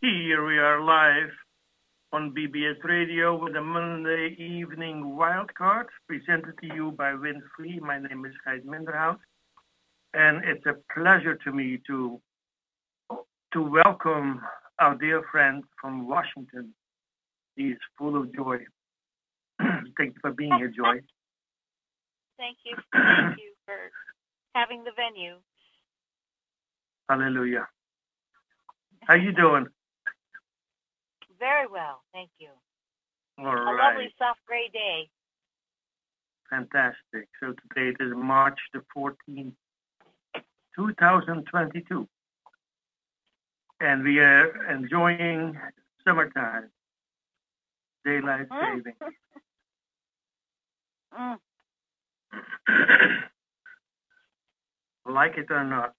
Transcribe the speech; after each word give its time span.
Here 0.00 0.46
we 0.46 0.58
are 0.58 0.80
live 0.80 1.32
on 2.12 2.32
BBS 2.32 2.84
Radio 2.84 3.36
with 3.36 3.56
a 3.56 3.60
Monday 3.60 4.36
evening 4.38 5.16
wildcard 5.18 5.86
presented 6.06 6.56
to 6.60 6.72
you 6.72 6.92
by 6.92 7.14
Wynn 7.14 7.42
Free. 7.56 7.80
My 7.80 7.98
name 7.98 8.24
is 8.24 8.32
Gijs 8.46 8.64
Minderhout, 8.64 9.18
and 10.14 10.44
it's 10.44 10.64
a 10.66 10.76
pleasure 10.94 11.34
to 11.42 11.52
me 11.52 11.80
to 11.88 12.20
to 13.52 13.60
welcome 13.60 14.40
our 14.78 14.94
dear 14.94 15.24
friend 15.32 15.64
from 15.80 16.06
Washington. 16.06 16.72
He 17.56 17.70
is 17.70 17.78
full 17.98 18.16
of 18.16 18.32
joy. 18.36 18.58
Thank 19.58 20.14
you 20.14 20.20
for 20.20 20.30
being 20.30 20.56
here, 20.58 20.68
Joy. 20.68 21.00
Thank 22.38 22.58
you. 22.64 22.76
Thank 22.92 23.38
you 23.38 23.52
for 23.66 23.74
having 24.54 24.84
the 24.84 24.92
venue. 24.94 25.38
Hallelujah. 27.08 27.66
How 29.08 29.14
you 29.14 29.32
doing? 29.32 29.66
Very 31.38 31.66
well, 31.68 32.02
thank 32.12 32.30
you. 32.38 32.48
All 33.38 33.46
A 33.46 33.50
right. 33.50 33.90
lovely 33.92 34.12
soft 34.18 34.40
gray 34.46 34.68
day. 34.72 35.08
Fantastic. 36.50 37.28
So 37.40 37.54
today 37.74 37.90
it 37.90 37.96
is 38.02 38.12
March 38.16 38.58
the 38.72 38.82
14th, 38.96 39.52
2022. 40.74 42.08
And 43.80 44.02
we 44.02 44.18
are 44.18 44.66
enjoying 44.72 45.56
summertime, 46.04 46.70
daylight 48.04 48.48
Mm. 48.50 48.76
saving. 48.76 48.94
Mm. 51.18 51.38
like 55.06 55.38
it 55.38 55.50
or 55.50 55.64
not, 55.64 55.94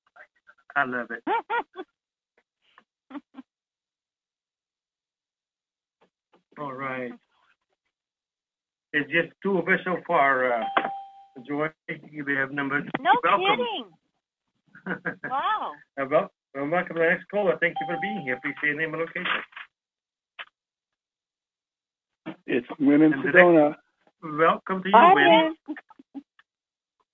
I 0.76 0.84
love 0.86 1.10
it. 1.12 1.24
All 6.60 6.74
right. 6.74 7.12
It's 8.92 9.10
just 9.12 9.30
two 9.42 9.58
of 9.58 9.68
us 9.68 9.80
so 9.86 9.98
far, 10.06 10.52
uh, 10.52 10.64
Joy. 11.48 11.68
We 11.88 12.36
have 12.36 12.52
number 12.52 12.82
no 13.00 13.12
welcome. 13.24 13.46
kidding. 13.48 13.86
Wow. 15.30 15.72
Uh, 16.02 16.06
wel- 16.10 16.32
uh, 16.60 16.66
welcome 16.66 16.96
to 16.96 17.02
the 17.02 17.10
next 17.10 17.26
caller. 17.30 17.58
Thank 17.62 17.76
you 17.80 17.88
for 17.88 17.98
being 18.02 18.22
here. 18.22 18.40
Please 18.44 18.56
say 18.62 18.70
your 18.70 18.78
name 18.78 18.94
and 18.94 19.04
location. 19.04 19.44
It's 22.48 22.68
Wynn 22.80 23.04
in 23.04 23.14
Sedona. 23.22 23.76
Welcome 24.24 24.82
to 24.84 24.90
you, 24.90 24.96
Hi, 24.96 25.14
Wynn. 25.14 25.56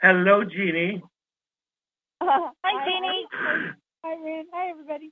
Hello, 0.01 0.43
Jeannie. 0.45 1.03
Hi, 2.21 2.85
Jeannie. 2.85 3.25
Hi, 4.05 4.15
Ren. 4.23 4.45
Hi, 4.53 4.69
everybody. 4.69 5.11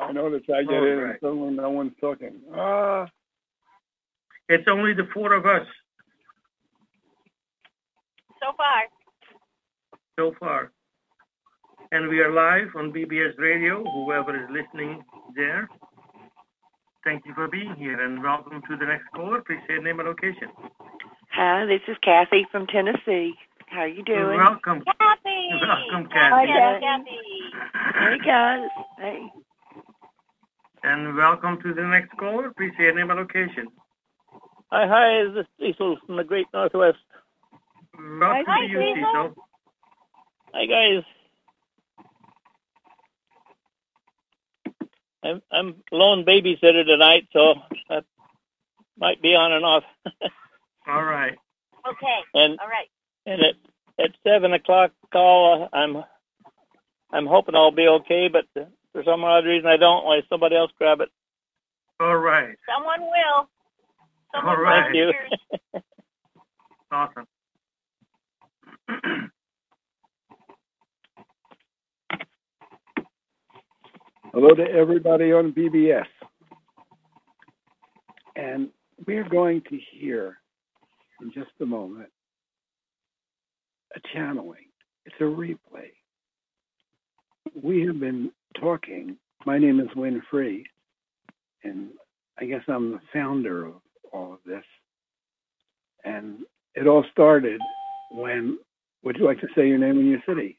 I 0.00 0.12
notice 0.12 0.42
I 0.54 0.62
get 0.62 0.70
All 0.72 0.86
in 0.86 0.98
right. 0.98 1.10
and 1.10 1.18
someone, 1.22 1.56
no 1.56 1.70
one's 1.70 1.92
talking. 2.00 2.40
Ah, 2.54 3.06
It's 4.48 4.68
only 4.70 4.94
the 4.94 5.08
four 5.14 5.32
of 5.34 5.46
us 5.46 5.66
So 8.42 8.52
far. 8.56 8.84
so 10.18 10.34
far. 10.40 10.72
And 11.92 12.08
we 12.08 12.20
are 12.20 12.32
live 12.32 12.68
on 12.76 12.92
BBS 12.92 13.38
Radio, 13.38 13.84
whoever 13.84 14.36
is 14.36 14.48
listening 14.50 15.02
there. 15.36 15.68
Thank 17.04 17.24
you 17.26 17.34
for 17.34 17.48
being 17.48 17.74
here 17.76 18.00
and 18.04 18.22
welcome 18.22 18.62
to 18.68 18.76
the 18.76 18.86
next 18.86 19.04
caller. 19.14 19.40
Please 19.46 19.60
say 19.68 19.74
your 19.74 19.82
name 19.82 20.00
and 20.00 20.08
location. 20.08 20.48
Hi, 21.32 21.66
this 21.66 21.80
is 21.88 21.96
Kathy 22.02 22.46
from 22.50 22.66
Tennessee. 22.66 23.34
How 23.68 23.84
you 23.84 24.02
doing? 24.04 24.36
Welcome. 24.36 24.82
Kathy. 24.84 25.48
Welcome, 25.62 26.10
Hi, 26.12 26.46
Kathy. 26.46 26.80
Kathy. 26.80 27.20
Hey 27.94 28.18
guys. 28.24 28.68
Hey. 28.98 29.32
And 30.86 31.16
welcome 31.16 31.60
to 31.62 31.74
the 31.74 31.82
next 31.82 32.16
caller. 32.16 32.52
Please 32.56 32.70
say 32.78 32.84
your 32.84 32.94
name 32.94 33.10
and 33.10 33.18
location. 33.18 33.66
Hi, 34.70 34.86
hi, 34.86 35.24
this 35.34 35.44
is 35.58 35.74
Cecil 35.74 35.96
from 36.06 36.14
the 36.14 36.22
Great 36.22 36.46
Northwest. 36.54 36.98
Welcome 37.92 38.44
Hi, 38.46 38.66
to 38.68 38.72
you, 38.72 38.94
Cecil. 38.94 39.12
Cecil. 39.12 39.34
Hi, 40.54 40.66
guys. 40.66 41.02
I'm 45.24 45.42
I'm 45.50 45.74
lone 45.90 46.24
babysitter 46.24 46.86
tonight, 46.86 47.26
so 47.32 47.54
that 47.88 48.04
might 48.96 49.20
be 49.20 49.34
on 49.34 49.50
and 49.50 49.64
off. 49.64 49.82
All 50.86 51.02
right. 51.02 51.36
Okay. 51.84 52.18
And 52.32 52.60
All 52.60 52.68
right. 52.68 52.88
and 53.26 53.42
at 53.42 53.54
at 53.98 54.10
seven 54.22 54.52
o'clock 54.52 54.92
call, 55.12 55.64
uh, 55.64 55.76
I'm 55.76 56.04
I'm 57.10 57.26
hoping 57.26 57.56
I'll 57.56 57.72
be 57.72 57.88
okay, 57.88 58.28
but 58.28 58.44
for 58.96 59.04
some 59.04 59.24
odd 59.24 59.44
reason 59.44 59.68
I 59.68 59.76
don't. 59.76 60.08
Let 60.08 60.24
somebody 60.30 60.56
else 60.56 60.72
grab 60.78 61.02
it. 61.02 61.10
All 62.00 62.16
right. 62.16 62.56
Someone 62.66 63.02
will. 63.02 63.48
Someone 64.34 64.56
All 64.56 64.62
right. 64.62 64.84
Thank 64.84 64.96
you. 64.96 65.12
Awesome. 66.92 67.26
hello 74.32 74.54
to 74.54 74.62
everybody 74.62 75.32
on 75.32 75.52
BBS. 75.52 76.06
And 78.36 78.68
we're 79.04 79.28
going 79.28 79.62
to 79.62 79.80
hear 79.90 80.38
in 81.20 81.32
just 81.32 81.50
a 81.60 81.66
moment 81.66 82.08
a 83.96 84.00
channeling. 84.14 84.66
It's 85.06 85.16
a 85.18 85.24
replay. 85.24 85.90
We 87.60 87.84
have 87.86 87.98
been 87.98 88.30
talking. 88.54 89.16
My 89.44 89.58
name 89.58 89.80
is 89.80 89.88
Wynn 89.94 90.22
Free, 90.30 90.64
and 91.64 91.90
I 92.38 92.44
guess 92.46 92.62
I'm 92.68 92.92
the 92.92 93.00
founder 93.12 93.66
of 93.66 93.74
all 94.12 94.32
of 94.32 94.40
this. 94.44 94.64
And 96.04 96.40
it 96.74 96.86
all 96.86 97.04
started 97.10 97.60
when, 98.12 98.58
would 99.02 99.16
you 99.16 99.24
like 99.24 99.40
to 99.40 99.48
say 99.54 99.68
your 99.68 99.78
name 99.78 99.98
and 99.98 100.08
your 100.08 100.22
city? 100.28 100.58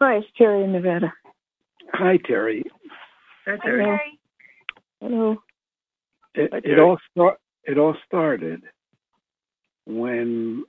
Hi, 0.00 0.16
it's 0.16 0.26
Terry 0.36 0.64
in 0.64 0.72
Nevada. 0.72 1.12
Hi, 1.92 2.18
Terry. 2.26 2.62
Hey, 3.44 3.52
Hi, 3.52 3.56
Terry. 3.66 3.84
Terry. 3.84 4.20
Hello. 5.00 5.36
It, 6.34 6.50
Hi, 6.52 6.60
it 6.64 6.78
all 6.78 6.98
start. 7.10 7.38
It 7.64 7.78
all 7.78 7.94
started 8.06 8.62
when 9.86 10.64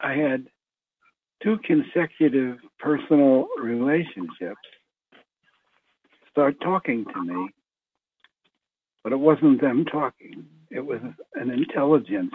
I 0.00 0.14
had 0.14 0.46
two 1.44 1.58
consecutive 1.58 2.58
personal 2.80 3.48
relationships 3.60 4.60
start 6.30 6.60
talking 6.60 7.04
to 7.04 7.22
me, 7.22 7.48
but 9.04 9.12
it 9.12 9.18
wasn't 9.18 9.60
them 9.60 9.84
talking. 9.84 10.46
It 10.70 10.84
was 10.84 11.00
an 11.34 11.50
intelligence 11.50 12.32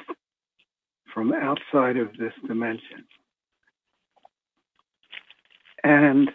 from 1.14 1.34
outside 1.34 1.98
of 1.98 2.16
this 2.18 2.34
dimension, 2.48 3.06
and 5.84 6.30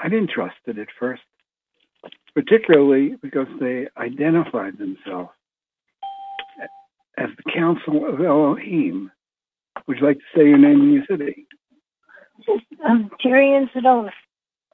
I 0.00 0.08
didn't 0.08 0.30
trust 0.30 0.56
it 0.66 0.78
at 0.78 0.88
first 1.00 1.22
particularly 2.34 3.16
because 3.22 3.46
they 3.60 3.86
identified 3.96 4.76
themselves 4.76 5.30
as 7.16 7.30
the 7.36 7.52
Council 7.52 8.08
of 8.12 8.20
Elohim. 8.20 9.10
Would 9.86 9.98
you 9.98 10.06
like 10.06 10.18
to 10.18 10.24
say 10.38 10.48
your 10.48 10.58
name 10.58 10.80
and 10.80 10.92
your 10.94 11.04
city? 11.10 11.46
I'm 12.84 13.10
Terry 13.20 13.54
in 13.54 13.68
Sedona. 13.68 14.10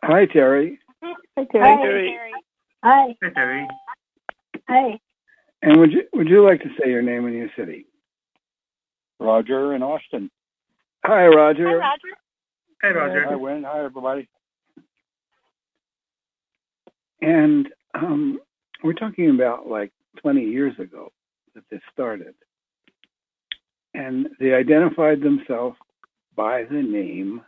Hi, 0.04 0.26
Terry. 0.26 0.78
Hi, 1.02 1.14
Hi, 1.36 1.44
Terry. 1.50 1.76
Terry. 1.76 2.08
Terry. 2.08 2.32
Hi. 2.82 3.16
Hey, 3.20 3.30
Terry. 3.30 3.68
Hi. 4.68 5.00
And 5.62 5.78
would 5.78 5.92
you 5.92 6.04
would 6.14 6.28
you 6.28 6.44
like 6.44 6.62
to 6.62 6.70
say 6.80 6.90
your 6.90 7.02
name 7.02 7.26
and 7.26 7.34
your 7.34 7.50
city? 7.56 7.86
Roger 9.18 9.74
in 9.74 9.82
Austin. 9.82 10.30
Hi, 11.04 11.26
Roger. 11.26 11.68
Hi, 11.68 11.74
Roger. 11.74 12.08
Hey, 12.82 12.88
Roger. 12.92 13.24
Hi, 13.28 13.36
Wynn. 13.36 13.64
Hi, 13.64 13.84
everybody. 13.84 14.28
And 17.20 17.68
um, 17.94 18.38
we're 18.82 18.94
talking 18.94 19.30
about 19.30 19.68
like 19.68 19.92
20 20.22 20.42
years 20.42 20.78
ago 20.78 21.12
that 21.54 21.64
this 21.70 21.80
started. 21.92 22.34
And 23.94 24.28
they 24.38 24.54
identified 24.54 25.20
themselves 25.20 25.76
by 26.36 26.64
the 26.64 26.82
name 26.82 27.42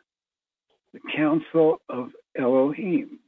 the 0.93 1.01
Council 1.17 1.81
of 1.89 2.11
Elohim. 2.37 3.19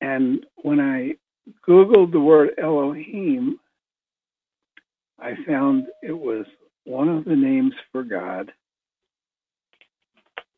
And 0.00 0.44
when 0.56 0.80
I 0.80 1.14
Googled 1.68 2.12
the 2.12 2.20
word 2.20 2.50
Elohim, 2.58 3.58
I 5.18 5.34
found 5.46 5.86
it 6.02 6.18
was 6.18 6.46
one 6.84 7.08
of 7.08 7.24
the 7.24 7.36
names 7.36 7.74
for 7.92 8.02
God 8.02 8.52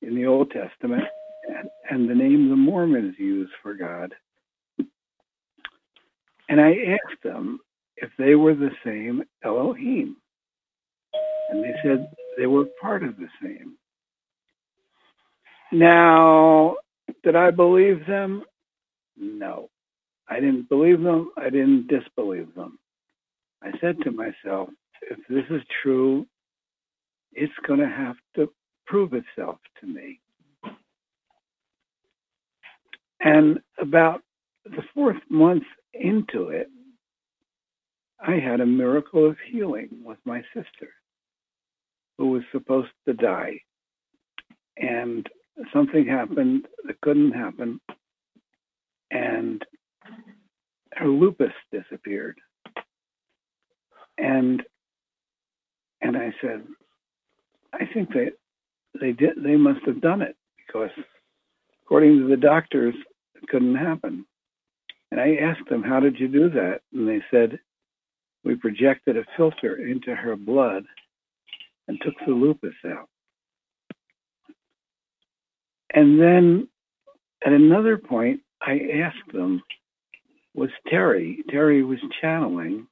in 0.03 0.15
the 0.15 0.27
Old 0.27 0.51
Testament 0.51 1.05
and, 1.49 1.69
and 1.91 2.09
the 2.09 2.15
name 2.15 2.49
the 2.49 2.57
Mormons 2.57 3.15
use 3.19 3.51
for 3.63 3.75
God. 3.75 4.15
And 6.49 6.61
I 6.61 6.71
asked 6.71 7.23
them 7.23 7.61
if 7.97 8.11
they 8.19 8.35
were 8.35 8.55
the 8.55 8.71
same 8.85 9.25
Elohim. 9.45 10.17
And 11.49 11.65
they 11.65 11.75
said 11.83 12.11
they 12.39 12.47
were 12.47 12.67
part 12.81 13.05
of 13.05 13.17
the 13.19 13.29
same. 13.43 13.77
Now, 15.73 16.77
Did 17.25 17.37
I 17.37 17.51
believe 17.53 18.07
them? 18.07 18.45
No. 19.19 19.71
I 20.29 20.41
didn't 20.41 20.69
believe 20.69 21.03
them. 21.03 21.31
I 21.37 21.51
didn't 21.51 21.89
disbelieve 21.89 22.55
them. 22.55 22.79
I 23.63 23.73
said 23.81 23.97
to 24.05 24.13
myself, 24.13 24.71
if 25.11 25.19
this 25.29 25.45
is 25.51 25.63
true, 25.83 26.27
it's 27.35 27.53
going 27.67 27.81
to 27.81 27.89
have 27.89 28.17
to 28.37 28.51
prove 28.87 29.13
itself 29.15 29.59
to 29.81 29.87
me. 29.89 30.21
And 33.21 33.61
about 33.81 34.23
the 34.65 34.83
fourth 34.95 35.19
month 35.31 35.65
into 35.95 36.49
it, 36.51 36.69
I 38.21 38.35
had 38.39 38.61
a 38.61 38.67
miracle 38.67 39.27
of 39.29 39.37
healing 39.51 39.89
with 40.05 40.19
my 40.25 40.43
sister, 40.55 40.91
who 42.19 42.31
was 42.31 42.43
supposed 42.53 42.91
to 43.07 43.15
die. 43.15 43.61
And 44.77 45.27
something 45.73 46.07
happened 46.07 46.67
that 46.85 47.01
couldn't 47.01 47.33
happen, 47.33 47.81
and 49.11 49.65
her 50.95 51.09
lupus 51.09 51.53
disappeared. 51.73 52.39
And 54.19 54.63
and 56.01 56.17
I 56.17 56.33
said, 56.41 56.65
I 57.73 57.87
think 57.93 58.13
they 58.13 58.31
they 59.01 59.13
did 59.13 59.43
they 59.43 59.57
must 59.57 59.85
have 59.87 60.01
done 60.01 60.23
it 60.23 60.37
because 60.65 60.91
according 61.85 62.19
to 62.19 62.29
the 62.29 62.37
doctors 62.37 62.95
it 63.35 63.49
couldn't 63.49 63.77
happen. 63.77 64.25
And 65.11 65.21
I 65.21 65.37
asked 65.37 65.69
them, 65.71 65.83
How 65.83 66.01
did 66.01 66.21
you 66.21 66.29
do 66.29 66.51
that? 66.51 66.81
And 66.93 67.09
they 67.09 67.23
said, 67.31 67.59
We 68.45 68.57
projected 68.57 69.17
a 69.17 69.25
filter 69.37 69.77
into 69.77 70.15
her 70.15 70.37
blood 70.37 70.85
and 71.89 71.99
took 72.03 72.15
the 72.27 72.33
lupus 72.33 72.75
out. 72.87 73.09
And 75.95 76.21
then 76.21 76.69
at 77.45 77.53
another 77.53 77.99
point, 77.99 78.41
I 78.61 78.81
asked 79.03 79.33
them, 79.33 79.63
Was 80.55 80.71
Terry, 80.89 81.43
Terry 81.49 81.83
was 81.83 81.99
channeling, 82.21 82.87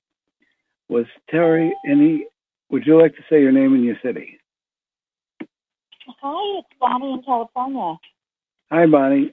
was 0.89 1.07
Terry 1.31 1.73
any, 1.89 2.27
would 2.71 2.87
you 2.87 3.01
like 3.01 3.15
to 3.17 3.23
say 3.31 3.41
your 3.41 3.53
name 3.53 3.75
and 3.75 3.85
your 3.85 3.97
city? 4.03 4.39
Hi, 6.23 6.59
it's 6.61 6.69
Bonnie 6.81 7.13
in 7.13 7.23
California. 7.23 7.97
Hi, 8.71 8.87
Bonnie. 8.87 9.33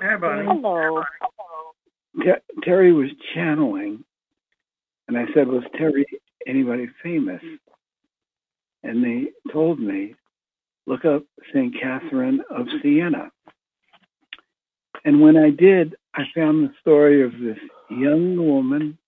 Hi, 0.00 0.16
Bonnie. 0.16 0.46
Hello. 0.46 1.02
Ter- 2.24 2.40
Terry 2.62 2.92
was 2.92 3.10
channeling, 3.34 4.02
and 5.08 5.18
I 5.18 5.26
said, 5.34 5.48
"Was 5.48 5.64
Terry 5.76 6.06
anybody 6.46 6.88
famous?" 7.02 7.42
And 8.82 9.02
they 9.02 9.32
told 9.52 9.80
me, 9.80 10.14
"Look 10.86 11.04
up 11.04 11.24
Saint 11.52 11.74
Catherine 11.80 12.40
of 12.50 12.68
Siena." 12.82 13.30
And 15.04 15.20
when 15.20 15.36
I 15.36 15.50
did, 15.50 15.96
I 16.14 16.24
found 16.34 16.68
the 16.68 16.74
story 16.80 17.22
of 17.22 17.38
this 17.38 17.58
young 17.90 18.36
woman 18.36 18.98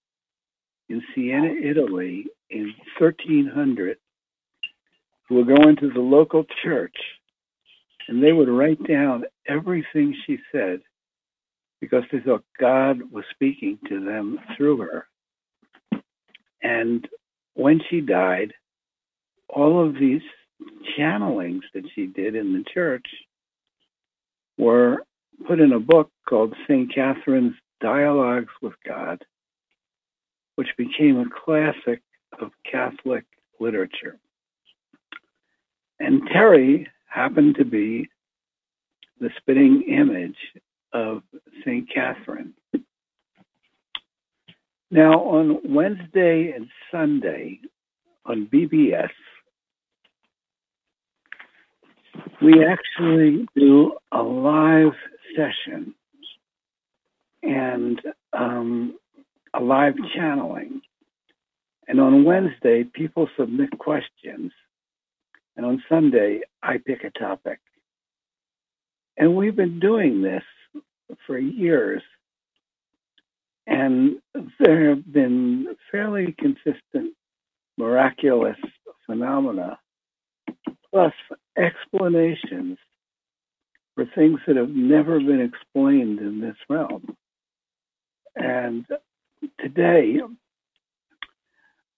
in 0.89 1.03
Siena, 1.15 1.49
Italy, 1.49 2.27
in 2.51 2.75
1300, 2.99 3.99
who 5.29 5.35
would 5.37 5.49
go 5.49 5.69
into 5.69 5.91
the 5.91 6.01
local 6.01 6.45
church, 6.63 6.97
and 8.09 8.23
they 8.23 8.33
would 8.33 8.49
write 8.49 8.83
down 8.85 9.25
everything 9.47 10.15
she 10.25 10.39
said 10.51 10.81
because 11.81 12.05
they 12.11 12.21
thought 12.21 12.45
God 12.59 13.03
was 13.11 13.25
speaking 13.31 13.79
to 13.89 14.05
them 14.05 14.39
through 14.57 14.79
her. 14.79 15.09
And 16.63 17.09
when 17.55 17.81
she 17.89 18.01
died, 18.01 18.53
all 19.49 19.87
of 19.87 19.95
these 19.95 20.23
channelings 20.99 21.63
that 21.75 21.85
she 21.95 22.07
did 22.07 22.35
in 22.35 22.53
the 22.53 22.65
church 22.73 23.07
were 24.57 25.05
put 25.47 25.61
in 25.61 25.73
a 25.73 25.81
book 25.81 26.11
called 26.29 26.55
St. 26.67 26.93
Catherine's 26.93 27.55
Dialogues 27.81 28.53
with 28.61 28.75
God, 28.87 29.25
which 30.57 30.69
became 30.77 31.19
a 31.19 31.45
classic 31.45 32.03
of 32.41 32.51
Catholic 32.71 33.25
literature. 33.61 34.19
And 36.01 36.23
Terry 36.33 36.89
happened 37.07 37.57
to 37.57 37.65
be 37.65 38.09
the 39.21 39.31
spitting 39.39 39.83
image 39.89 40.37
of 40.93 41.23
St. 41.65 41.89
Catherine. 41.93 42.55
Now, 44.91 45.21
on 45.21 45.61
Wednesday 45.65 46.53
and 46.55 46.69
Sunday 46.91 47.61
on 48.25 48.47
BBS, 48.47 49.11
we 52.41 52.65
actually 52.65 53.47
do 53.55 53.95
a 54.13 54.23
live 54.23 54.95
session 55.37 55.95
and 57.43 58.01
um, 58.33 58.99
a 59.55 59.61
live 59.61 59.95
channeling. 60.15 60.81
And 61.87 62.01
on 62.01 62.25
Wednesday, 62.25 62.85
people 62.85 63.29
submit 63.39 63.79
questions. 63.79 64.53
And 65.57 65.65
on 65.65 65.83
Sunday, 65.89 66.41
I 66.63 66.79
pick 66.79 67.05
a 67.05 67.11
topic. 67.11 67.61
And 69.17 69.35
we've 69.35 69.57
been 69.57 69.81
doing 69.81 70.23
this 70.23 70.45
for 71.27 71.39
years. 71.39 72.03
And 73.67 74.17
there 74.61 74.91
have 74.91 75.13
been 75.13 75.77
fairly 75.91 76.35
consistent 76.39 77.15
miraculous 77.77 78.57
phenomena, 79.07 79.79
plus 80.91 81.13
explanations 81.59 82.79
for 83.95 84.07
things 84.15 84.41
that 84.47 84.57
have 84.57 84.71
never 84.71 85.19
been 85.19 85.41
explained 85.41 86.21
in 86.21 86.41
this 86.41 86.57
realm. 86.69 87.17
And 88.37 88.87
today, 89.61 90.19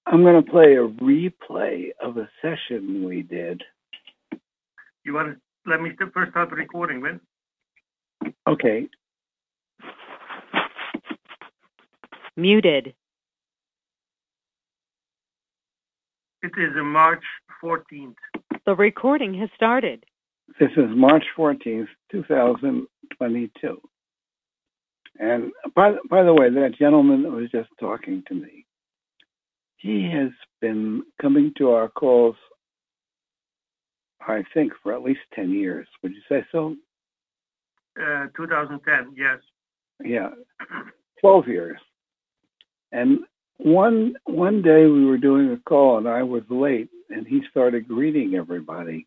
I'm 0.07 0.23
going 0.23 0.43
to 0.43 0.51
play 0.51 0.77
a 0.77 0.89
replay 0.89 1.91
of 2.03 2.17
a 2.17 2.29
session 2.41 3.05
we 3.05 3.23
did. 3.23 3.63
You 5.05 5.15
want 5.15 5.35
to 5.35 5.71
let 5.71 5.81
me 5.81 5.91
first 6.15 6.31
start 6.31 6.51
the 6.51 6.57
recording, 6.57 7.03
Vin? 7.03 7.21
Okay, 8.47 8.89
Muted. 12.41 12.95
It 16.43 16.53
is 16.57 16.75
a 16.79 16.83
March 16.83 17.23
14th. 17.63 18.15
The 18.67 18.75
recording 18.75 19.33
has 19.35 19.49
started. 19.55 20.05
this 20.59 20.71
is 20.77 20.91
March 20.95 21.25
14th, 21.37 21.89
2022. 22.13 23.81
And 25.19 25.51
by, 25.75 25.95
by 26.09 26.23
the 26.23 26.35
way, 26.35 26.51
that 26.51 26.77
gentleman 26.79 27.23
that 27.23 27.31
was 27.31 27.51
just 27.51 27.71
talking 27.79 28.23
to 28.29 28.35
me, 28.35 28.67
he 29.77 30.11
has 30.11 30.31
been 30.61 31.03
coming 31.21 31.53
to 31.57 31.71
our 31.71 31.89
calls, 31.89 32.37
I 34.21 34.45
think, 34.53 34.73
for 34.83 34.93
at 34.93 35.03
least 35.03 35.21
10 35.35 35.51
years. 35.51 35.89
Would 36.03 36.13
you 36.13 36.23
say 36.29 36.45
so? 36.53 36.77
Uh, 37.99 38.27
2010, 38.37 39.15
yes. 39.17 39.39
Yeah, 40.05 40.31
12 41.21 41.49
years. 41.49 41.81
And 42.93 43.21
one 43.65 44.15
one 44.25 44.63
day 44.63 44.87
we 44.87 45.05
were 45.05 45.19
doing 45.19 45.51
a 45.53 45.57
call 45.59 45.99
and 45.99 46.09
I 46.09 46.23
was 46.23 46.43
late 46.49 46.89
and 47.11 47.27
he 47.27 47.43
started 47.51 47.89
greeting 47.89 48.35
everybody 48.35 49.07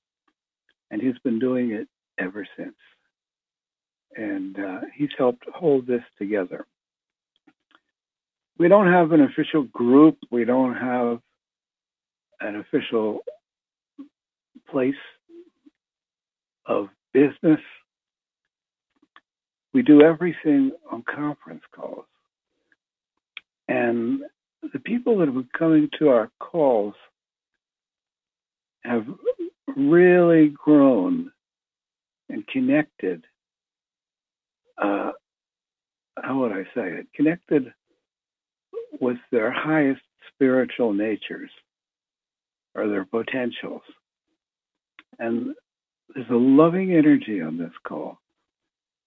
and 0.92 1.02
he's 1.02 1.18
been 1.24 1.40
doing 1.40 1.72
it 1.72 1.88
ever 2.20 2.48
since. 2.58 2.76
And 4.16 4.60
uh, 4.60 4.82
he's 4.96 5.10
helped 5.18 5.44
hold 5.54 5.88
this 5.88 6.04
together. 6.20 6.66
We 8.60 8.68
don't 8.68 8.92
have 8.92 9.12
an 9.12 9.22
official 9.22 9.64
group. 9.64 10.18
We 10.30 10.46
don't 10.46 10.76
have 10.76 11.20
an 12.40 12.58
official 12.58 13.22
place 14.70 14.94
of 16.66 16.90
business. 17.14 17.60
We 19.74 19.82
do 19.82 20.02
everything 20.04 20.72
on 20.92 21.04
conference 21.04 21.64
calls. 21.76 22.06
And 23.68 24.22
the 24.72 24.80
people 24.80 25.18
that 25.18 25.26
have 25.26 25.36
been 25.36 25.50
coming 25.58 25.90
to 26.00 26.10
our 26.10 26.30
calls 26.40 26.94
have 28.84 29.06
really 29.76 30.50
grown 30.50 31.32
and 32.30 32.46
connected. 32.48 33.26
Uh, 34.82 35.12
how 36.22 36.40
would 36.40 36.52
I 36.52 36.64
say 36.76 36.92
it? 36.94 37.08
Connected 37.16 37.74
with 39.00 39.18
their 39.32 39.52
highest 39.52 40.02
spiritual 40.34 40.94
natures 40.94 41.50
or 42.76 42.88
their 42.88 43.06
potentials. 43.06 43.82
And 45.20 45.56
there's 46.14 46.30
a 46.30 46.36
loving 46.36 46.94
energy 46.94 47.42
on 47.42 47.58
this 47.58 47.74
call. 47.88 48.20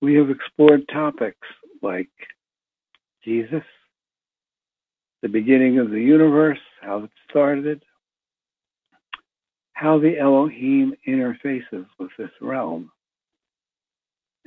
We 0.00 0.14
have 0.14 0.30
explored 0.30 0.88
topics 0.92 1.46
like 1.82 2.10
Jesus, 3.24 3.62
the 5.22 5.28
beginning 5.28 5.78
of 5.78 5.90
the 5.90 6.00
universe, 6.00 6.58
how 6.80 7.04
it 7.04 7.10
started, 7.28 7.82
how 9.72 9.98
the 9.98 10.18
Elohim 10.18 10.94
interfaces 11.06 11.86
with 11.98 12.10
this 12.18 12.30
realm, 12.40 12.90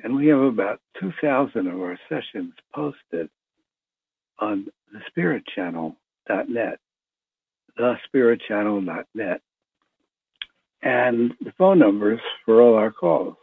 And 0.04 0.16
we 0.16 0.28
have 0.28 0.40
about 0.40 0.80
2,000 1.00 1.68
of 1.68 1.80
our 1.80 2.00
sessions 2.10 2.54
posted 2.74 3.30
on 4.40 4.68
thespiritchannel.net, 5.18 6.80
thespiritchannel.net, 7.80 9.42
and 10.82 11.34
the 11.42 11.52
phone 11.58 11.80
numbers 11.80 12.22
for 12.46 12.62
all 12.62 12.76
our 12.76 12.92
calls. 12.92 13.36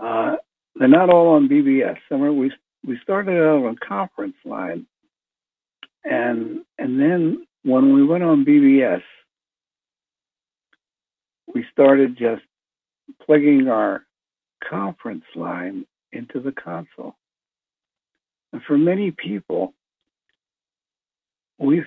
Uh, 0.00 0.36
they're 0.76 0.88
not 0.88 1.10
all 1.10 1.34
on 1.34 1.48
BBS. 1.48 1.96
Some 2.08 2.22
are, 2.22 2.32
we 2.32 2.50
we 2.86 2.98
started 3.02 3.32
out 3.32 3.64
on 3.64 3.76
conference 3.76 4.36
line, 4.44 4.86
and 6.04 6.60
and 6.78 7.00
then 7.00 7.46
when 7.62 7.94
we 7.94 8.04
went 8.04 8.24
on 8.24 8.44
BBS, 8.44 9.02
we 11.54 11.64
started 11.72 12.16
just 12.16 12.42
plugging 13.24 13.68
our 13.68 14.04
conference 14.68 15.24
line 15.34 15.86
into 16.12 16.40
the 16.40 16.52
console. 16.52 17.16
And 18.52 18.62
for 18.62 18.78
many 18.78 19.10
people, 19.10 19.74
we've 21.58 21.86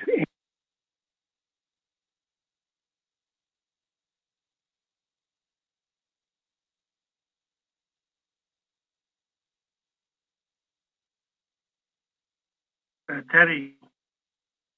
Uh, 13.09 13.21
Terry, 13.31 13.76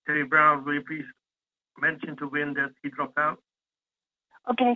Terry 0.10 0.24
Brown, 0.24 0.66
will 0.66 0.74
you 0.74 0.82
please 0.82 1.06
mention 1.80 2.16
to 2.18 2.28
Wynn 2.28 2.56
that 2.56 2.72
he 2.82 2.90
dropped 2.90 3.20
out? 3.20 3.38
Okay, 4.50 4.76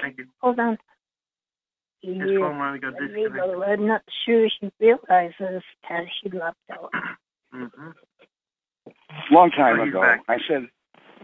Thank 0.00 0.18
you. 0.18 0.26
hold 0.40 0.58
on. 0.58 0.76
His 2.02 2.16
Yeah, 2.18 2.38
phone 2.40 2.58
line 2.58 2.80
got 2.80 2.98
disconnected. 2.98 3.62
I'm 3.62 3.86
not 3.86 4.02
sure 4.24 4.48
she 4.50 4.72
realizes 4.80 5.62
that 5.88 6.04
she 6.20 6.28
dropped 6.28 6.58
out. 6.72 6.90
hmm 7.52 7.90
Long 9.30 9.50
time 9.52 9.80
ago, 9.80 10.00
back. 10.00 10.22
I 10.28 10.38
said, 10.48 10.68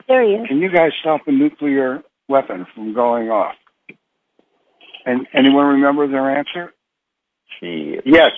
There 0.06 0.23
he 0.23 0.35
is. 0.35 0.47
"Can 0.47 0.59
you 0.59 0.71
guys 0.71 0.92
stop 1.00 1.26
a 1.26 1.32
nuclear 1.32 2.04
weapon 2.28 2.66
from 2.73 2.94
going 2.94 3.30
off?" 3.30 3.56
And 5.04 5.26
anyone 5.32 5.66
remember 5.66 6.06
their 6.06 6.30
answer? 6.30 6.73
Yes, 7.61 8.32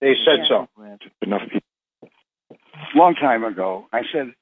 they 0.00 0.16
said 0.24 0.40
Yeah. 0.40 0.48
so. 0.48 0.68
Enough 1.22 1.42
people. 1.42 1.60
Long 2.94 3.14
time 3.14 3.44
ago, 3.44 3.86
I 3.92 4.02
said, 4.12 4.34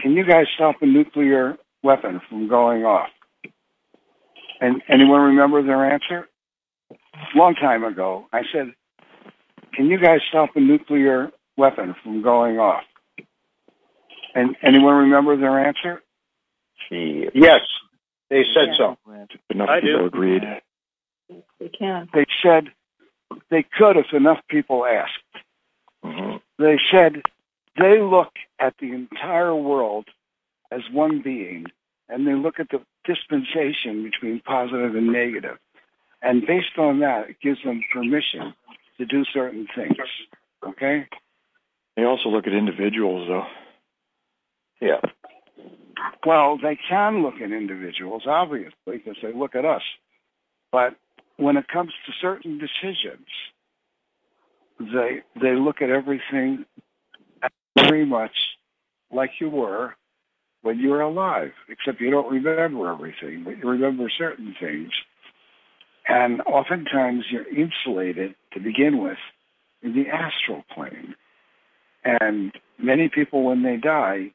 "Can 0.00 0.12
you 0.12 0.24
guys 0.24 0.46
stop 0.54 0.76
a 0.82 0.86
nuclear 0.86 1.56
weapon 1.82 2.20
from 2.28 2.48
going 2.48 2.84
off?" 2.84 3.10
And 4.60 4.82
anyone 4.88 5.20
remember 5.22 5.62
their 5.62 5.84
answer? 5.84 6.28
Long 7.34 7.54
time 7.54 7.84
ago, 7.84 8.26
I 8.32 8.42
said, 8.52 8.74
"Can 9.74 9.86
you 9.86 9.98
guys 9.98 10.20
stop 10.28 10.56
a 10.56 10.60
nuclear 10.60 11.30
weapon 11.56 11.94
from 12.02 12.22
going 12.22 12.58
off?" 12.58 12.84
And 14.34 14.56
anyone 14.62 14.94
remember 14.94 15.36
their 15.36 15.58
answer? 15.58 16.02
Yes, 16.90 17.60
they 18.30 18.44
said 18.54 18.74
so. 18.76 18.96
Enough 19.50 19.68
I 19.68 19.80
do. 19.80 19.86
people 19.86 20.06
agreed. 20.06 20.42
We 21.60 21.68
can. 21.68 22.08
They 22.14 22.26
said 22.42 22.70
they 23.50 23.62
could 23.62 23.96
if 23.96 24.12
enough 24.12 24.38
people 24.48 24.86
asked. 24.86 25.12
Mm-hmm. 26.04 26.36
They 26.62 26.78
said 26.90 27.22
they 27.78 28.00
look 28.00 28.32
at 28.58 28.74
the 28.80 28.92
entire 28.92 29.54
world 29.54 30.06
as 30.70 30.80
one 30.92 31.22
being, 31.22 31.66
and 32.08 32.26
they 32.26 32.34
look 32.34 32.60
at 32.60 32.68
the 32.70 32.80
dispensation 33.04 34.02
between 34.02 34.40
positive 34.40 34.94
and 34.94 35.12
negative. 35.12 35.58
And 36.22 36.46
based 36.46 36.78
on 36.78 37.00
that, 37.00 37.30
it 37.30 37.36
gives 37.42 37.62
them 37.64 37.82
permission 37.92 38.54
to 38.98 39.06
do 39.06 39.24
certain 39.32 39.66
things. 39.74 39.96
Okay? 40.66 41.06
They 41.96 42.04
also 42.04 42.28
look 42.28 42.46
at 42.46 42.52
individuals, 42.52 43.28
though. 43.28 43.46
Yeah. 44.80 45.00
Well, 46.26 46.58
they 46.58 46.78
can 46.88 47.22
look 47.22 47.34
at 47.42 47.50
individuals, 47.50 48.22
obviously, 48.26 48.72
because 48.86 49.16
they 49.22 49.32
look 49.32 49.54
at 49.54 49.64
us. 49.64 49.82
But 50.70 50.96
when 51.36 51.56
it 51.56 51.66
comes 51.68 51.92
to 52.06 52.12
certain 52.20 52.58
decisions, 52.58 53.26
they 54.78 55.22
they 55.40 55.54
look 55.54 55.82
at 55.82 55.90
everything 55.90 56.64
very 57.82 58.04
much 58.04 58.36
like 59.10 59.30
you 59.40 59.50
were 59.50 59.94
when 60.62 60.78
you 60.78 60.90
were 60.90 61.00
alive, 61.00 61.52
except 61.68 62.00
you 62.00 62.10
don't 62.10 62.30
remember 62.30 62.90
everything, 62.90 63.44
but 63.44 63.58
you 63.58 63.68
remember 63.68 64.10
certain 64.16 64.54
things. 64.60 64.90
And 66.06 66.40
oftentimes 66.42 67.24
you're 67.30 67.48
insulated 67.48 68.34
to 68.54 68.60
begin 68.60 69.02
with 69.02 69.18
in 69.82 69.94
the 69.94 70.08
astral 70.08 70.64
plane. 70.74 71.14
And 72.04 72.52
many 72.78 73.08
people, 73.08 73.44
when 73.44 73.62
they 73.62 73.76
die, 73.76 74.32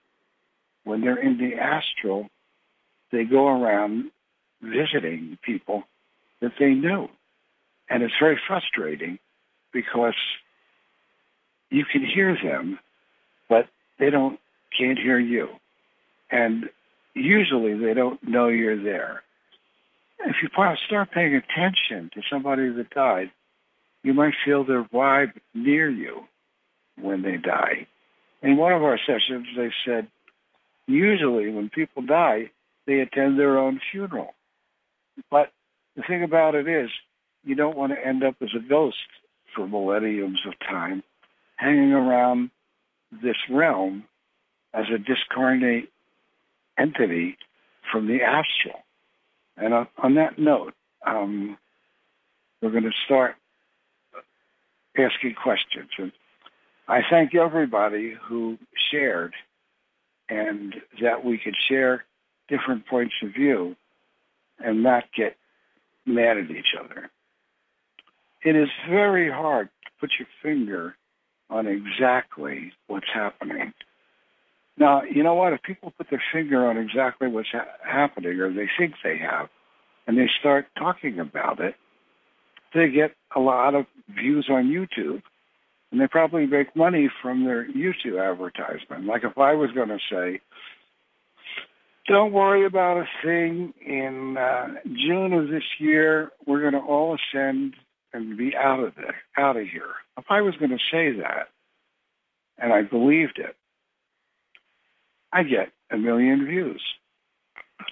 when 0.83 1.01
they're 1.01 1.21
in 1.21 1.37
the 1.37 1.55
astral, 1.55 2.29
they 3.11 3.23
go 3.23 3.47
around 3.47 4.11
visiting 4.61 5.37
people 5.43 5.83
that 6.41 6.53
they 6.59 6.73
knew. 6.73 7.09
And 7.89 8.03
it's 8.03 8.13
very 8.19 8.39
frustrating 8.47 9.19
because 9.73 10.15
you 11.69 11.85
can 11.85 12.05
hear 12.05 12.37
them, 12.41 12.79
they 13.99 14.09
don't 14.09 14.39
can't 14.77 14.97
hear 14.97 15.19
you. 15.19 15.49
And 16.31 16.69
usually 17.13 17.75
they 17.75 17.93
don't 17.93 18.21
know 18.27 18.47
you're 18.47 18.81
there. 18.81 19.23
If 20.25 20.37
you 20.41 20.49
start 20.87 21.11
paying 21.11 21.35
attention 21.35 22.09
to 22.13 22.21
somebody 22.31 22.69
that 22.69 22.89
died, 22.91 23.31
you 24.03 24.13
might 24.13 24.33
feel 24.43 24.63
their 24.63 24.83
vibe 24.83 25.33
near 25.53 25.89
you 25.89 26.23
when 26.99 27.21
they 27.21 27.37
die. 27.37 27.87
In 28.41 28.57
one 28.57 28.73
of 28.73 28.83
our 28.83 28.97
sessions, 28.97 29.47
they 29.55 29.71
said, 29.85 30.07
usually 30.87 31.49
when 31.49 31.69
people 31.69 32.03
die, 32.03 32.51
they 32.85 32.99
attend 32.99 33.37
their 33.37 33.57
own 33.57 33.79
funeral. 33.91 34.33
But 35.29 35.51
the 35.95 36.03
thing 36.03 36.23
about 36.23 36.55
it 36.55 36.67
is, 36.67 36.89
you 37.43 37.55
don't 37.55 37.77
want 37.77 37.93
to 37.93 38.05
end 38.05 38.23
up 38.23 38.35
as 38.41 38.49
a 38.55 38.67
ghost 38.67 38.97
for 39.55 39.67
millenniums 39.67 40.39
of 40.47 40.53
time, 40.59 41.03
hanging 41.57 41.93
around 41.93 42.49
this 43.21 43.37
realm 43.49 44.05
as 44.73 44.85
a 44.93 44.97
discarnate 44.97 45.89
entity 46.77 47.37
from 47.91 48.07
the 48.07 48.21
astral. 48.23 48.83
And 49.57 49.73
on, 49.73 49.87
on 49.97 50.15
that 50.15 50.39
note, 50.39 50.73
um, 51.05 51.57
we're 52.61 52.71
going 52.71 52.83
to 52.83 52.91
start 53.05 53.35
asking 54.97 55.35
questions. 55.41 55.89
And 55.97 56.11
I 56.87 57.01
thank 57.09 57.35
everybody 57.35 58.15
who 58.27 58.57
shared 58.91 59.33
and 60.29 60.75
that 61.01 61.23
we 61.23 61.37
could 61.37 61.55
share 61.69 62.05
different 62.47 62.87
points 62.87 63.13
of 63.23 63.33
view 63.33 63.75
and 64.59 64.83
not 64.83 65.03
get 65.15 65.35
mad 66.05 66.37
at 66.37 66.49
each 66.49 66.75
other. 66.79 67.09
It 68.43 68.55
is 68.55 68.69
very 68.89 69.31
hard 69.31 69.69
to 69.85 69.91
put 69.99 70.11
your 70.19 70.27
finger 70.41 70.95
on 71.53 71.67
exactly 71.67 72.73
what's 72.87 73.05
happening. 73.13 73.73
Now, 74.75 75.03
you 75.03 75.21
know 75.21 75.35
what? 75.35 75.53
If 75.53 75.61
people 75.61 75.93
put 75.95 76.09
their 76.09 76.23
finger 76.33 76.65
on 76.65 76.77
exactly 76.77 77.27
what's 77.27 77.49
ha- 77.51 77.67
happening, 77.83 78.39
or 78.39 78.51
they 78.51 78.67
think 78.77 78.95
they 79.03 79.19
have, 79.19 79.49
and 80.07 80.17
they 80.17 80.27
start 80.39 80.65
talking 80.77 81.19
about 81.19 81.59
it, 81.59 81.75
they 82.73 82.89
get 82.89 83.11
a 83.35 83.39
lot 83.39 83.75
of 83.75 83.85
views 84.09 84.47
on 84.49 84.65
YouTube, 84.65 85.21
and 85.91 86.01
they 86.01 86.07
probably 86.07 86.47
make 86.47 86.75
money 86.75 87.07
from 87.21 87.45
their 87.45 87.67
YouTube 87.69 88.19
advertisement. 88.19 89.05
Like 89.05 89.23
if 89.23 89.37
I 89.37 89.53
was 89.53 89.69
going 89.71 89.89
to 89.89 89.99
say, 90.11 90.41
don't 92.07 92.33
worry 92.33 92.65
about 92.65 92.97
a 92.97 93.05
thing. 93.23 93.73
In 93.85 94.37
uh, 94.37 94.69
June 94.87 95.33
of 95.33 95.49
this 95.49 95.63
year, 95.79 96.31
we're 96.47 96.61
going 96.61 96.73
to 96.73 96.79
all 96.79 97.15
ascend 97.15 97.75
and 98.13 98.37
be 98.37 98.55
out 98.55 98.79
of 98.79 98.95
there, 98.95 99.15
out 99.37 99.57
of 99.57 99.67
here. 99.67 99.93
If 100.17 100.25
I 100.29 100.41
was 100.41 100.55
going 100.57 100.71
to 100.71 100.77
say 100.91 101.11
that, 101.21 101.49
and 102.57 102.71
I 102.71 102.83
believed 102.83 103.39
it, 103.39 103.55
I 105.31 105.43
get 105.43 105.71
a 105.91 105.97
million 105.97 106.45
views. 106.45 106.81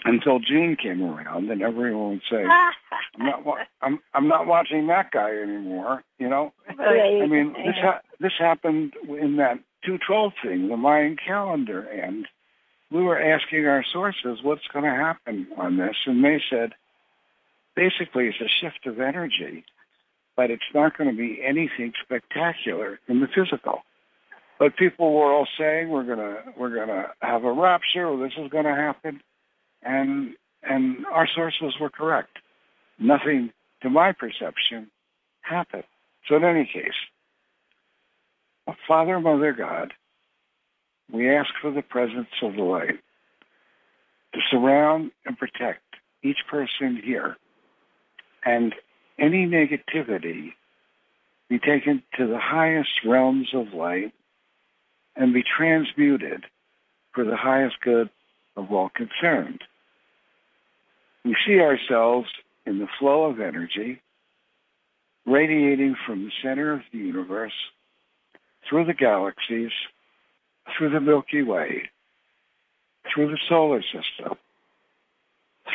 Until 0.05 0.39
June 0.39 0.77
came 0.81 1.03
around, 1.03 1.49
and 1.51 1.61
everyone 1.61 2.11
would 2.11 2.21
say, 2.29 2.43
"I'm 3.19 3.25
not, 3.25 3.45
wa- 3.45 3.57
I'm, 3.81 3.99
I'm 4.13 4.27
not 4.27 4.47
watching 4.47 4.87
that 4.87 5.11
guy 5.11 5.31
anymore." 5.35 6.03
You 6.17 6.29
know, 6.29 6.53
I 7.21 7.27
mean, 7.27 7.53
this 7.53 7.75
ha- 7.81 8.01
this 8.19 8.31
happened 8.39 8.93
in 9.09 9.35
that 9.37 9.59
212 9.85 10.33
thing, 10.43 10.67
the 10.69 10.77
Mayan 10.77 11.17
calendar, 11.17 11.81
and 11.81 12.25
we 12.89 13.01
were 13.03 13.19
asking 13.19 13.65
our 13.65 13.83
sources 13.91 14.39
what's 14.43 14.67
going 14.71 14.85
to 14.85 14.91
happen 14.91 15.47
on 15.57 15.77
this, 15.77 15.95
and 16.05 16.23
they 16.23 16.41
said 16.49 16.73
basically 17.75 18.27
it's 18.27 18.39
a 18.41 18.47
shift 18.47 18.85
of 18.85 18.99
energy, 19.01 19.65
but 20.35 20.51
it's 20.51 20.63
not 20.73 20.97
going 20.97 21.09
to 21.09 21.15
be 21.15 21.41
anything 21.45 21.93
spectacular 22.03 22.99
in 23.07 23.19
the 23.19 23.27
physical. 23.27 23.81
But 24.59 24.77
people 24.77 25.13
were 25.13 25.31
all 25.33 25.47
saying 25.57 25.89
we're 25.89 26.03
gonna 26.03 26.37
we're 26.55 26.75
gonna 26.75 27.07
have 27.21 27.43
a 27.43 27.51
rapture, 27.51 28.05
or 28.05 28.17
this 28.17 28.33
is 28.37 28.49
going 28.51 28.65
to 28.65 28.75
happen, 28.75 29.19
and 29.81 30.35
and 30.61 31.05
our 31.07 31.27
sources 31.33 31.73
were 31.81 31.89
correct. 31.89 32.37
Nothing 32.99 33.51
to 33.81 33.89
my 33.89 34.11
perception, 34.11 34.91
happened. 35.41 35.83
So 36.27 36.35
in 36.35 36.43
any 36.43 36.69
case, 36.71 36.93
Father, 38.87 39.19
Mother, 39.19 39.53
God, 39.53 39.93
we 41.11 41.29
ask 41.29 41.49
for 41.61 41.71
the 41.71 41.81
presence 41.81 42.29
of 42.43 42.55
the 42.55 42.61
light 42.61 42.99
to 44.33 44.39
surround 44.49 45.11
and 45.25 45.37
protect 45.37 45.81
each 46.23 46.37
person 46.49 47.01
here 47.03 47.35
and 48.45 48.73
any 49.21 49.45
negativity 49.45 50.53
be 51.47 51.59
taken 51.59 52.01
to 52.17 52.27
the 52.27 52.39
highest 52.39 52.89
realms 53.05 53.49
of 53.53 53.73
light 53.73 54.13
and 55.15 55.33
be 55.33 55.43
transmuted 55.43 56.45
for 57.13 57.23
the 57.23 57.35
highest 57.35 57.75
good 57.81 58.09
of 58.55 58.71
all 58.71 58.89
concerned. 58.89 59.61
We 61.23 61.35
see 61.45 61.59
ourselves 61.59 62.29
in 62.65 62.79
the 62.79 62.87
flow 62.99 63.25
of 63.25 63.39
energy 63.39 64.01
radiating 65.25 65.95
from 66.05 66.23
the 66.23 66.31
center 66.41 66.73
of 66.73 66.81
the 66.91 66.97
universe 66.97 67.53
through 68.67 68.85
the 68.85 68.93
galaxies, 68.93 69.71
through 70.75 70.89
the 70.89 70.99
Milky 70.99 71.43
Way, 71.43 71.89
through 73.13 73.29
the 73.29 73.39
solar 73.47 73.81
system, 73.81 74.37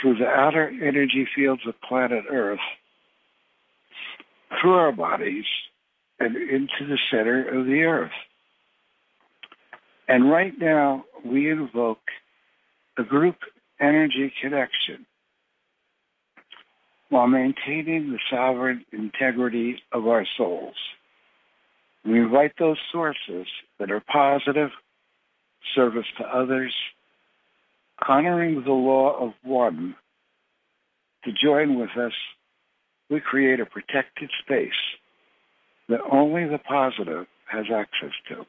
through 0.00 0.16
the 0.16 0.26
outer 0.26 0.68
energy 0.68 1.28
fields 1.34 1.62
of 1.66 1.80
planet 1.80 2.24
Earth, 2.28 2.58
through 4.60 4.74
our 4.74 4.92
bodies, 4.92 5.44
and 6.18 6.36
into 6.36 6.86
the 6.88 6.98
center 7.10 7.46
of 7.48 7.66
the 7.66 7.82
Earth. 7.82 8.12
And 10.08 10.30
right 10.30 10.52
now, 10.58 11.04
we 11.24 11.50
invoke 11.50 11.98
a 12.96 13.02
group 13.02 13.36
energy 13.80 14.32
connection 14.40 15.04
while 17.08 17.26
maintaining 17.26 18.10
the 18.10 18.18
sovereign 18.30 18.84
integrity 18.92 19.82
of 19.92 20.06
our 20.06 20.26
souls. 20.36 20.74
We 22.04 22.20
invite 22.20 22.52
those 22.58 22.78
sources 22.92 23.46
that 23.78 23.90
are 23.90 24.02
positive, 24.12 24.70
service 25.74 26.06
to 26.18 26.24
others, 26.24 26.74
honoring 28.08 28.62
the 28.64 28.72
law 28.72 29.16
of 29.18 29.32
one, 29.42 29.96
to 31.24 31.32
join 31.32 31.78
with 31.78 31.90
us. 31.96 32.12
We 33.10 33.20
create 33.20 33.60
a 33.60 33.66
protected 33.66 34.30
space 34.42 34.70
that 35.88 36.00
only 36.10 36.46
the 36.46 36.58
positive 36.58 37.26
has 37.50 37.66
access 37.72 38.12
to. 38.28 38.44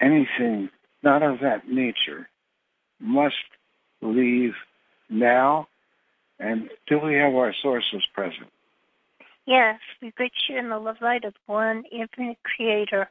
Anything 0.00 0.70
not 1.02 1.22
of 1.22 1.40
that 1.40 1.68
nature 1.68 2.28
must 2.98 3.36
leave 4.02 4.54
now 5.08 5.68
and 6.40 6.70
do 6.88 6.98
we 6.98 7.14
have 7.14 7.34
our 7.34 7.54
sources 7.62 8.02
present? 8.14 8.48
Yes, 9.46 9.78
we 10.00 10.10
greet 10.10 10.32
you 10.48 10.58
in 10.58 10.70
the 10.70 10.78
love 10.78 10.96
light 11.02 11.24
of 11.24 11.34
one 11.46 11.84
infinite 11.92 12.38
creator. 12.42 13.10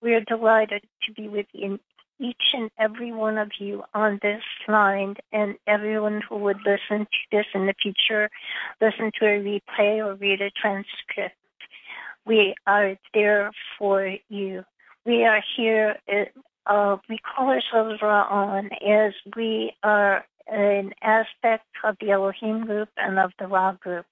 We 0.00 0.14
are 0.14 0.20
delighted 0.20 0.82
to 1.06 1.12
be 1.12 1.28
with 1.28 1.46
you, 1.52 1.80
each 2.20 2.54
and 2.54 2.70
every 2.78 3.12
one 3.12 3.38
of 3.38 3.50
you 3.58 3.82
on 3.94 4.18
this 4.22 4.42
line 4.68 5.16
and 5.32 5.56
everyone 5.66 6.22
who 6.28 6.36
would 6.36 6.58
listen 6.58 7.06
to 7.06 7.18
this 7.32 7.46
in 7.54 7.66
the 7.66 7.74
future, 7.80 8.30
listen 8.80 9.10
to 9.18 9.26
a 9.26 9.40
replay 9.40 10.04
or 10.04 10.14
read 10.14 10.40
a 10.40 10.50
transcript. 10.50 11.36
We 12.26 12.54
are 12.66 12.96
there 13.14 13.50
for 13.78 14.16
you. 14.28 14.64
We 15.06 15.24
are 15.24 15.42
here, 15.56 15.96
uh, 16.66 16.96
we 17.08 17.18
call 17.18 17.48
ourselves 17.48 18.00
Ra'an 18.00 18.68
as 18.86 19.14
we 19.34 19.72
are 19.82 20.24
an 20.46 20.92
aspect 21.02 21.64
of 21.84 21.96
the 22.00 22.10
Elohim 22.10 22.66
group 22.66 22.90
and 22.96 23.18
of 23.18 23.32
the 23.38 23.46
Ra 23.46 23.72
group 23.72 24.04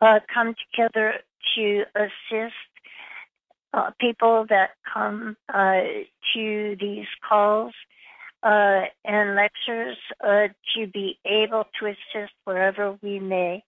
uh, 0.00 0.20
come 0.32 0.54
together 0.70 1.14
to 1.56 1.84
assist 1.94 2.54
uh, 3.74 3.90
people 4.00 4.46
that 4.48 4.70
come 4.92 5.36
uh, 5.52 5.80
to 6.32 6.76
these 6.80 7.06
calls 7.28 7.72
uh, 8.42 8.82
and 9.04 9.34
lectures 9.34 9.96
uh, 10.22 10.48
to 10.74 10.86
be 10.86 11.18
able 11.24 11.64
to 11.80 11.86
assist 11.86 12.32
wherever 12.44 12.96
we 13.02 13.18
may. 13.18 13.64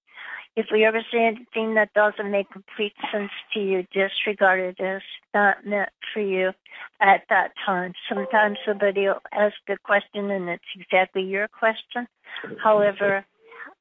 If 0.55 0.67
we 0.73 0.85
ever 0.85 1.03
say 1.13 1.27
anything 1.27 1.75
that 1.75 1.93
doesn't 1.93 2.31
make 2.31 2.51
complete 2.51 2.95
sense 3.13 3.33
to 3.53 3.61
you, 3.61 3.87
disregard 3.93 4.61
it 4.61 4.81
as 4.81 5.03
not 5.35 5.67
meant 5.67 5.91
for 6.15 6.21
you 6.21 6.53
at 7.01 7.23
that 7.29 7.53
time. 7.65 7.93
Sometimes 8.09 8.59
somebody 8.67 9.03
will 9.03 9.21
ask 9.33 9.57
a 9.69 9.77
question 9.77 10.31
and 10.31 10.49
it's 10.49 10.65
exactly 10.75 11.23
your 11.23 11.49
question. 11.49 12.07
However, 12.63 13.27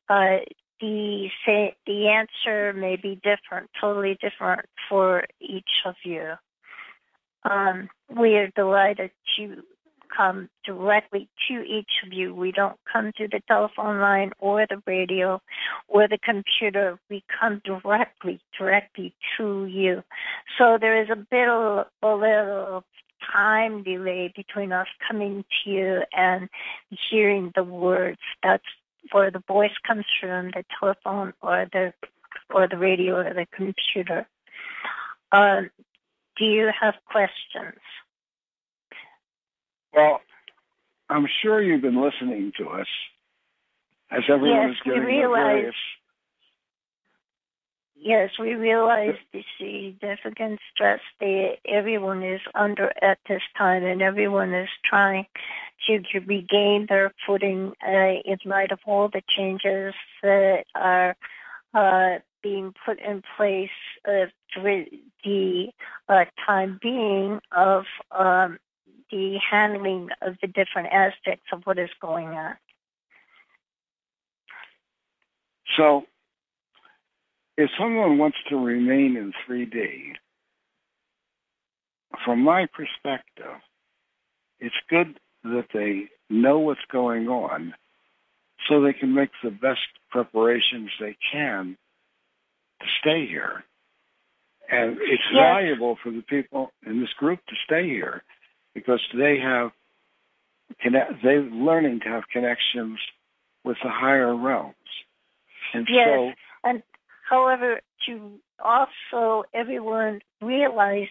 uh, 0.10 0.38
the 0.80 1.30
say, 1.46 1.76
the 1.86 2.08
answer 2.10 2.74
may 2.74 2.96
be 2.96 3.16
different, 3.16 3.70
totally 3.80 4.18
different 4.22 4.66
for 4.90 5.26
each 5.40 5.84
of 5.86 5.96
you. 6.04 6.34
Um, 7.44 7.90
we 8.10 8.36
are 8.36 8.50
delighted 8.56 9.12
to 9.38 9.64
come 10.16 10.50
directly 10.66 11.28
to 11.48 11.62
each 11.62 11.92
of 12.06 12.14
you. 12.14 12.34
We 12.34 12.52
don't 12.52 12.78
come 12.92 13.12
through 13.16 13.30
the 13.30 13.42
telephone 13.48 14.00
line 14.00 14.32
or 14.40 14.66
the 14.68 14.82
radio 14.86 15.42
or 15.88 16.08
the 16.08 16.18
computer. 16.18 17.00
We 17.10 17.24
come 17.40 17.62
directly, 17.66 18.40
directly 18.58 19.14
to 19.38 19.66
you. 19.66 20.04
So 20.58 20.78
there 20.80 21.02
is 21.02 21.10
a 21.10 21.16
bit 21.16 21.48
of 21.48 21.88
a 22.02 22.16
little 22.16 22.84
time 23.34 23.84
delay 23.84 24.32
between 24.36 24.72
us 24.72 24.88
coming 25.08 25.44
to 25.64 25.70
you 25.70 26.02
and 26.16 26.50
hearing 27.10 27.52
the 27.56 27.64
words. 27.64 28.20
That's 28.44 28.64
where 29.12 29.32
the 29.32 29.44
voice 29.48 29.76
comes 29.86 30.06
from, 30.20 30.52
the 30.52 30.64
telephone 30.80 31.34
or 31.42 31.68
the 31.72 31.94
or 32.54 32.68
the 32.68 32.78
radio 32.78 33.16
or 33.16 33.34
the 33.34 33.48
computer. 33.56 34.28
Uh, 35.32 35.62
do 36.38 36.46
you 36.46 36.70
have 36.80 36.96
questions? 37.06 37.80
Well, 39.94 40.22
I'm 41.10 41.28
sure 41.42 41.62
you've 41.62 41.82
been 41.82 42.02
listening 42.02 42.52
to 42.58 42.68
us 42.70 42.88
as 44.12 44.24
everyone 44.30 44.70
yes, 44.70 44.72
is 44.72 44.78
getting 44.84 45.04
realize, 45.04 45.46
various. 45.46 45.76
Yes, 47.98 48.32
we 48.40 48.54
realize 48.54 49.16
the 49.32 49.44
significant 49.58 50.60
stress 50.74 51.00
that 51.20 51.58
everyone 51.66 52.24
is 52.24 52.42
under 52.54 52.92
at 53.02 53.18
this 53.28 53.42
time, 53.58 53.84
and 53.84 54.02
everyone 54.02 54.54
is 54.54 54.70
trying 54.84 55.26
to, 55.88 56.00
to 56.12 56.20
regain 56.20 56.88
their 56.90 57.14
footing 57.26 57.74
uh, 57.88 58.20
in 58.26 58.38
light 58.44 58.72
of 58.72 58.80
all 58.86 59.08
the 59.08 59.22
changes 59.36 59.94
that 60.22 60.66
are 60.76 61.16
uh, 61.74 62.20
being 62.44 62.74
put 62.86 63.00
in 63.00 63.24
place 63.38 63.70
uh, 64.08 64.26
for 64.54 64.84
the 65.24 65.68
uh, 66.10 66.26
time 66.46 66.78
being 66.82 67.40
of 67.52 67.86
um, 68.12 68.60
the 69.10 69.40
handling 69.50 70.10
of 70.22 70.36
the 70.42 70.48
different 70.48 70.90
aspects 70.92 71.48
of 71.52 71.62
what 71.64 71.80
is 71.80 71.90
going 72.02 72.28
on. 72.28 72.56
So, 75.76 76.06
if 77.58 77.70
someone 77.80 78.18
wants 78.18 78.38
to 78.50 78.58
remain 78.58 79.16
in 79.18 79.34
3D, 79.48 80.16
from 82.24 82.44
my 82.44 82.68
perspective, 82.68 83.62
it's 84.60 84.76
good 84.90 85.20
that 85.44 85.68
they 85.74 86.10
know 86.30 86.60
what's 86.60 86.80
going 86.92 87.28
on 87.28 87.74
so 88.68 88.82
they 88.82 88.94
can 88.94 89.14
make 89.14 89.30
the 89.44 89.52
best 89.52 89.82
preparations 90.10 90.90
they 91.00 91.16
can 91.32 91.78
to 92.82 92.88
stay 93.00 93.28
here. 93.28 93.64
And 94.70 94.98
it's 95.02 95.24
Yes. 95.32 95.36
valuable 95.36 95.96
for 95.98 96.12
the 96.12 96.24
people 96.24 96.72
in 96.86 97.00
this 97.00 97.14
group 97.14 97.46
to 97.48 97.56
stay 97.66 97.88
here 97.88 98.24
because 98.74 99.02
they 99.14 99.38
have 99.40 99.72
they're 101.24 101.42
learning 101.42 102.00
to 102.02 102.10
have 102.10 102.28
connections 102.30 103.00
with 103.64 103.78
the 103.84 103.90
higher 103.90 104.36
realms. 104.36 104.76
And 105.74 105.88
Yes, 105.90 106.06
so 106.06 106.34
and 106.64 106.84
however, 107.30 107.82
to 108.06 108.40
also 108.64 109.46
everyone 109.54 110.22
realize 110.42 111.08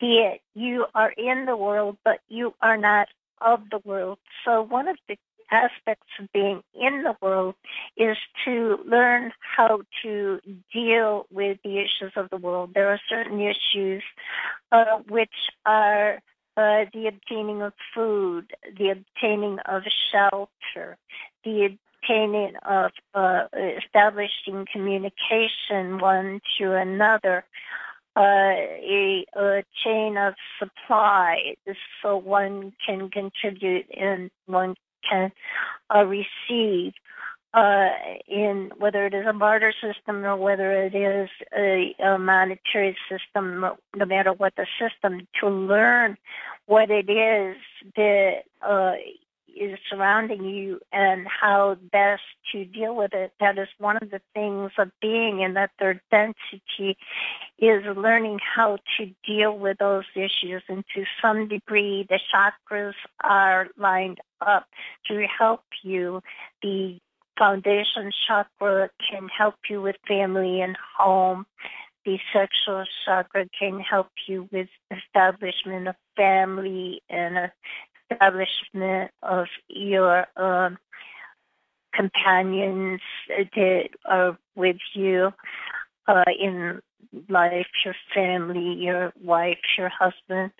that 0.00 0.38
you 0.54 0.86
are 0.94 1.10
in 1.10 1.46
the 1.46 1.56
world, 1.56 1.96
but 2.04 2.20
you 2.28 2.54
are 2.62 2.76
not 2.76 3.08
of 3.40 3.62
the 3.70 3.80
world. 3.84 4.18
So 4.44 4.62
one 4.62 4.88
of 4.88 4.96
the 5.08 5.16
aspects 5.50 6.06
of 6.20 6.30
being 6.32 6.62
in 6.74 7.02
the 7.02 7.16
world 7.20 7.54
is 7.96 8.16
to 8.44 8.78
learn 8.86 9.32
how 9.40 9.82
to 10.02 10.40
deal 10.72 11.26
with 11.30 11.58
the 11.64 11.78
issues 11.78 12.12
of 12.16 12.30
the 12.30 12.36
world. 12.36 12.70
There 12.74 12.88
are 12.88 13.00
certain 13.08 13.40
issues 13.40 14.02
uh, 14.70 14.98
which 15.08 15.34
are 15.66 16.20
uh, 16.56 16.84
the 16.92 17.08
obtaining 17.08 17.62
of 17.62 17.72
food, 17.94 18.52
the 18.78 18.90
obtaining 18.90 19.58
of 19.66 19.82
shelter, 20.12 20.96
the 21.44 21.76
obtaining 22.02 22.56
of 22.68 22.92
uh, 23.14 23.44
establishing 23.78 24.66
communication 24.72 25.98
one 25.98 26.40
to 26.58 26.74
another, 26.74 27.44
uh, 28.16 28.20
a, 28.20 29.24
a 29.36 29.64
chain 29.84 30.16
of 30.16 30.34
supply 30.58 31.54
so 32.02 32.16
one 32.16 32.72
can 32.84 33.08
contribute 33.10 33.86
and 33.96 34.30
one 34.46 34.74
can 35.08 35.32
uh, 35.94 36.04
receive. 36.04 36.92
uh, 37.52 37.88
in 38.28 38.70
whether 38.78 39.06
it 39.06 39.14
is 39.14 39.26
a 39.26 39.32
barter 39.32 39.72
system 39.80 40.24
or 40.24 40.36
whether 40.36 40.70
it 40.84 40.94
is 40.94 41.28
a, 41.56 41.94
a 41.98 42.18
monetary 42.18 42.96
system, 43.08 43.60
no, 43.60 43.76
no 43.96 44.04
matter 44.04 44.32
what 44.32 44.54
the 44.56 44.66
system, 44.78 45.26
to 45.40 45.48
learn 45.48 46.16
what 46.66 46.90
it 46.90 47.10
is 47.10 47.56
that 47.96 48.42
uh, 48.62 48.92
is 49.56 49.78
surrounding 49.88 50.44
you 50.44 50.80
and 50.92 51.26
how 51.28 51.76
best 51.92 52.22
to 52.52 52.64
deal 52.64 52.94
with 52.94 53.12
it. 53.14 53.32
That 53.40 53.58
is 53.58 53.68
one 53.78 53.96
of 53.98 54.10
the 54.10 54.20
things 54.34 54.72
of 54.78 54.90
being 55.00 55.40
in 55.40 55.54
that 55.54 55.70
third 55.78 56.00
density 56.10 56.96
is 57.58 57.84
learning 57.96 58.40
how 58.56 58.78
to 58.98 59.10
deal 59.26 59.56
with 59.56 59.78
those 59.78 60.04
issues. 60.14 60.62
And 60.68 60.84
to 60.94 61.04
some 61.20 61.48
degree, 61.48 62.06
the 62.08 62.20
chakras 62.34 62.94
are 63.22 63.68
lined 63.76 64.18
up 64.40 64.66
to 65.08 65.26
help 65.26 65.62
you. 65.82 66.22
The 66.62 66.98
foundation 67.38 68.12
chakra 68.26 68.90
can 69.10 69.28
help 69.28 69.56
you 69.68 69.80
with 69.80 69.96
family 70.06 70.60
and 70.60 70.76
home. 70.98 71.46
The 72.04 72.18
sexual 72.32 72.84
chakra 73.04 73.46
can 73.58 73.80
help 73.80 74.08
you 74.26 74.48
with 74.50 74.68
establishment 74.90 75.88
of 75.88 75.96
family 76.16 77.02
and 77.10 77.50
establishment 78.10 79.10
of 79.22 79.46
your 79.68 80.26
um, 80.36 80.78
companions 81.94 83.00
that 83.28 83.88
are 84.04 84.38
with 84.54 84.76
you 84.94 85.32
uh, 86.06 86.24
in 86.38 86.80
life, 87.28 87.66
your 87.84 87.94
family, 88.14 88.74
your 88.74 89.12
wife, 89.22 89.58
your 89.76 89.90
husband. 89.90 90.52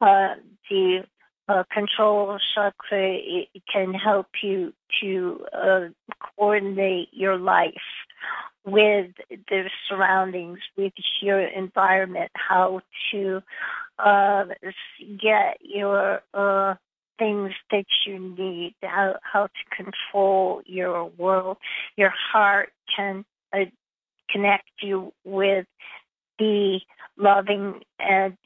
Uh, 0.00 0.34
the 0.68 1.04
uh, 1.48 1.62
control 1.72 2.38
chakra 2.54 3.18
can 3.72 3.94
help 3.94 4.26
you 4.42 4.72
to 5.00 5.46
uh, 5.52 5.80
coordinate 6.36 7.08
your 7.12 7.38
life 7.38 7.74
with 8.64 9.12
the 9.48 9.70
surroundings, 9.88 10.58
with 10.76 10.92
your 11.22 11.40
environment, 11.40 12.30
how 12.34 12.80
to 13.12 13.40
uh, 13.98 14.44
get 15.20 15.58
your 15.60 16.20
uh, 16.34 16.74
things 17.18 17.52
that 17.70 17.86
you 18.06 18.18
need, 18.18 18.74
how, 18.82 19.16
how 19.22 19.46
to 19.46 19.76
control 19.82 20.62
your 20.66 21.06
world. 21.06 21.56
Your 21.96 22.12
heart 22.32 22.72
can 22.94 23.24
uh, 23.52 23.66
connect 24.30 24.68
you 24.80 25.12
with 25.24 25.66
the 26.38 26.80
loving 27.16 27.82
and 27.98 28.36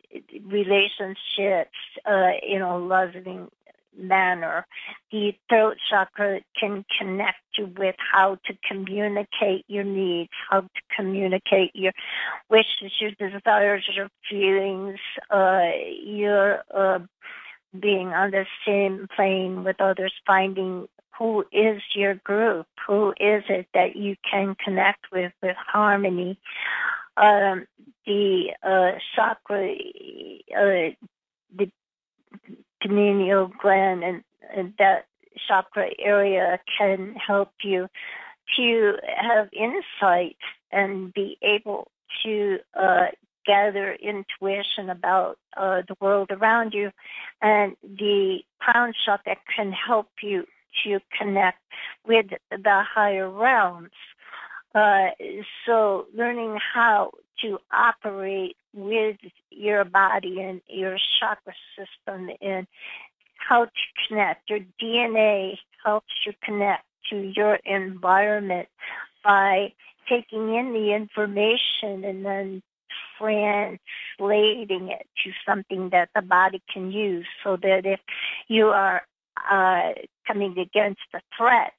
relationships 0.45 1.77
uh, 2.07 2.31
in 2.47 2.63
a 2.63 2.79
loving 2.79 3.49
manner. 3.97 4.67
The 5.11 5.35
throat 5.49 5.77
chakra 5.89 6.41
can 6.59 6.85
connect 6.99 7.39
you 7.57 7.73
with 7.77 7.97
how 8.13 8.39
to 8.47 8.57
communicate 8.67 9.65
your 9.69 9.85
needs, 9.85 10.31
how 10.49 10.63
to 10.63 10.69
communicate 10.97 11.75
your 11.75 11.93
wishes, 12.49 12.93
your 13.01 13.11
desires, 13.13 13.89
your 13.95 14.09
feelings, 14.29 14.99
uh, 15.31 15.71
your 16.03 16.63
uh, 16.73 17.01
being 17.79 18.09
on 18.09 18.31
the 18.31 18.47
same 18.67 19.07
plane 19.15 19.65
with 19.65 19.81
others, 19.81 20.13
finding 20.27 20.89
who 21.17 21.45
is 21.53 21.83
your 21.95 22.15
group, 22.15 22.67
who 22.87 23.11
is 23.21 23.45
it 23.49 23.67
that 23.75 23.95
you 23.97 24.17
can 24.29 24.57
connect 24.63 25.13
with 25.13 25.33
with 25.43 25.57
harmony. 25.57 26.39
Um, 27.17 27.67
the 28.07 28.53
uh, 28.63 28.93
chakra, 29.15 29.75
uh, 30.57 30.91
the 31.55 31.71
pineal 32.81 33.53
gland, 33.61 34.03
and, 34.03 34.25
and 34.55 34.73
that 34.79 35.07
chakra 35.47 35.91
area 35.99 36.59
can 36.79 37.15
help 37.15 37.51
you 37.63 37.89
to 38.57 38.95
have 39.17 39.49
insight 39.53 40.39
and 40.73 41.13
be 41.13 41.37
able 41.43 41.89
to 42.23 42.59
uh, 42.75 43.07
gather 43.47 43.93
intuition 43.93 44.91
about 44.91 45.39
uh, 45.57 45.83
the 45.89 45.97
world 46.01 46.31
around 46.31 46.73
you. 46.73 46.91
And 47.43 47.77
the 47.83 48.41
crown 48.59 48.93
that 49.09 49.39
can 49.55 49.73
help 49.73 50.09
you 50.23 50.45
to 50.85 51.01
connect 51.19 51.59
with 52.07 52.27
the 52.51 52.83
higher 52.95 53.29
realms. 53.29 53.91
Uh, 54.75 55.09
so 55.67 56.07
learning 56.15 56.59
how 56.75 57.11
to 57.43 57.59
operate 57.73 58.57
with 58.73 59.17
your 59.51 59.85
body 59.85 60.41
and 60.41 60.61
your 60.69 60.97
chakra 61.19 61.55
system 61.77 62.31
and 62.41 62.67
how 63.37 63.65
to 63.65 63.71
connect. 64.07 64.49
Your 64.49 64.61
DNA 64.81 65.59
helps 65.85 66.13
you 66.25 66.33
connect 66.43 66.85
to 67.11 67.33
your 67.35 67.57
environment 67.65 68.69
by 69.25 69.73
taking 70.09 70.55
in 70.55 70.73
the 70.73 70.95
information 70.95 72.05
and 72.05 72.25
then 72.25 72.63
translating 73.19 74.89
it 74.89 75.07
to 75.25 75.33
something 75.47 75.91
that 75.91 76.09
the 76.15 76.23
body 76.23 76.63
can 76.73 76.91
use 76.91 77.27
so 77.45 77.57
that 77.57 77.83
if 77.85 78.01
you 78.49 78.69
are 78.69 79.03
uh, 79.51 79.93
coming 80.27 80.59
against 80.59 81.01
a 81.15 81.21
threat, 81.37 81.73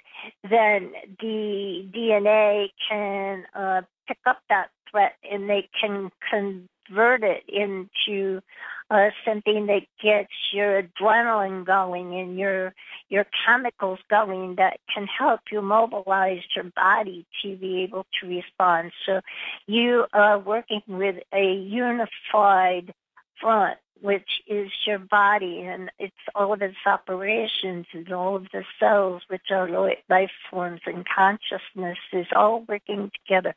then 0.49 0.91
the 1.19 1.87
DNA 1.93 2.69
can 2.89 3.45
uh, 3.55 3.81
pick 4.07 4.17
up 4.25 4.39
that 4.49 4.69
threat 4.89 5.13
and 5.29 5.49
they 5.49 5.69
can 5.79 6.11
convert 6.29 7.23
it 7.23 7.43
into 7.47 8.41
uh, 8.91 9.09
something 9.25 9.67
that 9.67 9.83
gets 10.03 10.33
your 10.51 10.83
adrenaline 10.83 11.65
going 11.65 12.13
and 12.19 12.37
your 12.37 12.73
your 13.07 13.25
chemicals 13.45 13.99
going 14.09 14.55
that 14.55 14.79
can 14.93 15.07
help 15.07 15.39
you 15.49 15.61
mobilize 15.61 16.41
your 16.55 16.65
body 16.75 17.25
to 17.41 17.55
be 17.55 17.83
able 17.83 18.05
to 18.19 18.27
respond. 18.27 18.91
So 19.05 19.21
you 19.65 20.05
are 20.11 20.37
working 20.37 20.81
with 20.87 21.15
a 21.33 21.53
unified 21.53 22.93
front 23.39 23.77
which 24.01 24.41
is 24.47 24.71
your 24.85 24.97
body 24.97 25.61
and 25.61 25.91
it's 25.99 26.15
all 26.33 26.53
of 26.53 26.61
its 26.61 26.75
operations 26.87 27.85
and 27.93 28.11
all 28.11 28.35
of 28.35 28.47
the 28.51 28.63
cells, 28.79 29.21
which 29.27 29.51
are 29.51 29.69
life 30.09 30.31
forms 30.49 30.81
and 30.87 31.05
consciousness 31.07 31.99
is 32.11 32.25
all 32.35 32.65
working 32.67 33.11
together. 33.23 33.53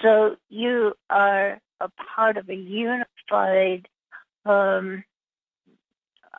So 0.00 0.36
you 0.48 0.94
are 1.10 1.60
a 1.80 1.88
part 2.14 2.36
of 2.36 2.48
a 2.48 2.54
unified 2.54 3.88
um, 4.44 5.04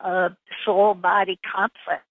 uh, 0.02 0.30
soul 0.64 0.94
body 0.94 1.38
complex. 1.54 2.02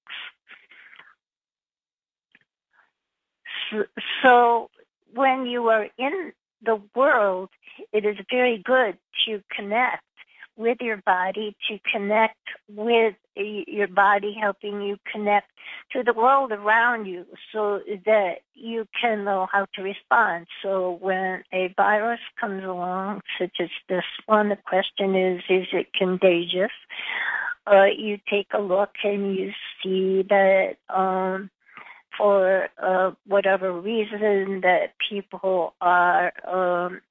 So, 3.69 3.83
so 4.21 4.69
when 5.13 5.45
you 5.45 5.67
are 5.69 5.87
in 5.97 6.33
the 6.63 6.81
world, 6.95 7.49
it 7.91 8.05
is 8.05 8.17
very 8.29 8.57
good 8.57 8.97
to 9.25 9.41
connect 9.55 10.03
with 10.55 10.77
your 10.81 10.97
body 10.97 11.55
to 11.67 11.79
connect 11.91 12.37
with 12.69 13.15
your 13.35 13.87
body 13.87 14.35
helping 14.39 14.81
you 14.81 14.97
connect 15.11 15.47
to 15.91 16.03
the 16.03 16.13
world 16.13 16.51
around 16.51 17.05
you 17.05 17.25
so 17.51 17.79
that 18.05 18.35
you 18.53 18.87
can 18.99 19.23
know 19.23 19.47
how 19.51 19.65
to 19.73 19.81
respond. 19.81 20.45
So 20.61 20.97
when 21.01 21.43
a 21.51 21.73
virus 21.75 22.19
comes 22.39 22.63
along, 22.63 23.21
such 23.39 23.55
as 23.59 23.69
this 23.89 24.03
one, 24.25 24.49
the 24.49 24.57
question 24.57 25.15
is, 25.15 25.41
is 25.49 25.67
it 25.73 25.93
contagious? 25.93 26.71
Uh, 27.65 27.85
you 27.85 28.19
take 28.29 28.47
a 28.53 28.61
look 28.61 28.91
and 29.03 29.35
you 29.35 29.51
see 29.81 30.23
that 30.29 30.75
um, 30.89 31.49
for 32.17 32.67
uh, 32.81 33.11
whatever 33.25 33.71
reason 33.71 34.61
that 34.61 34.93
people 35.09 35.73
are 35.81 36.33
um, 36.47 37.01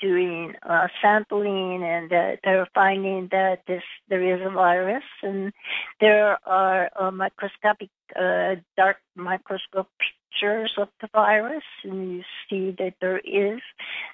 doing 0.00 0.54
uh, 0.62 0.88
sampling 1.02 1.82
and 1.82 2.12
uh, 2.12 2.36
they're 2.44 2.68
finding 2.74 3.28
that 3.32 3.60
this 3.66 3.82
there 4.08 4.22
is 4.22 4.40
a 4.44 4.50
virus 4.50 5.04
and 5.22 5.52
there 6.00 6.38
are 6.46 6.90
uh, 6.96 7.10
microscopic 7.10 7.90
uh, 8.14 8.54
dark 8.76 8.98
microscope 9.16 9.88
pictures 9.98 10.72
of 10.78 10.88
the 11.00 11.08
virus 11.12 11.64
and 11.84 12.12
you 12.12 12.22
see 12.48 12.74
that 12.78 12.94
there 13.00 13.18
is 13.18 13.60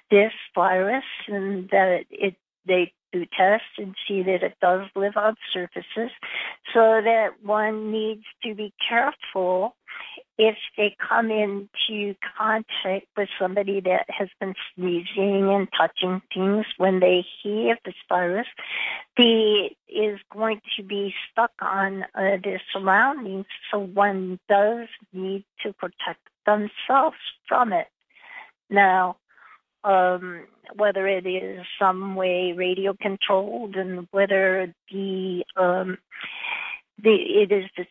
this 0.09 0.33
virus 0.55 1.03
and 1.27 1.69
that 1.69 2.05
it 2.09 2.35
they 2.65 2.93
do 3.11 3.25
tests 3.37 3.67
and 3.77 3.95
see 4.07 4.23
that 4.23 4.43
it 4.43 4.55
does 4.61 4.87
live 4.95 5.15
on 5.15 5.35
surfaces. 5.53 6.11
So 6.73 7.01
that 7.03 7.43
one 7.43 7.91
needs 7.91 8.23
to 8.43 8.55
be 8.55 8.73
careful 8.89 9.75
if 10.37 10.55
they 10.77 10.95
come 11.07 11.29
into 11.29 12.15
contact 12.37 13.05
with 13.15 13.29
somebody 13.39 13.79
that 13.81 14.05
has 14.09 14.29
been 14.39 14.55
sneezing 14.75 15.49
and 15.49 15.67
touching 15.77 16.21
things 16.33 16.65
when 16.77 16.99
they 16.99 17.25
hear 17.41 17.77
this 17.85 17.93
virus, 18.09 18.47
the 19.15 19.69
is 19.87 20.19
going 20.31 20.59
to 20.75 20.83
be 20.83 21.13
stuck 21.31 21.51
on 21.61 22.03
uh, 22.15 22.37
their 22.43 22.61
surroundings. 22.71 23.45
So 23.71 23.79
one 23.79 24.39
does 24.49 24.87
need 25.11 25.45
to 25.61 25.73
protect 25.73 26.21
themselves 26.45 27.17
from 27.47 27.71
it. 27.71 27.87
Now, 28.69 29.17
um, 29.83 30.45
whether 30.75 31.07
it 31.07 31.27
is 31.27 31.65
some 31.77 32.15
way 32.15 32.53
radio 32.53 32.95
controlled 32.99 33.75
and 33.75 34.07
whether 34.11 34.73
the 34.91 35.43
um, 35.55 35.97
the 37.03 37.15
it 37.15 37.51
is 37.51 37.65
the 37.77 37.85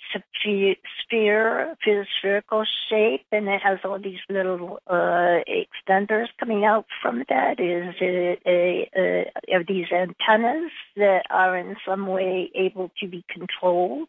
sphere, 1.05 1.77
spherical 2.19 2.65
shape, 2.89 3.27
and 3.31 3.49
it 3.49 3.61
has 3.63 3.79
all 3.85 3.99
these 3.99 4.21
little 4.29 4.81
uh, 4.87 5.41
extenders 5.49 6.29
coming 6.41 6.65
out 6.65 6.87
from 7.03 7.25
that. 7.29 7.61
Is 7.61 7.95
it 8.01 8.41
a, 8.47 8.91
a, 8.97 9.55
are 9.55 9.65
these 9.65 9.93
antennas 9.93 10.73
that 10.97 11.25
are 11.31 11.57
in 11.57 11.77
some 11.87 12.07
way 12.07 12.51
able 12.55 12.91
to 13.01 13.09
be 13.09 13.25
controlled? 13.29 14.09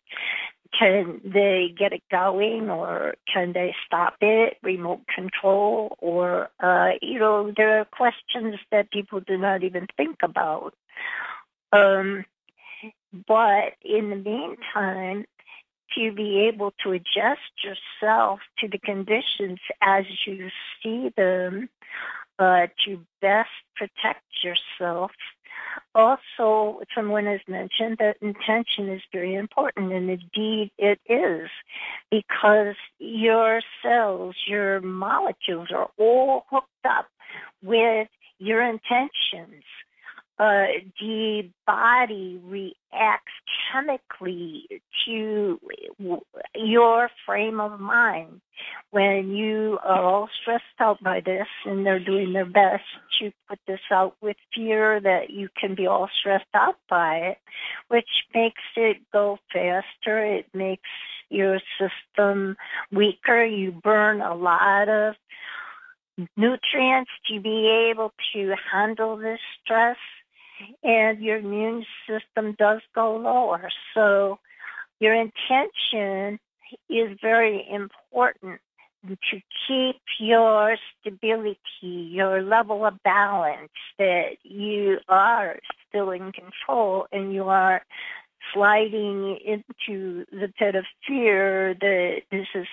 Can 0.77 1.21
they 1.23 1.73
get 1.77 1.93
it 1.93 2.01
going, 2.09 2.69
or 2.69 3.15
can 3.31 3.53
they 3.53 3.75
stop 3.85 4.15
it? 4.21 4.57
Remote 4.63 5.01
control, 5.13 5.97
or 5.99 6.49
uh, 6.59 6.91
you 7.01 7.19
know, 7.19 7.51
there 7.55 7.79
are 7.79 7.85
questions 7.85 8.55
that 8.71 8.89
people 8.89 9.19
do 9.19 9.37
not 9.37 9.63
even 9.63 9.87
think 9.97 10.17
about. 10.23 10.73
Um, 11.71 12.25
but 13.27 13.73
in 13.83 14.09
the 14.09 14.15
meantime, 14.15 15.25
to 15.95 16.11
be 16.11 16.49
able 16.51 16.73
to 16.83 16.91
adjust 16.91 17.51
yourself 17.63 18.39
to 18.59 18.67
the 18.67 18.79
conditions 18.79 19.59
as 19.81 20.05
you 20.25 20.49
see 20.81 21.11
them, 21.15 21.69
uh, 22.39 22.67
to 22.85 22.99
best 23.21 23.49
protect 23.75 24.23
yourself. 24.43 25.11
Also, 25.95 26.81
someone 26.95 27.25
has 27.25 27.41
mentioned 27.47 27.97
that 27.99 28.17
intention 28.21 28.89
is 28.89 29.01
very 29.11 29.35
important, 29.35 29.93
and 29.93 30.09
indeed 30.09 30.71
it 30.77 30.99
is, 31.07 31.49
because 32.09 32.75
your 32.99 33.61
cells, 33.83 34.35
your 34.47 34.81
molecules 34.81 35.69
are 35.71 35.89
all 35.97 36.45
hooked 36.49 36.67
up 36.85 37.07
with 37.61 38.07
your 38.39 38.63
intentions 38.63 39.63
uh, 40.39 40.65
the 40.99 41.49
body 41.67 42.41
reacts 42.43 43.31
chemically 43.71 44.67
to 45.05 45.59
your 46.55 47.09
frame 47.25 47.59
of 47.59 47.79
mind. 47.79 48.41
When 48.91 49.31
you 49.31 49.79
are 49.83 50.03
all 50.03 50.29
stressed 50.41 50.63
out 50.79 51.01
by 51.03 51.19
this 51.19 51.47
and 51.65 51.85
they're 51.85 52.03
doing 52.03 52.33
their 52.33 52.45
best 52.45 52.83
to 53.19 53.31
put 53.47 53.59
this 53.67 53.79
out 53.91 54.15
with 54.21 54.37
fear 54.53 54.99
that 54.99 55.29
you 55.29 55.49
can 55.59 55.75
be 55.75 55.87
all 55.87 56.09
stressed 56.19 56.45
out 56.53 56.77
by 56.89 57.17
it, 57.17 57.37
which 57.89 58.09
makes 58.33 58.61
it 58.75 58.97
go 59.11 59.37
faster. 59.51 60.25
It 60.25 60.47
makes 60.53 60.89
your 61.29 61.59
system 61.79 62.55
weaker. 62.91 63.43
You 63.43 63.71
burn 63.71 64.21
a 64.21 64.35
lot 64.35 64.89
of 64.89 65.15
nutrients 66.37 67.11
to 67.27 67.39
be 67.39 67.89
able 67.91 68.13
to 68.33 68.55
handle 68.71 69.17
this 69.17 69.39
stress 69.63 69.97
and 70.83 71.21
your 71.21 71.37
immune 71.37 71.85
system 72.07 72.55
does 72.57 72.81
go 72.93 73.17
lower. 73.17 73.69
So 73.93 74.39
your 74.99 75.13
intention 75.13 76.39
is 76.89 77.17
very 77.21 77.67
important 77.69 78.59
to 79.07 79.41
keep 79.67 80.01
your 80.19 80.77
stability, 80.99 81.57
your 81.81 82.41
level 82.41 82.85
of 82.85 83.01
balance, 83.03 83.71
that 83.99 84.37
you 84.43 84.99
are 85.09 85.59
still 85.87 86.11
in 86.11 86.31
control 86.31 87.07
and 87.11 87.33
you 87.33 87.49
are 87.49 87.83
sliding 88.53 89.37
into 89.45 90.25
the 90.31 90.51
pit 90.57 90.75
of 90.75 90.85
fear 91.05 91.73
that 91.79 92.21
this 92.31 92.47
is 92.55 92.67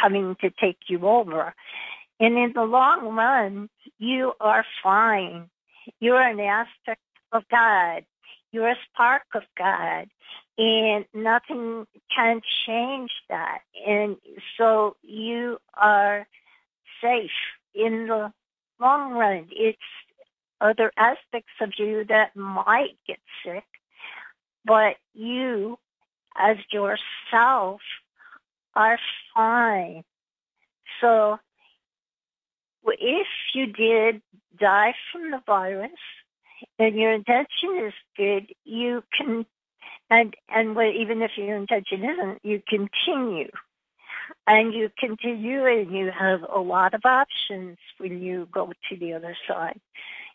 coming 0.00 0.36
to 0.40 0.50
take 0.50 0.78
you 0.88 1.06
over. 1.06 1.54
And 2.20 2.36
in 2.38 2.52
the 2.54 2.64
long 2.64 3.14
run, 3.14 3.68
you 3.98 4.32
are 4.40 4.64
fine. 4.82 5.50
You 6.00 6.14
are 6.14 6.28
an 6.28 6.40
aspect 6.40 7.00
of 7.32 7.44
God. 7.50 8.04
You're 8.52 8.70
a 8.70 8.76
spark 8.92 9.22
of 9.34 9.42
God. 9.56 10.08
And 10.58 11.06
nothing 11.14 11.86
can 12.14 12.42
change 12.66 13.10
that. 13.28 13.60
And 13.86 14.16
so 14.58 14.96
you 15.02 15.58
are 15.74 16.26
safe 17.02 17.30
in 17.74 18.06
the 18.06 18.32
long 18.78 19.12
run. 19.12 19.48
It's 19.50 19.78
other 20.60 20.92
aspects 20.96 21.52
of 21.60 21.72
you 21.78 22.04
that 22.08 22.36
might 22.36 22.96
get 23.06 23.18
sick, 23.44 23.64
but 24.64 24.96
you 25.14 25.78
as 26.36 26.56
yourself 26.70 27.80
are 28.74 28.98
fine. 29.34 30.04
So 31.00 31.38
if 32.86 33.26
you 33.54 33.66
did 33.66 34.22
die 34.58 34.94
from 35.10 35.30
the 35.30 35.42
virus, 35.46 35.90
and 36.78 36.94
your 36.96 37.12
intention 37.12 37.86
is 37.86 37.92
good, 38.16 38.52
you 38.64 39.02
can, 39.16 39.46
and 40.10 40.34
and 40.48 40.76
even 40.96 41.22
if 41.22 41.32
your 41.36 41.56
intention 41.56 42.04
isn't, 42.04 42.38
you 42.42 42.62
continue, 42.68 43.50
and 44.46 44.74
you 44.74 44.90
continue, 44.98 45.64
and 45.66 45.92
you 45.92 46.10
have 46.10 46.40
a 46.42 46.60
lot 46.60 46.94
of 46.94 47.02
options 47.04 47.78
when 47.98 48.20
you 48.20 48.48
go 48.52 48.72
to 48.88 48.96
the 48.96 49.14
other 49.14 49.36
side. 49.48 49.80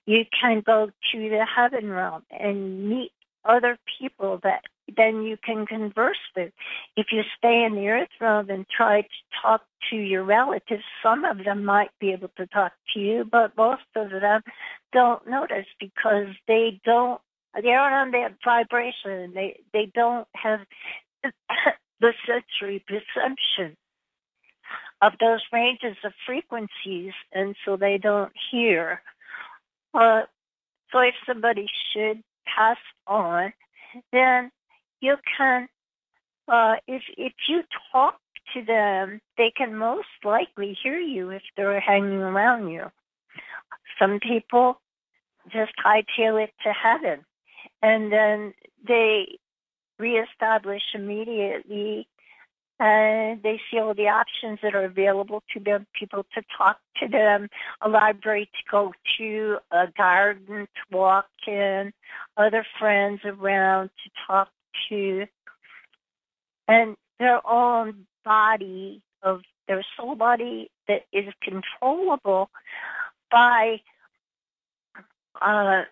You 0.06 0.26
can 0.40 0.62
go 0.66 0.90
to 1.12 1.30
the 1.30 1.46
heaven 1.46 1.90
realm 1.90 2.24
and 2.32 2.90
meet 2.90 3.12
other 3.48 3.78
people 4.00 4.40
that 4.44 4.64
then 4.96 5.24
you 5.24 5.38
can 5.44 5.66
converse 5.66 6.18
with. 6.36 6.52
If 6.96 7.08
you 7.12 7.24
stay 7.38 7.64
in 7.64 7.76
the 7.76 7.88
earth 7.90 8.10
realm 8.20 8.50
and 8.50 8.66
try 8.70 9.02
to 9.02 9.08
talk 9.42 9.62
to 9.90 9.96
your 9.96 10.24
relatives, 10.24 10.84
some 11.04 11.26
of 11.26 11.44
them 11.44 11.66
might 11.66 11.92
be 12.00 12.12
able 12.12 12.30
to 12.38 12.48
talk 12.48 12.74
to 12.94 13.00
you, 13.00 13.26
but 13.30 13.58
most 13.58 13.84
of 13.96 14.10
them 14.10 14.42
don't 14.94 15.28
notice 15.28 15.68
because 15.80 16.28
they 16.48 16.80
don't, 16.86 17.22
they're 17.62 17.80
on 17.80 18.12
that 18.12 18.36
vibration. 18.44 19.34
They, 19.34 19.60
they 19.74 19.92
don't 19.94 20.28
have 20.36 20.62
the 22.00 22.14
sensory 22.26 22.84
perception 22.88 23.76
of 25.02 25.14
those 25.20 25.42
ranges 25.54 25.96
of 26.04 26.12
frequencies, 26.26 27.14
and 27.32 27.56
so 27.66 27.78
they 27.78 27.98
don't 27.98 28.32
hear. 28.52 29.02
Uh, 29.94 30.22
so 30.92 31.00
if 31.00 31.14
somebody 31.26 31.68
should 31.94 32.24
pass 32.56 32.78
on, 33.06 33.54
then 34.12 34.52
you 35.02 35.16
can, 35.38 35.68
uh, 36.48 36.76
if 36.88 37.04
if 37.18 37.34
you 37.48 37.62
talk 37.92 38.16
to 38.54 38.64
them, 38.64 39.22
they 39.38 39.52
can 39.56 39.76
most 39.76 40.08
likely 40.24 40.78
hear 40.82 40.98
you 40.98 41.30
if 41.30 41.42
they're 41.56 41.80
hanging 41.80 42.22
around 42.22 42.70
you. 42.70 42.86
Some 44.00 44.20
people 44.20 44.80
just 45.52 45.74
hightail 45.84 46.44
it 46.44 46.52
to 46.64 46.72
heaven, 46.72 47.26
and 47.82 48.12
then 48.12 48.54
they 48.88 49.38
reestablish 50.00 50.84
immediately 50.94 52.08
and 52.80 53.42
they 53.42 53.60
see 53.70 53.80
all 53.80 53.94
the 53.94 54.08
options 54.08 54.60
that 54.62 54.76
are 54.76 54.86
available 54.86 55.44
to 55.54 55.60
them, 55.60 55.88
people 55.98 56.26
to 56.36 56.44
talk 56.56 56.78
to 56.98 57.08
them, 57.08 57.50
a 57.82 57.90
library 57.90 58.46
to 58.46 58.72
go 58.72 58.94
to, 59.18 59.58
a 59.72 59.88
garden 59.98 60.68
to 60.68 60.98
walk 60.98 61.28
in, 61.48 61.92
other 62.36 62.66
friends 62.80 63.22
around 63.26 63.90
to 64.04 64.12
talk 64.28 64.50
to, 64.90 65.26
and 66.68 66.96
their 67.20 67.46
own 67.48 68.06
body 68.24 69.02
of 69.24 69.42
their 69.68 69.84
soul 69.96 70.16
body 70.16 70.70
that 70.88 71.04
is 71.12 71.34
controllable 71.42 72.50
by 73.32 73.82
uh, 75.42 75.84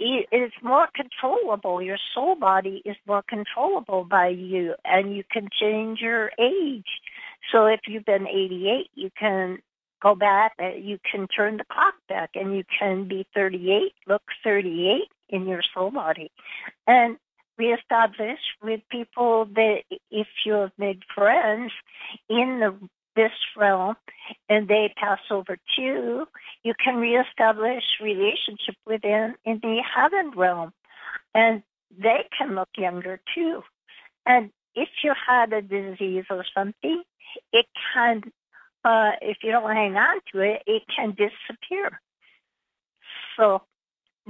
it 0.00 0.28
is 0.32 0.52
more 0.62 0.88
controllable. 0.94 1.82
Your 1.82 1.98
soul 2.14 2.36
body 2.36 2.82
is 2.84 2.96
more 3.06 3.22
controllable 3.28 4.04
by 4.04 4.28
you, 4.28 4.74
and 4.84 5.14
you 5.16 5.24
can 5.30 5.48
change 5.60 6.00
your 6.00 6.30
age. 6.38 6.86
So 7.52 7.66
if 7.66 7.80
you've 7.86 8.04
been 8.04 8.26
88, 8.26 8.90
you 8.94 9.10
can 9.18 9.58
go 10.00 10.14
back, 10.14 10.52
uh, 10.60 10.68
you 10.68 10.98
can 11.10 11.26
turn 11.26 11.56
the 11.56 11.64
clock 11.64 11.94
back, 12.08 12.30
and 12.34 12.54
you 12.54 12.64
can 12.78 13.08
be 13.08 13.26
38, 13.34 13.92
look 14.06 14.22
38 14.44 15.02
in 15.28 15.46
your 15.46 15.62
soul 15.74 15.90
body. 15.90 16.30
And 16.86 17.18
we 17.58 17.70
reestablish 17.70 18.38
with 18.62 18.80
people 18.90 19.46
that 19.56 19.82
if 20.10 20.28
you 20.44 20.52
have 20.52 20.72
made 20.78 21.02
friends 21.14 21.72
in 22.28 22.60
the 22.60 22.88
this 23.18 23.32
realm 23.56 23.96
and 24.48 24.68
they 24.68 24.94
pass 24.96 25.18
over 25.28 25.58
to, 25.76 26.26
you 26.62 26.74
can 26.82 26.96
reestablish 26.96 27.82
relationship 28.00 28.76
within 28.86 29.34
in 29.44 29.58
the 29.60 29.82
heaven 29.82 30.30
realm. 30.36 30.72
And 31.34 31.64
they 31.90 32.28
can 32.36 32.54
look 32.54 32.68
younger 32.76 33.20
too. 33.34 33.64
And 34.24 34.50
if 34.76 34.88
you 35.02 35.12
had 35.26 35.52
a 35.52 35.62
disease 35.62 36.26
or 36.30 36.44
something, 36.56 37.02
it 37.52 37.66
can, 37.92 38.22
uh, 38.84 39.12
if 39.20 39.38
you 39.42 39.50
don't 39.50 39.74
hang 39.74 39.96
on 39.96 40.20
to 40.32 40.40
it, 40.40 40.62
it 40.66 40.82
can 40.94 41.10
disappear. 41.10 42.00
So 43.36 43.62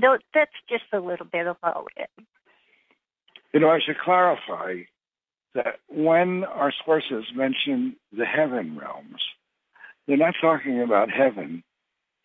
that's 0.00 0.58
just 0.70 0.84
a 0.94 1.00
little 1.00 1.26
bit 1.26 1.46
about 1.46 1.88
it. 1.96 2.10
You 3.52 3.60
know, 3.60 3.68
I 3.68 3.80
should 3.80 3.98
clarify 3.98 4.84
that 5.54 5.80
when 5.88 6.44
our 6.44 6.72
sources 6.84 7.24
mention 7.34 7.96
the 8.16 8.24
heaven 8.24 8.78
realms, 8.78 9.22
they're 10.06 10.16
not 10.16 10.34
talking 10.40 10.82
about 10.82 11.10
heaven 11.10 11.62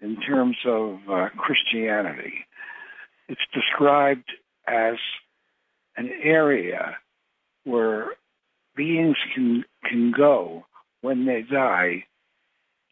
in 0.01 0.17
terms 0.21 0.57
of 0.65 0.99
uh, 1.09 1.29
Christianity. 1.37 2.45
It's 3.27 3.41
described 3.53 4.29
as 4.67 4.95
an 5.95 6.09
area 6.21 6.97
where 7.63 8.07
beings 8.75 9.17
can 9.33 9.63
can 9.89 10.11
go 10.15 10.65
when 11.01 11.25
they 11.25 11.41
die 11.41 12.05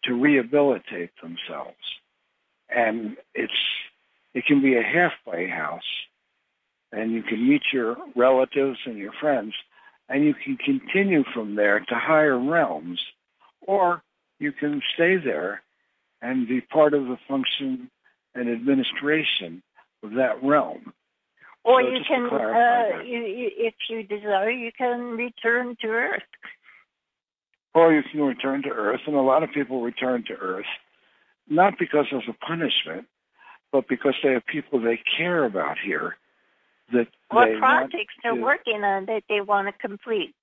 to 0.04 0.14
rehabilitate 0.14 1.12
themselves, 1.22 1.78
and 2.70 3.18
it's 3.34 3.54
it 4.34 4.46
can 4.46 4.62
be 4.62 4.76
a 4.76 4.84
halfway 4.84 5.50
house, 5.50 5.82
and 6.92 7.12
you 7.12 7.24
can 7.24 7.48
meet 7.48 7.62
your 7.74 7.98
relatives 8.16 8.78
and 8.86 8.98
your 8.98 9.14
friends, 9.20 9.54
and 10.12 10.26
you 10.26 10.34
can 10.34 10.58
continue 10.58 11.24
from 11.34 11.56
there 11.56 11.80
to 11.80 11.96
higher 11.96 12.38
realms, 12.38 13.00
or 13.62 14.04
you 14.40 14.52
can 14.52 14.82
stay 14.94 15.16
there 15.16 15.64
and 16.22 16.48
be 16.48 16.60
part 16.60 16.94
of 16.94 17.06
the 17.06 17.18
function 17.30 17.90
and 18.36 18.50
administration 18.50 19.64
of 20.04 20.12
that 20.12 20.44
realm. 20.44 20.94
Or 21.64 21.82
So 21.82 21.88
you 21.88 22.00
can, 22.06 22.26
uh, 22.26 23.04
you, 23.04 23.20
you, 23.20 23.50
if 23.56 23.74
you 23.90 24.04
desire, 24.04 24.52
you 24.52 24.72
can 24.78 25.00
return 25.12 25.78
to 25.82 25.88
Earth. 25.88 26.24
Or 27.74 27.94
you 27.94 28.02
can 28.12 28.22
return 28.22 28.64
to 28.64 28.70
Earth, 28.70 29.02
and 29.08 29.16
a 29.16 29.22
lot 29.22 29.44
of 29.44 29.52
people 29.54 29.82
return 29.82 30.26
to 30.28 30.34
Earth, 30.34 30.66
not 31.48 31.76
because 31.80 32.08
of 32.12 32.22
a 32.28 32.46
punishment, 32.46 33.08
but 33.72 33.88
because 33.88 34.16
they 34.22 34.34
have 34.34 34.46
people 34.46 34.82
they 34.82 35.00
care 35.18 35.46
about 35.46 35.78
here 35.82 36.18
that 36.94 37.08
What 37.30 37.50
projects 37.60 38.14
they're 38.24 38.36
to- 38.36 38.42
working 38.42 38.84
on 38.84 39.06
that 39.06 39.24
they 39.30 39.42
want 39.42 39.68
to 39.68 39.74
complete. 39.88 40.34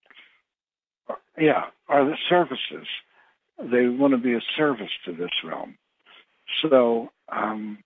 yeah, 1.36 1.66
are 1.88 2.04
the 2.04 2.16
services. 2.28 2.86
They 3.58 3.88
want 3.88 4.12
to 4.12 4.18
be 4.18 4.34
a 4.34 4.40
service 4.56 4.90
to 5.04 5.12
this 5.12 5.30
realm. 5.44 5.76
So 6.62 7.10
um, 7.28 7.78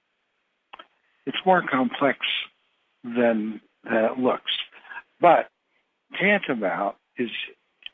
it's 1.27 1.38
more 1.46 1.62
complex 1.62 2.18
than, 3.05 3.61
than 3.85 4.05
it 4.05 4.18
looks. 4.18 4.53
But 5.20 5.51
tantamount 6.20 6.96
is 7.18 7.31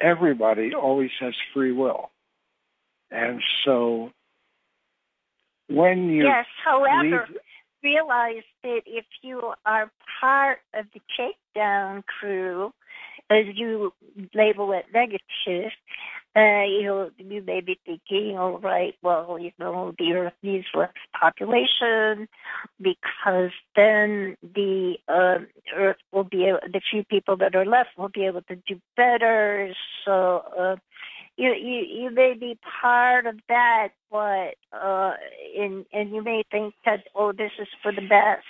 everybody 0.00 0.74
always 0.74 1.10
has 1.20 1.34
free 1.54 1.72
will. 1.72 2.10
And 3.10 3.40
so 3.64 4.12
when 5.68 6.08
you 6.10 6.24
Yes, 6.24 6.46
however, 6.64 7.26
leave- 7.28 7.38
realize 7.82 8.42
that 8.62 8.82
if 8.86 9.04
you 9.22 9.52
are 9.64 9.90
part 10.20 10.58
of 10.74 10.86
the 10.92 11.00
takedown 11.18 12.04
crew, 12.04 12.72
as 13.30 13.44
you 13.54 13.92
label 14.34 14.72
it 14.72 14.86
negative, 14.92 15.72
uh, 16.36 16.62
you 16.64 16.84
know, 16.84 17.10
you 17.18 17.42
may 17.42 17.60
be 17.60 17.78
thinking, 17.84 18.38
all 18.38 18.58
right, 18.58 18.94
well, 19.02 19.38
you 19.40 19.50
know, 19.58 19.92
the 19.98 20.12
Earth 20.12 20.34
needs 20.42 20.66
less 20.74 20.92
population 21.18 22.28
because 22.80 23.50
then 23.74 24.36
the 24.54 24.96
uh, 25.08 25.38
Earth 25.74 25.96
will 26.12 26.24
be 26.24 26.52
the 26.72 26.80
few 26.90 27.02
people 27.04 27.36
that 27.38 27.56
are 27.56 27.64
left 27.64 27.90
will 27.96 28.08
be 28.08 28.24
able 28.24 28.42
to 28.42 28.56
do 28.56 28.80
better. 28.96 29.74
So, 30.04 30.44
uh, 30.56 30.76
you, 31.38 31.54
you 31.54 32.02
you 32.02 32.10
may 32.10 32.34
be 32.34 32.58
part 32.80 33.26
of 33.26 33.38
that, 33.48 33.90
but 34.10 34.56
uh, 34.72 35.12
and 35.56 35.86
and 35.92 36.10
you 36.10 36.22
may 36.22 36.42
think 36.50 36.74
that 36.84 37.04
oh, 37.14 37.30
this 37.30 37.52
is 37.60 37.68
for 37.80 37.92
the 37.92 38.02
best. 38.02 38.44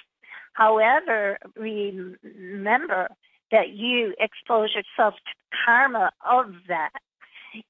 However, 0.55 1.39
remember 1.55 3.09
that 3.53 3.69
you 3.71 4.15
expose 4.19 4.71
yourself 4.75 5.15
to 5.15 5.57
karma 5.67 6.13
of 6.29 6.55
that, 6.69 6.95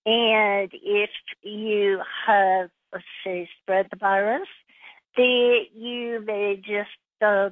and 0.07 0.71
if 0.73 1.11
you 1.43 2.01
have, 2.27 2.71
let's 2.93 3.05
say, 3.25 3.51
spread 3.61 3.89
the 3.91 3.97
virus, 3.97 4.49
then 5.17 5.67
you 5.75 6.23
may 6.25 6.63
just 6.65 6.91
uh, 7.21 7.51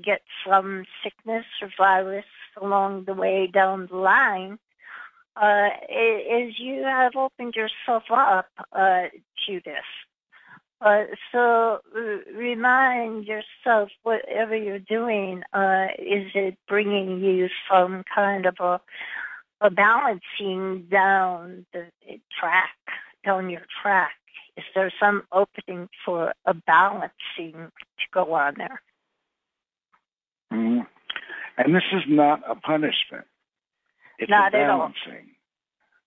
get 0.00 0.22
some 0.48 0.84
sickness 1.02 1.46
or 1.60 1.68
virus 1.76 2.24
along 2.60 3.04
the 3.04 3.14
way 3.14 3.48
down 3.48 3.88
the 3.90 3.96
line 3.96 4.60
uh, 5.40 5.68
is 5.88 6.58
you 6.58 6.82
have 6.82 7.14
opened 7.16 7.54
yourself 7.54 8.04
up 8.10 8.48
uh, 8.72 9.04
to 9.46 9.60
this. 9.64 9.84
Uh, 10.80 11.04
so 11.32 11.80
r- 11.94 12.20
remind 12.34 13.24
yourself, 13.26 13.90
whatever 14.02 14.56
you're 14.56 14.78
doing, 14.78 15.42
uh, 15.52 15.86
is 15.98 16.30
it 16.34 16.56
bringing 16.68 17.20
you 17.20 17.48
some 17.70 18.04
kind 18.14 18.46
of 18.46 18.56
a, 18.60 18.80
a 19.60 19.70
balancing 19.70 20.86
down 20.90 21.66
the 21.72 21.86
track, 22.38 22.76
down 23.24 23.50
your 23.50 23.66
track? 23.82 24.12
Is 24.56 24.64
there 24.74 24.92
some 25.00 25.22
opening 25.32 25.88
for 26.04 26.32
a 26.44 26.54
balancing 26.54 27.12
to 27.54 28.06
go 28.12 28.34
on 28.34 28.54
there? 28.56 28.82
Mhm. 30.52 30.86
And 31.56 31.74
this 31.74 31.84
is 31.92 32.04
not 32.06 32.42
a 32.48 32.54
punishment. 32.54 33.26
It's 34.18 34.30
Not 34.30 34.54
a 34.54 34.58
balancing. 34.58 35.30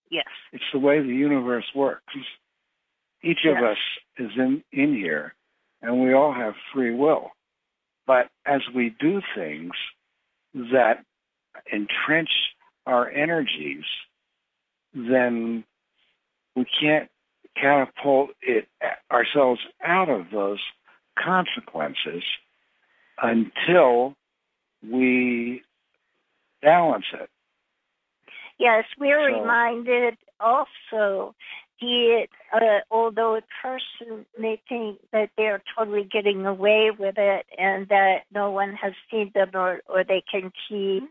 Yes. 0.09 0.27
It's 0.51 0.63
the 0.73 0.79
way 0.79 0.99
the 1.01 1.07
universe 1.15 1.65
works. 1.73 2.13
Each 3.23 3.45
of 3.45 3.57
Yes. 3.59 3.63
us 3.63 3.77
is 4.17 4.31
in, 4.37 4.63
in 4.71 4.93
here, 4.93 5.33
and 5.81 6.01
we 6.01 6.13
all 6.13 6.33
have 6.33 6.53
free 6.73 6.93
will. 6.93 7.31
But 8.05 8.29
as 8.45 8.61
we 8.75 8.89
do 8.99 9.21
things 9.35 9.71
that 10.53 11.05
entrench 11.71 12.29
our 12.85 13.09
energies, 13.09 13.85
then 14.93 15.63
we 16.55 16.65
can't 16.65 17.09
catapult 17.55 18.31
it 18.41 18.67
ourselves 19.11 19.61
out 19.83 20.09
of 20.09 20.29
those 20.31 20.59
consequences 21.17 22.23
until 23.21 24.15
we 24.83 25.63
balance 26.61 27.05
it. 27.13 27.29
Yes, 28.61 28.85
we're 28.99 29.19
So- 29.31 29.39
reminded 29.39 30.17
also 30.39 31.35
that 31.81 32.27
uh, 32.53 32.81
although 32.91 33.35
a 33.35 33.41
person 33.59 34.23
may 34.37 34.61
think 34.69 34.99
that 35.11 35.31
they're 35.35 35.63
totally 35.75 36.03
getting 36.03 36.45
away 36.45 36.91
with 36.91 37.17
it 37.17 37.47
and 37.57 37.87
that 37.87 38.25
no 38.31 38.51
one 38.51 38.75
has 38.75 38.93
seen 39.09 39.31
them 39.33 39.49
or, 39.55 39.81
or 39.89 40.03
they 40.03 40.21
can 40.31 40.51
keep 40.69 41.09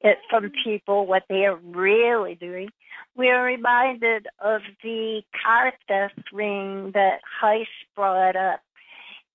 it 0.00 0.18
from 0.28 0.50
people 0.64 1.06
what 1.06 1.22
they 1.28 1.46
are 1.46 1.54
really 1.54 2.34
doing, 2.34 2.70
we 3.16 3.30
are 3.30 3.44
reminded 3.44 4.26
of 4.40 4.62
the 4.82 5.22
car 5.40 5.72
theft 5.86 6.32
ring 6.32 6.90
that 6.94 7.20
Heist 7.40 7.66
brought 7.94 8.34
up. 8.34 8.60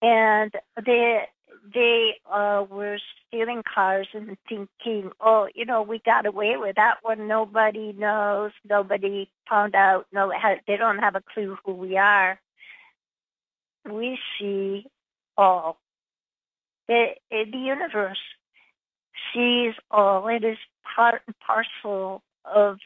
And 0.02 0.52
they 0.86 1.30
they 1.74 2.16
uh, 2.32 2.66
were 2.70 2.98
stealing 3.28 3.64
cars 3.64 4.08
and 4.14 4.38
thinking, 4.50 5.12
oh, 5.20 5.48
you 5.54 5.66
know, 5.66 5.82
we 5.84 6.00
got 6.00 6.26
away 6.26 6.58
with 6.58 6.76
that 6.76 6.98
one. 7.04 7.28
Nobody 7.28 7.94
knows. 7.94 8.52
Nobody 8.68 9.30
found 9.50 9.76
out. 9.76 10.08
No, 10.12 10.32
they 10.68 10.78
don't 10.78 11.00
have 11.00 11.16
a 11.16 11.24
clue 11.34 11.58
who 11.64 11.74
we 11.74 11.98
are. 11.98 12.40
We 13.90 14.20
see 14.40 14.86
all. 15.38 15.78
The, 16.88 17.16
the 17.30 17.58
universe 17.58 18.20
sees 19.34 19.74
all. 19.90 20.28
It 20.28 20.44
is 20.44 20.58
part 20.96 21.22
and 21.28 21.36
parcel 21.40 22.22
of 22.46 22.80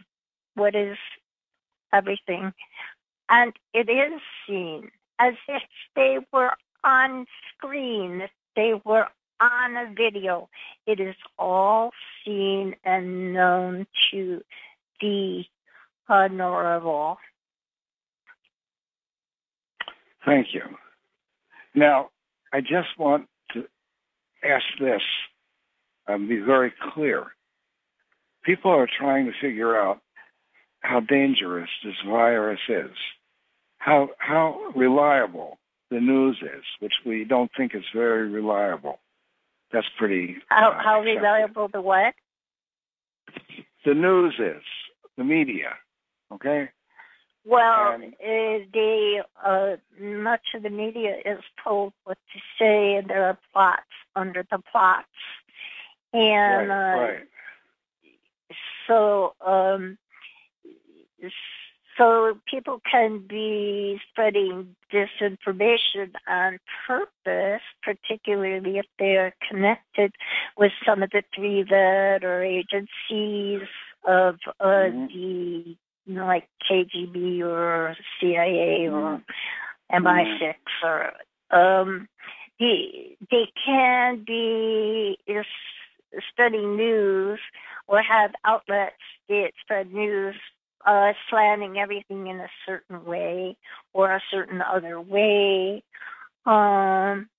what 0.55 0.75
is 0.75 0.97
everything. 1.93 2.53
And 3.29 3.53
it 3.73 3.89
is 3.89 4.21
seen 4.47 4.91
as 5.19 5.33
if 5.47 5.63
they 5.95 6.19
were 6.31 6.51
on 6.83 7.25
screen, 7.53 8.27
they 8.55 8.73
were 8.83 9.07
on 9.39 9.77
a 9.77 9.93
video. 9.93 10.49
It 10.85 10.99
is 10.99 11.15
all 11.37 11.91
seen 12.23 12.75
and 12.83 13.33
known 13.33 13.87
to 14.11 14.43
the 15.01 15.45
all. 16.09 17.17
Thank 20.25 20.53
you. 20.53 20.63
Now, 21.73 22.09
I 22.53 22.61
just 22.61 22.97
want 22.97 23.27
to 23.53 23.67
ask 24.43 24.65
this 24.79 25.01
and 26.07 26.29
be 26.29 26.39
very 26.39 26.71
clear. 26.93 27.27
People 28.43 28.71
are 28.71 28.87
trying 28.87 29.25
to 29.25 29.33
figure 29.39 29.75
out 29.77 29.99
how 30.81 30.99
dangerous 30.99 31.69
this 31.83 31.95
virus 32.07 32.59
is, 32.69 32.91
how 33.79 34.09
how 34.19 34.71
reliable 34.75 35.57
the 35.89 35.99
news 35.99 36.37
is, 36.41 36.63
which 36.79 36.93
we 37.05 37.23
don't 37.23 37.51
think 37.55 37.75
is 37.75 37.83
very 37.93 38.27
reliable. 38.29 38.99
That's 39.71 39.87
pretty. 39.97 40.37
How, 40.47 40.71
uh, 40.71 40.83
how 40.83 41.01
reliable 41.01 41.67
the 41.67 41.81
what? 41.81 42.13
The 43.85 43.93
news 43.93 44.35
is 44.39 44.63
the 45.17 45.23
media. 45.23 45.73
Okay. 46.31 46.69
Well, 47.45 47.91
And- 47.93 48.13
uh, 48.13 48.65
the 48.73 49.23
uh, 49.43 49.75
much 50.01 50.41
of 50.55 50.63
the 50.63 50.69
media 50.69 51.17
is 51.23 51.43
told 51.63 51.93
what 52.03 52.17
to 52.33 52.39
say, 52.57 52.95
and 52.95 53.07
there 53.07 53.25
are 53.25 53.37
plots 53.53 53.81
under 54.15 54.43
the 54.49 54.59
plots, 54.71 55.07
and 56.11 56.69
right. 56.69 56.95
uh, 56.95 57.01
right. 57.01 57.27
so 58.87 59.35
um, 59.45 59.99
so 61.97 62.37
people 62.49 62.81
can 62.89 63.19
be 63.27 63.99
spreading 64.09 64.75
disinformation 64.91 66.11
on 66.27 66.59
purpose, 66.87 67.61
particularly 67.83 68.77
if 68.77 68.85
they 68.99 69.15
are 69.17 69.33
connected 69.47 70.13
with 70.57 70.71
some 70.85 71.03
of 71.03 71.09
the 71.11 71.23
three 71.33 71.63
vet 71.63 72.23
or 72.23 72.43
agencies 72.43 73.61
of 74.05 74.37
uh, 74.59 74.65
Mhm. 74.89 75.07
the 75.07 75.77
you 76.07 76.13
know, 76.13 76.25
like 76.27 76.47
KGB 76.69 77.41
or 77.41 77.95
CIA 78.19 78.87
or 78.89 79.21
MI6 79.91 80.55
or 80.83 81.13
um, 81.51 82.07
they 82.59 83.17
they 83.31 83.47
can 83.65 84.23
be 84.23 85.17
spreading 86.29 86.75
news 86.75 87.39
or 87.87 88.01
have 88.01 88.33
outlets 88.43 88.95
that 89.29 89.51
spread 89.61 89.91
news 89.93 90.35
uh, 90.85 91.13
slanting 91.29 91.77
everything 91.77 92.27
in 92.27 92.39
a 92.39 92.49
certain 92.65 93.05
way 93.05 93.57
or 93.93 94.11
a 94.11 94.21
certain 94.31 94.61
other 94.61 94.99
way. 94.99 95.83
Um, 96.45 97.29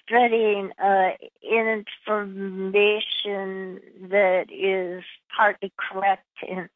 spreading 0.00 0.70
uh, 0.82 1.10
information 1.42 3.80
that 4.10 4.46
is 4.50 5.04
partly 5.36 5.72
correct 5.76 6.26
and 6.48 6.68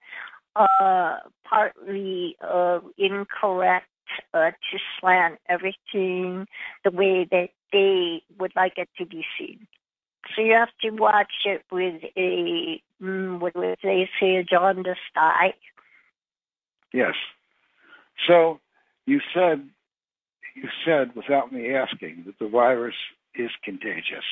uh, 0.57 1.19
partly 1.45 2.37
uh, 2.41 2.81
incorrect 2.99 3.87
uh, 4.35 4.51
to 4.51 4.79
slant 4.99 5.39
everything 5.49 6.47
the 6.85 6.91
way 6.91 7.27
that 7.31 7.51
they 7.73 8.23
would 8.39 8.53
like 8.57 8.75
it 8.77 8.89
to 8.99 9.07
be 9.07 9.25
seen. 9.39 9.67
So 10.35 10.43
you 10.43 10.55
have 10.55 10.71
to 10.83 10.91
watch 10.91 11.33
it 11.45 11.63
with 11.71 12.03
a, 12.17 12.83
mm, 13.03 13.39
what 13.39 13.57
would 13.57 13.79
they 13.83 14.09
say, 14.21 14.37
a 14.37 14.45
jaundiced 14.45 15.01
eye. 15.17 15.55
Yes. 16.93 17.15
So 18.27 18.61
you 19.07 19.21
said 19.35 19.69
you 20.55 20.69
said 20.85 21.15
without 21.15 21.53
me 21.53 21.75
asking 21.75 22.25
that 22.27 22.39
the 22.39 22.49
virus 22.49 22.95
is 23.35 23.51
contagious. 23.65 24.25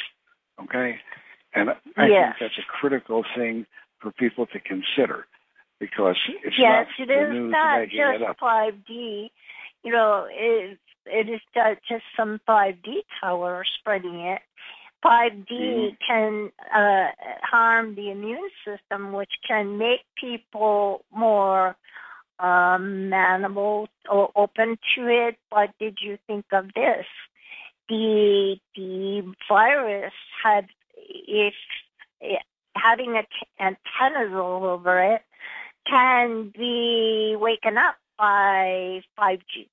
Okay? 0.63 0.99
And 1.55 1.71
I 1.97 2.09
Yes. 2.09 2.35
think 2.37 2.37
that's 2.41 2.59
a 2.59 2.63
critical 2.69 3.25
thing 3.37 3.67
for 4.01 4.13
people 4.13 4.47
to 4.47 4.61
consider 4.61 5.27
because 5.81 6.17
it's 6.45 6.57
yes, 6.59 6.87
not 6.99 7.09
it 7.09 7.13
is 7.13 7.33
news 7.33 7.53
not 7.53 7.89
just 7.89 8.41
5G. 8.41 9.31
You 9.85 9.93
know, 9.93 10.27
it, 10.31 10.79
it 11.07 11.29
is 11.29 11.41
not 11.55 11.79
just 11.89 12.05
some 12.17 12.41
5G 12.49 13.03
tower 13.21 13.65
spreading 13.79 14.21
it. 14.21 14.43
5G 15.05 15.49
Mhm. 15.49 15.97
can 16.07 16.51
uh, 16.75 17.13
harm 17.43 17.95
the 17.95 18.11
immune 18.11 18.51
system, 18.65 19.13
which 19.13 19.33
can 19.47 19.79
make 19.79 20.05
people 20.17 21.05
more 21.13 21.77
um, 22.41 23.13
amenable 23.13 23.89
or 24.11 24.31
open 24.37 24.79
to 24.95 25.09
it. 25.09 25.37
But 25.51 25.71
did 25.79 25.99
you 26.01 26.19
think 26.27 26.47
of 26.53 26.73
this? 26.75 27.07
The 27.89 28.59
the 28.77 29.35
virus 29.49 30.13
had 30.43 30.69
if 30.97 31.55
it, 32.21 32.43
having 32.75 33.17
a 33.17 33.23
t- 33.23 33.29
antennas 33.59 34.33
all 34.35 34.65
over 34.65 35.15
it 35.15 35.23
can 35.87 36.53
be 36.57 37.37
waken 37.39 37.79
up 37.79 37.97
by 38.19 39.03
5G. 39.19 39.69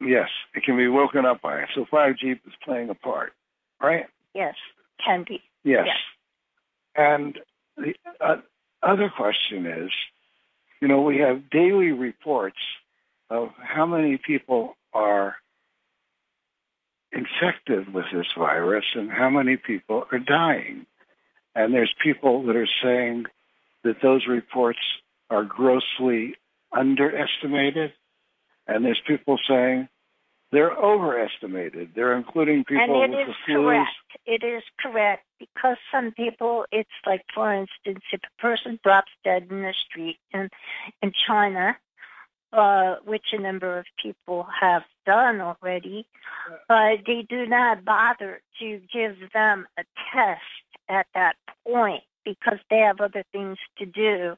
Yes, 0.00 0.28
it 0.54 0.64
can 0.64 0.76
be 0.76 0.88
woken 0.88 1.24
up 1.24 1.42
by 1.42 1.60
it. 1.60 1.68
So 1.74 1.84
5G 1.84 2.32
is 2.32 2.52
playing 2.62 2.90
a 2.90 2.94
part, 2.94 3.32
right? 3.80 4.06
Yes, 4.34 4.54
can 5.04 5.24
be. 5.26 5.42
Yes. 5.64 5.86
Yes. 5.86 5.96
And 6.96 7.38
the 7.76 7.94
uh, 8.20 8.36
other 8.82 9.10
question 9.14 9.66
is, 9.66 9.90
you 10.80 10.88
know, 10.88 11.00
we 11.02 11.18
have 11.18 11.50
daily 11.50 11.92
reports 11.92 12.58
of 13.30 13.50
how 13.58 13.86
many 13.86 14.18
people 14.18 14.76
are 14.92 15.36
infected 17.12 17.92
with 17.92 18.04
this 18.12 18.26
virus 18.36 18.84
and 18.94 19.10
how 19.10 19.30
many 19.30 19.56
people 19.56 20.04
are 20.10 20.18
dying. 20.18 20.86
And 21.54 21.72
there's 21.72 21.94
people 22.02 22.44
that 22.46 22.56
are 22.56 22.68
saying 22.82 23.26
that 23.84 24.02
those 24.02 24.26
reports 24.26 24.80
are 25.30 25.44
grossly 25.44 26.34
underestimated. 26.72 27.92
And 28.66 28.84
there's 28.84 29.00
people 29.06 29.38
saying 29.48 29.88
they're 30.54 30.72
overestimated. 30.72 31.90
They're 31.94 32.16
including 32.16 32.64
people 32.64 33.02
and 33.02 33.14
it 33.14 33.16
with 33.16 33.28
is 33.28 33.34
the 33.46 33.52
flus. 33.52 33.64
correct. 33.64 33.90
It 34.26 34.44
is 34.44 34.62
correct 34.80 35.24
because 35.38 35.76
some 35.92 36.12
people, 36.12 36.64
it's 36.72 36.88
like, 37.04 37.24
for 37.34 37.52
instance, 37.52 38.04
if 38.12 38.20
a 38.22 38.40
person 38.40 38.78
drops 38.82 39.10
dead 39.24 39.48
in 39.50 39.62
the 39.62 39.74
street 39.86 40.18
in 40.32 40.48
in 41.02 41.12
China, 41.26 41.76
uh, 42.52 42.96
which 43.04 43.26
a 43.32 43.40
number 43.40 43.78
of 43.78 43.84
people 44.00 44.46
have 44.60 44.84
done 45.04 45.40
already, 45.40 46.06
uh, 46.70 46.90
they 47.06 47.26
do 47.28 47.46
not 47.46 47.84
bother 47.84 48.40
to 48.60 48.80
give 48.92 49.16
them 49.32 49.66
a 49.76 49.82
test 50.12 50.40
at 50.88 51.06
that 51.14 51.36
point 51.66 52.04
because 52.24 52.58
they 52.70 52.78
have 52.78 53.00
other 53.00 53.24
things 53.32 53.58
to 53.78 53.86
do. 53.86 54.36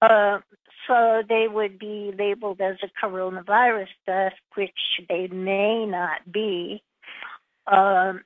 Uh, 0.00 0.38
so 0.86 1.22
they 1.28 1.46
would 1.48 1.78
be 1.78 2.12
labeled 2.16 2.60
as 2.60 2.76
a 2.82 3.06
coronavirus 3.06 3.88
death, 4.06 4.34
which 4.54 4.70
they 5.08 5.28
may 5.28 5.86
not 5.86 6.30
be. 6.30 6.82
Um, 7.66 8.22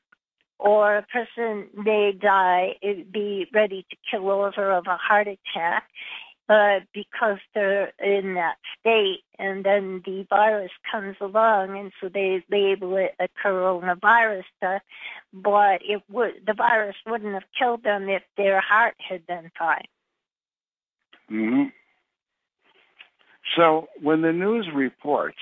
or 0.59 0.97
a 0.97 1.03
person 1.03 1.69
may 1.75 2.13
die, 2.13 2.75
be 2.83 3.47
ready 3.55 3.87
to 3.91 3.97
kill 4.11 4.29
over 4.31 4.73
of 4.73 4.87
a 4.89 4.97
heart 4.97 5.29
attack 5.29 5.89
uh, 6.49 6.81
because 6.93 7.39
they're 7.55 7.93
in 8.03 8.35
that 8.35 8.57
state, 8.81 9.21
and 9.39 9.65
then 9.65 10.03
the 10.05 10.27
virus 10.31 10.71
comes 10.91 11.17
along, 11.21 11.79
and 11.79 11.93
so 12.01 12.09
they 12.09 12.43
label 12.51 12.97
it 12.97 13.15
a 13.21 13.29
coronavirus 13.45 14.45
death. 14.61 14.83
But 15.33 15.83
it 15.83 16.03
would 16.11 16.43
the 16.47 16.55
virus 16.55 16.97
wouldn't 17.07 17.35
have 17.35 17.45
killed 17.59 17.85
them 17.85 18.09
if 18.09 18.23
their 18.37 18.61
heart 18.61 18.97
had 18.99 19.27
been 19.27 19.51
fine. 19.59 19.87
hmm 21.29 21.65
So 23.57 23.89
when 24.01 24.23
the 24.23 24.33
news 24.33 24.69
reports 24.75 25.39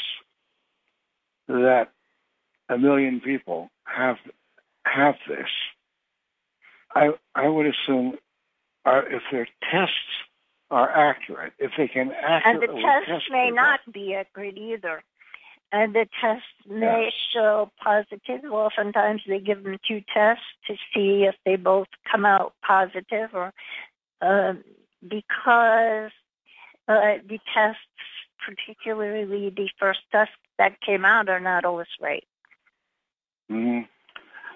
that 1.49 1.91
a 2.69 2.79
million 2.79 3.21
people 3.21 3.71
have 3.85 4.17
have 4.85 5.17
this, 5.29 5.49
I 6.95 7.11
I 7.35 7.49
would 7.49 7.67
assume 7.67 8.19
uh, 8.85 9.03
if 9.09 9.23
their 9.31 9.49
tests 9.71 9.95
are 10.71 10.91
accurate, 10.91 11.53
if 11.59 11.73
they 11.77 11.89
can 11.89 12.13
actually 12.13 12.53
And 12.53 12.63
the 12.63 12.65
accurately 12.65 12.83
test 13.07 13.25
may 13.31 13.45
people, 13.47 13.57
not 13.57 13.81
be 13.93 14.15
accurate 14.15 14.59
either. 14.59 15.03
And 15.73 15.95
the 15.95 16.07
tests 16.21 16.47
may 16.69 17.13
show 17.33 17.71
positive. 17.83 18.45
Oftentimes 18.51 19.23
they 19.27 19.41
give 19.41 19.65
them 19.65 19.79
two 19.87 20.03
tests 20.13 20.45
to 20.69 20.75
see 20.95 21.25
if 21.25 21.35
they 21.45 21.57
both 21.57 21.89
come 22.11 22.25
out 22.25 22.55
positive 22.63 23.31
or 23.35 23.53
um 24.23 24.65
because 25.07 26.11
uh, 26.89 27.19
the 27.29 27.39
tests, 27.55 27.81
particularly 28.45 29.51
the 29.51 29.69
first 29.79 30.01
test 30.13 30.31
that 30.59 30.81
came 30.81 31.05
out, 31.05 31.29
are 31.29 31.41
not 31.41 31.65
always 31.65 31.89
right. 32.01 32.25
Mm-hmm. 33.51 33.83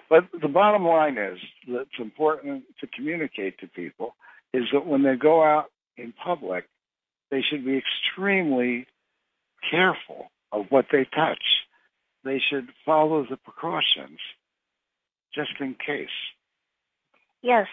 But 0.09 0.25
the 0.41 0.49
bottom 0.49 0.85
line 0.85 1.17
is 1.17 1.39
that 1.67 1.81
it's 1.81 1.99
important 1.99 2.63
to 2.81 2.87
communicate 2.87 3.59
to 3.59 3.67
people 3.67 4.15
is 4.53 4.65
that 4.73 4.85
when 4.85 5.03
they 5.03 5.15
go 5.15 5.41
out 5.41 5.71
in 5.95 6.13
public, 6.13 6.67
they 7.29 7.41
should 7.41 7.63
be 7.63 7.77
extremely 7.77 8.87
careful 9.69 10.29
of 10.51 10.65
what 10.69 10.87
they 10.91 11.05
touch. 11.05 11.43
They 12.25 12.39
should 12.39 12.69
follow 12.85 13.25
the 13.29 13.37
precautions 13.37 14.19
just 15.33 15.51
in 15.59 15.75
case. 15.75 16.09
Yes. 17.41 17.67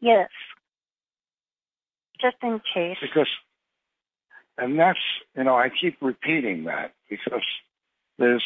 Yes. 0.00 0.28
Just 2.22 2.36
in 2.42 2.60
case. 2.72 2.96
Because, 3.02 3.28
and 4.56 4.78
that's, 4.78 4.98
you 5.36 5.44
know, 5.44 5.56
I 5.56 5.68
keep 5.68 5.96
repeating 6.00 6.64
that 6.64 6.94
because 7.10 7.44
there's, 8.18 8.44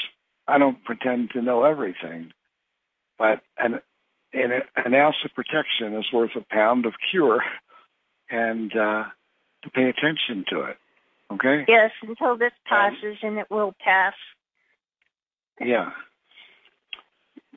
I 0.48 0.58
don't 0.58 0.82
pretend 0.84 1.30
to 1.32 1.42
know 1.42 1.64
everything, 1.64 2.32
but 3.18 3.42
an, 3.58 3.80
an, 4.32 4.62
an 4.76 4.94
ounce 4.94 5.16
of 5.24 5.32
protection 5.34 5.94
is 5.94 6.06
worth 6.12 6.30
a 6.36 6.44
pound 6.50 6.86
of 6.86 6.94
cure 7.10 7.42
and 8.30 8.72
uh, 8.72 9.04
to 9.62 9.70
pay 9.70 9.84
attention 9.84 10.44
to 10.50 10.62
it. 10.62 10.76
Okay? 11.32 11.64
Yes, 11.68 11.90
until 12.02 12.36
this 12.36 12.52
passes, 12.68 13.18
and 13.22 13.38
it 13.38 13.46
will 13.50 13.74
pass. 13.84 14.14
Yeah. 15.60 15.90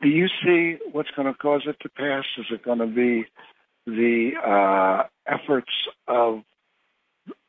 Do 0.01 0.07
you 0.07 0.27
see 0.43 0.77
what's 0.91 1.11
going 1.15 1.31
to 1.31 1.37
cause 1.37 1.63
it 1.67 1.77
to 1.81 1.89
pass? 1.89 2.23
Is 2.37 2.45
it 2.51 2.63
going 2.63 2.79
to 2.79 2.87
be 2.87 3.25
the 3.89 4.31
uh, 4.43 5.03
efforts 5.27 5.71
of 6.07 6.43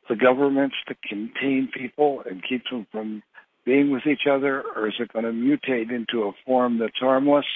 the 0.09 0.17
governments 0.17 0.77
to 0.89 0.95
contain 1.09 1.71
people 1.73 2.23
and 2.29 2.43
keep 2.47 2.63
them 2.71 2.87
from 2.91 3.23
being 3.65 3.91
with 3.91 4.07
each 4.07 4.27
other, 4.31 4.63
or 4.75 4.89
is 4.89 4.95
it 4.99 5.13
going 5.13 5.25
to 5.25 5.33
mutate 5.33 5.93
into 5.93 6.25
a 6.25 6.33
form 6.45 6.79
that's 6.79 6.99
harmless? 6.99 7.47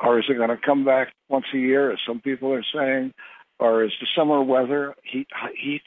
Or 0.00 0.18
is 0.18 0.24
it 0.28 0.34
going 0.34 0.48
to 0.48 0.56
come 0.56 0.84
back 0.84 1.12
once 1.28 1.46
a 1.52 1.58
year, 1.58 1.92
as 1.92 1.98
some 2.06 2.20
people 2.20 2.52
are 2.52 2.64
saying? 2.74 3.12
Or 3.58 3.84
is 3.84 3.92
the 4.00 4.06
summer 4.16 4.42
weather, 4.42 4.94
heat, 5.02 5.28
heat 5.56 5.82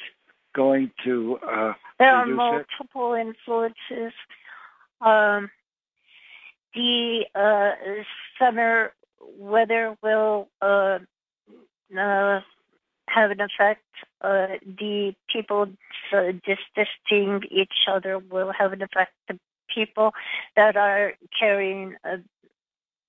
going 0.54 0.92
to 1.06 1.38
uh, 1.38 1.74
There 2.00 2.14
are 2.14 2.26
reduce 2.26 2.34
it? 2.34 2.68
multiple 2.80 3.14
influences. 3.14 4.14
Um, 5.00 5.50
the 6.74 7.26
uh, 7.34 7.72
summer 8.40 8.94
weather 9.38 9.98
will 10.04 10.50
uh, 10.62 11.00
uh, 11.98 12.42
have 13.08 13.32
an 13.32 13.42
effect. 13.42 13.84
Uh, 14.22 14.48
the 14.66 15.14
people 15.32 15.68
uh, 16.14 16.32
distancing 16.46 17.42
each 17.50 17.88
other 17.88 18.20
will 18.20 18.52
have 18.52 18.74
an 18.74 18.82
effect. 18.82 19.12
The 19.28 19.40
people 19.74 20.12
that 20.56 20.76
are 20.76 21.14
carrying, 21.38 21.96
uh, 22.04 22.18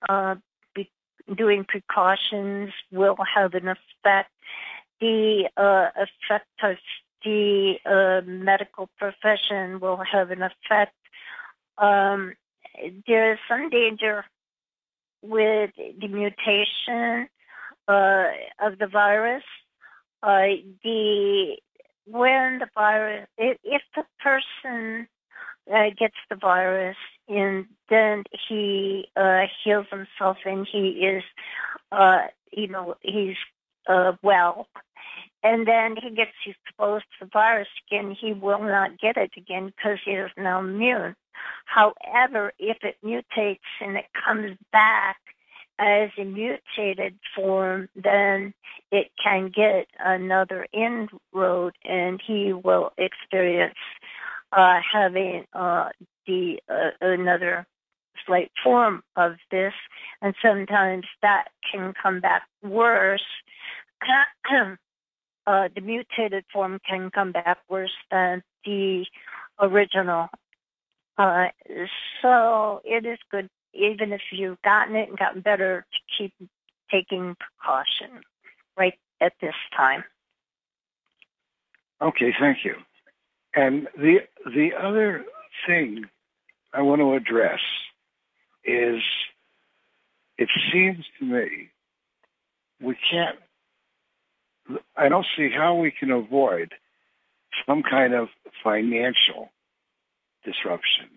uh, 0.09 0.35
be, 0.75 0.91
doing 1.35 1.65
precautions 1.65 2.73
will 2.91 3.17
have 3.35 3.55
an 3.55 3.69
effect. 3.69 4.31
The 5.01 5.49
uh, 5.57 5.91
effect 5.97 6.47
of 6.63 6.77
the 7.25 7.77
uh, 7.87 8.27
medical 8.27 8.89
profession 8.99 9.81
will 9.81 9.99
have 9.99 10.31
an 10.31 10.43
effect. 10.43 10.95
Um, 11.79 12.35
there 13.07 13.33
is 13.33 13.39
some 13.49 13.71
danger 13.71 14.25
with 15.23 15.71
the 15.77 16.09
mutation 16.09 17.29
uh, 17.89 18.27
of 18.61 18.79
the 18.79 18.87
virus. 18.87 19.45
Uh, 20.23 20.55
the 20.85 21.57
when 22.07 22.59
the 22.59 22.69
virus, 22.75 23.27
if, 23.39 23.59
if 23.65 23.83
the 23.97 24.05
person 24.21 25.09
uh, 25.73 25.91
gets 25.97 26.17
the 26.29 26.37
virus 26.37 26.97
and 27.29 27.67
then 27.89 28.25
he 28.49 29.07
uh, 29.17 29.43
heals 29.63 29.87
himself 29.91 30.39
and 30.45 30.67
he 30.71 30.89
is, 31.07 31.23
uh, 31.93 32.23
you 32.53 32.69
know, 32.69 32.97
he's 33.01 33.37
uh, 33.89 34.13
well, 34.23 34.69
and 35.43 35.67
then 35.67 35.97
he 36.01 36.11
gets 36.11 36.31
exposed 36.47 37.05
to 37.19 37.25
the 37.25 37.31
virus 37.33 37.69
again, 37.89 38.17
he 38.19 38.33
will 38.33 38.63
not 38.63 38.99
get 38.99 39.17
it 39.17 39.33
again 39.37 39.73
because 39.77 39.99
he 40.05 40.13
is 40.13 40.31
now 40.37 40.61
immune. 40.61 41.17
However, 41.65 42.53
if 42.59 42.79
it 42.83 42.97
mutates 43.05 43.59
and 43.81 43.97
it 43.97 44.07
comes 44.25 44.57
back 44.73 45.17
as 45.79 46.11
a 46.19 46.25
mutated 46.25 47.19
form, 47.35 47.89
then 47.97 48.55
it 48.91 49.11
can 49.23 49.51
get 49.55 49.87
another 49.99 50.67
inroad 50.73 51.75
and 51.85 52.21
he 52.25 52.53
will 52.53 52.93
experience 52.99 53.75
uh, 54.53 54.81
having 54.93 55.45
uh, 55.53 55.89
the 56.27 56.61
uh, 56.69 56.91
another 57.01 57.67
slight 58.27 58.51
form 58.63 59.03
of 59.17 59.37
this, 59.51 59.73
and 60.21 60.35
sometimes 60.43 61.07
that 61.23 61.49
can 61.71 61.93
come 62.01 62.21
back 62.21 62.43
worse. 62.63 63.25
uh, 65.47 65.69
the 65.75 65.81
mutated 65.81 66.45
form 66.53 66.79
can 66.89 67.11
come 67.11 67.33
back 67.33 67.59
worse 67.69 67.95
than 68.11 68.43
the 68.65 69.05
original. 69.61 70.29
Uh, 71.19 71.49
so 72.21 72.81
it 72.85 73.05
is 73.05 73.19
good, 73.31 73.49
even 73.75 74.13
if 74.13 74.21
you've 74.31 74.61
gotten 74.63 74.97
it 74.97 75.09
and 75.09 75.19
gotten 75.19 75.41
better, 75.41 75.87
to 75.93 75.99
keep 76.17 76.35
taking 76.91 77.37
precaution 77.39 78.23
right 78.77 78.95
at 79.21 79.33
this 79.41 79.55
time. 79.77 80.05
Okay, 82.01 82.35
thank 82.39 82.65
you. 82.65 82.75
And 83.55 83.89
the 83.97 84.21
the 84.45 84.71
other 84.79 85.25
thing 85.67 86.07
I 86.73 86.83
want 86.83 87.01
to 87.01 87.15
address 87.15 87.61
is 88.65 89.01
it 90.39 90.49
seems 90.73 91.05
to 91.19 91.25
me 91.25 91.71
we 92.81 92.97
can't 93.11 93.39
I 94.97 95.09
don't 95.09 95.27
see 95.37 95.51
how 95.51 95.75
we 95.75 95.91
can 95.91 96.11
avoid 96.11 96.73
some 97.67 97.83
kind 97.83 98.15
of 98.15 98.29
financial 98.65 99.51
disruption, 100.45 101.09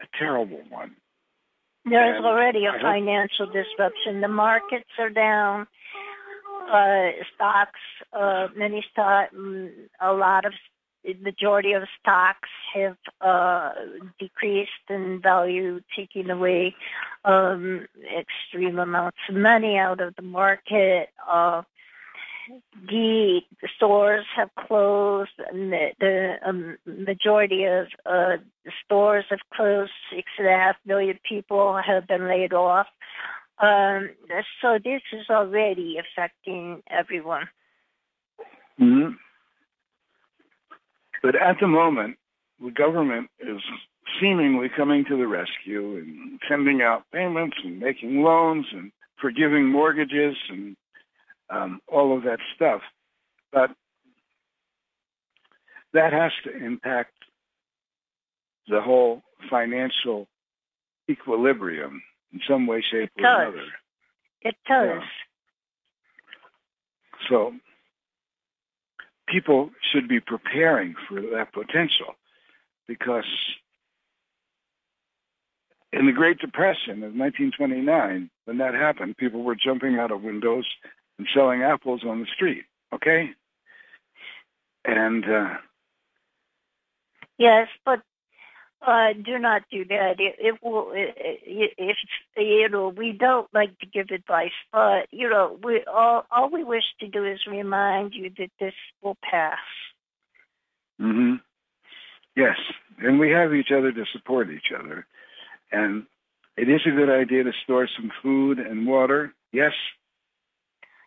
a 0.00 0.06
terrible 0.18 0.60
one. 0.68 0.96
There 1.90 2.16
is 2.18 2.24
already 2.24 2.66
a 2.66 2.72
financial 2.80 3.46
disruption. 3.46 4.20
The 4.20 4.28
markets 4.28 4.90
are 4.98 5.10
down. 5.10 5.66
Uh, 6.70 7.10
stocks, 7.34 7.80
uh, 8.12 8.48
many 8.54 8.84
stock, 8.92 9.30
mm, 9.34 9.70
a 10.00 10.12
lot 10.12 10.44
of, 10.44 10.52
majority 11.22 11.72
of 11.72 11.84
stocks 11.98 12.50
have 12.74 12.96
uh, 13.22 13.70
decreased 14.18 14.70
in 14.90 15.20
value, 15.22 15.80
taking 15.96 16.28
away 16.28 16.74
um, 17.24 17.86
extreme 18.14 18.78
amounts 18.78 19.16
of 19.30 19.36
money 19.36 19.78
out 19.78 20.00
of 20.00 20.14
the 20.16 20.22
market. 20.22 21.08
Uh, 21.26 21.62
the 22.88 23.40
stores 23.76 24.24
have 24.36 24.50
closed, 24.66 25.30
and 25.50 25.72
the, 25.72 25.88
the 26.00 26.34
um, 26.46 26.78
majority 26.86 27.64
of 27.64 27.86
uh, 28.06 28.36
stores 28.84 29.24
have 29.30 29.40
closed. 29.54 29.90
Six 30.14 30.28
and 30.38 30.48
a 30.48 30.52
half 30.52 30.76
million 30.86 31.18
people 31.28 31.78
have 31.84 32.06
been 32.06 32.28
laid 32.28 32.52
off. 32.52 32.86
Um, 33.60 34.10
so 34.62 34.78
this 34.82 35.02
is 35.12 35.26
already 35.30 35.96
affecting 35.98 36.82
everyone. 36.90 37.48
hmm 38.78 39.10
But 41.22 41.34
at 41.34 41.56
the 41.60 41.66
moment, 41.66 42.16
the 42.60 42.70
government 42.70 43.30
is 43.40 43.60
seemingly 44.20 44.68
coming 44.74 45.04
to 45.06 45.16
the 45.16 45.26
rescue 45.26 45.96
and 45.96 46.40
sending 46.48 46.82
out 46.82 47.04
payments 47.12 47.56
and 47.64 47.78
making 47.78 48.22
loans 48.22 48.66
and 48.72 48.92
forgiving 49.20 49.66
mortgages 49.66 50.36
and 50.48 50.76
um, 51.50 51.80
all 51.88 52.16
of 52.16 52.24
that 52.24 52.38
stuff. 52.54 52.82
But 53.52 53.70
that 55.92 56.12
has 56.12 56.32
to 56.44 56.56
impact 56.64 57.14
the 58.68 58.80
whole 58.80 59.22
financial 59.48 60.28
equilibrium 61.10 62.02
in 62.32 62.40
some 62.46 62.66
way, 62.66 62.82
shape, 62.82 63.10
It 63.16 63.20
or 63.20 63.22
does. 63.22 63.54
another. 63.54 63.66
It 64.42 64.56
does. 64.68 65.02
So 67.28 67.54
people 69.26 69.70
should 69.92 70.08
be 70.08 70.20
preparing 70.20 70.94
for 71.08 71.20
that 71.20 71.52
potential 71.52 72.14
because 72.86 73.24
in 75.92 76.06
the 76.06 76.12
Great 76.12 76.38
Depression 76.38 77.02
of 77.02 77.14
1929, 77.14 78.30
when 78.44 78.58
that 78.58 78.74
happened, 78.74 79.16
people 79.16 79.42
were 79.42 79.56
jumping 79.56 79.98
out 79.98 80.10
of 80.10 80.22
windows 80.22 80.66
and 81.18 81.26
selling 81.34 81.62
apples 81.62 82.02
on 82.06 82.20
the 82.20 82.26
street. 82.34 82.64
Okay? 82.94 83.30
And 84.84 85.24
uh, 85.24 85.54
Yes, 87.38 87.68
but 87.84 88.00
uh, 88.86 89.12
do 89.12 89.38
not 89.38 89.62
do 89.70 89.84
that. 89.86 90.16
It, 90.18 90.36
it 90.38 90.62
will. 90.62 90.90
It, 90.92 91.14
it, 91.16 91.72
if 91.78 91.96
you 92.36 92.68
know, 92.68 92.88
we 92.88 93.12
don't 93.12 93.48
like 93.54 93.78
to 93.78 93.86
give 93.86 94.10
advice, 94.10 94.52
but 94.72 95.06
you 95.10 95.28
know, 95.28 95.58
we 95.62 95.84
all 95.84 96.24
all 96.30 96.50
we 96.50 96.64
wish 96.64 96.84
to 97.00 97.08
do 97.08 97.24
is 97.24 97.38
remind 97.46 98.14
you 98.14 98.30
that 98.38 98.50
this 98.60 98.74
will 99.02 99.16
pass. 99.22 99.58
hmm 100.98 101.34
Yes, 102.36 102.56
and 102.98 103.18
we 103.18 103.30
have 103.30 103.52
each 103.52 103.72
other 103.76 103.90
to 103.90 104.04
support 104.12 104.48
each 104.50 104.72
other. 104.76 105.06
And 105.72 106.06
it 106.56 106.68
is 106.68 106.80
a 106.86 106.90
good 106.94 107.10
idea 107.10 107.44
to 107.44 107.52
store 107.64 107.88
some 107.96 108.12
food 108.22 108.58
and 108.58 108.86
water. 108.86 109.32
Yes, 109.52 109.72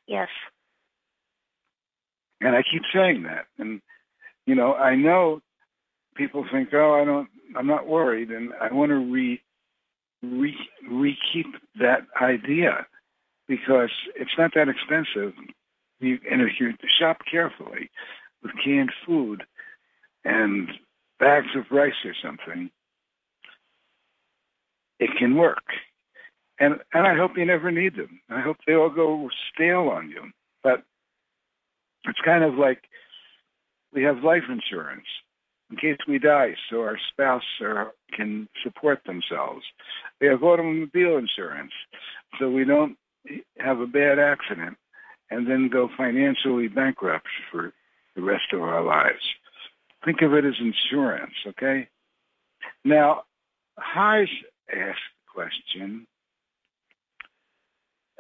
Yes. 0.07 0.29
and 2.41 2.55
I 2.55 2.63
keep 2.63 2.81
saying 2.93 3.23
that. 3.23 3.45
And 3.57 3.81
you 4.45 4.55
know, 4.55 4.73
I 4.73 4.95
know 4.95 5.41
people 6.15 6.45
think, 6.51 6.73
"Oh, 6.73 6.93
I 6.99 7.05
don't, 7.05 7.29
I'm 7.55 7.67
not 7.67 7.87
worried," 7.87 8.31
and 8.31 8.51
I 8.59 8.73
want 8.73 8.89
to 8.89 8.95
re, 8.95 9.41
re, 10.23 10.55
re 10.89 11.17
keep 11.31 11.45
that 11.79 12.07
idea 12.19 12.85
because 13.47 13.91
it's 14.15 14.31
not 14.37 14.51
that 14.55 14.69
expensive. 14.69 15.33
You, 15.99 16.19
and 16.29 16.41
if 16.41 16.59
you 16.59 16.73
shop 16.99 17.19
carefully 17.29 17.91
with 18.41 18.51
canned 18.63 18.91
food 19.05 19.43
and 20.25 20.67
bags 21.19 21.55
of 21.55 21.65
rice 21.69 21.93
or 22.03 22.15
something, 22.23 22.71
it 24.99 25.11
can 25.19 25.35
work. 25.35 25.63
And 26.61 26.75
and 26.93 27.07
I 27.07 27.17
hope 27.17 27.31
you 27.35 27.45
never 27.45 27.71
need 27.71 27.95
them. 27.95 28.21
I 28.29 28.39
hope 28.39 28.57
they 28.65 28.75
all 28.75 28.91
go 28.91 29.29
stale 29.51 29.89
on 29.89 30.09
you. 30.09 30.29
But 30.63 30.83
it's 32.05 32.21
kind 32.23 32.43
of 32.43 32.53
like 32.53 32.83
we 33.91 34.03
have 34.03 34.23
life 34.23 34.43
insurance 34.47 35.07
in 35.71 35.77
case 35.77 35.97
we 36.07 36.19
die 36.19 36.55
so 36.69 36.81
our 36.81 36.99
spouse 37.11 37.41
or, 37.61 37.93
can 38.13 38.47
support 38.63 38.99
themselves. 39.05 39.63
We 40.19 40.27
have 40.27 40.43
automobile 40.43 41.17
insurance 41.17 41.71
so 42.39 42.49
we 42.49 42.63
don't 42.63 42.95
have 43.57 43.79
a 43.79 43.87
bad 43.87 44.19
accident 44.19 44.77
and 45.31 45.49
then 45.49 45.67
go 45.67 45.89
financially 45.97 46.67
bankrupt 46.67 47.27
for 47.51 47.73
the 48.15 48.21
rest 48.21 48.53
of 48.53 48.61
our 48.61 48.83
lives. 48.83 49.23
Think 50.05 50.21
of 50.21 50.33
it 50.33 50.45
as 50.45 50.55
insurance, 50.59 51.33
okay? 51.47 51.87
Now, 52.83 53.23
Hajj 53.79 54.29
asked 54.69 54.99
the 55.25 55.33
question, 55.33 56.05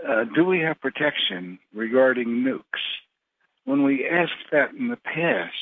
uh, 0.07 0.25
do 0.35 0.45
we 0.45 0.59
have 0.59 0.79
protection 0.81 1.59
regarding 1.73 2.27
nukes? 2.27 2.81
When 3.65 3.83
we 3.83 4.07
asked 4.07 4.49
that 4.51 4.71
in 4.73 4.87
the 4.87 4.97
past, 4.97 5.53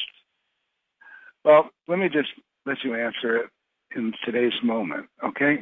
well, 1.43 1.69
let 1.87 1.99
me 1.99 2.09
just 2.09 2.29
let 2.65 2.77
you 2.83 2.95
answer 2.95 3.37
it 3.37 3.49
in 3.95 4.13
today's 4.23 4.53
moment, 4.63 5.07
okay? 5.23 5.59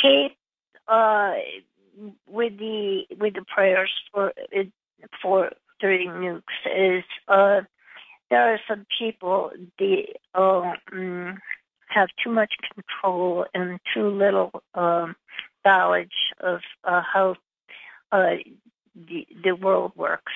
Kate, 0.00 0.36
uh, 0.86 1.34
with 2.28 2.58
the 2.58 3.02
with 3.18 3.34
the 3.34 3.44
prayers 3.52 3.90
for 4.12 4.32
for 5.20 5.50
during 5.80 6.10
nukes 6.10 6.42
is 6.66 7.04
uh, 7.28 7.60
there 8.30 8.52
are 8.54 8.60
some 8.68 8.86
people 8.98 9.50
the 9.78 10.06
um, 10.34 11.38
have 11.88 12.08
too 12.22 12.30
much 12.30 12.52
control 12.74 13.46
and 13.54 13.80
too 13.94 14.08
little 14.08 14.50
um, 14.74 15.16
knowledge 15.68 16.18
of 16.40 16.60
uh, 16.84 17.02
how 17.12 17.36
uh, 18.10 18.36
the, 18.94 19.26
the 19.44 19.54
world 19.54 19.92
works 19.94 20.32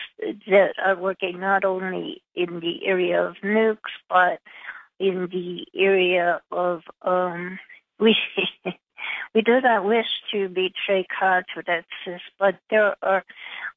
that 0.47 0.75
are 0.85 0.97
working 0.97 1.41
not 1.41 1.65
only 1.65 2.23
in 2.35 2.61
the 2.61 2.87
area 2.87 3.23
of 3.29 3.37
nukes 3.43 3.95
but 4.09 4.41
in 4.99 5.29
the 5.33 5.67
area 5.75 6.41
of 6.51 6.83
um, 7.03 7.59
we 7.99 8.17
we 9.35 9.43
do 9.43 9.61
not 9.61 9.85
wish 9.85 10.07
to 10.33 10.49
betray 10.49 11.07
confidences, 11.19 12.21
but 12.39 12.57
there 12.71 12.95
are 13.03 13.25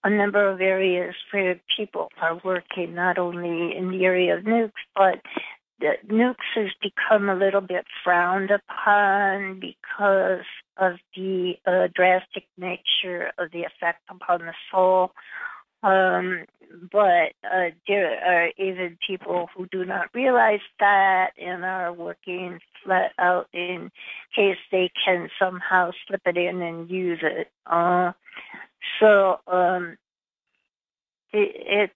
a 0.04 0.10
number 0.10 0.48
of 0.48 0.62
areas 0.62 1.16
where 1.32 1.60
people 1.76 2.10
are 2.22 2.40
working 2.44 2.94
not 2.94 3.18
only 3.18 3.76
in 3.76 3.90
the 3.90 4.06
area 4.06 4.38
of 4.38 4.44
nukes, 4.44 4.84
but 4.96 5.22
the 5.80 5.94
nukes 6.08 6.36
has 6.56 6.70
become 6.82 7.30
a 7.30 7.36
little 7.36 7.62
bit 7.62 7.86
frowned 8.04 8.52
upon 8.52 9.60
because 9.60 10.46
of 10.78 10.94
the 11.16 11.56
uh, 11.66 11.88
drastic 11.94 12.46
nature 12.58 13.32
of 13.38 13.52
the 13.52 13.64
effect 13.64 14.02
upon 14.10 14.40
the 14.40 14.54
soul. 14.72 15.12
Um, 15.84 16.46
but 16.92 17.34
uh, 17.44 17.70
there 17.88 18.20
are 18.26 18.50
even 18.58 18.98
people 19.06 19.50
who 19.56 19.68
do 19.68 19.86
not 19.86 20.10
realize 20.14 20.62
that 20.80 21.32
and 21.38 21.64
are 21.64 21.94
working 21.94 22.60
flat 22.84 23.12
out 23.20 23.48
in 23.54 23.92
case 24.36 24.58
they 24.72 24.92
can 25.04 25.30
somehow 25.38 25.92
slip 26.08 26.22
it 26.26 26.38
in 26.38 26.62
and 26.62 26.90
use 26.90 27.20
it. 27.22 27.52
Uh, 27.68 28.14
so 29.00 29.40
um, 29.48 29.98
it, 31.32 31.56
it's 31.56 31.94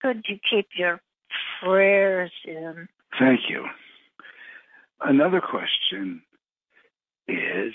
good 0.00 0.24
to 0.24 0.38
keep 0.50 0.68
your 0.76 1.00
prayers 1.62 2.32
in. 2.44 2.88
Thank 3.18 3.40
you. 3.48 3.66
Another 5.00 5.40
question 5.40 6.22
is 7.28 7.74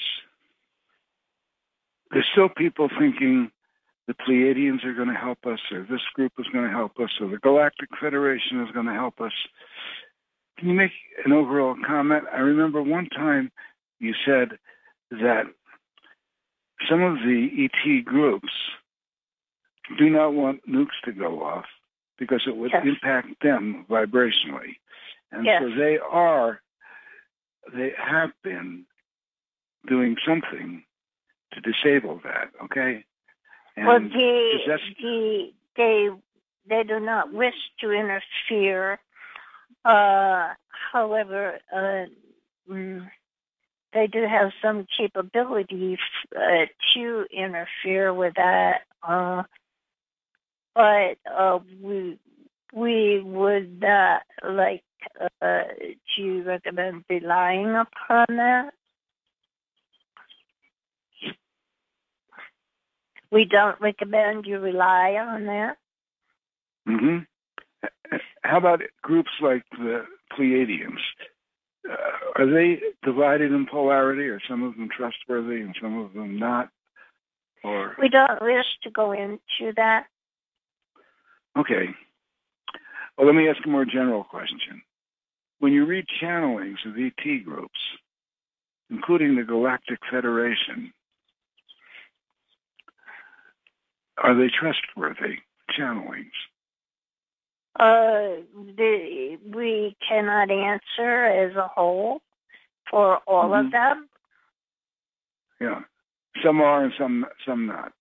there's 2.12 2.28
still 2.32 2.50
people 2.50 2.90
thinking 3.00 3.52
the 4.08 4.16
Pleiadians 4.16 4.84
are 4.84 4.94
going 4.94 5.10
to 5.10 5.14
help 5.14 5.46
us, 5.46 5.60
or 5.72 5.86
this 5.90 6.02
group 6.16 6.32
is 6.40 6.48
going 6.52 6.66
to 6.66 6.72
help 6.72 7.00
us, 7.00 7.10
or 7.22 7.30
the 7.30 7.38
Galactic 7.38 7.90
Federation 8.02 8.62
is 8.62 8.72
going 8.74 8.88
to 8.88 8.94
help 8.94 9.22
us. 9.22 9.32
Can 10.58 10.70
you 10.70 10.74
make 10.74 10.92
an 11.26 11.32
overall 11.32 11.76
comment? 11.86 12.24
I 12.34 12.40
remember 12.40 12.82
one 12.82 13.08
time 13.10 13.52
you 14.00 14.14
said 14.26 14.58
that 15.12 15.44
some 16.90 17.02
of 17.02 17.18
the 17.18 17.50
ET 17.70 18.06
groups 18.06 18.50
do 19.98 20.10
not 20.10 20.34
want 20.34 20.68
nukes 20.68 20.98
to 21.06 21.12
go 21.12 21.44
off 21.44 21.66
because 22.20 22.44
it 22.46 22.56
would 22.56 22.72
yes. 22.72 22.86
impact 22.86 23.42
them 23.42 23.86
vibrationally. 23.90 24.76
And 25.32 25.46
yes. 25.46 25.62
so 25.62 25.70
they 25.76 25.98
are, 25.98 26.62
they 27.74 27.94
have 27.98 28.32
been 28.44 28.86
doing 29.88 30.18
something 30.28 30.84
to 31.54 31.62
disable 31.62 32.20
that, 32.24 32.50
okay? 32.66 33.06
And 33.76 33.88
well, 33.88 34.00
the, 34.00 34.60
that's, 34.68 34.82
the, 35.02 35.52
they, 35.78 36.10
they 36.68 36.84
do 36.84 37.00
not 37.00 37.34
wish 37.34 37.56
to 37.80 37.92
interfere. 37.92 39.00
Uh, 39.86 40.50
however, 40.92 41.60
uh, 41.74 42.06
mm, 42.70 43.10
they 43.94 44.08
do 44.08 44.26
have 44.28 44.52
some 44.62 44.86
capability 44.96 45.98
uh, 46.36 46.66
to 46.94 47.26
interfere 47.32 48.14
with 48.14 48.34
that. 48.36 48.82
But 50.80 51.18
uh, 51.30 51.60
we 51.82 52.18
we 52.74 53.20
would 53.20 53.82
not 53.82 54.22
like 54.48 54.84
uh, 55.42 55.64
to 56.16 56.44
recommend 56.44 57.04
relying 57.10 57.76
upon 57.76 58.26
that. 58.30 58.72
We 63.30 63.44
don't 63.44 63.80
recommend 63.82 64.46
you 64.46 64.60
rely 64.60 65.18
on 65.20 65.48
that. 65.48 65.78
hmm 66.88 67.18
How 68.44 68.60
about 68.60 68.80
groups 69.02 69.32
like 69.42 69.66
the 69.72 70.06
Pleiadians? 70.32 71.02
Uh, 71.90 71.96
are 72.38 72.46
they 72.46 72.80
divided 73.04 73.52
in 73.52 73.66
polarity? 73.66 74.30
Are 74.30 74.42
some 74.48 74.64
of 74.64 74.78
them 74.78 74.88
trustworthy 74.88 75.60
and 75.60 75.76
some 75.82 75.98
of 76.00 76.14
them 76.14 76.40
not? 76.40 76.70
Or 77.66 77.98
we 78.00 78.08
don't 78.08 78.42
wish 78.42 78.66
to 78.84 78.90
go 78.90 79.12
into 79.12 79.74
that. 79.76 80.06
Okay. 81.58 81.88
Well, 83.18 83.28
let 83.28 83.36
me 83.36 83.50
ask 83.50 83.60
a 83.66 83.70
more 83.70 83.86
general 83.86 84.24
question. 84.24 84.82
When 85.60 85.74
you 85.74 85.86
read 85.86 86.06
channelings 86.22 86.78
of 86.86 86.98
ET 86.98 87.44
groups, 87.44 87.80
including 88.90 89.36
the 89.36 89.44
Galactic 89.44 90.00
Federation, 90.10 90.94
are 94.18 94.36
they 94.36 94.50
trustworthy 94.50 95.38
channelings? 95.78 96.32
Uh, 97.80 98.42
the, 98.76 99.38
we 99.54 99.96
cannot 100.08 100.50
answer 100.52 101.26
as 101.26 101.56
a 101.56 101.68
whole 101.68 102.22
for 102.90 103.18
all 103.28 103.50
Mhm. 103.50 103.66
of 103.66 103.72
them. 103.72 104.10
Yeah. 105.60 105.84
Some 106.44 106.62
are 106.62 106.84
and 106.84 106.94
some 106.98 107.26
some 107.46 107.66
not. 107.66 107.94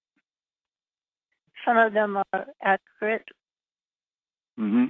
Some 1.65 1.77
of 1.77 1.93
them 1.93 2.17
are 2.33 2.47
accurate. 2.63 3.29
Hmm 4.59 4.87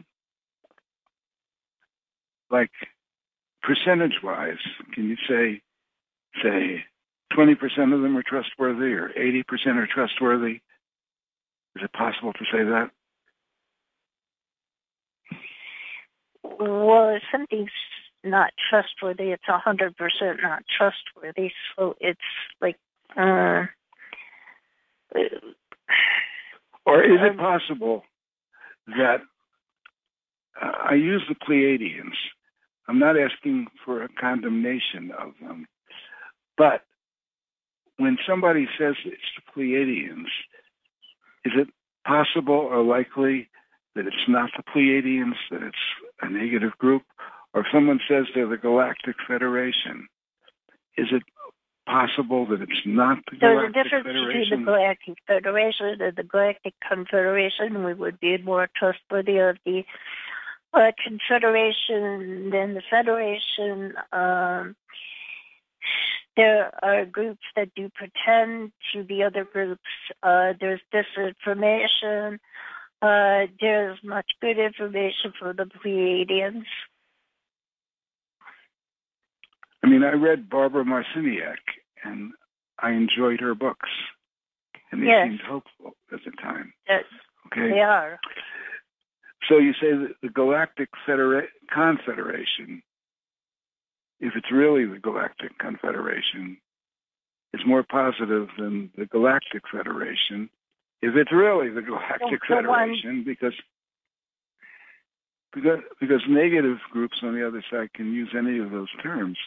Like 2.51 2.71
percentage 3.63 4.23
wise, 4.23 4.59
can 4.95 5.09
you 5.09 5.17
say 5.29 5.61
say 6.43 6.85
twenty 7.35 7.55
percent 7.55 7.93
of 7.93 8.01
them 8.03 8.17
are 8.17 8.23
trustworthy 8.23 8.95
or 8.95 9.11
eighty 9.17 9.43
percent 9.43 9.79
are 9.79 9.87
trustworthy? 9.87 10.61
Is 11.77 11.83
it 11.85 11.93
possible 11.93 12.33
to 12.33 12.45
say 12.53 12.65
that? 12.65 12.91
Well, 16.43 17.11
if 17.11 17.23
something's 17.31 17.71
not 18.25 18.53
trustworthy, 18.71 19.31
it's 19.33 19.49
a 19.49 19.59
hundred 19.59 19.97
percent 19.97 20.41
not 20.43 20.65
trustworthy. 20.77 21.53
So 21.77 21.97
it's 22.01 22.21
like, 22.61 22.77
uh, 23.17 23.67
Or 26.87 27.03
is 27.03 27.21
it 27.21 27.31
Um, 27.33 27.37
possible 27.37 28.05
that 28.87 29.23
I 30.61 30.95
use 30.95 31.23
the 31.29 31.35
Pleiadians? 31.35 32.15
I'm 32.89 32.99
not 32.99 33.19
asking 33.19 33.67
for 33.85 34.03
a 34.03 34.09
condemnation 34.09 35.13
of 35.19 35.35
them, 35.41 35.67
but 36.57 36.83
when 37.99 38.17
somebody 38.27 38.67
says 38.79 38.95
it's 39.05 39.23
the 39.37 39.53
Pleiadians, 39.53 40.29
is 41.45 41.53
it 41.55 41.69
possible 42.07 42.55
or 42.55 42.83
likely 42.83 43.49
that 43.95 44.07
it's 44.07 44.29
not 44.29 44.51
the 44.57 44.63
Pleiadians, 44.63 45.35
that 45.51 45.63
it's 45.63 45.77
a 46.23 46.31
negative 46.31 46.73
group? 46.79 47.03
Or 47.53 47.63
if 47.63 47.67
someone 47.73 48.01
says 48.09 48.27
they're 48.35 48.47
the 48.47 48.57
Galactic 48.57 49.17
Federation, 49.27 50.09
is 50.97 51.09
it 51.11 51.23
possible 51.87 52.47
that 52.47 52.61
it's 52.61 52.83
not 52.85 53.19
the 53.31 53.39
there's 53.41 53.69
a 53.69 53.73
Galactic 53.73 53.85
difference 53.85 54.07
between 54.07 54.27
Federation? 54.27 54.61
the 54.61 54.65
Galactic 54.65 55.19
Federation 55.27 56.03
and 56.03 56.17
the 56.17 56.23
Galactic 56.23 56.75
Confederation. 56.87 57.85
We 57.85 57.95
would 57.95 58.21
be 58.21 58.39
more 58.39 58.69
trustworthy 58.77 59.39
of 59.39 59.57
the 59.65 59.85
uh, 60.75 60.93
Confederation 61.03 62.51
then 62.51 62.75
the 62.75 62.83
Federation. 62.91 63.95
Um, 64.13 64.77
there 66.37 66.73
are 66.85 67.05
groups 67.05 67.43
that 67.57 67.75
do 67.75 67.91
pretend 67.95 68.73
to 68.93 69.03
be 69.03 69.23
other 69.23 69.45
groups. 69.45 69.83
Uh, 70.23 70.53
there's 70.61 70.81
disinformation. 70.95 72.39
Uh, 73.03 73.47
there's 73.61 73.99
much 74.05 74.31
good 74.41 74.59
information 74.59 75.33
for 75.39 75.53
the 75.53 75.65
Pleiadians. 75.65 76.65
I 79.83 79.89
mean, 79.89 80.03
I 80.05 80.13
read 80.13 80.51
Barbara 80.51 80.85
Marciniak, 80.85 81.59
and 82.05 82.33
I 82.81 82.91
enjoyed 82.91 83.41
her 83.41 83.55
books, 83.55 83.89
and 84.91 85.03
they 85.03 85.07
Yes. 85.07 85.29
seemed 85.29 85.41
hopeful 85.41 85.97
at 86.13 86.23
the 86.25 86.31
time. 86.33 86.73
That 86.89 87.05
Okay, 87.47 87.71
they 87.71 87.81
are. 87.81 88.19
So 89.49 89.59
you 89.59 89.73
say 89.75 89.93
that 89.93 90.15
the 90.23 90.29
Galactic 90.31 90.89
Federa- 91.07 91.49
Confederation, 91.73 92.83
if 94.21 94.35
it's 94.37 94.51
really 94.51 94.85
the 94.85 94.99
Galactic 94.99 95.57
Confederation, 95.59 96.59
is 97.55 97.61
more 97.67 97.83
positive 97.83 98.49
than 98.59 98.91
the 98.97 99.07
Galactic 99.07 99.63
Federation. 99.71 100.51
If 101.01 101.15
it's 101.17 101.33
really 101.33 101.71
the 101.71 101.83
Galactic 101.83 102.49
one- 102.49 102.65
Federation, 102.65 103.23
because 103.25 103.55
because 105.53 105.81
because 106.01 106.23
negative 106.29 106.79
groups 106.91 107.19
on 107.23 107.35
the 107.35 107.47
other 107.47 107.65
side 107.71 107.93
can 107.95 108.13
use 108.13 108.31
any 108.37 108.59
of 108.59 108.71
those 108.71 108.91
terms, 109.03 109.39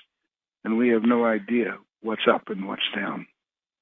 and 0.63 0.77
we 0.77 0.89
have 0.89 1.03
no 1.03 1.25
idea 1.25 1.77
what's 2.01 2.27
up 2.27 2.49
and 2.49 2.67
what's 2.67 2.89
down. 2.95 3.27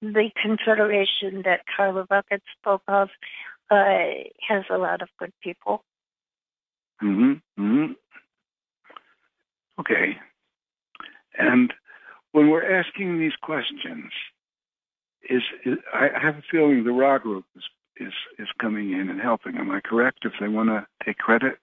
the 0.02 0.30
confederation 0.42 1.42
that 1.44 1.62
Carla 1.76 2.06
Rueckert 2.08 2.42
spoke 2.58 2.84
of 2.88 3.10
uh, 3.70 4.06
has 4.48 4.64
a 4.70 4.78
lot 4.78 5.02
of 5.02 5.10
good 5.20 5.34
people. 5.44 5.84
Hmm 7.00 7.34
hmm 7.58 7.86
Okay. 9.80 10.18
And 11.38 11.74
when 12.34 12.50
we're 12.50 12.80
asking 12.80 13.20
these 13.20 13.36
questions, 13.42 14.12
is, 15.30 15.42
is 15.66 15.78
I 15.94 16.10
have 16.22 16.36
a 16.36 16.44
feeling 16.52 16.84
the 16.84 16.92
Ra 16.92 17.18
group 17.18 17.46
is, 17.56 17.64
is 17.98 18.14
is 18.38 18.48
coming 18.60 18.92
in 18.92 19.10
and 19.10 19.22
helping. 19.22 19.58
Am 19.58 19.72
I 19.72 19.80
correct? 19.82 20.20
If 20.24 20.34
they 20.40 20.48
want 20.48 20.70
to 20.70 20.86
take 21.06 21.18
credit, 21.18 21.58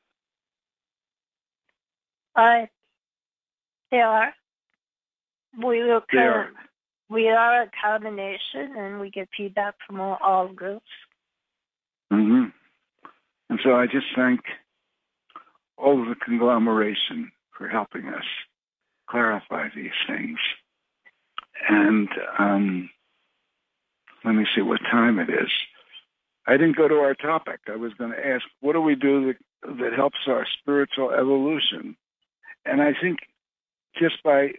Uh, 2.35 2.67
they 3.91 4.01
are. 4.01 4.33
We 5.57 5.83
will 5.83 6.03
they 6.13 6.19
are. 6.19 6.51
we 7.09 7.29
are 7.31 7.63
a 7.63 7.71
combination, 7.83 8.77
and 8.77 9.01
we 9.01 9.11
get 9.11 9.29
feedback 9.37 9.75
from 9.87 10.01
all, 10.01 10.19
all 10.23 10.49
groups. 10.49 10.87
hmm 12.11 12.45
And 13.49 13.61
so 13.63 13.75
I 13.75 13.87
just 13.87 14.07
thank 14.15 14.41
all 15.77 16.05
the 16.05 16.15
conglomeration 16.15 17.31
for 17.57 17.69
helping 17.69 18.09
us 18.09 18.25
clarify 19.09 19.69
these 19.75 19.91
things. 20.07 20.39
And 21.69 22.09
um, 22.39 22.91
let 24.25 24.35
me 24.35 24.47
see 24.55 24.63
what 24.63 24.81
time 24.91 25.19
it 25.19 25.31
is. 25.31 25.51
I 26.47 26.53
didn't 26.53 26.77
go 26.77 26.89
to 26.89 26.97
our 26.97 27.15
topic. 27.15 27.61
I 27.69 27.77
was 27.77 27.93
going 27.95 28.13
to 28.13 28.27
ask, 28.27 28.45
what 28.61 28.75
do 28.75 28.81
we 28.81 28.95
do 28.95 29.27
that, 29.27 29.77
that 29.81 29.93
helps 29.95 30.19
our 30.27 30.47
spiritual 30.61 31.11
evolution? 31.11 31.97
And 32.65 32.81
I 32.81 32.93
think 33.01 33.19
just 33.99 34.23
by 34.23 34.53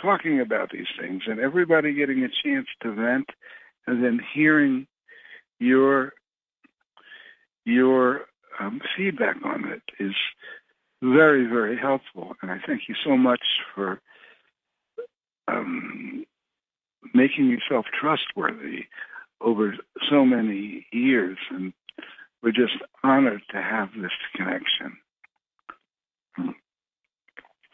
talking 0.00 0.40
about 0.40 0.70
these 0.70 0.86
things 0.98 1.22
and 1.26 1.40
everybody 1.40 1.92
getting 1.92 2.22
a 2.22 2.28
chance 2.44 2.66
to 2.82 2.92
vent 2.92 3.28
and 3.86 4.02
then 4.02 4.20
hearing 4.34 4.86
your 5.58 6.12
your 7.64 8.22
um, 8.60 8.80
feedback 8.96 9.36
on 9.44 9.64
it 9.68 9.82
is 9.98 10.14
very, 11.02 11.46
very 11.46 11.76
helpful. 11.78 12.36
And 12.42 12.50
I 12.50 12.58
thank 12.66 12.82
you 12.88 12.94
so 13.04 13.16
much 13.16 13.42
for 13.74 14.00
um, 15.46 16.24
making 17.14 17.46
yourself 17.48 17.86
trustworthy 17.98 18.86
over 19.40 19.76
so 20.10 20.24
many 20.24 20.86
years. 20.92 21.38
And 21.50 21.72
we're 22.42 22.52
just 22.52 22.74
honored 23.02 23.42
to 23.50 23.62
have 23.62 23.90
this 24.00 24.12
connection. 24.34 24.96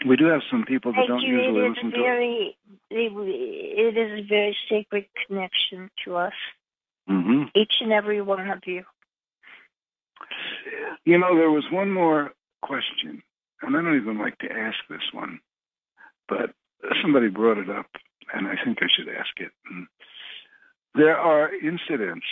We 0.06 0.16
do 0.16 0.26
have 0.26 0.42
some 0.50 0.64
people 0.64 0.92
that 0.92 0.96
Thank 0.96 1.08
don't 1.08 1.22
you. 1.22 1.36
usually 1.38 1.64
It 1.64 1.70
is 1.70 1.76
listen 1.76 1.88
a 1.88 1.90
to 1.92 1.96
it. 1.96 2.02
very 2.02 2.56
it 2.90 3.96
is 3.96 4.24
a 4.24 4.28
very 4.28 4.56
sacred 4.68 5.06
connection 5.26 5.90
to 6.04 6.16
us, 6.16 6.34
hmm 7.08 7.44
each 7.54 7.74
and 7.80 7.92
every 7.92 8.20
one 8.20 8.50
of 8.50 8.66
you. 8.66 8.84
You 11.04 11.18
know, 11.18 11.36
there 11.36 11.50
was 11.50 11.64
one 11.70 11.90
more 11.90 12.32
question, 12.62 13.22
and 13.62 13.76
I 13.76 13.82
don't 13.82 14.00
even 14.00 14.18
like 14.18 14.38
to 14.38 14.50
ask 14.50 14.76
this 14.88 15.02
one, 15.12 15.40
but 16.28 16.50
somebody 17.02 17.28
brought 17.28 17.58
it 17.58 17.70
up, 17.70 17.86
and 18.32 18.46
I 18.46 18.54
think 18.64 18.78
I 18.80 18.86
should 18.96 19.08
ask 19.08 19.30
it. 19.38 19.52
There 20.94 21.16
are 21.16 21.52
incidents 21.54 22.26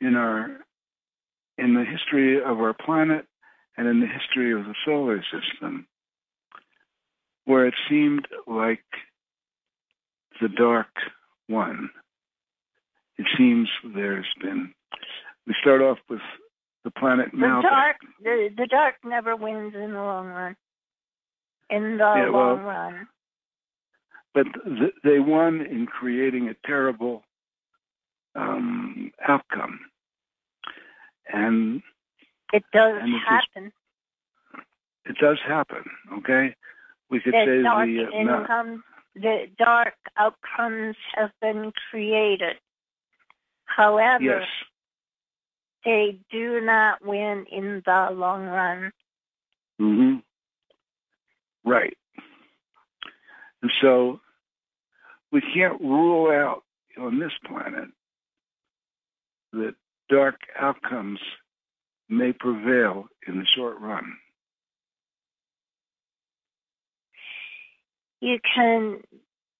in 0.00 0.16
our 0.16 0.60
in 1.56 1.74
the 1.74 1.84
history 1.84 2.42
of 2.42 2.58
our 2.58 2.74
planet 2.74 3.26
and 3.76 3.86
in 3.86 4.00
the 4.00 4.06
history 4.06 4.52
of 4.52 4.64
the 4.64 4.74
solar 4.84 5.22
system 5.22 5.86
where 7.44 7.66
it 7.66 7.74
seemed 7.88 8.26
like 8.46 8.84
the 10.40 10.48
dark 10.48 10.88
one. 11.48 11.90
It 13.18 13.26
seems 13.38 13.68
there's 13.94 14.26
been 14.40 14.74
we 15.46 15.54
start 15.60 15.80
off 15.82 15.98
with 16.08 16.20
the 16.84 16.90
planet 16.90 17.30
The 17.32 17.60
dark 17.62 17.96
the, 18.22 18.50
the 18.56 18.66
dark 18.66 18.96
never 19.04 19.36
wins 19.36 19.74
in 19.74 19.92
the 19.92 20.02
long 20.02 20.26
run. 20.28 20.56
In 21.70 21.96
the 21.98 22.04
Yeah, 22.16 22.28
well- 22.30 22.54
long 22.56 22.62
run. 22.64 23.08
but 24.34 24.46
th- 24.64 24.94
they 25.02 25.18
won 25.18 25.60
in 25.60 25.86
creating 25.86 26.48
a 26.48 26.54
terrible 26.66 27.22
um, 28.36 29.12
outcome. 29.26 29.80
And 31.32 31.82
It 32.52 32.64
does 32.72 33.00
and 33.00 33.14
happen. 33.26 33.72
it 35.06 35.16
does 35.18 35.38
happen, 35.46 35.84
okay? 36.18 36.54
We 37.10 37.20
could 37.20 37.32
The 37.32 37.44
say 37.46 37.62
dark 37.62 37.86
the 37.86 38.04
uh, 38.06 38.10
income 38.20 38.82
the 39.14 39.46
dark 39.58 39.94
outcomes 40.16 40.96
have 41.14 41.30
been 41.40 41.72
created. 41.90 42.56
However, 43.66 44.22
yes, 44.24 44.42
they 45.84 46.18
do 46.30 46.60
not 46.60 47.04
win 47.04 47.46
in 47.50 47.82
the 47.84 48.08
long 48.12 48.46
run. 48.46 48.92
hmm 49.78 50.16
right. 51.64 51.96
And 53.62 53.70
so 53.80 54.20
we 55.32 55.40
can't 55.40 55.80
rule 55.80 56.30
out 56.30 56.62
on 56.98 57.18
this 57.18 57.32
planet 57.46 57.88
that 59.52 59.74
dark 60.08 60.36
outcomes 60.58 61.20
may 62.08 62.32
prevail 62.32 63.06
in 63.26 63.38
the 63.38 63.46
short 63.46 63.80
run. 63.80 64.16
You 68.20 68.38
can 68.54 69.02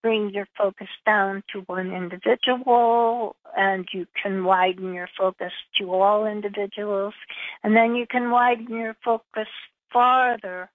bring 0.04 0.28
your 0.34 0.46
focus 0.58 0.88
down 1.06 1.42
to 1.50 1.60
one 1.60 1.90
individual 1.90 3.36
and 3.56 3.88
you 3.90 4.06
can 4.22 4.44
widen 4.44 4.92
your 4.92 5.08
focus 5.16 5.50
to 5.78 5.90
all 5.94 6.26
individuals 6.26 7.14
and 7.62 7.74
then 7.74 7.94
you 7.94 8.04
can 8.06 8.30
widen 8.30 8.68
your 8.68 8.94
focus 9.02 9.48
farther 9.90 10.70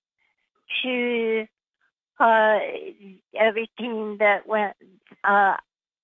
to 0.82 1.46
uh, 2.20 2.58
everything 3.40 4.18
that 4.18 4.48
went 4.48 4.76
uh, 5.24 5.58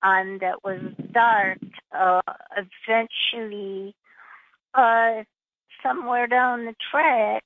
on 0.04 0.38
that 0.38 0.64
was 0.64 0.80
dark 1.12 1.58
uh, 1.98 2.22
eventually 2.56 3.96
uh, 4.76 5.24
somewhere 5.82 6.28
down 6.28 6.66
the 6.66 6.76
track 6.92 7.44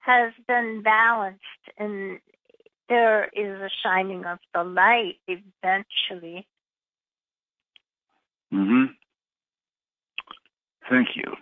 has 0.00 0.34
been 0.46 0.82
balanced 0.82 1.40
and 1.78 2.18
there 2.88 3.24
is 3.32 3.60
a 3.60 3.70
shining 3.82 4.24
of 4.24 4.38
the 4.54 4.64
light 4.64 5.16
eventually. 5.26 6.46
hmm 8.50 8.84
Thank 10.90 11.08
you. 11.16 11.34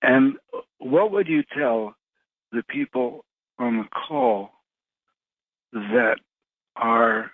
And 0.00 0.36
what 0.78 1.10
would 1.12 1.28
you 1.28 1.42
tell 1.56 1.94
the 2.52 2.62
people 2.62 3.24
on 3.58 3.78
the 3.78 3.84
call 3.84 4.50
that 5.72 6.16
are 6.76 7.30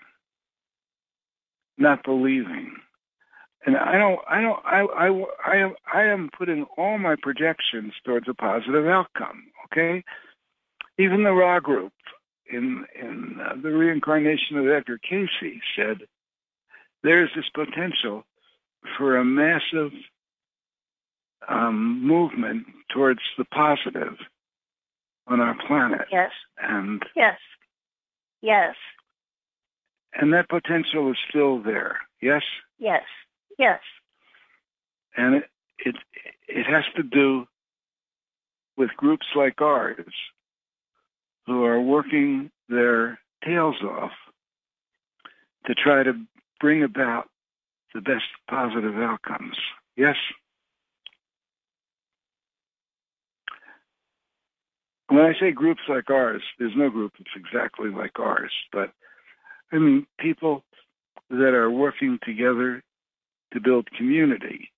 not 1.78 2.02
believing? 2.04 2.76
And 3.66 3.76
I 3.76 3.96
don't, 3.96 4.20
I 4.28 4.40
don't, 4.40 4.60
I, 4.64 4.80
I, 4.80 5.52
I 5.52 5.56
am, 5.56 5.74
I 5.92 6.02
am 6.02 6.30
putting 6.36 6.66
all 6.76 6.98
my 6.98 7.16
projections 7.22 7.92
towards 8.04 8.28
a 8.28 8.34
positive 8.34 8.86
outcome. 8.86 9.44
Okay, 9.66 10.02
even 10.98 11.24
the 11.24 11.32
Ra 11.32 11.60
Group 11.60 11.92
in 12.50 12.84
in 12.94 13.40
uh, 13.40 13.54
the 13.60 13.70
reincarnation 13.72 14.56
of 14.58 14.68
Edgar 14.68 14.98
Cayce 14.98 15.28
said 15.76 16.02
there's 17.02 17.30
this 17.34 17.48
potential 17.54 18.24
for 18.96 19.16
a 19.16 19.24
massive 19.24 19.92
um, 21.48 22.06
movement 22.06 22.66
towards 22.92 23.20
the 23.38 23.44
positive 23.46 24.16
on 25.26 25.40
our 25.40 25.56
planet, 25.66 26.06
Yes, 26.12 26.30
and 26.62 27.02
yes, 27.16 27.38
yes, 28.42 28.74
and 30.12 30.32
that 30.34 30.48
potential 30.48 31.10
is 31.10 31.16
still 31.28 31.58
there. 31.62 31.98
Yes, 32.20 32.42
yes, 32.78 33.04
yes. 33.58 33.80
and 35.16 35.36
it 35.36 35.44
it 35.78 35.96
it 36.48 36.66
has 36.66 36.84
to 36.96 37.02
do 37.02 37.46
with 38.76 38.90
groups 38.96 39.26
like 39.34 39.60
ours 39.60 40.04
who 41.46 41.64
are 41.64 41.80
working 41.80 42.50
their 42.68 43.18
tails 43.44 43.76
off 43.82 44.12
to 45.66 45.74
try 45.74 46.02
to 46.02 46.14
bring 46.60 46.82
about 46.82 47.28
the 47.94 48.00
best 48.00 48.24
positive 48.48 48.96
outcomes. 48.96 49.56
Yes? 49.96 50.16
When 55.08 55.20
I 55.22 55.32
say 55.38 55.52
groups 55.52 55.82
like 55.88 56.10
ours, 56.10 56.42
there's 56.58 56.76
no 56.76 56.90
group 56.90 57.12
that's 57.18 57.30
exactly 57.36 57.90
like 57.90 58.18
ours, 58.18 58.52
but 58.72 58.90
I 59.72 59.78
mean 59.78 60.06
people 60.18 60.64
that 61.30 61.54
are 61.54 61.70
working 61.70 62.18
together 62.24 62.82
to 63.52 63.60
build 63.60 63.88
community. 63.96 64.70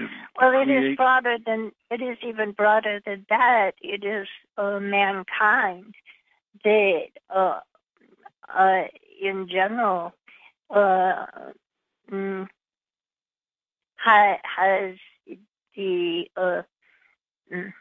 To 0.00 0.08
Well, 0.40 0.62
it 0.62 0.70
is 0.70 0.80
create- 0.80 0.96
broader 0.96 1.36
than 1.44 1.72
it 1.90 2.00
is 2.00 2.18
even 2.22 2.52
broader 2.52 3.00
than 3.04 3.26
that. 3.28 3.72
It 3.82 4.04
is 4.04 4.28
uh, 4.56 4.80
mankind 4.80 5.94
that 6.64 7.08
uh, 7.28 7.60
uh, 8.48 8.84
in 9.20 9.48
general 9.48 10.12
uh, 10.70 11.26
mm, 12.10 12.48
ha, 13.96 14.36
has 14.42 14.96
the 15.76 16.30
uh, 16.36 16.62
mm, 17.52 17.72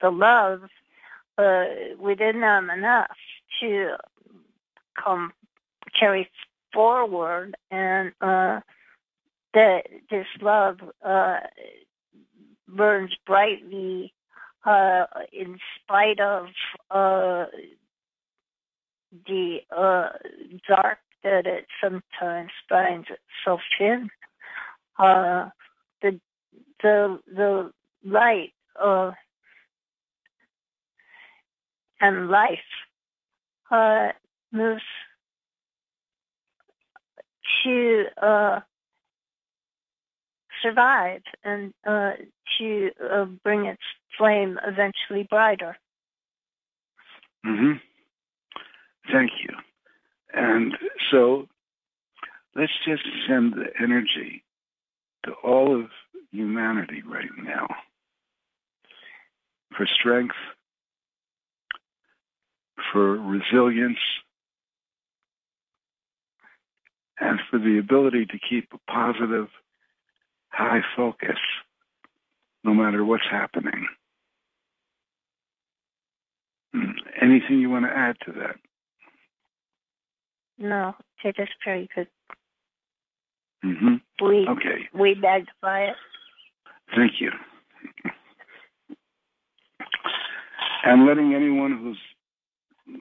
the 0.00 0.10
love 0.10 0.62
uh, 1.38 1.64
within 1.98 2.40
them 2.40 2.70
enough 2.70 3.16
to 3.60 3.96
come 5.02 5.32
carry 5.98 6.28
forward 6.72 7.56
and 7.70 8.12
uh, 8.20 8.60
that 9.54 9.86
this 10.10 10.26
love 10.40 10.78
uh, 11.04 11.40
burns 12.68 13.12
brightly 13.26 14.14
uh, 14.64 15.04
in 15.32 15.58
spite 15.76 16.20
of 16.20 16.48
uh, 16.90 17.46
the 19.26 19.60
uh, 19.76 20.10
dark 20.68 20.98
that 21.22 21.46
it 21.46 21.66
sometimes 21.82 22.50
finds 22.68 23.08
itself 23.08 23.60
in. 23.78 24.10
Uh, 24.98 25.48
the 26.02 26.20
the 26.82 27.18
the 27.26 27.72
light 28.04 28.52
uh, 28.80 29.12
and 32.00 32.28
life 32.28 32.58
moves 34.52 34.82
to 37.64 38.06
survive 40.62 41.22
and 41.44 41.72
uh, 41.86 42.12
to 42.58 42.90
uh, 43.10 43.24
bring 43.44 43.66
its 43.66 43.82
flame 44.16 44.58
eventually 44.66 45.26
brighter. 45.28 45.76
hmm 47.44 47.72
Thank 49.10 49.32
you. 49.42 49.54
And 50.32 50.76
so 51.10 51.48
let's 52.54 52.72
just 52.86 53.02
send 53.26 53.54
the 53.54 53.70
energy 53.80 54.44
to 55.24 55.32
all 55.42 55.78
of 55.78 55.90
humanity 56.30 57.02
right 57.04 57.30
now 57.42 57.66
for 59.76 59.86
strength, 59.86 60.36
for 62.92 63.16
resilience, 63.16 63.98
and 67.18 67.40
for 67.50 67.58
the 67.58 67.78
ability 67.78 68.26
to 68.26 68.38
keep 68.38 68.68
a 68.72 68.90
positive, 68.90 69.48
high 70.50 70.80
focus 70.96 71.38
no 72.64 72.74
matter 72.74 73.04
what's 73.04 73.26
happening. 73.30 73.86
Hmm. 76.74 76.92
Anything 77.20 77.60
you 77.60 77.70
want 77.70 77.86
to 77.86 77.90
add 77.90 78.16
to 78.26 78.32
that? 78.32 78.56
No, 80.58 80.94
it 81.24 81.36
is 81.38 81.48
very 81.64 81.88
good. 81.94 82.08
hmm 83.62 83.96
We 84.22 84.46
Okay. 84.48 84.88
we 84.94 85.14
magnify 85.14 85.84
it. 85.86 85.96
Thank 86.94 87.20
you. 87.20 87.30
And 90.84 91.06
letting 91.06 91.34
anyone 91.34 91.76
who's 91.78 91.98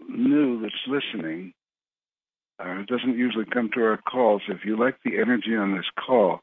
new 0.09 0.61
that's 0.61 0.87
listening, 0.87 1.53
uh, 2.59 2.83
doesn't 2.87 3.17
usually 3.17 3.45
come 3.45 3.69
to 3.73 3.81
our 3.83 3.97
calls, 3.97 4.41
if 4.49 4.65
you 4.65 4.77
like 4.77 4.97
the 5.03 5.17
energy 5.17 5.55
on 5.55 5.75
this 5.75 5.89
call, 5.97 6.41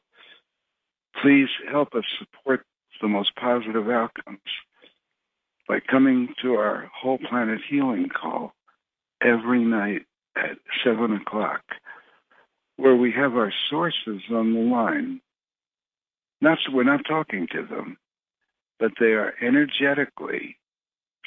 please 1.22 1.48
help 1.70 1.94
us 1.94 2.04
support 2.18 2.64
the 3.00 3.08
most 3.08 3.34
positive 3.36 3.88
outcomes 3.88 4.40
by 5.68 5.80
coming 5.80 6.28
to 6.42 6.54
our 6.54 6.90
whole 6.94 7.18
planet 7.18 7.60
healing 7.68 8.08
call 8.08 8.52
every 9.22 9.64
night 9.64 10.02
at 10.36 10.58
7 10.84 11.12
o'clock, 11.12 11.62
where 12.76 12.96
we 12.96 13.12
have 13.12 13.34
our 13.34 13.52
sources 13.70 14.22
on 14.30 14.52
the 14.54 14.60
line. 14.60 15.20
Not 16.40 16.58
we're 16.72 16.84
not 16.84 17.06
talking 17.08 17.48
to 17.52 17.62
them, 17.64 17.96
but 18.78 18.92
they 19.00 19.12
are 19.12 19.34
energetically 19.40 20.56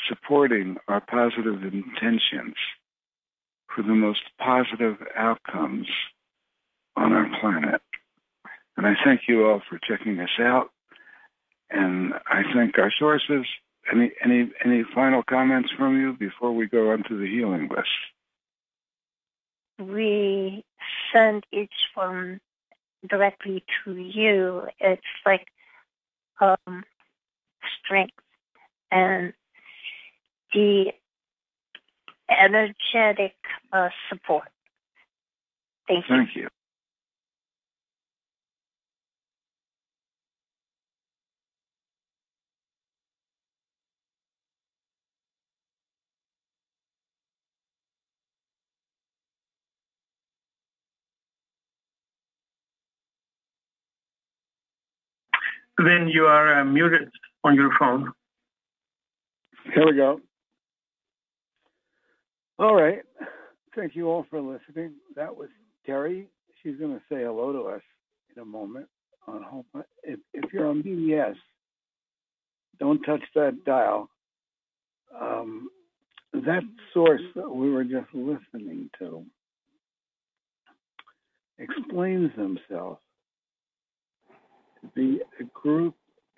supporting 0.08 0.78
our 0.88 1.02
positive 1.02 1.64
intentions 1.64 2.56
for 3.76 3.82
the 3.82 3.96
most 3.96 4.22
positive 4.40 4.98
outcomes 5.16 5.88
on 6.96 7.14
our 7.14 7.28
planet. 7.42 7.82
And 8.80 8.88
I 8.88 8.96
thank 9.04 9.24
you 9.28 9.46
all 9.46 9.62
for 9.70 9.78
checking 9.78 10.18
us 10.22 10.30
out. 10.40 10.70
And 11.70 12.14
I 12.28 12.44
thank 12.54 12.78
our 12.78 12.94
sources. 12.98 13.46
Any 13.92 14.14
any 14.24 14.50
any 14.64 14.86
final 14.96 15.22
comments 15.22 15.70
from 15.78 16.00
you 16.00 16.14
before 16.14 16.54
we 16.54 16.66
go 16.66 16.92
on 16.92 17.04
to 17.10 17.18
the 17.18 17.28
healing 17.28 17.68
list? 17.68 17.90
We 19.80 20.64
send 21.12 21.46
each 21.52 21.74
one 21.94 22.40
directly 23.06 23.66
to 23.84 23.98
you. 23.98 24.68
It's 24.80 25.02
like 25.26 25.48
um, 26.40 26.86
strength 27.84 28.14
and 28.92 29.34
the 30.54 30.94
energetic 32.30 33.36
uh, 33.74 33.90
support. 34.08 34.48
Thank 35.86 36.08
you. 36.08 36.16
Thank 36.16 36.36
you. 36.38 36.48
When 55.80 56.10
you 56.10 56.26
are 56.26 56.60
uh, 56.60 56.66
muted 56.66 57.10
on 57.46 57.56
your 57.56 57.72
phone. 57.80 58.12
Here 59.74 59.86
we 59.86 59.96
go. 59.96 60.20
All 62.58 62.76
right. 62.76 63.00
Thank 63.74 63.96
you 63.96 64.10
all 64.10 64.26
for 64.30 64.42
listening. 64.42 64.96
That 65.16 65.34
was 65.34 65.48
Terry. 65.86 66.28
She's 66.62 66.76
going 66.76 66.92
to 66.96 67.02
say 67.10 67.24
hello 67.24 67.54
to 67.54 67.62
us 67.70 67.82
in 68.36 68.42
a 68.42 68.46
moment. 68.46 68.88
On 69.26 69.42
home. 69.42 69.66
If, 70.04 70.20
if 70.34 70.52
you're 70.52 70.68
on 70.68 70.84
BBS, 70.84 71.36
don't 72.78 73.02
touch 73.04 73.24
that 73.36 73.64
dial. 73.64 74.10
Um, 75.18 75.70
that 76.34 76.64
source 76.94 77.22
that 77.36 77.50
we 77.50 77.70
were 77.70 77.86
just 77.86 78.14
listening 78.14 78.90
to 79.00 79.24
explains 81.58 82.32
themselves 82.36 83.00
a 84.98 85.44
group 85.54 85.96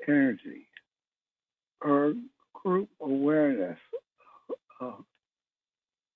energy 0.08 0.68
or 1.82 2.14
group 2.54 2.90
awareness 3.02 3.78
of 4.80 5.04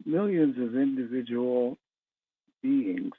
millions 0.06 0.56
of 0.58 0.76
individual 0.76 1.78
beings 2.62 3.14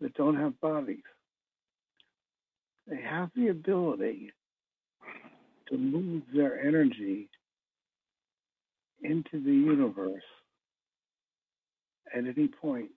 that 0.00 0.14
don't 0.14 0.36
have 0.36 0.60
bodies. 0.60 0.98
They 2.86 3.00
have 3.00 3.30
the 3.34 3.48
ability 3.48 4.32
to 5.68 5.78
move 5.78 6.22
their 6.34 6.60
energy 6.60 7.28
into 9.02 9.42
the 9.42 9.52
universe 9.52 10.22
at 12.14 12.24
any 12.24 12.48
point 12.48 12.90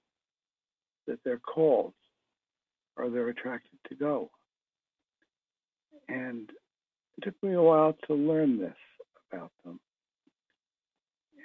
that 1.08 1.20
they're 1.24 1.40
called 1.40 1.94
or 2.98 3.10
they're 3.10 3.30
attracted 3.30 3.80
to 3.90 3.96
go. 3.96 4.30
And 6.10 6.50
it 7.18 7.24
took 7.24 7.42
me 7.44 7.54
a 7.54 7.62
while 7.62 7.96
to 8.08 8.14
learn 8.14 8.60
this 8.60 8.76
about 9.32 9.52
them. 9.64 9.80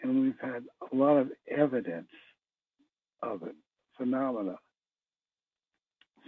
And 0.02 0.20
we've 0.20 0.40
had 0.40 0.64
a 0.90 0.94
lot 0.94 1.16
of 1.16 1.30
evidence 1.48 2.10
of 3.22 3.42
it, 3.42 3.54
phenomena. 3.96 4.56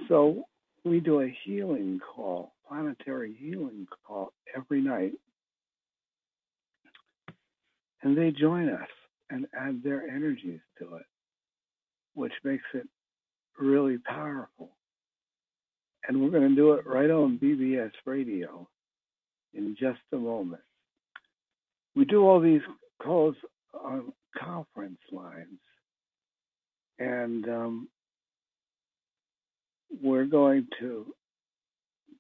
So 0.09 0.45
we 0.85 1.01
do 1.01 1.23
a 1.23 1.37
healing 1.45 2.01
call, 2.15 2.53
planetary 2.69 3.35
healing 3.39 3.87
call 4.07 4.33
every 4.57 4.81
night. 4.81 5.13
And 8.03 8.17
they 8.17 8.31
join 8.31 8.69
us 8.69 8.89
and 9.31 9.47
add 9.59 9.83
their 9.83 10.09
energies 10.09 10.61
to 10.79 10.97
it, 10.97 11.07
which 12.15 12.33
makes 12.45 12.65
it 12.75 12.87
really 13.59 13.99
powerful. 13.99 14.71
And 16.07 16.21
we're 16.21 16.31
going 16.31 16.49
to 16.49 16.55
do 16.55 16.73
it 16.73 16.87
right 16.87 17.11
on 17.11 17.39
BBS 17.39 17.93
radio 18.05 18.69
in 19.55 19.77
just 19.79 20.01
a 20.13 20.17
moment. 20.17 20.63
We 21.97 22.05
do 22.05 22.27
all 22.27 22.41
these 22.41 22.61
calls 23.03 23.37
on 23.73 24.13
conference 24.37 24.99
lines, 25.13 25.61
and 26.99 27.49
um, 27.49 27.89
we're 30.03 30.27
going 30.27 30.67
to 30.81 31.07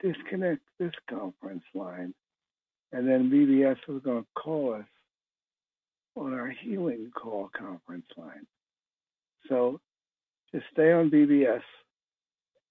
disconnect 0.01 0.63
this 0.79 0.93
conference 1.11 1.65
line, 1.75 2.15
and 2.93 3.09
then 3.09 3.31
BBS 3.31 3.77
is 3.89 4.03
going 4.03 4.23
to 4.23 4.29
call 4.35 4.75
us 4.75 4.87
on 6.17 6.33
our 6.33 6.49
healing 6.49 7.11
call 7.15 7.51
conference 7.57 8.07
line. 8.17 8.47
So 9.49 9.81
just 10.53 10.67
stay 10.73 10.93
on 10.93 11.11
BBS 11.11 11.63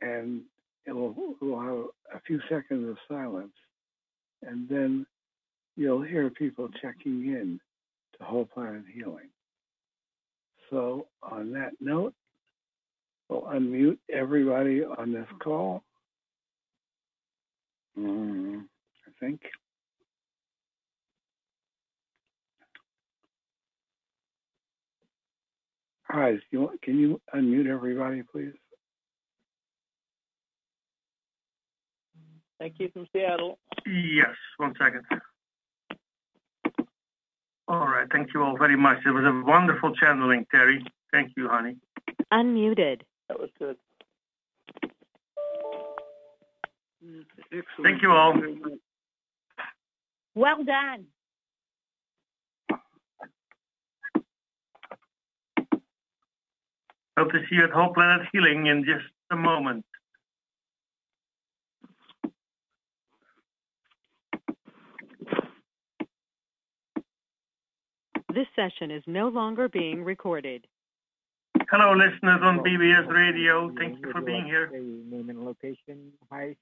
and 0.01 0.41
it'll, 0.87 1.35
it'll 1.41 1.61
have 1.61 2.17
a 2.17 2.21
few 2.25 2.39
seconds 2.49 2.89
of 2.89 2.97
silence. 3.07 3.53
And 4.41 4.67
then 4.69 5.05
you'll 5.75 6.01
hear 6.03 6.29
people 6.29 6.69
checking 6.81 7.27
in 7.27 7.59
to 8.17 8.23
Whole 8.23 8.45
Planet 8.45 8.83
Healing. 8.93 9.29
So 10.69 11.07
on 11.21 11.51
that 11.53 11.71
note, 11.79 12.13
we'll 13.29 13.43
unmute 13.43 13.99
everybody 14.11 14.83
on 14.83 15.13
this 15.13 15.27
call. 15.41 15.83
Mm, 17.97 18.63
I 19.07 19.11
think. 19.19 19.41
Want, 26.53 26.81
can 26.83 26.99
you 26.99 27.19
unmute 27.33 27.67
everybody, 27.67 28.23
please? 28.23 28.53
Thank 32.59 32.75
you 32.79 32.89
from 32.93 33.07
Seattle. 33.13 33.59
Yes, 33.85 34.35
one 34.57 34.73
second. 34.79 35.03
All 37.67 37.87
right, 37.87 38.07
thank 38.11 38.33
you 38.33 38.43
all 38.43 38.57
very 38.57 38.75
much. 38.77 38.99
It 39.05 39.11
was 39.11 39.25
a 39.25 39.43
wonderful 39.45 39.93
channeling, 39.95 40.45
Terry. 40.51 40.85
Thank 41.11 41.31
you, 41.35 41.49
honey. 41.49 41.77
Unmuted. 42.31 43.01
That 43.29 43.39
was 43.39 43.49
good. 43.57 43.77
Excellent. 47.51 47.65
Thank 47.83 48.01
you 48.01 48.11
all. 48.11 48.33
Well 50.35 50.63
done. 50.63 51.05
Hope 57.17 57.31
to 57.31 57.39
see 57.49 57.55
you 57.55 57.63
at 57.65 57.69
Whole 57.69 57.93
Planet 57.93 58.27
Healing 58.31 58.65
in 58.65 58.85
just 58.85 59.05
a 59.29 59.35
moment. 59.35 59.85
This 68.33 68.47
session 68.55 68.89
is 68.89 69.03
no 69.05 69.27
longer 69.27 69.69
being 69.69 70.03
recorded. 70.03 70.65
Hello, 71.69 71.93
listeners 71.93 72.39
on 72.41 72.59
BBS 72.59 73.07
Radio. 73.07 73.71
Thank 73.77 73.99
you 73.99 74.11
for 74.11 74.21
being 74.21 74.45
here. 74.45 74.71
Name 74.71 75.29
and 75.29 75.45
location. 75.45 76.11
Hi. 76.31 76.55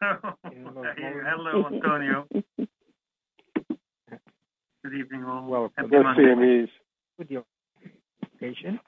Hello, 0.02 1.66
Antonio. 1.72 2.26
Good 4.82 4.94
evening, 4.98 5.24
all. 5.24 5.46
Welcome. 5.46 5.72
Happy 5.76 5.88
Good 5.88 6.02
Monday. 6.02 6.22
CMEs. 6.22 6.68
With 7.16 7.30
your 7.30 7.44
location. 8.32 8.80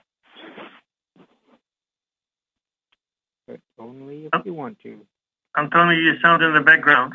But 3.47 3.61
only 3.79 4.29
if 4.33 4.45
you 4.45 4.55
want 4.55 4.81
to. 4.81 4.99
Antonio, 5.57 5.97
you 5.97 6.15
sound 6.21 6.43
in 6.43 6.55
the 6.55 6.61
background. 6.61 7.15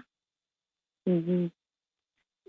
Mm-hmm. 1.06 1.48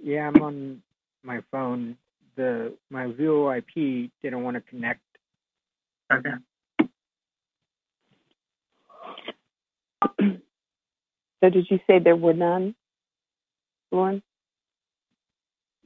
Yeah, 0.01 0.29
I'm 0.29 0.43
on 0.43 0.83
my 1.27 1.43
phone. 1.53 1.99
The 2.37 2.75
my 2.91 3.07
VoIP 3.09 4.11
didn't 4.23 4.45
want 4.45 4.57
to 4.57 4.63
connect. 4.63 5.03
Okay. 6.13 6.31
So 11.45 11.51
did 11.51 11.67
you 11.71 11.79
say 11.87 12.01
there 12.01 12.17
were 12.17 12.35
none, 12.35 12.75
Lauren? 13.93 14.23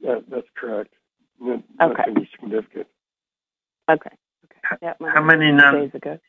That, 0.03 0.25
that's 0.29 0.47
correct. 0.55 0.93
N- 1.41 1.63
Okay. 1.81 2.03
Nothing 2.07 2.27
significant. 2.39 2.87
Okay. 3.89 4.09
Okay. 4.45 4.77
That 4.81 5.01
might 5.01 5.13
How 5.13 5.21
many 5.23 5.49
a 5.49 5.53
none? 5.53 5.75
Days 5.81 5.91
ago. 5.95 6.19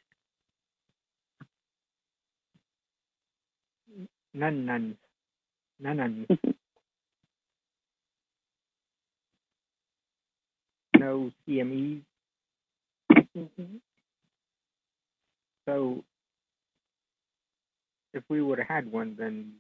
None, 4.35 4.67
none, 4.67 4.97
none, 5.81 5.97
none. 5.99 6.27
no 11.03 11.33
CMEs. 11.47 12.03
Mhm. 13.37 13.81
So 15.67 16.05
if 18.15 18.23
we 18.29 18.41
would 18.43 18.59
have 18.59 18.69
had 18.69 18.91
one, 18.91 19.17
then 19.17 19.55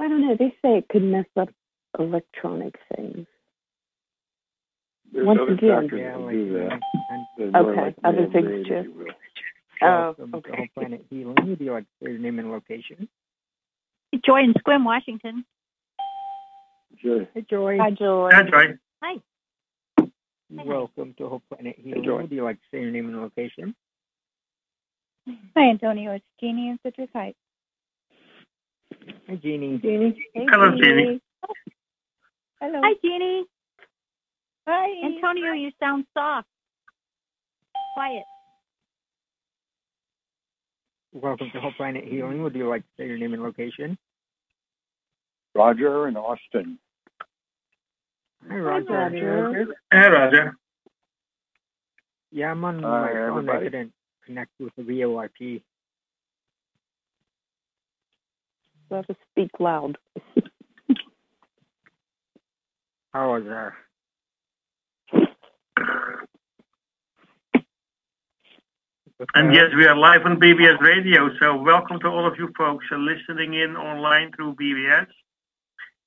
I 0.00 0.08
don't 0.08 0.22
know. 0.22 0.34
They 0.36 0.50
say 0.62 0.78
it 0.78 0.88
could 0.88 1.02
mess 1.02 1.26
up 1.36 1.50
electronic 1.98 2.74
things. 2.96 3.26
There's 5.12 5.26
Once 5.26 5.40
other 5.40 5.52
again- 5.52 5.82
factors 5.82 6.00
yeah, 6.00 6.16
like 6.16 6.32
do 6.34 6.52
that. 6.54 6.80
and 7.10 7.26
They're 7.36 7.50
more 7.62 7.70
Okay, 7.72 7.80
like 7.82 7.96
other 8.04 8.26
things 8.30 8.66
too. 8.66 8.74
you. 8.74 9.12
Oh, 9.82 9.86
welcome 9.88 10.32
to 10.32 10.36
okay. 10.38 10.56
Whole 10.56 10.66
Planet 10.74 11.06
Healing. 11.10 11.36
Would 11.48 11.60
you 11.60 11.72
like 11.72 11.84
your 12.00 12.18
name 12.18 12.38
and 12.38 12.50
location? 12.50 13.08
Joy 14.24 14.40
in 14.42 14.54
Sequim, 14.54 14.84
Washington. 14.84 15.44
Sure. 16.98 17.24
Hey, 17.34 17.42
Joy. 17.42 17.78
Hi, 17.78 17.90
Joy. 17.90 18.30
Hi, 18.32 18.42
Joy. 18.42 18.78
Hi. 19.02 19.16
Welcome 20.50 21.14
to 21.16 21.28
Whole 21.28 21.42
Planet 21.48 21.76
Healing. 21.78 22.04
Joy. 22.04 22.22
Would 22.22 22.32
you 22.32 22.44
like 22.44 22.56
to 22.56 22.66
say 22.72 22.80
your 22.80 22.90
name 22.90 23.08
and 23.08 23.20
location? 23.20 23.74
Hi, 25.56 25.70
Antonio. 25.70 26.12
It's 26.12 26.24
Jeannie 26.40 26.68
in 26.68 26.78
Citrus 26.84 27.08
Heights. 27.14 27.38
Hi, 29.28 29.36
Jeannie. 29.36 29.78
Jeannie. 29.78 30.16
Hello, 30.34 30.70
Jeannie. 30.76 31.20
Oh, 31.48 31.54
hello. 32.60 32.80
Hi, 32.82 32.94
Jeannie. 33.02 33.44
Hi. 34.68 35.06
Antonio, 35.06 35.52
you 35.52 35.70
sound 35.80 36.04
soft. 36.14 36.48
Quiet. 37.94 38.24
Welcome 41.12 41.50
to 41.54 41.60
Whole 41.60 41.72
Planet 41.76 42.04
Healing. 42.04 42.42
Would 42.42 42.54
you 42.54 42.68
like 42.68 42.82
to 42.82 42.88
say 42.98 43.06
your 43.06 43.18
name 43.18 43.32
and 43.32 43.42
location? 43.42 43.96
Roger 45.54 46.08
in 46.08 46.16
Austin. 46.16 46.78
Hi, 48.48 48.56
Roger. 48.56 48.92
Roger. 48.92 49.66
Hey, 49.92 50.08
Roger. 50.08 50.56
Yeah, 52.32 52.52
I'm 52.52 52.64
on 52.64 52.82
Hi, 52.82 52.88
my 52.88 53.12
phone. 53.12 53.50
I 53.50 53.58
couldn't 53.60 53.92
connect 54.24 54.50
with 54.58 54.72
the 54.76 54.82
VoIP. 54.82 55.30
You 55.40 55.60
have 58.96 59.06
to 59.06 59.16
speak 59.30 59.50
loud. 59.60 59.98
How 63.12 63.32
was 63.32 63.44
that? 63.44 63.72
And 69.34 69.54
yes, 69.54 69.66
we 69.76 69.84
are 69.84 69.96
live 69.96 70.24
on 70.24 70.40
BBS 70.40 70.80
Radio, 70.80 71.28
so 71.38 71.54
welcome 71.54 72.00
to 72.00 72.06
all 72.06 72.26
of 72.26 72.38
you 72.38 72.50
folks 72.56 72.86
listening 72.90 73.52
in 73.54 73.76
online 73.76 74.32
through 74.32 74.54
BBS. 74.54 75.06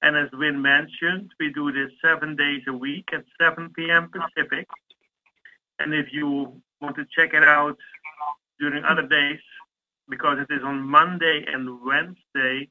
And 0.04 0.16
as 0.18 0.28
Wynn 0.34 0.62
mentioned, 0.62 1.32
we 1.40 1.54
do 1.54 1.72
this 1.72 1.90
seven 2.04 2.36
days 2.36 2.64
a 2.68 2.74
week 2.74 3.08
at 3.14 3.24
7 3.42 3.70
p.m. 3.74 4.12
Pacific. 4.12 4.68
And 5.80 5.94
if 5.94 6.08
you 6.12 6.62
want 6.82 6.98
to 6.98 7.06
check 7.16 7.34
it 7.34 7.44
out 7.44 7.78
during 8.60 8.84
other 8.84 9.08
days, 9.08 9.40
because 10.10 10.40
it 10.40 10.54
is 10.54 10.62
on 10.62 10.82
Monday 10.82 11.46
and 11.48 11.80
Wednesday, 11.86 12.70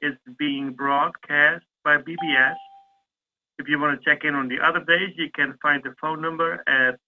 it's 0.00 0.16
being 0.38 0.72
broadcast 0.72 1.66
by 1.84 1.98
BBS. 1.98 2.54
If 3.58 3.68
you 3.68 3.78
want 3.78 4.00
to 4.00 4.10
check 4.10 4.24
in 4.24 4.34
on 4.34 4.48
the 4.48 4.60
other 4.60 4.82
days, 4.82 5.10
you 5.16 5.28
can 5.34 5.58
find 5.60 5.82
the 5.84 5.94
phone 6.00 6.22
number 6.22 6.64
at 6.66 6.98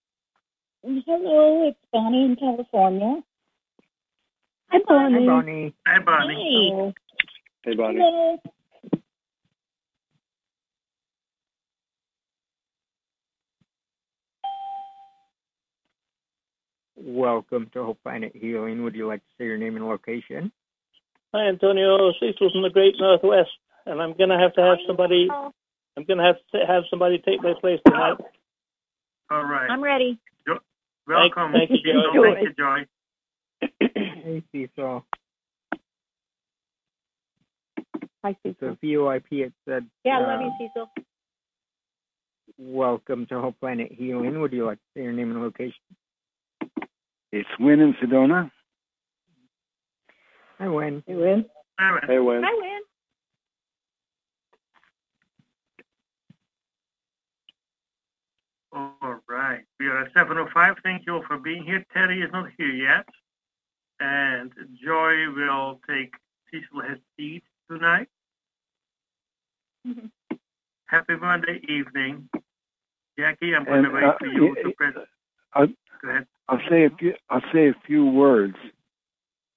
Hello, 0.81 1.67
it's 1.67 1.77
Bonnie 1.93 2.25
in 2.25 2.35
California. 2.35 3.21
Hi, 4.69 4.79
Hi, 4.79 4.83
Bonnie. 4.87 5.27
Bonnie. 5.27 5.75
Hi, 5.85 5.99
Bonnie. 5.99 6.73
Hi. 6.75 6.93
Hey, 7.63 7.75
Bonnie. 7.75 7.99
Hello. 7.99 8.37
Welcome 16.95 17.69
to 17.73 17.83
Whole 17.83 17.97
Planet 18.01 18.31
Healing. 18.35 18.83
Would 18.83 18.95
you 18.95 19.07
like 19.07 19.19
to 19.19 19.29
say 19.37 19.45
your 19.45 19.57
name 19.57 19.75
and 19.75 19.87
location? 19.87 20.51
Hi, 21.33 21.47
Antonio. 21.47 22.11
Cecil's 22.19 22.53
in 22.55 22.63
the 22.63 22.71
Great 22.71 22.95
Northwest, 22.99 23.51
and 23.85 24.01
I'm 24.01 24.13
gonna 24.17 24.39
have 24.39 24.53
to 24.53 24.61
have 24.61 24.79
somebody. 24.87 25.27
Oh, 25.31 25.53
I'm 25.97 26.03
gonna 26.03 26.23
have 26.23 26.35
to 26.53 26.65
have 26.67 26.83
somebody 26.91 27.17
take 27.17 27.41
my 27.41 27.53
place 27.59 27.79
tonight. 27.85 28.17
All 29.31 29.43
right. 29.43 29.69
I'm 29.69 29.83
ready. 29.83 30.19
Welcome. 31.07 31.53
thank 31.53 31.71
you, 31.71 31.77
Cecil. 31.77 32.13
Joy. 32.13 32.33
Thank 32.35 32.47
you, 32.49 32.53
Joy. 32.53 32.85
Hey, 33.79 34.43
Cecil. 34.51 35.05
Hi, 38.23 38.37
So 38.43 38.53
Cecil. 38.59 38.77
VoIP, 38.83 39.23
it 39.31 39.53
said, 39.67 39.87
Yeah, 40.03 40.17
I 40.17 40.19
love 40.19 40.41
uh, 40.41 40.43
you, 40.43 40.51
Cecil. 40.59 40.89
welcome 42.57 43.25
to 43.27 43.39
Whole 43.39 43.53
Planet 43.53 43.91
Healing. 43.91 44.39
Would 44.39 44.51
you 44.51 44.65
like 44.65 44.77
to 44.77 44.83
say 44.95 45.03
your 45.03 45.13
name 45.13 45.31
and 45.31 45.41
location? 45.41 45.73
It's 47.31 47.49
Wynn 47.59 47.79
in 47.79 47.95
Sedona. 47.95 48.51
Hi, 50.59 50.67
Wynn. 50.67 51.03
Hey, 51.07 51.15
Wynn. 51.15 51.45
Hey, 51.79 52.19
Wynn. 52.19 52.43
Hi, 52.43 52.53
Wynn. 52.53 52.81
All 58.77 59.19
right. 59.27 59.63
We 59.79 59.87
are 59.87 60.01
at 60.03 60.13
7.05. 60.13 60.75
Thank 60.83 61.05
you 61.07 61.15
all 61.15 61.23
for 61.27 61.37
being 61.37 61.63
here. 61.63 61.83
Terry 61.93 62.21
is 62.21 62.31
not 62.31 62.49
here 62.57 62.67
yet. 62.69 63.05
And 63.99 64.51
Joy 64.83 65.31
will 65.35 65.79
take 65.89 66.13
Cecil 66.51 66.81
his 66.87 66.99
seat 67.17 67.43
tonight. 67.69 68.07
Happy 70.85 71.15
Monday 71.15 71.59
evening. 71.67 72.29
Jackie, 73.17 73.55
I'm 73.55 73.65
going 73.65 73.79
And, 73.79 73.87
to 73.87 73.91
wait 73.93 74.03
uh, 74.03 74.13
for 74.19 74.27
you 74.27 74.55
y- 74.55 74.61
to 74.63 74.71
press. 74.73 74.93
I'll, 75.53 75.67
Go 76.03 76.09
ahead. 76.09 76.27
I'll 76.47 76.61
say 76.69 76.85
a 76.85 76.89
few. 76.91 77.13
I'll 77.31 77.41
say 77.51 77.69
a 77.69 77.73
few 77.87 78.05
words 78.05 78.55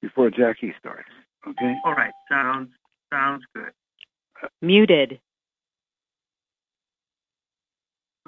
before 0.00 0.30
Jackie 0.30 0.74
starts. 0.78 1.08
Okay. 1.46 1.74
All 1.84 1.92
right. 1.94 2.12
Sounds 2.30 2.70
sounds 3.12 3.44
good. 3.54 3.70
Muted. 4.62 5.20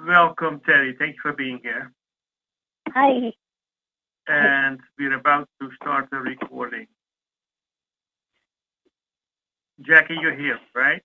Welcome, 0.05 0.59
Terry. 0.65 0.95
Thank 0.99 1.15
you 1.15 1.19
for 1.21 1.33
being 1.33 1.59
here. 1.63 1.93
Hi. 2.89 3.31
And 4.27 4.79
we're 4.99 5.13
about 5.13 5.47
to 5.61 5.69
start 5.81 6.09
the 6.11 6.17
recording. 6.17 6.87
Jackie, 9.81 10.17
you're 10.19 10.35
here, 10.35 10.59
right? 10.75 11.01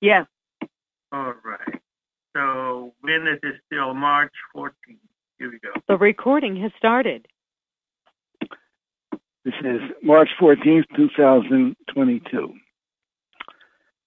Yes. 0.00 0.26
All 1.12 1.34
right. 1.42 1.80
So 2.36 2.92
when 3.00 3.26
it 3.26 3.40
is 3.42 3.54
still 3.66 3.94
March 3.94 4.32
14th. 4.54 4.72
Here 5.38 5.50
we 5.50 5.58
go. 5.60 5.70
The 5.86 5.96
recording 5.96 6.60
has 6.62 6.72
started. 6.76 7.26
This 9.44 9.54
is 9.64 9.80
March 10.02 10.28
14th, 10.40 10.84
2022. 10.96 12.54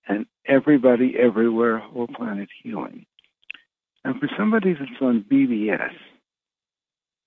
And 0.08 0.26
everybody, 0.46 1.16
everywhere, 1.18 1.80
whole 1.80 2.08
planet 2.08 2.50
healing. 2.62 3.06
And 4.04 4.20
for 4.20 4.30
somebody 4.38 4.74
that's 4.74 5.02
on 5.02 5.26
BBS, 5.32 5.94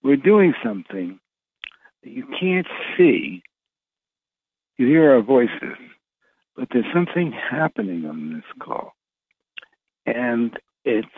we're 0.02 0.16
doing 0.16 0.54
something 0.62 1.18
that 2.02 2.10
you 2.10 2.26
can't 2.38 2.66
see. 2.96 3.42
You 4.76 4.86
hear 4.86 5.12
our 5.12 5.22
voices, 5.22 5.78
but 6.56 6.68
there's 6.72 6.84
something 6.92 7.32
happening 7.32 8.06
on 8.06 8.34
this 8.34 8.44
call. 8.60 8.92
And 10.04 10.58
it's 10.84 11.08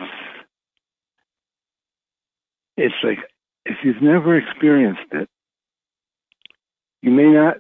it's 2.76 2.94
like 3.02 3.18
if 3.64 3.78
you've 3.82 4.02
never 4.02 4.36
experienced 4.36 5.12
it, 5.12 5.28
you 7.02 7.10
may 7.10 7.30
not, 7.30 7.56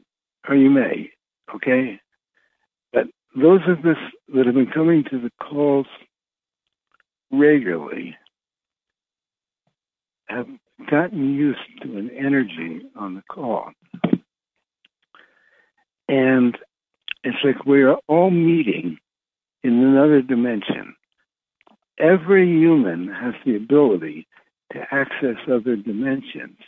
or 0.48 0.54
you 0.54 0.70
may, 0.70 1.10
okay? 1.54 1.98
But 2.92 3.06
those 3.34 3.62
of 3.66 3.78
us 3.86 3.96
that 4.34 4.46
have 4.46 4.54
been 4.54 4.70
coming 4.72 5.04
to 5.10 5.18
the 5.18 5.30
calls 5.40 5.86
regularly 7.38 8.16
have 10.28 10.48
gotten 10.90 11.34
used 11.34 11.60
to 11.82 11.96
an 11.96 12.10
energy 12.10 12.82
on 12.96 13.14
the 13.14 13.22
call. 13.30 13.70
And 16.08 16.56
it's 17.24 17.38
like 17.44 17.64
we 17.64 17.82
are 17.82 17.98
all 18.08 18.30
meeting 18.30 18.98
in 19.62 19.82
another 19.82 20.22
dimension. 20.22 20.94
Every 21.98 22.46
human 22.46 23.08
has 23.08 23.34
the 23.44 23.56
ability 23.56 24.28
to 24.72 24.80
access 24.92 25.36
other 25.50 25.76
dimensions, 25.76 26.58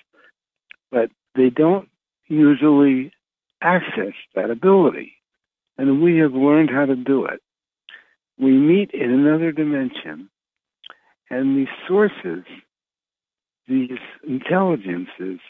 but 0.91 1.11
they 1.35 1.51
don't 1.51 1.89
usually 2.27 3.13
access 3.61 4.15
that 4.35 4.51
ability. 4.51 5.15
And 5.77 6.03
we 6.03 6.19
have 6.19 6.33
learned 6.33 6.71
how 6.71 6.87
to 6.87 6.97
do 6.97 7.27
it. 7.27 7.41
We 8.39 8.53
meet 8.53 8.91
in 8.93 9.11
another 9.11 9.53
dimension, 9.53 10.31
and 11.31 11.57
these 11.57 11.69
sources, 11.87 12.45
these 13.67 13.99
intelligences, 14.27 15.41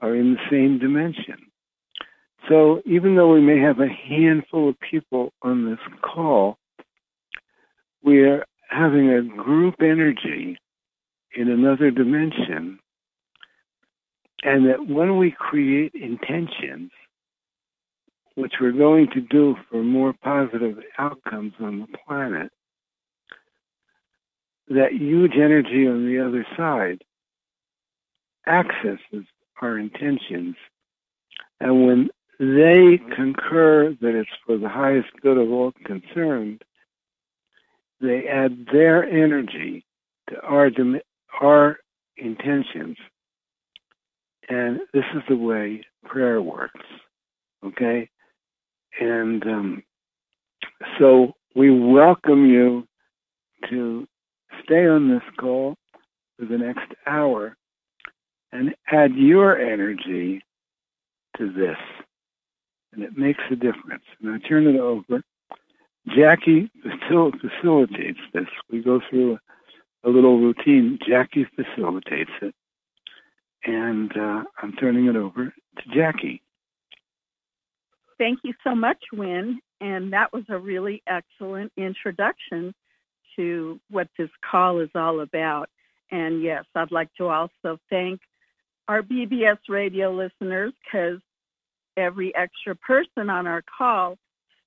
are 0.00 0.16
in 0.16 0.34
the 0.34 0.40
same 0.50 0.78
dimension. 0.78 1.38
So 2.48 2.82
even 2.84 3.14
though 3.14 3.32
we 3.32 3.40
may 3.40 3.60
have 3.60 3.78
a 3.78 3.88
handful 3.88 4.68
of 4.68 4.76
people 4.80 5.32
on 5.42 5.70
this 5.70 5.78
call, 6.02 6.58
we 8.02 8.22
are 8.22 8.44
having 8.68 9.10
a 9.10 9.22
group 9.22 9.76
energy 9.80 10.58
in 11.36 11.48
another 11.48 11.90
dimension. 11.90 12.78
And 14.42 14.68
that 14.68 14.88
when 14.88 15.18
we 15.18 15.30
create 15.30 15.92
intentions, 15.94 16.90
which 18.34 18.54
we're 18.60 18.72
going 18.72 19.08
to 19.14 19.20
do 19.20 19.54
for 19.70 19.82
more 19.82 20.14
positive 20.22 20.78
outcomes 20.98 21.52
on 21.60 21.80
the 21.80 21.98
planet, 22.06 22.50
that 24.68 24.92
huge 24.92 25.32
energy 25.36 25.86
on 25.86 26.06
the 26.06 26.24
other 26.24 26.46
side 26.56 27.02
accesses 28.46 29.24
our 29.60 29.78
intentions. 29.78 30.56
And 31.60 31.86
when 31.86 32.10
they 32.38 32.98
concur 33.14 33.94
that 34.00 34.14
it's 34.18 34.30
for 34.46 34.58
the 34.58 34.68
highest 34.68 35.08
good 35.20 35.38
of 35.38 35.50
all 35.50 35.72
concerned, 35.84 36.62
they 38.00 38.26
add 38.26 38.66
their 38.72 39.04
energy 39.04 39.84
to 40.28 40.40
our 40.40 40.70
our 41.40 41.78
intentions. 42.16 42.96
And 44.48 44.80
this 44.92 45.04
is 45.14 45.22
the 45.28 45.36
way 45.36 45.84
prayer 46.04 46.42
works. 46.42 46.84
Okay? 47.64 48.08
And 49.00 49.42
um, 49.46 49.82
so 50.98 51.32
we 51.54 51.70
welcome 51.70 52.46
you 52.46 52.86
to 53.70 54.06
stay 54.64 54.86
on 54.86 55.08
this 55.08 55.22
call 55.38 55.76
for 56.38 56.46
the 56.46 56.58
next 56.58 56.92
hour 57.06 57.56
and 58.52 58.74
add 58.90 59.14
your 59.14 59.58
energy 59.58 60.42
to 61.38 61.52
this. 61.52 61.78
And 62.92 63.02
it 63.02 63.16
makes 63.16 63.42
a 63.50 63.56
difference. 63.56 64.04
And 64.20 64.30
I 64.30 64.46
turn 64.46 64.66
it 64.66 64.78
over. 64.78 65.22
Jackie 66.08 66.70
facil- 66.84 67.32
facilitates 67.40 68.20
this. 68.34 68.48
We 68.70 68.82
go 68.82 69.00
through 69.08 69.38
a, 70.04 70.08
a 70.08 70.10
little 70.10 70.38
routine. 70.38 70.98
Jackie 71.06 71.46
facilitates 71.56 72.32
it. 72.42 72.54
And 73.64 74.14
uh, 74.16 74.44
I'm 74.58 74.72
turning 74.72 75.06
it 75.06 75.16
over 75.16 75.46
to 75.46 75.94
Jackie. 75.94 76.42
Thank 78.18 78.40
you 78.42 78.52
so 78.62 78.74
much, 78.74 78.98
Wynn. 79.12 79.60
And 79.80 80.12
that 80.12 80.32
was 80.32 80.44
a 80.48 80.58
really 80.58 81.02
excellent 81.06 81.72
introduction 81.76 82.74
to 83.36 83.80
what 83.90 84.08
this 84.18 84.30
call 84.48 84.80
is 84.80 84.90
all 84.94 85.20
about. 85.20 85.68
And 86.10 86.42
yes, 86.42 86.64
I'd 86.74 86.92
like 86.92 87.12
to 87.18 87.28
also 87.28 87.78
thank 87.90 88.20
our 88.88 89.02
BBS 89.02 89.58
radio 89.68 90.12
listeners 90.12 90.72
because 90.84 91.20
every 91.96 92.34
extra 92.34 92.74
person 92.76 93.30
on 93.30 93.46
our 93.46 93.62
call 93.78 94.16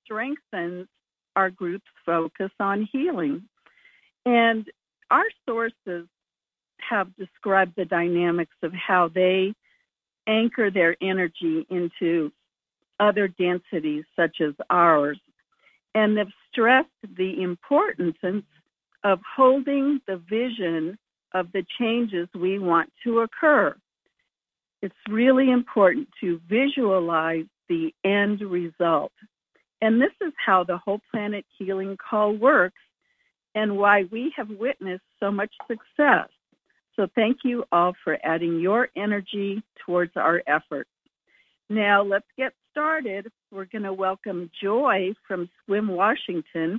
strengthens 0.04 0.88
our 1.34 1.50
group's 1.50 1.84
focus 2.04 2.50
on 2.58 2.88
healing. 2.90 3.42
And 4.24 4.66
our 5.10 5.26
sources 5.48 6.08
have 6.78 7.14
described 7.16 7.74
the 7.76 7.84
dynamics 7.84 8.56
of 8.62 8.72
how 8.72 9.08
they 9.08 9.54
anchor 10.26 10.70
their 10.70 10.96
energy 11.00 11.66
into 11.70 12.32
other 12.98 13.28
densities 13.28 14.04
such 14.16 14.40
as 14.40 14.54
ours. 14.70 15.18
And 15.96 16.16
they've 16.16 16.26
stressed 16.52 16.90
the 17.16 17.42
importance 17.42 18.18
of 19.02 19.18
holding 19.36 20.00
the 20.06 20.18
vision 20.18 20.98
of 21.32 21.50
the 21.52 21.64
changes 21.78 22.28
we 22.34 22.58
want 22.58 22.92
to 23.04 23.20
occur. 23.20 23.74
It's 24.82 24.94
really 25.08 25.50
important 25.50 26.08
to 26.20 26.38
visualize 26.48 27.46
the 27.70 27.94
end 28.04 28.42
result. 28.42 29.12
And 29.80 29.98
this 29.98 30.12
is 30.20 30.34
how 30.44 30.64
the 30.64 30.76
whole 30.76 31.00
planet 31.10 31.46
healing 31.58 31.96
call 31.96 32.34
works 32.34 32.80
and 33.54 33.78
why 33.78 34.04
we 34.12 34.34
have 34.36 34.50
witnessed 34.50 35.02
so 35.18 35.30
much 35.30 35.52
success. 35.66 36.28
So 36.94 37.06
thank 37.14 37.38
you 37.42 37.64
all 37.72 37.94
for 38.04 38.18
adding 38.22 38.60
your 38.60 38.90
energy 38.94 39.62
towards 39.86 40.12
our 40.16 40.42
effort. 40.46 40.88
Now 41.70 42.02
let's 42.02 42.28
get 42.36 42.52
started. 42.76 43.26
We're 43.50 43.64
going 43.64 43.84
to 43.84 43.92
welcome 43.94 44.50
Joy 44.62 45.14
from 45.26 45.48
Sequim, 45.66 45.88
Washington, 45.88 46.78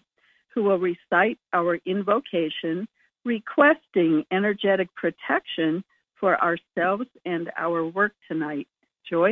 who 0.53 0.61
will 0.61 0.77
recite 0.77 1.39
our 1.53 1.79
invocation 1.87 2.87
requesting 3.25 4.23
energetic 4.31 4.93
protection 4.93 5.83
for 6.19 6.39
ourselves 6.39 7.07
and 7.25 7.49
our 7.57 7.83
work 7.83 8.11
tonight. 8.27 8.67
Joy? 9.09 9.31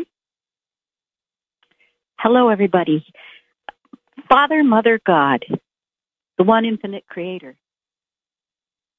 Hello, 2.17 2.49
everybody. 2.49 3.05
Father, 4.27 4.63
Mother, 4.63 4.99
God, 5.05 5.45
the 6.39 6.43
one 6.43 6.65
infinite 6.65 7.05
creator, 7.07 7.55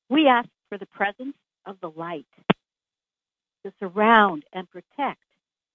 we 0.09 0.28
ask 0.28 0.48
for 0.68 0.78
the 0.78 0.86
presence 0.86 1.34
of 1.66 1.78
the 1.82 1.90
light, 1.90 2.26
to 3.64 3.72
surround 3.80 4.44
and 4.52 4.70
protect 4.70 5.20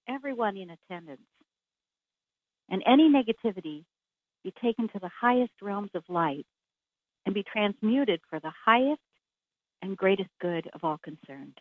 everyone 0.08 0.56
in 0.56 0.70
attendance. 0.70 1.20
And 2.72 2.82
any 2.86 3.10
negativity 3.10 3.84
be 4.42 4.52
taken 4.62 4.88
to 4.88 4.98
the 4.98 5.10
highest 5.20 5.52
realms 5.60 5.90
of 5.94 6.02
light 6.08 6.46
and 7.26 7.34
be 7.34 7.44
transmuted 7.44 8.20
for 8.28 8.40
the 8.40 8.52
highest 8.64 9.00
and 9.82 9.96
greatest 9.96 10.30
good 10.40 10.68
of 10.72 10.82
all 10.82 10.98
concerned. 10.98 11.58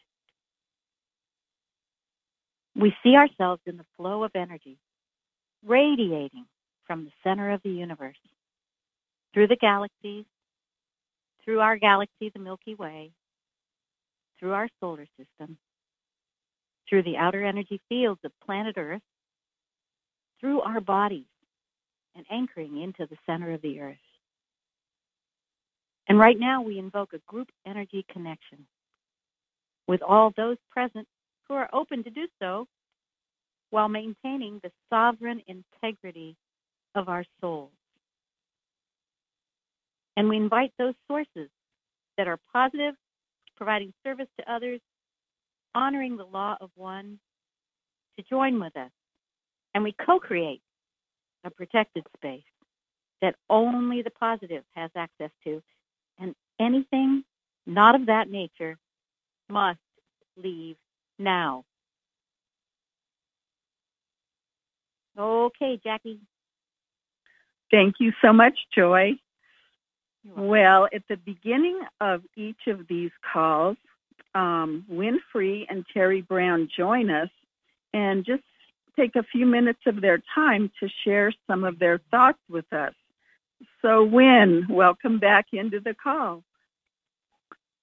We 2.76 2.96
see 3.04 3.18
ourselves 3.18 3.62
in 3.66 3.76
the 3.76 3.86
flow 3.98 4.24
of 4.24 4.32
energy, 4.36 4.78
radiating 5.66 6.46
from 6.88 7.04
the 7.04 7.12
center 7.24 7.52
of 7.52 7.62
the 7.62 7.70
universe, 7.70 8.16
through 9.34 9.48
the 9.48 9.58
galaxies, 9.58 10.26
through 11.44 11.60
our 11.60 11.78
galaxy, 11.78 12.30
the 12.30 12.40
Milky 12.40 12.76
Way, 12.76 13.12
through 14.40 14.54
our 14.54 14.70
solar 14.80 15.08
system, 15.20 15.58
through 16.88 17.04
the 17.04 17.18
outer 17.18 17.44
energy 17.44 17.82
fields 17.90 18.22
of 18.24 18.32
planet 18.46 18.76
Earth, 18.78 19.02
through 20.42 20.62
our 20.62 20.82
bodies, 20.82 21.26
and 22.16 22.26
anchoring 22.30 22.82
into 22.82 23.06
the 23.10 23.18
center 23.26 23.54
of 23.54 23.62
the 23.62 23.80
Earth. 23.80 23.96
And 26.10 26.20
right 26.20 26.38
now, 26.38 26.62
we 26.62 26.78
invoke 26.78 27.14
a 27.14 27.20
group 27.28 27.48
energy 27.66 28.06
connection 28.12 28.66
with 29.88 30.02
all 30.02 30.34
those 30.36 30.58
present 30.70 31.08
who 31.48 31.54
are 31.54 31.70
open 31.72 32.04
to 32.04 32.10
do 32.10 32.28
so 32.42 32.68
while 33.70 33.88
maintaining 33.88 34.60
the 34.64 34.72
sovereign 34.90 35.42
integrity 35.48 36.36
of 36.96 37.08
our 37.08 37.24
souls. 37.40 37.72
And 40.18 40.28
we 40.28 40.38
invite 40.38 40.74
those 40.78 40.96
sources 41.08 41.50
that 42.18 42.28
are 42.28 42.40
positive, 42.52 42.96
providing 43.56 43.94
service 44.04 44.28
to 44.40 44.54
others, 44.54 44.82
honoring 45.74 46.18
the 46.18 46.26
law 46.26 46.58
of 46.60 46.70
one, 46.76 47.20
to 48.18 48.24
join 48.30 48.60
with 48.60 48.76
us. 48.76 48.92
And 49.74 49.84
we 49.84 49.94
co 50.06 50.20
create 50.20 50.62
a 51.44 51.50
protected 51.50 52.06
space 52.18 52.44
that 53.22 53.36
only 53.50 54.02
the 54.02 54.10
positive 54.10 54.64
has 54.76 54.90
access 54.96 55.32
to, 55.44 55.62
and 56.20 56.36
anything 56.60 57.24
not 57.66 57.96
of 57.96 58.08
that 58.08 58.30
nature 58.30 58.78
must 59.50 59.80
leave 60.38 60.76
now. 61.20 61.64
Okay, 65.18 65.80
Jackie. 65.84 66.20
Thank 67.70 67.96
you 68.00 68.12
so 68.22 68.34
much, 68.34 68.58
Joy. 68.76 69.14
Well, 70.36 70.88
at 70.94 71.04
the 71.10 71.18
beginning 71.18 71.80
of 72.00 72.22
each 72.36 72.68
of 72.68 72.88
these 72.88 73.12
calls, 73.34 73.78
um, 74.36 74.86
Wynn 74.88 75.20
Free 75.32 75.66
and 75.70 75.86
Terry 75.94 76.22
Brown 76.22 76.70
join 76.76 77.10
us 77.10 77.30
and 77.94 78.26
just 78.26 78.44
take 78.98 79.16
a 79.16 79.24
few 79.24 79.46
minutes 79.46 79.82
of 79.88 80.02
their 80.02 80.22
time 80.34 80.72
to 80.80 80.90
share 81.04 81.32
some 81.48 81.64
of 81.64 81.80
their 81.80 82.00
thoughts 82.12 82.40
with 82.50 82.72
us. 82.74 82.94
So, 83.82 84.04
Wynn, 84.04 84.66
welcome 84.70 85.20
back 85.20 85.48
into 85.54 85.80
the 85.80 85.94
call. 85.94 86.44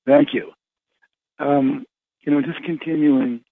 Thank 0.07 0.29
you. 0.33 0.53
Um, 1.39 1.85
you 2.21 2.33
know, 2.33 2.43
just 2.43 2.63
continuing 2.65 3.45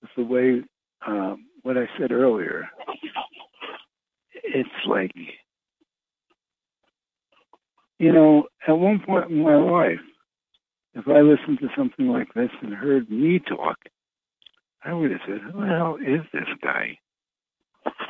with 0.00 0.10
the 0.16 0.24
way 0.24 0.62
um, 1.06 1.46
what 1.62 1.76
I 1.76 1.88
said 1.98 2.12
earlier, 2.12 2.68
it's 4.32 4.68
like, 4.86 5.12
you 7.98 8.12
know, 8.12 8.44
at 8.66 8.72
one 8.72 9.00
point 9.00 9.30
in 9.30 9.42
my 9.42 9.56
life, 9.56 10.00
if 10.94 11.06
I 11.06 11.20
listened 11.20 11.58
to 11.60 11.68
something 11.76 12.08
like 12.08 12.32
this 12.34 12.50
and 12.62 12.72
heard 12.72 13.10
me 13.10 13.38
talk, 13.40 13.76
I 14.84 14.92
would 14.92 15.10
have 15.10 15.20
said, 15.26 15.40
"Who 15.40 15.60
the 15.60 15.66
hell 15.66 15.96
is 15.96 16.20
this 16.32 16.48
guy?" 16.62 16.98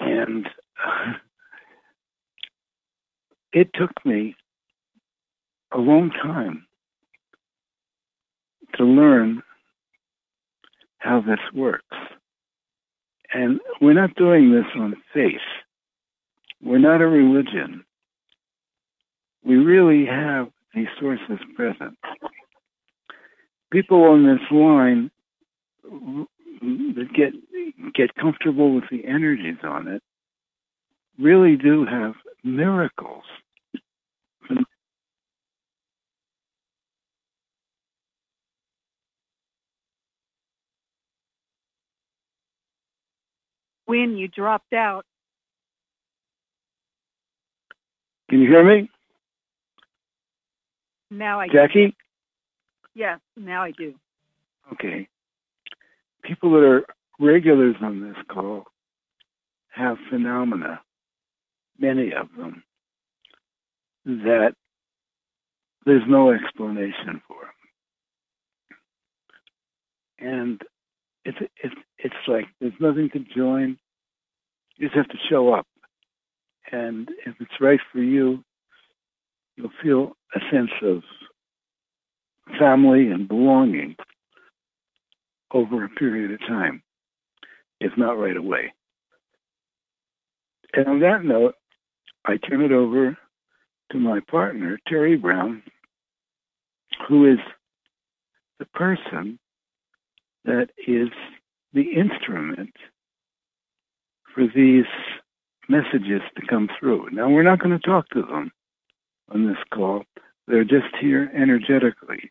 And 0.00 0.46
uh, 0.84 1.12
it 3.52 3.70
took 3.74 3.92
me 4.04 4.36
a 5.72 5.78
long 5.78 6.10
time 6.10 6.66
to 8.76 8.84
learn 8.84 9.42
how 10.98 11.20
this 11.20 11.40
works. 11.54 11.96
And 13.32 13.60
we're 13.80 13.94
not 13.94 14.14
doing 14.14 14.52
this 14.52 14.66
on 14.76 14.94
faith. 15.12 15.36
We're 16.62 16.78
not 16.78 17.02
a 17.02 17.06
religion. 17.06 17.84
We 19.44 19.56
really 19.56 20.06
have 20.06 20.48
these 20.74 20.88
sources 21.00 21.38
present. 21.54 21.96
People 23.70 24.04
on 24.04 24.26
this 24.26 24.40
line 24.50 25.10
that 26.60 27.08
get 27.14 27.32
get 27.94 28.14
comfortable 28.14 28.74
with 28.74 28.84
the 28.90 29.04
energies 29.04 29.58
on 29.62 29.88
it 29.88 30.02
really 31.18 31.56
do 31.56 31.84
have 31.84 32.14
miracles. 32.44 33.24
When 43.86 44.16
you 44.16 44.28
dropped 44.28 44.74
out, 44.74 45.04
Can 48.28 48.42
you 48.42 48.48
hear 48.48 48.62
me, 48.62 48.90
now 51.10 51.40
I 51.40 51.48
Jackie? 51.48 51.96
Yes, 52.94 53.20
now 53.38 53.62
I 53.62 53.70
do. 53.70 53.94
Okay. 54.74 55.08
People 56.28 56.52
that 56.52 56.62
are 56.62 56.84
regulars 57.18 57.76
on 57.80 58.02
this 58.02 58.16
call 58.30 58.64
have 59.70 59.96
phenomena, 60.10 60.82
many 61.78 62.12
of 62.12 62.28
them, 62.36 62.62
that 64.04 64.52
there's 65.86 66.02
no 66.06 66.30
explanation 66.30 67.22
for. 67.26 67.36
And 70.18 70.60
it's 71.24 71.38
it's 71.64 71.74
it's 71.98 72.14
like 72.26 72.44
there's 72.60 72.74
nothing 72.78 73.08
to 73.14 73.20
join. 73.34 73.78
You 74.76 74.88
just 74.88 74.96
have 74.96 75.08
to 75.08 75.18
show 75.30 75.54
up. 75.54 75.66
And 76.70 77.08
if 77.24 77.36
it's 77.40 77.58
right 77.58 77.80
for 77.90 78.00
you, 78.02 78.44
you'll 79.56 79.70
feel 79.82 80.12
a 80.34 80.40
sense 80.52 80.72
of 80.82 81.02
family 82.58 83.10
and 83.10 83.26
belonging 83.26 83.96
over 85.52 85.84
a 85.84 85.88
period 85.88 86.32
of 86.32 86.40
time, 86.40 86.82
if 87.80 87.92
not 87.96 88.18
right 88.18 88.36
away. 88.36 88.72
And 90.74 90.86
on 90.86 91.00
that 91.00 91.24
note, 91.24 91.54
I 92.26 92.36
turn 92.36 92.60
it 92.62 92.72
over 92.72 93.16
to 93.92 93.98
my 93.98 94.20
partner, 94.30 94.78
Terry 94.86 95.16
Brown, 95.16 95.62
who 97.08 97.32
is 97.32 97.38
the 98.58 98.66
person 98.66 99.38
that 100.44 100.68
is 100.86 101.08
the 101.72 101.92
instrument 101.92 102.74
for 104.34 104.46
these 104.54 104.84
messages 105.68 106.22
to 106.36 106.46
come 106.46 106.68
through. 106.78 107.08
Now, 107.10 107.28
we're 107.28 107.42
not 107.42 107.60
going 107.60 107.78
to 107.78 107.86
talk 107.86 108.08
to 108.10 108.22
them 108.22 108.50
on 109.32 109.46
this 109.46 109.58
call. 109.72 110.04
They're 110.46 110.64
just 110.64 110.94
here 111.00 111.30
energetically. 111.34 112.30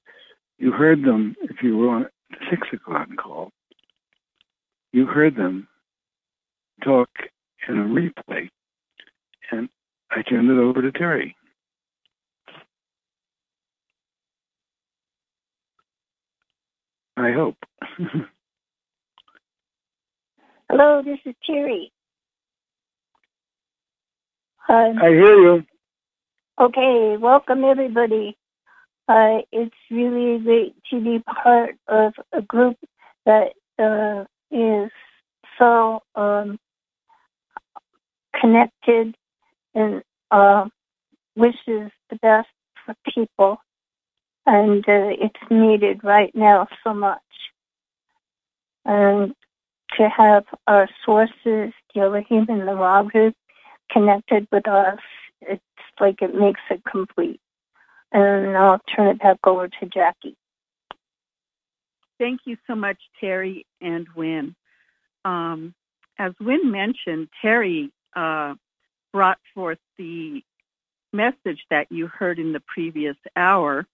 You 0.58 0.72
heard 0.72 1.04
them 1.04 1.36
if 1.42 1.62
you 1.62 1.78
were 1.78 1.90
on 1.90 2.08
the 2.30 2.38
six 2.50 2.68
o'clock 2.74 3.10
call. 3.18 3.52
You 4.92 5.06
heard 5.06 5.36
them 5.36 5.68
talk 6.84 7.10
in 7.68 7.78
a 7.78 7.84
replay, 7.84 8.50
and 9.52 9.70
I 10.12 10.22
turned 10.24 10.50
it 10.50 10.58
over 10.58 10.82
to 10.82 10.92
Terry. 10.92 11.36
I 17.18 17.32
hope. 17.32 17.58
Hello, 20.70 21.02
this 21.04 21.20
is 21.26 21.36
Terry. 21.46 21.92
Um, 24.70 25.00
I 25.02 25.10
hear 25.10 25.36
you. 25.36 25.66
Okay, 26.60 27.18
welcome 27.20 27.64
everybody. 27.64 28.38
Uh, 29.08 29.40
it's 29.52 29.76
really 29.90 30.40
great 30.40 30.76
to 30.90 31.00
be 31.00 31.20
part 31.20 31.76
of 31.88 32.14
a 32.34 32.42
group 32.42 32.78
that 33.26 33.54
uh, 33.80 34.26
is 34.52 34.92
so 35.58 36.02
um, 36.16 36.60
connected 38.40 39.16
and 39.74 40.04
uh, 40.32 40.68
wishes 41.36 41.92
the 42.10 42.18
best 42.22 42.50
for 42.86 42.96
people. 43.14 43.60
And 44.46 44.88
uh, 44.88 45.12
it's 45.20 45.52
needed 45.52 46.04
right 46.04 46.34
now 46.36 46.68
so 46.84 46.94
much. 46.94 47.22
And 48.86 49.34
to 49.98 50.10
have 50.10 50.46
our 50.68 50.90
sources, 51.06 51.74
the 51.94 52.02
Elohim 52.02 52.46
and 52.50 52.68
the 52.68 52.76
Ra 52.76 53.04
group, 53.04 53.36
connected 53.92 54.48
with 54.52 54.68
us, 54.68 55.00
it's 55.42 55.62
like 56.00 56.22
it 56.22 56.36
makes 56.36 56.62
it 56.70 56.84
complete. 56.90 57.42
And 58.12 58.58
I'll 58.58 58.82
turn 58.96 59.10
it 59.10 59.20
back 59.20 59.40
over 59.46 59.68
to 59.68 59.86
Jackie. 59.88 60.36
Thank 62.20 62.42
you 62.46 62.58
so 62.68 62.76
much, 62.76 62.98
Terry 63.20 63.66
and 63.82 64.08
Wynn. 64.16 64.56
Um, 65.26 65.74
as 66.20 66.34
Wynn 66.40 66.72
mentioned, 66.72 67.30
Terry 67.42 67.92
uh, 68.16 68.56
brought 69.14 69.40
forth 69.54 69.80
the 69.98 70.42
message 71.14 71.62
that 71.70 71.92
you 71.92 72.08
heard 72.08 72.40
in 72.40 72.54
the 72.54 72.62
previous 72.62 73.18
hour. 73.36 73.86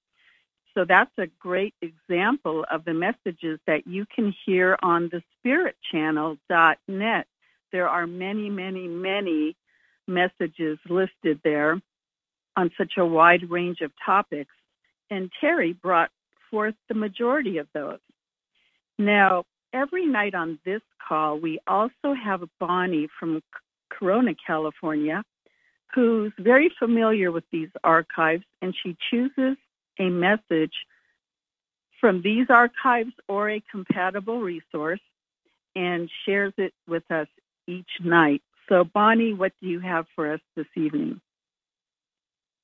So 0.74 0.86
that's 0.86 1.12
a 1.20 1.28
great 1.40 1.76
example 1.82 2.66
of 2.72 2.86
the 2.86 2.94
messages 2.94 3.60
that 3.68 3.88
you 3.88 4.06
can 4.14 4.34
hear 4.46 4.78
on 4.84 5.10
the 5.12 5.24
spiritchannel.net. 5.46 7.28
There 7.72 7.90
are 7.90 8.08
many, 8.08 8.50
many, 8.50 8.88
many 8.88 9.56
messages 10.08 10.80
listed 10.90 11.40
there 11.44 11.80
on 12.56 12.72
such 12.78 12.94
a 12.98 13.06
wide 13.06 13.50
range 13.50 13.82
of 13.82 13.92
topics. 14.06 14.54
And 15.10 15.32
Terry 15.40 15.74
brought 15.74 16.10
forth 16.50 16.76
the 16.88 16.96
majority 16.96 17.58
of 17.58 17.68
those. 17.74 18.00
Now, 18.98 19.44
every 19.74 20.06
night 20.06 20.36
on 20.36 20.60
this 20.66 20.82
call, 21.08 21.40
we 21.40 21.60
also 21.68 22.14
have 22.14 22.44
Bonnie 22.60 23.08
from 23.20 23.42
Corona, 23.90 24.34
California, 24.46 25.24
who's 25.94 26.32
very 26.40 26.72
familiar 26.80 27.32
with 27.32 27.44
these 27.52 27.70
archives, 27.84 28.44
and 28.62 28.76
she 28.84 28.96
chooses 29.10 29.58
a 30.00 30.10
message 30.10 30.74
from 32.00 32.22
these 32.22 32.48
archives 32.50 33.14
or 33.28 33.50
a 33.50 33.64
compatible 33.72 34.42
resource 34.42 35.00
and 35.76 36.10
shares 36.26 36.54
it 36.58 36.74
with 36.88 37.10
us 37.12 37.28
each 37.68 37.90
night. 38.04 38.42
So, 38.70 38.84
Bonnie, 38.84 39.34
what 39.34 39.54
do 39.62 39.68
you 39.68 39.80
have 39.80 40.06
for 40.16 40.34
us 40.34 40.40
this 40.56 40.68
evening? 40.76 41.22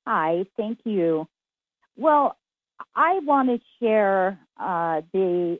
Hi, 0.06 0.44
thank 0.56 0.80
you. 0.84 1.26
Well, 1.96 2.36
I 2.94 3.20
want 3.20 3.48
to 3.48 3.60
share 3.80 4.38
uh, 4.58 5.02
the 5.12 5.58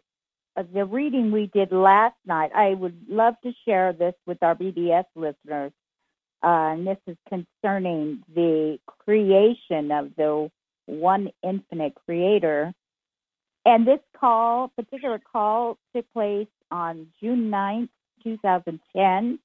uh, 0.57 0.65
the 0.73 0.85
reading 0.85 1.31
we 1.31 1.47
did 1.47 1.71
last 1.71 2.17
night. 2.27 2.51
I 2.55 2.75
would 2.75 3.09
love 3.09 3.35
to 3.45 3.53
share 3.65 3.93
this 3.93 4.15
with 4.27 4.43
our 4.43 4.55
BBS 4.55 5.05
listeners. 5.15 5.73
Uh, 6.43 6.73
and 6.73 6.87
this 6.87 6.97
is 7.07 7.17
concerning 7.29 8.23
the 8.35 8.79
creation 8.87 9.93
of 9.93 10.11
the 10.17 10.51
one 10.87 11.31
infinite 11.43 11.95
creator. 12.07 12.73
And 13.67 13.87
this 13.87 14.01
call, 14.19 14.69
particular 14.69 15.21
call, 15.33 15.79
took 15.95 16.11
place 16.13 16.49
on 16.71 17.09
June 17.21 17.51
9th, 17.51 17.91
2010. 18.25 19.39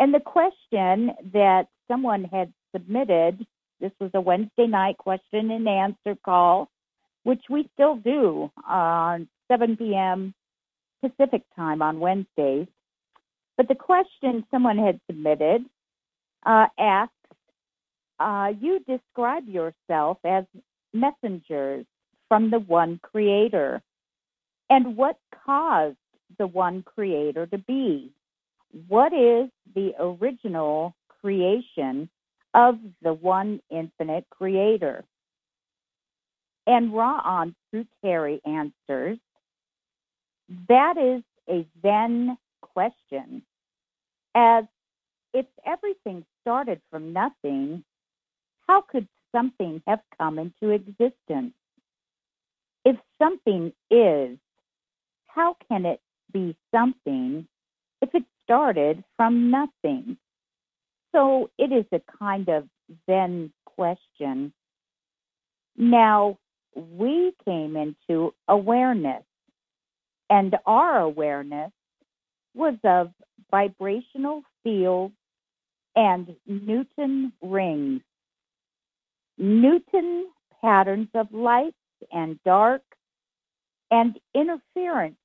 And 0.00 0.14
the 0.14 0.20
question 0.20 1.12
that 1.32 1.68
someone 1.86 2.24
had 2.24 2.52
submitted, 2.72 3.46
this 3.80 3.92
was 4.00 4.10
a 4.14 4.20
Wednesday 4.20 4.66
night 4.66 4.98
question 4.98 5.50
and 5.50 5.68
answer 5.68 6.16
call, 6.24 6.68
which 7.22 7.42
we 7.48 7.68
still 7.74 7.96
do 7.96 8.50
on 8.68 9.28
7 9.48 9.76
p.m. 9.76 10.34
Pacific 11.02 11.42
time 11.56 11.82
on 11.82 12.00
Wednesdays. 12.00 12.66
But 13.56 13.68
the 13.68 13.74
question 13.74 14.44
someone 14.50 14.78
had 14.78 15.00
submitted 15.06 15.64
uh, 16.44 16.66
asks, 16.78 17.14
uh, 18.18 18.52
you 18.60 18.80
describe 18.86 19.48
yourself 19.48 20.18
as 20.24 20.44
messengers 20.92 21.86
from 22.28 22.50
the 22.50 22.58
one 22.58 23.00
creator. 23.02 23.82
And 24.68 24.96
what 24.96 25.18
caused 25.44 25.96
the 26.38 26.46
one 26.46 26.82
creator 26.82 27.46
to 27.46 27.58
be? 27.58 28.12
What 28.88 29.12
is 29.12 29.50
the 29.74 29.92
original 29.98 30.94
creation 31.20 32.08
of 32.54 32.78
the 33.02 33.12
one 33.12 33.60
infinite 33.70 34.26
creator? 34.30 35.04
And 36.66 36.94
Ra-On 36.94 37.54
through 37.70 37.86
Terry 38.04 38.40
answers, 38.44 39.18
that 40.68 40.96
is 40.96 41.22
a 41.48 41.66
Zen 41.82 42.36
question. 42.60 43.42
As 44.34 44.64
if 45.32 45.46
everything 45.66 46.24
started 46.42 46.80
from 46.90 47.12
nothing, 47.12 47.84
how 48.68 48.82
could 48.82 49.08
something 49.34 49.82
have 49.86 50.00
come 50.18 50.38
into 50.38 50.70
existence? 50.70 51.54
If 52.84 52.96
something 53.20 53.72
is, 53.90 54.38
how 55.26 55.56
can 55.68 55.86
it 55.86 56.00
be 56.32 56.56
something 56.74 57.46
if 58.00 58.14
it 58.14 58.24
started 58.44 59.04
from 59.16 59.50
nothing? 59.50 60.16
So 61.12 61.50
it 61.58 61.72
is 61.72 61.86
a 61.92 62.00
kind 62.18 62.48
of 62.48 62.68
Zen 63.06 63.52
question. 63.64 64.52
Now, 65.76 66.38
we 66.74 67.32
came 67.44 67.76
into 67.76 68.34
awareness, 68.48 69.24
and 70.28 70.56
our 70.66 70.98
awareness 71.00 71.72
was 72.54 72.74
of 72.84 73.10
vibrational 73.50 74.42
fields 74.62 75.14
and 75.96 76.36
Newton 76.46 77.32
rings. 77.42 78.02
Newton 79.38 80.26
patterns 80.62 81.08
of 81.14 81.32
light 81.32 81.74
and 82.12 82.38
dark 82.44 82.82
and 83.90 84.18
interference 84.34 85.16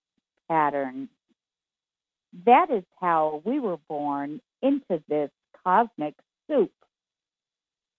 patterns. 0.49 1.09
That 2.45 2.69
is 2.71 2.83
how 2.99 3.41
we 3.45 3.59
were 3.59 3.77
born 3.87 4.41
into 4.61 5.03
this 5.07 5.29
cosmic 5.65 6.15
soup. 6.49 6.71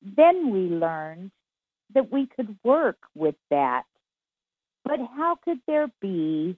Then 0.03 0.51
we 0.51 0.61
learned 0.61 1.31
that 1.95 2.13
we 2.13 2.27
could 2.27 2.57
work 2.65 2.99
with 3.15 3.35
that. 3.51 3.85
But 4.85 5.01
how 5.17 5.39
could 5.45 5.61
there 5.67 5.91
be 6.01 6.57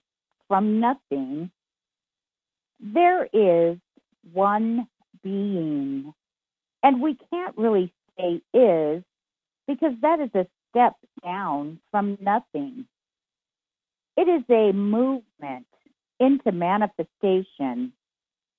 from 0.49 0.81
nothing? 0.81 1.51
There 2.81 3.29
is 3.33 3.79
one 4.33 4.87
being. 5.23 6.13
And 6.83 7.01
we 7.01 7.17
can't 7.31 7.57
really 7.57 7.93
say 8.19 8.43
is 8.55 9.03
because 9.67 9.95
that 10.03 10.21
is 10.21 10.31
a 10.35 10.47
step 10.71 10.95
down 11.25 11.81
from 11.91 12.19
nothing. 12.21 12.87
It 14.17 14.29
is 14.29 14.43
a 14.51 14.73
movement 14.73 15.67
into 16.21 16.53
manifestation 16.53 17.93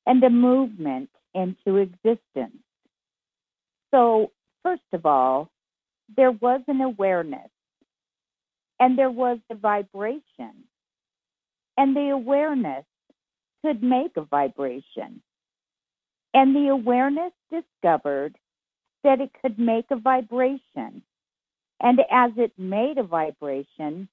and 0.05 0.23
a 0.23 0.29
movement 0.29 1.09
into 1.35 1.77
existence. 1.77 2.57
So, 3.91 4.31
first 4.63 4.81
of 4.93 5.05
all, 5.05 5.49
there 6.15 6.31
was 6.31 6.61
an 6.67 6.81
awareness 6.81 7.49
and 8.79 8.97
there 8.97 9.11
was 9.11 9.39
a 9.51 9.55
vibration, 9.55 10.65
and 11.77 11.95
the 11.95 12.09
awareness 12.09 12.85
could 13.63 13.83
make 13.83 14.17
a 14.17 14.23
vibration. 14.23 15.21
And 16.33 16.55
the 16.55 16.69
awareness 16.69 17.33
discovered 17.51 18.37
that 19.03 19.21
it 19.21 19.31
could 19.41 19.59
make 19.59 19.85
a 19.91 19.97
vibration. 19.97 21.03
And 21.81 22.01
as 22.11 22.31
it 22.37 22.53
made 22.57 22.97
a 22.97 23.03
vibration, 23.03 24.09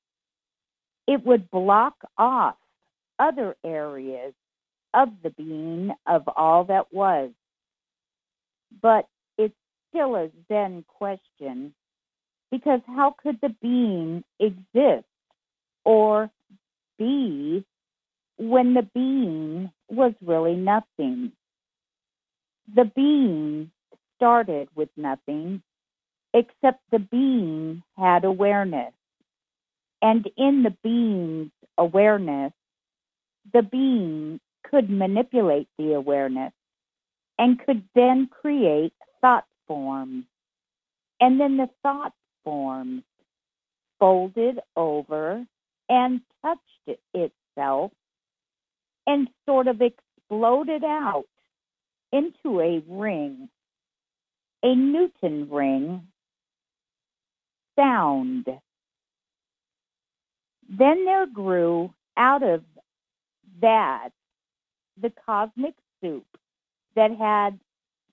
it 1.06 1.24
would 1.26 1.50
block 1.50 1.94
off 2.18 2.56
other 3.18 3.56
areas 3.64 4.34
of 4.94 5.08
the 5.22 5.30
being 5.30 5.92
of 6.06 6.28
all 6.36 6.64
that 6.64 6.92
was. 6.92 7.30
But 8.82 9.06
it's 9.38 9.54
still 9.90 10.16
a 10.16 10.30
Zen 10.48 10.84
question 10.88 11.74
because 12.50 12.80
how 12.86 13.14
could 13.22 13.40
the 13.40 13.54
being 13.60 14.24
exist 14.38 15.06
or 15.84 16.30
be 16.98 17.64
when 18.38 18.74
the 18.74 18.88
being 18.94 19.70
was 19.88 20.12
really 20.22 20.56
nothing? 20.56 21.32
The 22.74 22.84
being 22.84 23.70
started 24.16 24.68
with 24.74 24.88
nothing, 24.96 25.62
except 26.34 26.80
the 26.90 26.98
being 26.98 27.82
had 27.96 28.24
awareness. 28.24 28.92
And 30.02 30.28
in 30.36 30.62
the 30.62 30.74
being's 30.82 31.50
awareness, 31.78 32.52
the 33.52 33.62
being 33.62 34.40
could 34.70 34.90
manipulate 34.90 35.68
the 35.78 35.94
awareness 35.94 36.52
and 37.38 37.58
could 37.64 37.82
then 37.94 38.28
create 38.28 38.92
thought 39.20 39.46
forms. 39.66 40.24
And 41.20 41.40
then 41.40 41.56
the 41.56 41.68
thought 41.82 42.12
forms 42.44 43.02
folded 43.98 44.60
over 44.76 45.44
and 45.88 46.20
touched 46.42 47.00
itself 47.14 47.92
and 49.06 49.28
sort 49.46 49.68
of 49.68 49.80
exploded 49.80 50.84
out 50.84 51.26
into 52.12 52.60
a 52.60 52.82
ring, 52.88 53.48
a 54.62 54.74
Newton 54.74 55.48
ring, 55.50 56.08
sound. 57.78 58.46
Then 60.68 61.04
there 61.04 61.26
grew 61.26 61.92
out 62.16 62.42
of 62.42 62.64
that 63.60 64.10
the 65.00 65.12
cosmic 65.26 65.74
soup 66.02 66.26
that 66.96 67.12
had 67.16 67.58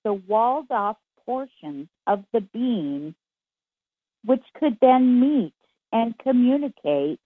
the 0.04 0.14
walled 0.14 0.70
off 0.70 0.96
portions 1.26 1.88
of 2.06 2.24
the 2.32 2.40
being, 2.42 3.14
which 4.24 4.44
could 4.58 4.78
then 4.80 5.20
meet 5.20 5.54
and 5.92 6.18
communicate 6.18 7.20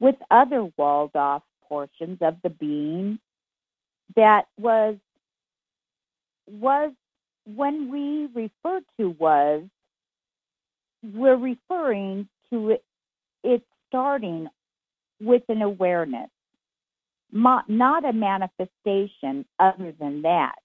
with 0.00 0.16
other 0.30 0.68
walled 0.78 1.16
off 1.16 1.42
portions 1.68 2.18
of 2.22 2.36
the 2.42 2.50
being 2.50 3.18
that 4.16 4.46
was 4.58 4.96
was 6.50 6.92
when 7.46 7.90
we 7.90 8.28
refer 8.34 8.80
to 8.98 9.10
was 9.18 9.64
we're 11.14 11.36
referring 11.36 12.28
to 12.52 12.70
it, 12.70 12.84
it 13.44 13.62
starting 13.88 14.48
with 15.20 15.42
an 15.48 15.62
awareness 15.62 16.30
Not 17.32 18.04
a 18.04 18.12
manifestation 18.12 19.46
other 19.58 19.92
than 19.98 20.22
that 20.22 20.56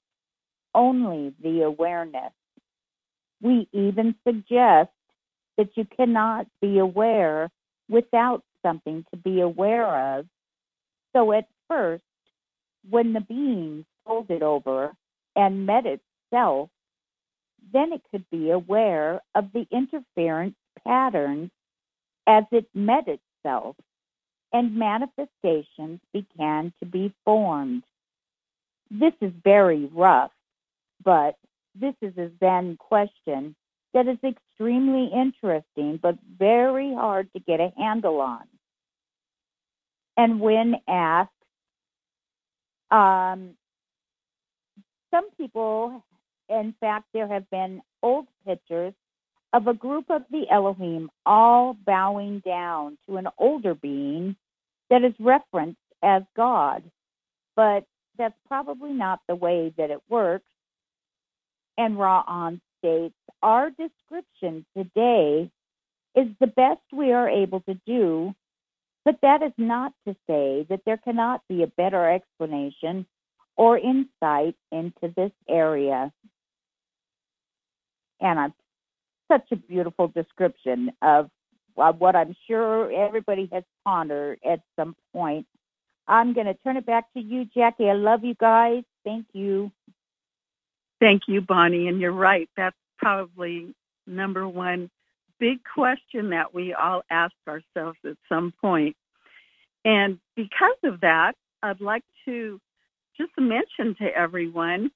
only 0.76 1.34
the 1.42 1.62
awareness. 1.62 2.34
We 3.42 3.68
even 3.72 4.16
suggest 4.28 4.92
that 5.58 5.70
you 5.76 5.86
cannot 5.86 6.48
be 6.62 6.80
aware 6.80 7.50
without 7.90 8.44
something 8.62 9.06
to 9.12 9.18
be 9.18 9.42
aware 9.42 10.18
of. 10.18 10.28
So 11.14 11.32
at 11.32 11.48
first 11.70 12.04
when 12.90 13.14
the 13.14 13.22
being 13.22 13.86
folded 14.06 14.44
over 14.44 14.94
and 15.36 15.66
met 15.66 15.86
itself, 15.86 16.70
then 17.74 17.94
it 17.94 18.02
could 18.12 18.30
be 18.30 18.52
aware 18.52 19.22
of 19.34 19.52
the 19.54 19.66
interference 19.72 20.56
patterns 20.86 21.50
as 22.28 22.44
it 22.52 22.68
met 22.74 23.08
itself, 23.08 23.76
and 24.56 24.74
manifestations 24.74 26.00
began 26.14 26.72
to 26.80 26.86
be 26.86 27.14
formed. 27.26 27.84
This 28.90 29.12
is 29.20 29.34
very 29.44 29.90
rough, 29.94 30.32
but 31.04 31.36
this 31.78 31.94
is 32.02 32.18
a 32.18 32.32
Zen 32.40 32.78
question 32.78 33.54
that 33.94 34.08
is 34.08 34.18
extremely 34.24 35.12
interesting, 35.14 36.00
but 36.02 36.16
very 36.40 36.94
hard 36.94 37.28
to 37.34 37.42
get 37.42 37.60
a 37.60 37.74
handle 37.78 38.22
on. 38.22 38.44
And 40.16 40.40
when 40.40 40.76
asked, 40.88 41.32
um, 42.92 43.56
some 45.12 45.30
people, 45.36 46.02
in 46.48 46.74
fact, 46.80 47.08
there 47.14 47.28
have 47.28 47.50
been 47.50 47.82
old 48.02 48.28
pictures 48.48 48.94
of 49.52 49.68
a 49.68 49.74
group 49.74 50.06
of 50.10 50.22
the 50.32 50.46
Elohim 50.50 51.10
all 51.26 51.74
bowing 51.74 52.40
down 52.46 52.98
to 53.10 53.18
an 53.18 53.28
older 53.38 53.76
being 53.76 54.38
that 54.90 55.04
is 55.04 55.14
referenced 55.20 55.80
as 56.04 56.24
God. 56.36 56.84
But 57.56 57.86
that's 58.18 58.38
probably 58.48 58.94
not 58.94 59.20
the 59.28 59.36
way 59.36 59.74
that 59.78 59.92
it 59.92 60.02
works. 60.10 60.46
And 61.78 61.98
Ra'an 61.98 62.62
states, 62.80 63.16
Our 63.42 63.72
description 63.72 64.66
today 64.78 65.50
is 66.16 66.28
the 66.40 66.48
best 66.48 66.82
we 66.94 67.12
are 67.12 67.30
able 67.30 67.62
to 67.62 67.80
do, 67.86 68.34
but 69.04 69.18
that 69.22 69.42
is 69.44 69.52
not 69.58 69.94
to 70.08 70.16
say 70.28 70.66
that 70.70 70.82
there 70.86 70.98
cannot 70.98 71.42
be 71.50 71.64
a 71.64 71.68
better 71.68 72.10
explanation 72.10 73.06
or 73.58 73.78
insight 73.78 74.56
into 74.72 75.14
this 75.16 75.32
area. 75.50 76.12
And 78.22 78.40
I'm 78.40 78.54
such 79.32 79.48
a 79.52 79.56
beautiful 79.56 80.08
description 80.08 80.92
of 81.02 81.30
Uh, 81.78 81.92
what 81.94 82.16
I'm 82.16 82.36
sure 82.48 82.92
everybody 82.92 83.50
has 83.52 83.64
pondered 83.84 84.40
at 84.46 84.62
some 84.76 84.96
point. 85.14 85.46
I'm 86.08 86.34
going 86.34 86.48
to 86.48 86.54
turn 86.54 86.78
it 86.78 86.86
back 86.86 87.12
to 87.14 87.20
you, 87.20 87.46
Jackie. 87.46 87.90
I 87.90 87.94
love 87.94 88.24
you 88.24 88.36
guys. 88.36 88.84
Thank 89.04 89.26
you. 89.34 89.72
Thank 91.00 91.24
you, 91.28 91.42
Bonnie. 91.42 91.88
And 91.88 92.00
you're 92.00 92.12
right. 92.12 92.50
That's 92.56 92.76
probably 92.98 93.74
number 94.08 94.48
one 94.48 94.90
big 95.40 95.60
question 95.74 96.30
that 96.30 96.54
we 96.54 96.74
all 96.74 97.02
ask 97.10 97.34
ourselves 97.48 97.98
at 98.06 98.18
some 98.30 98.54
point. 98.62 98.96
And 99.84 100.20
because 100.36 100.78
of 100.84 101.02
that, 101.02 101.34
I'd 101.62 101.82
like 101.82 102.04
to 102.26 102.60
just 103.18 103.32
mention 103.38 103.96
to 103.96 104.06
everyone 104.06 104.92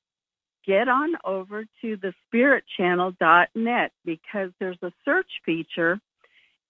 get 0.65 0.87
on 0.87 1.15
over 1.23 1.65
to 1.81 1.97
the 1.97 2.13
spiritchannel.net 2.33 3.91
because 4.05 4.51
there's 4.59 4.77
a 4.81 4.91
search 5.05 5.29
feature 5.45 5.99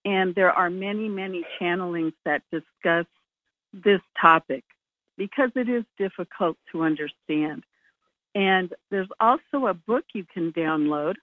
and 0.05 0.33
there 0.35 0.51
are 0.51 0.69
many, 0.69 1.09
many 1.09 1.45
channelings 1.59 2.13
that 2.25 2.41
discuss 2.51 3.05
this 3.73 4.01
topic 4.19 4.63
because 5.17 5.51
it 5.55 5.69
is 5.69 5.83
difficult 5.97 6.57
to 6.71 6.83
understand. 6.83 7.63
And 8.35 8.73
there's 8.89 9.09
also 9.19 9.67
a 9.67 9.73
book 9.73 10.05
you 10.13 10.25
can 10.33 10.53
download 10.53 11.15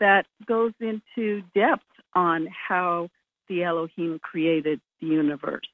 that 0.00 0.26
goes 0.46 0.72
into 0.80 1.42
depth 1.54 1.84
on 2.14 2.48
how 2.68 3.10
the 3.48 3.64
Elohim 3.64 4.18
created 4.18 4.80
the 5.00 5.08
universe. 5.08 5.66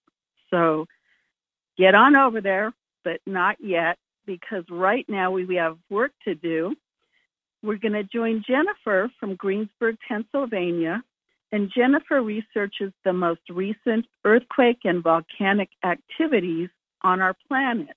So 0.50 0.86
get 1.76 1.94
on 1.94 2.16
over 2.16 2.40
there, 2.40 2.72
but 3.04 3.20
not 3.26 3.56
yet, 3.60 3.98
because 4.26 4.64
right 4.70 5.06
now 5.08 5.30
we, 5.30 5.44
we 5.44 5.56
have 5.56 5.76
work 5.90 6.12
to 6.24 6.34
do. 6.34 6.74
We're 7.62 7.78
going 7.78 7.92
to 7.92 8.04
join 8.04 8.42
Jennifer 8.46 9.10
from 9.18 9.36
Greensburg, 9.36 9.98
Pennsylvania, 10.06 11.02
and 11.54 11.70
Jennifer 11.70 12.20
researches 12.20 12.92
the 13.04 13.12
most 13.12 13.48
recent 13.48 14.06
earthquake 14.24 14.80
and 14.82 15.04
volcanic 15.04 15.68
activities 15.84 16.68
on 17.02 17.20
our 17.20 17.36
planet. 17.46 17.96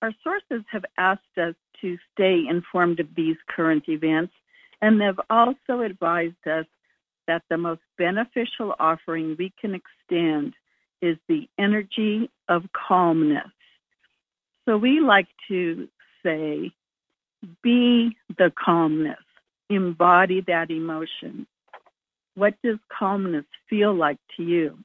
Our 0.00 0.14
sources 0.24 0.64
have 0.70 0.86
asked 0.96 1.36
us 1.36 1.54
to 1.82 1.98
stay 2.14 2.46
informed 2.48 2.98
of 2.98 3.08
these 3.14 3.36
current 3.46 3.90
events, 3.90 4.32
and 4.80 4.98
they've 4.98 5.20
also 5.28 5.82
advised 5.82 6.46
us 6.46 6.64
that 7.26 7.42
the 7.50 7.58
most 7.58 7.82
beneficial 7.98 8.74
offering 8.80 9.36
we 9.38 9.52
can 9.60 9.74
extend 9.74 10.54
is 11.02 11.18
the 11.28 11.46
energy 11.58 12.30
of 12.48 12.64
calmness. 12.72 13.52
So 14.66 14.78
we 14.78 15.00
like 15.00 15.28
to 15.48 15.88
say, 16.22 16.72
be 17.62 18.16
the 18.38 18.50
calmness, 18.58 19.18
embody 19.68 20.40
that 20.46 20.70
emotion. 20.70 21.46
What 22.34 22.54
does 22.62 22.78
calmness 22.96 23.44
feel 23.68 23.94
like 23.94 24.18
to 24.36 24.42
you? 24.42 24.78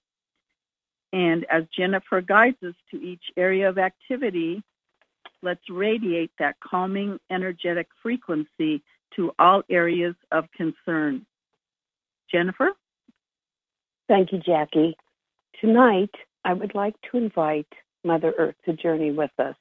And 1.13 1.45
as 1.49 1.63
Jennifer 1.75 2.21
guides 2.21 2.57
us 2.63 2.73
to 2.91 3.01
each 3.01 3.23
area 3.37 3.69
of 3.69 3.77
activity, 3.77 4.63
let's 5.41 5.69
radiate 5.69 6.31
that 6.39 6.57
calming 6.59 7.19
energetic 7.29 7.87
frequency 8.01 8.83
to 9.15 9.31
all 9.39 9.63
areas 9.69 10.15
of 10.31 10.45
concern. 10.51 11.25
Jennifer? 12.31 12.71
Thank 14.07 14.31
you, 14.31 14.39
Jackie. 14.39 14.97
Tonight, 15.61 16.13
I 16.43 16.53
would 16.53 16.75
like 16.75 16.95
to 17.11 17.17
invite 17.17 17.67
Mother 18.03 18.33
Earth 18.37 18.55
to 18.65 18.73
journey 18.73 19.11
with 19.11 19.31
us 19.39 19.55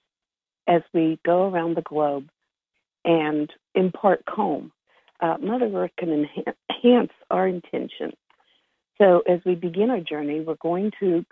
as 0.66 0.82
we 0.92 1.18
go 1.24 1.48
around 1.48 1.76
the 1.76 1.82
globe 1.82 2.28
and 3.04 3.50
impart 3.74 4.24
calm. 4.26 4.72
Uh, 5.20 5.36
Mother 5.40 5.70
Earth 5.74 5.92
can 5.98 6.10
enhance 6.10 7.12
our 7.30 7.46
intention. 7.46 8.12
So, 8.98 9.22
as 9.28 9.40
we 9.44 9.54
begin 9.54 9.90
our 9.90 10.00
journey, 10.00 10.40
we're 10.40 10.54
going 10.56 10.92
to 11.00 11.24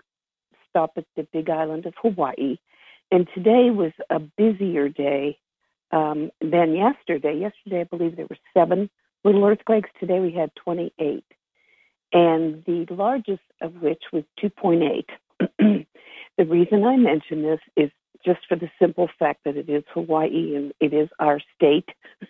stop 0.69 0.93
at 0.97 1.05
the 1.15 1.27
big 1.31 1.49
island 1.49 1.85
of 1.85 1.93
Hawaii. 2.01 2.57
And 3.11 3.27
today 3.33 3.69
was 3.69 3.91
a 4.09 4.19
busier 4.19 4.89
day 4.89 5.37
um, 5.91 6.31
than 6.41 6.75
yesterday. 6.75 7.37
Yesterday, 7.39 7.81
I 7.81 7.83
believe 7.83 8.15
there 8.15 8.27
were 8.29 8.37
seven 8.53 8.89
little 9.23 9.45
earthquakes. 9.45 9.89
Today, 9.99 10.19
we 10.19 10.31
had 10.31 10.51
28 10.55 11.23
and 12.13 12.63
the 12.65 12.85
largest 12.91 13.41
of 13.61 13.81
which 13.81 14.03
was 14.13 14.23
2.8. 14.41 15.05
the 16.37 16.45
reason 16.45 16.83
I 16.85 16.95
mention 16.95 17.41
this 17.41 17.59
is 17.75 17.89
just 18.23 18.39
for 18.47 18.55
the 18.55 18.69
simple 18.79 19.09
fact 19.19 19.41
that 19.45 19.57
it 19.57 19.67
is 19.67 19.83
Hawaii 19.93 20.55
and 20.55 20.71
it 20.79 20.93
is 20.93 21.09
our 21.19 21.41
state. 21.55 21.89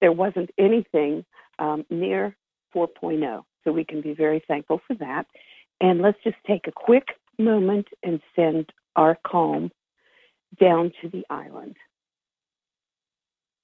there 0.00 0.12
wasn't 0.12 0.50
anything 0.58 1.24
um, 1.58 1.84
near 1.90 2.36
4.0, 2.74 3.42
so 3.64 3.72
we 3.72 3.84
can 3.84 4.00
be 4.00 4.14
very 4.14 4.42
thankful 4.46 4.80
for 4.86 4.94
that. 4.96 5.26
And 5.80 6.00
let's 6.00 6.18
just 6.24 6.36
take 6.46 6.66
a 6.66 6.72
quick 6.72 7.08
moment 7.38 7.88
and 8.02 8.20
send 8.34 8.72
our 8.94 9.18
calm 9.26 9.70
down 10.60 10.92
to 11.02 11.08
the 11.08 11.24
island. 11.28 11.76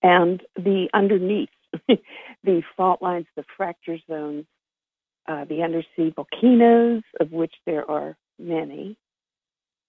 And 0.02 0.42
the 0.56 0.88
underneath, 0.92 1.48
the 1.88 2.62
fault 2.76 3.00
lines, 3.00 3.26
the 3.36 3.44
fracture 3.56 3.98
zones, 4.10 4.44
uh, 5.28 5.44
the 5.44 5.62
undersea 5.62 6.12
volcanoes, 6.14 7.02
of 7.20 7.30
which 7.30 7.54
there 7.66 7.88
are 7.88 8.16
many, 8.38 8.96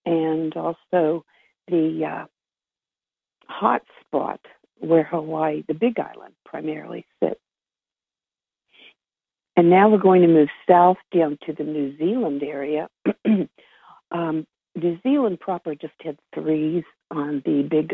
and 0.06 0.56
also 0.56 1.26
the 1.68 2.06
uh, 2.06 2.26
hot 3.48 3.82
spot 4.02 4.40
where 4.84 5.04
Hawaii, 5.04 5.64
the 5.68 5.74
Big 5.74 6.00
Island, 6.00 6.34
primarily 6.46 7.06
sits. 7.22 7.40
And 9.56 9.70
now 9.70 9.90
we're 9.90 10.00
going 10.00 10.24
to 10.24 10.28
move 10.28 10.50
south 10.70 10.98
down 11.16 11.38
to 11.46 11.54
the 11.54 11.64
New 11.64 11.96
Zealand 11.98 12.42
area. 12.44 12.90
um, 14.12 14.48
New 14.76 15.00
Zealand 15.04 15.40
proper 15.40 15.76
just 15.76 15.94
had 16.02 16.18
threes 16.34 16.84
on 17.12 17.44
the 17.46 17.62
big, 17.62 17.94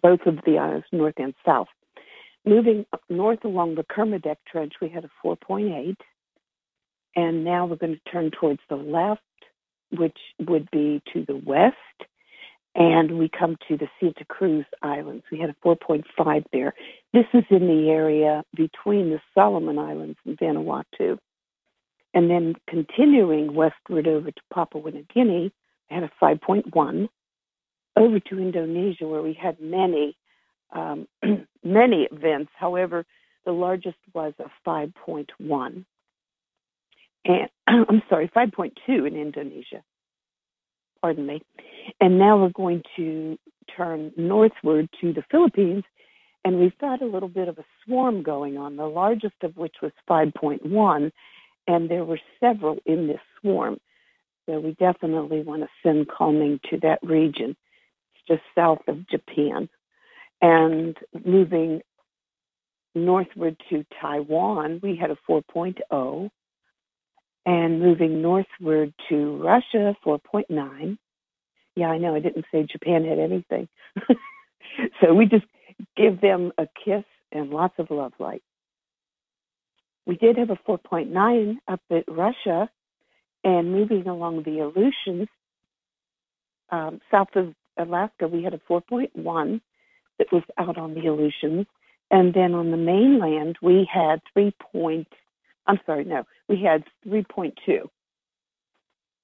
both 0.00 0.20
of 0.26 0.38
the 0.46 0.58
islands, 0.58 0.86
north 0.92 1.14
and 1.18 1.34
south. 1.44 1.66
Moving 2.46 2.86
north 3.08 3.44
along 3.44 3.74
the 3.74 3.84
Kermadec 3.84 4.36
Trench, 4.46 4.74
we 4.80 4.88
had 4.88 5.04
a 5.04 5.10
4.8. 5.26 5.96
And 7.16 7.44
now 7.44 7.66
we're 7.66 7.76
going 7.76 7.96
to 7.96 8.10
turn 8.10 8.30
towards 8.30 8.60
the 8.68 8.76
left 8.76 9.20
which 9.90 10.16
would 10.38 10.70
be 10.70 11.02
to 11.12 11.24
the 11.26 11.36
west, 11.36 11.76
and 12.74 13.18
we 13.18 13.28
come 13.28 13.56
to 13.68 13.76
the 13.76 13.88
Santa 13.98 14.24
Cruz 14.24 14.64
Islands. 14.82 15.24
We 15.30 15.38
had 15.38 15.50
a 15.50 15.56
4.5 15.66 16.44
there. 16.52 16.74
This 17.12 17.26
is 17.34 17.44
in 17.50 17.66
the 17.66 17.90
area 17.90 18.44
between 18.54 19.10
the 19.10 19.20
Solomon 19.34 19.78
Islands 19.78 20.18
and 20.24 20.38
Vanuatu. 20.38 21.18
And 22.14 22.30
then 22.30 22.54
continuing 22.68 23.54
westward 23.54 24.06
over 24.06 24.30
to 24.30 24.40
Papua 24.52 24.90
New 24.90 25.06
Guinea, 25.12 25.52
I 25.90 25.94
had 25.94 26.04
a 26.04 26.10
5.1. 26.22 27.08
Over 27.96 28.20
to 28.20 28.38
Indonesia, 28.38 29.06
where 29.06 29.22
we 29.22 29.34
had 29.34 29.60
many, 29.60 30.16
um, 30.72 31.08
many 31.64 32.08
events. 32.10 32.52
However, 32.56 33.04
the 33.44 33.52
largest 33.52 33.98
was 34.14 34.32
a 34.38 34.50
5.1. 34.68 35.84
And 37.24 37.48
I'm 37.66 38.02
sorry, 38.08 38.28
5.2 38.28 38.72
in 38.88 39.16
Indonesia. 39.16 39.82
Pardon 41.02 41.26
me. 41.26 41.42
And 42.00 42.18
now 42.18 42.38
we're 42.38 42.50
going 42.50 42.82
to 42.96 43.38
turn 43.76 44.12
northward 44.16 44.88
to 45.00 45.12
the 45.12 45.22
Philippines, 45.30 45.84
and 46.44 46.58
we've 46.58 46.76
got 46.78 47.02
a 47.02 47.06
little 47.06 47.28
bit 47.28 47.48
of 47.48 47.58
a 47.58 47.64
swarm 47.84 48.22
going 48.22 48.56
on, 48.56 48.76
the 48.76 48.86
largest 48.86 49.34
of 49.42 49.56
which 49.56 49.76
was 49.82 49.92
5.1, 50.08 51.10
and 51.66 51.90
there 51.90 52.04
were 52.04 52.20
several 52.38 52.78
in 52.86 53.06
this 53.06 53.20
swarm. 53.40 53.78
So 54.46 54.58
we 54.58 54.72
definitely 54.78 55.42
want 55.42 55.62
to 55.62 55.68
send 55.82 56.08
calming 56.08 56.60
to 56.70 56.78
that 56.80 56.98
region. 57.02 57.56
It's 58.14 58.24
just 58.28 58.42
south 58.54 58.80
of 58.88 59.08
Japan. 59.08 59.68
And 60.42 60.96
moving 61.24 61.82
northward 62.94 63.56
to 63.70 63.84
Taiwan, 64.00 64.80
we 64.82 64.96
had 64.96 65.10
a 65.10 65.18
4.0. 65.28 66.30
And 67.46 67.80
moving 67.80 68.22
northward 68.22 68.92
to 69.08 69.36
Russia, 69.42 69.96
4.9. 70.04 70.98
Yeah, 71.74 71.86
I 71.86 71.98
know 71.98 72.14
I 72.14 72.20
didn't 72.20 72.44
say 72.52 72.66
Japan 72.70 73.04
had 73.04 73.18
anything. 73.18 73.68
so 75.00 75.14
we 75.14 75.26
just 75.26 75.46
give 75.96 76.20
them 76.20 76.52
a 76.58 76.66
kiss 76.84 77.04
and 77.32 77.50
lots 77.50 77.74
of 77.78 77.90
love 77.90 78.12
light. 78.18 78.42
We 80.06 80.16
did 80.16 80.36
have 80.38 80.50
a 80.50 80.58
4.9 80.68 81.56
up 81.68 81.80
at 81.90 82.04
Russia, 82.08 82.68
and 83.44 83.72
moving 83.72 84.06
along 84.06 84.42
the 84.42 84.58
Aleutians, 84.60 85.28
um, 86.70 87.00
south 87.10 87.34
of 87.36 87.54
Alaska, 87.78 88.28
we 88.28 88.42
had 88.42 88.54
a 88.54 88.60
4.1 88.68 89.60
that 90.18 90.32
was 90.32 90.42
out 90.58 90.78
on 90.78 90.94
the 90.94 91.06
Aleutians. 91.06 91.66
And 92.10 92.34
then 92.34 92.54
on 92.54 92.70
the 92.70 92.76
mainland, 92.76 93.56
we 93.62 93.88
had 93.92 94.20
3. 94.34 94.52
I'm 95.70 95.78
sorry, 95.86 96.04
no, 96.04 96.24
we 96.48 96.60
had 96.60 96.82
3.2. 97.06 97.54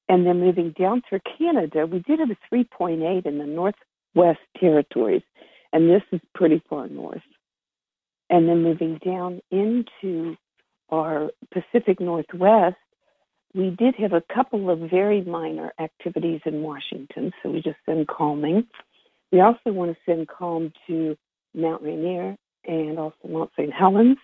And 0.08 0.24
then 0.24 0.38
moving 0.38 0.70
down 0.78 1.02
through 1.08 1.18
Canada, 1.36 1.86
we 1.86 1.98
did 1.98 2.20
have 2.20 2.30
a 2.30 2.54
3.8 2.54 3.26
in 3.26 3.38
the 3.38 3.46
Northwest 3.46 4.38
Territories, 4.56 5.24
and 5.72 5.90
this 5.90 6.02
is 6.12 6.20
pretty 6.36 6.62
far 6.70 6.86
north. 6.86 7.24
And 8.30 8.48
then 8.48 8.62
moving 8.62 9.00
down 9.04 9.40
into 9.50 10.36
our 10.88 11.32
Pacific 11.52 11.98
Northwest, 11.98 12.76
we 13.52 13.70
did 13.70 13.96
have 13.96 14.12
a 14.12 14.22
couple 14.32 14.70
of 14.70 14.88
very 14.88 15.22
minor 15.22 15.72
activities 15.80 16.42
in 16.44 16.62
Washington, 16.62 17.32
so 17.42 17.50
we 17.50 17.60
just 17.60 17.78
send 17.86 18.06
calming. 18.06 18.68
We 19.32 19.40
also 19.40 19.72
want 19.72 19.90
to 19.90 19.98
send 20.06 20.28
calm 20.28 20.72
to 20.86 21.16
Mount 21.54 21.82
Rainier 21.82 22.36
and 22.64 23.00
also 23.00 23.16
Mount 23.26 23.50
St. 23.58 23.72
Helens, 23.72 24.18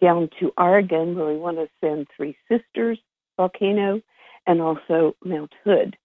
down 0.00 0.30
to 0.40 0.52
Oregon, 0.56 1.16
where 1.16 1.32
we 1.32 1.36
want 1.36 1.58
to 1.58 1.68
send 1.80 2.06
Three 2.16 2.36
Sisters 2.48 2.98
volcano 3.36 4.00
and 4.46 4.60
also 4.60 5.14
Mount 5.24 5.52
Hood 5.64 5.96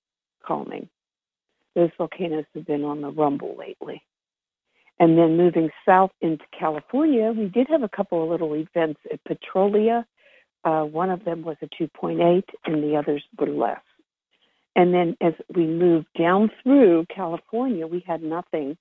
calming. 0.45 0.89
Those 1.75 1.89
volcanoes 1.97 2.45
have 2.53 2.65
been 2.65 2.83
on 2.83 3.01
the 3.01 3.09
rumble 3.09 3.55
lately. 3.57 4.03
And 4.99 5.17
then 5.17 5.37
moving 5.37 5.69
south 5.87 6.11
into 6.21 6.45
California, 6.57 7.31
we 7.31 7.47
did 7.47 7.67
have 7.69 7.83
a 7.83 7.89
couple 7.89 8.23
of 8.23 8.29
little 8.29 8.53
events 8.53 8.99
at 9.11 9.23
Petrolia. 9.23 10.05
Uh, 10.63 10.83
one 10.83 11.09
of 11.09 11.25
them 11.25 11.41
was 11.41 11.57
a 11.61 11.67
2.8, 11.67 12.43
and 12.65 12.83
the 12.83 12.95
others 12.95 13.23
were 13.37 13.47
less. 13.47 13.81
And 14.75 14.93
then 14.93 15.17
as 15.19 15.33
we 15.53 15.65
moved 15.65 16.07
down 16.17 16.51
through 16.61 17.05
California, 17.13 17.87
we 17.87 18.03
had 18.05 18.23
nothing. 18.23 18.77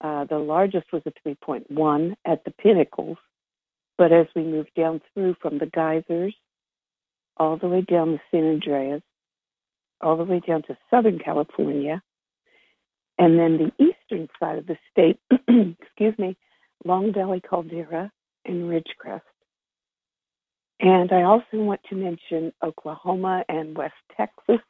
Uh, 0.00 0.24
the 0.24 0.38
largest 0.38 0.92
was 0.92 1.02
a 1.06 1.12
3.1 1.26 2.14
at 2.24 2.44
the 2.44 2.50
Pinnacles. 2.50 3.18
But 3.96 4.12
as 4.12 4.26
we 4.34 4.42
move 4.42 4.66
down 4.76 5.00
through 5.12 5.36
from 5.40 5.58
the 5.58 5.66
geysers 5.66 6.34
all 7.36 7.56
the 7.56 7.68
way 7.68 7.82
down 7.82 8.12
to 8.12 8.20
San 8.30 8.44
Andreas, 8.44 9.02
all 10.00 10.16
the 10.16 10.24
way 10.24 10.40
down 10.40 10.62
to 10.62 10.76
Southern 10.90 11.18
California, 11.18 12.02
and 13.18 13.38
then 13.38 13.58
the 13.58 13.84
eastern 13.84 14.28
side 14.40 14.58
of 14.58 14.66
the 14.66 14.76
state, 14.90 15.18
excuse 15.80 16.18
me, 16.18 16.36
Long 16.84 17.12
Valley 17.12 17.40
Caldera 17.40 18.10
and 18.44 18.68
Ridgecrest. 18.68 19.20
And 20.80 21.12
I 21.12 21.22
also 21.22 21.44
want 21.54 21.80
to 21.88 21.94
mention 21.94 22.52
Oklahoma 22.62 23.44
and 23.48 23.76
West 23.76 23.94
Texas 24.16 24.60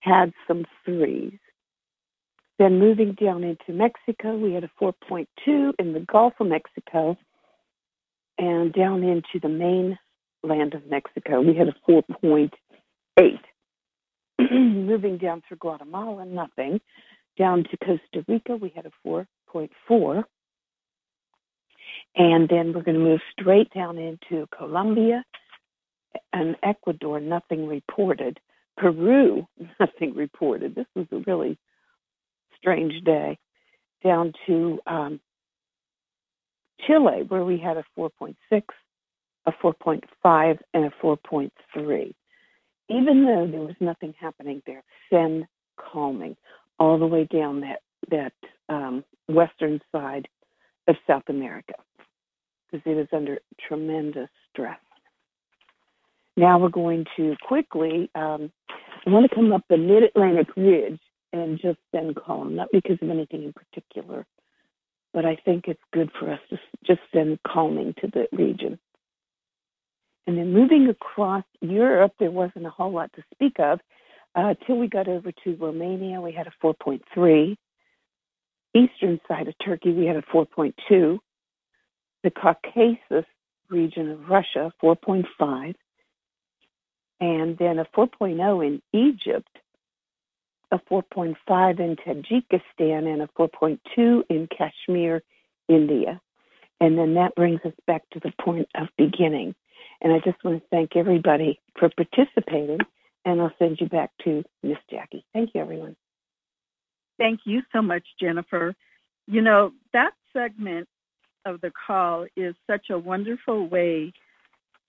had 0.00 0.32
some 0.46 0.64
threes. 0.84 1.38
Then 2.58 2.78
moving 2.78 3.12
down 3.12 3.42
into 3.44 3.72
Mexico, 3.72 4.36
we 4.36 4.52
had 4.52 4.64
a 4.64 4.70
4.2 4.80 5.72
in 5.78 5.92
the 5.92 6.00
Gulf 6.00 6.34
of 6.40 6.48
Mexico. 6.48 7.16
And 8.38 8.72
down 8.72 9.02
into 9.02 9.40
the 9.40 9.48
mainland 9.48 10.74
of 10.74 10.86
Mexico, 10.86 11.40
we 11.40 11.54
had 11.54 11.68
a 11.68 11.74
4.8. 11.88 12.50
moving 14.50 15.18
down 15.18 15.42
through 15.46 15.58
Guatemala, 15.58 16.24
nothing. 16.24 16.80
Down 17.38 17.64
to 17.64 17.76
Costa 17.76 18.24
Rica, 18.28 18.56
we 18.56 18.72
had 18.74 18.86
a 18.86 18.92
4.4. 19.06 20.24
And 22.16 22.48
then 22.48 22.72
we're 22.72 22.82
going 22.82 22.98
to 22.98 23.04
move 23.04 23.20
straight 23.32 23.72
down 23.72 23.98
into 23.98 24.46
Colombia 24.56 25.24
and 26.32 26.56
Ecuador, 26.62 27.20
nothing 27.20 27.66
reported. 27.66 28.38
Peru, 28.76 29.46
nothing 29.80 30.14
reported. 30.14 30.74
This 30.74 30.86
was 30.94 31.06
a 31.12 31.22
really 31.26 31.58
strange 32.58 33.04
day. 33.04 33.38
Down 34.02 34.32
to 34.46 34.78
um, 34.86 35.20
Chile, 36.86 37.24
where 37.28 37.44
we 37.44 37.58
had 37.58 37.76
a 37.76 37.84
4.6, 37.98 38.34
a 39.46 39.52
4.5, 39.52 40.58
and 40.74 40.84
a 40.84 40.90
4.3. 41.02 42.14
Even 42.90 43.24
though 43.24 43.48
there 43.50 43.60
was 43.60 43.76
nothing 43.80 44.14
happening 44.20 44.62
there, 44.66 44.82
send 45.10 45.46
calming 45.76 46.36
all 46.78 46.98
the 46.98 47.06
way 47.06 47.24
down 47.24 47.60
that 47.60 47.80
that 48.10 48.32
um, 48.68 49.02
western 49.28 49.80
side 49.90 50.28
of 50.88 50.96
South 51.06 51.22
America 51.28 51.74
because 52.70 52.82
it 52.90 52.98
is 52.98 53.08
under 53.12 53.38
tremendous 53.66 54.28
stress. 54.50 54.78
Now 56.36 56.58
we're 56.58 56.68
going 56.68 57.04
to 57.16 57.36
quickly, 57.46 58.10
um, 58.14 58.50
I 59.06 59.10
want 59.10 59.28
to 59.28 59.34
come 59.34 59.52
up 59.52 59.62
the 59.68 59.76
Mid 59.76 60.02
Atlantic 60.02 60.48
Ridge 60.56 61.00
and 61.32 61.60
just 61.60 61.78
send 61.94 62.16
calm, 62.16 62.56
not 62.56 62.68
because 62.72 62.98
of 63.00 63.10
anything 63.10 63.44
in 63.44 63.52
particular, 63.52 64.26
but 65.14 65.24
I 65.24 65.36
think 65.36 65.68
it's 65.68 65.80
good 65.92 66.10
for 66.18 66.30
us 66.30 66.40
to 66.50 66.58
just 66.84 67.00
send 67.12 67.38
calming 67.46 67.94
to 68.00 68.08
the 68.08 68.26
region. 68.32 68.78
And 70.26 70.36
then 70.36 70.52
moving 70.52 70.88
across 70.88 71.44
Europe, 71.60 72.12
there 72.18 72.30
wasn't 72.30 72.66
a 72.66 72.70
whole 72.70 72.92
lot 72.92 73.12
to 73.14 73.22
speak 73.32 73.58
of. 73.58 73.80
Uh, 74.34 74.54
till 74.66 74.76
we 74.76 74.88
got 74.88 75.08
over 75.08 75.30
to 75.44 75.56
Romania, 75.56 76.20
we 76.20 76.32
had 76.32 76.48
a 76.48 76.52
4.3. 76.62 77.56
Eastern 78.74 79.20
side 79.28 79.46
of 79.46 79.54
Turkey, 79.64 79.92
we 79.92 80.04
had 80.04 80.16
a 80.16 80.22
4.2. 80.22 81.18
The 82.24 82.30
Caucasus 82.30 83.26
region 83.70 84.10
of 84.10 84.28
Russia, 84.28 84.72
4.5 84.82 85.74
and 87.20 87.56
then 87.58 87.78
a 87.78 87.84
4.0 87.96 88.66
in 88.66 88.82
Egypt, 88.92 89.48
a 90.74 90.80
4.5 90.90 91.80
in 91.80 91.96
Tajikistan, 91.96 93.12
and 93.12 93.22
a 93.22 93.28
4.2 93.38 94.24
in 94.28 94.48
Kashmir, 94.48 95.22
India. 95.68 96.20
And 96.80 96.98
then 96.98 97.14
that 97.14 97.36
brings 97.36 97.60
us 97.64 97.72
back 97.86 98.02
to 98.10 98.20
the 98.20 98.32
point 98.40 98.68
of 98.74 98.88
beginning. 98.98 99.54
And 100.00 100.12
I 100.12 100.18
just 100.18 100.42
want 100.42 100.60
to 100.60 100.68
thank 100.70 100.96
everybody 100.96 101.60
for 101.78 101.88
participating, 101.90 102.80
and 103.24 103.40
I'll 103.40 103.54
send 103.58 103.78
you 103.80 103.88
back 103.88 104.10
to 104.24 104.42
Miss 104.64 104.78
Jackie. 104.90 105.24
Thank 105.32 105.50
you, 105.54 105.60
everyone. 105.60 105.94
Thank 107.18 107.40
you 107.44 107.62
so 107.72 107.80
much, 107.80 108.02
Jennifer. 108.20 108.74
You 109.28 109.42
know, 109.42 109.72
that 109.92 110.12
segment 110.32 110.88
of 111.44 111.60
the 111.60 111.70
call 111.86 112.26
is 112.36 112.56
such 112.68 112.90
a 112.90 112.98
wonderful 112.98 113.68
way 113.68 114.12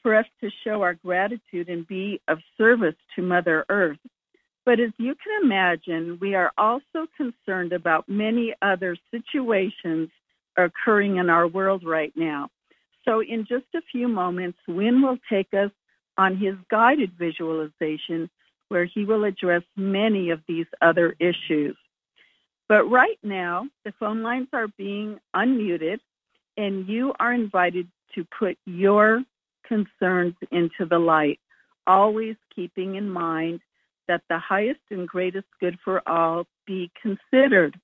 for 0.02 0.16
us 0.16 0.26
to 0.42 0.50
show 0.64 0.82
our 0.82 0.96
gratitude 0.96 1.70
and 1.70 1.88
be 1.88 2.22
of 2.28 2.40
service 2.58 2.96
to 3.16 3.22
Mother 3.22 3.66
Earth. 3.70 4.00
But 4.66 4.80
as 4.80 4.92
you 4.98 5.16
can 5.16 5.44
imagine, 5.44 6.18
we 6.20 6.34
are 6.34 6.52
also 6.58 7.08
concerned 7.16 7.72
about 7.72 8.10
many 8.10 8.56
other 8.62 8.98
situations 9.12 10.10
occurring 10.58 11.18
in 11.18 11.30
our 11.30 11.48
world 11.48 11.84
right 11.86 12.12
now. 12.16 12.50
So, 13.04 13.22
in 13.22 13.46
just 13.46 13.66
a 13.76 13.82
few 13.92 14.08
moments, 14.08 14.58
Wynn 14.68 15.04
will 15.04 15.20
take 15.30 15.54
us 15.54 15.70
on 16.18 16.38
his 16.38 16.56
guided 16.72 17.12
visualization 17.20 18.30
where 18.70 18.86
he 18.86 19.06
will 19.06 19.26
address 19.26 19.62
many 19.76 20.32
of 20.32 20.42
these 20.48 20.66
other 20.82 21.16
issues. 21.20 21.78
But 22.68 22.90
right 22.90 23.20
now, 23.22 23.68
the 23.84 23.94
phone 24.00 24.24
lines 24.24 24.48
are 24.54 24.68
being 24.70 25.20
unmuted, 25.36 26.00
and 26.58 26.88
you 26.88 27.14
are 27.20 27.32
invited 27.32 27.88
to 28.16 28.26
put 28.40 28.58
your 28.66 29.24
concerns 29.68 30.34
into 30.52 30.86
the 30.90 30.98
light, 30.98 31.40
always 31.86 32.36
keeping 32.56 32.96
in 32.96 33.08
mind 33.08 33.60
that 34.08 34.22
the 34.30 34.40
highest 34.40 34.82
and 34.92 35.08
greatest 35.08 35.48
good 35.60 35.78
for 35.84 36.08
all 36.08 36.46
be 36.66 36.92
considered. 37.02 37.80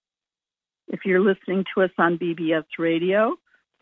If 0.87 1.01
you're 1.05 1.21
listening 1.21 1.65
to 1.73 1.83
us 1.83 1.91
on 1.97 2.17
BBS 2.17 2.65
radio 2.77 3.35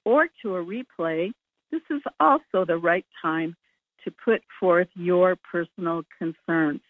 or 0.06 0.28
to 0.42 0.56
a 0.56 0.64
replay, 0.64 1.32
this 1.72 1.82
is 1.90 2.02
also 2.20 2.66
the 2.66 2.78
right 2.78 3.06
time 3.22 3.56
to 4.04 4.14
put 4.24 4.42
forth 4.60 4.88
your 4.96 5.36
personal 5.52 6.04
concerns. 6.18 6.82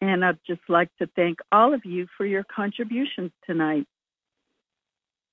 And 0.00 0.24
I'd 0.24 0.38
just 0.46 0.60
like 0.68 0.90
to 0.98 1.08
thank 1.16 1.38
all 1.50 1.74
of 1.74 1.84
you 1.84 2.06
for 2.16 2.24
your 2.24 2.44
contributions 2.44 3.32
tonight. 3.46 3.86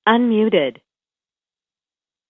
Unmuted. 0.08 0.78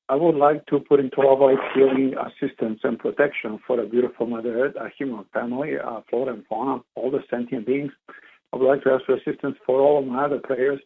I 0.08 0.16
would 0.16 0.36
like 0.36 0.68
to 0.68 0.80
put 0.80 1.00
into 1.00 1.22
our 1.22 1.58
healing 1.74 2.14
assistance 2.14 2.80
and 2.84 3.00
protection 3.00 3.60
for 3.66 3.78
the 3.78 3.84
beautiful 3.90 4.28
Mother 4.28 4.66
Earth, 4.66 4.76
our 4.80 4.92
human 4.96 5.26
family, 5.34 5.74
uh, 5.84 6.02
flora 6.08 6.34
and 6.34 6.46
fauna, 6.46 6.84
all 6.94 7.10
the 7.10 7.24
sentient 7.28 7.66
beings. 7.66 7.92
I 8.54 8.58
would 8.58 8.68
like 8.68 8.84
to 8.84 8.92
ask 8.92 9.06
for 9.06 9.16
assistance 9.16 9.58
for 9.66 9.82
all 9.82 9.98
of 9.98 10.06
my 10.06 10.26
other 10.26 10.38
prayers. 10.38 10.80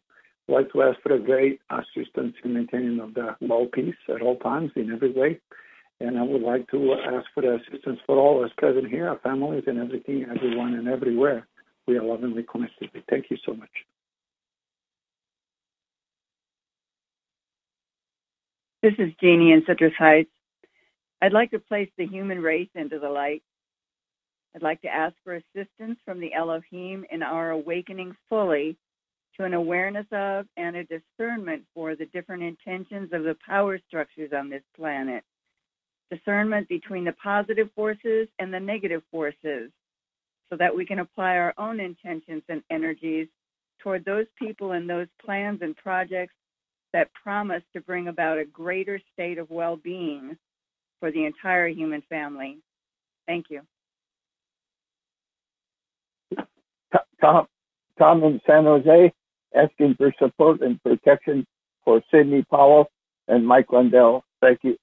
I'd 0.48 0.54
like 0.54 0.72
to 0.72 0.84
ask 0.84 1.02
for 1.02 1.14
a 1.14 1.20
great 1.20 1.60
assistance 1.70 2.36
in 2.46 2.54
maintaining 2.54 3.02
of 3.02 3.14
the 3.14 3.36
world 3.42 3.74
peace 3.74 3.96
at 4.08 4.22
all 4.22 4.38
times 4.38 4.72
in 4.78 4.90
every 4.90 5.12
way. 5.12 5.42
And 6.00 6.18
I 6.18 6.24
would 6.24 6.42
like 6.42 6.72
to 6.72 6.94
ask 6.94 7.26
for 7.34 7.42
the 7.42 7.56
assistance 7.56 8.00
for 8.06 8.18
all 8.18 8.40
of 8.40 8.46
us 8.46 8.56
present 8.58 8.88
here, 8.88 9.10
our 9.10 9.20
families 9.20 9.66
and 9.68 9.80
everything, 9.80 10.26
everyone 10.34 10.76
and 10.76 10.88
everywhere. 10.88 11.46
We 11.88 11.98
are 11.98 12.04
lovingly 12.04 12.44
connected. 12.50 12.90
Thank 13.10 13.26
you 13.30 13.38
so 13.46 13.54
much. 13.54 13.70
This 18.82 18.94
is 18.98 19.12
Jeannie 19.20 19.52
in 19.52 19.66
Citrus 19.68 19.94
Heights. 19.98 20.32
I'd 21.22 21.34
like 21.34 21.52
to 21.52 21.60
place 21.60 21.90
the 21.98 22.08
human 22.08 22.42
race 22.42 22.70
into 22.76 22.98
the 22.98 23.10
light. 23.10 23.44
I'd 24.56 24.62
like 24.62 24.82
to 24.84 24.88
ask 24.88 25.16
for 25.22 25.36
assistance 25.36 26.00
from 26.06 26.22
the 26.22 26.34
Elohim 26.34 27.06
in 27.12 27.22
our 27.22 27.52
awakening 27.52 28.16
fully 28.30 28.78
to 29.36 29.44
an 29.44 29.54
awareness 29.54 30.06
of 30.14 30.46
and 30.56 30.78
a 30.78 30.86
discernment 30.86 31.64
for 31.74 31.98
the 31.98 32.06
different 32.06 32.42
intentions 32.44 33.12
of 33.12 33.24
the 33.24 33.36
power 33.46 33.80
structures 33.86 34.32
on 34.34 34.50
this 34.50 34.64
planet. 34.78 35.26
Discernment 36.10 36.70
between 36.70 37.04
the 37.04 37.14
positive 37.22 37.70
forces 37.76 38.30
and 38.40 38.54
the 38.54 38.62
negative 38.62 39.04
forces 39.12 39.72
so 40.50 40.56
that 40.58 40.74
we 40.74 40.86
can 40.86 41.00
apply 41.00 41.36
our 41.36 41.54
own 41.58 41.82
intentions 41.82 42.44
and 42.48 42.64
energies 42.70 43.28
toward 43.80 44.06
those 44.06 44.28
people 44.38 44.72
and 44.72 44.90
those 44.90 45.08
plans 45.22 45.60
and 45.62 45.76
projects 45.76 46.34
that 46.94 47.10
promise 47.14 47.64
to 47.74 47.82
bring 47.82 48.08
about 48.08 48.38
a 48.38 48.46
greater 48.46 49.00
state 49.14 49.38
of 49.38 49.50
well 49.50 49.76
being 49.76 50.38
for 51.00 51.12
the 51.12 51.26
entire 51.26 51.68
human 51.68 52.02
family. 52.10 52.60
Thank 53.28 53.46
you. 53.50 53.62
Tom, 57.22 57.48
Tom 57.98 58.24
in 58.24 58.42
San 58.48 58.64
Jose 58.64 59.14
asking 59.56 59.96
for 59.96 60.14
support 60.20 60.62
and 60.62 60.82
protection 60.82 61.46
for 61.84 62.02
Sidney 62.12 62.44
Powell 62.44 62.90
and 63.28 63.46
Mike 63.46 63.72
Lindell. 63.72 64.24
Thank 64.42 64.60
you. 64.64 64.78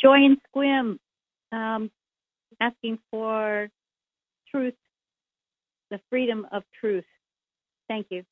Joy 0.00 0.24
and 0.24 0.38
Sequim 0.54 0.98
um, 1.52 1.90
asking 2.60 2.98
for 3.10 3.68
truth, 4.50 4.74
the 5.90 6.00
freedom 6.10 6.46
of 6.52 6.62
truth. 6.80 7.04
Thank 7.88 8.08
you. 8.10 8.24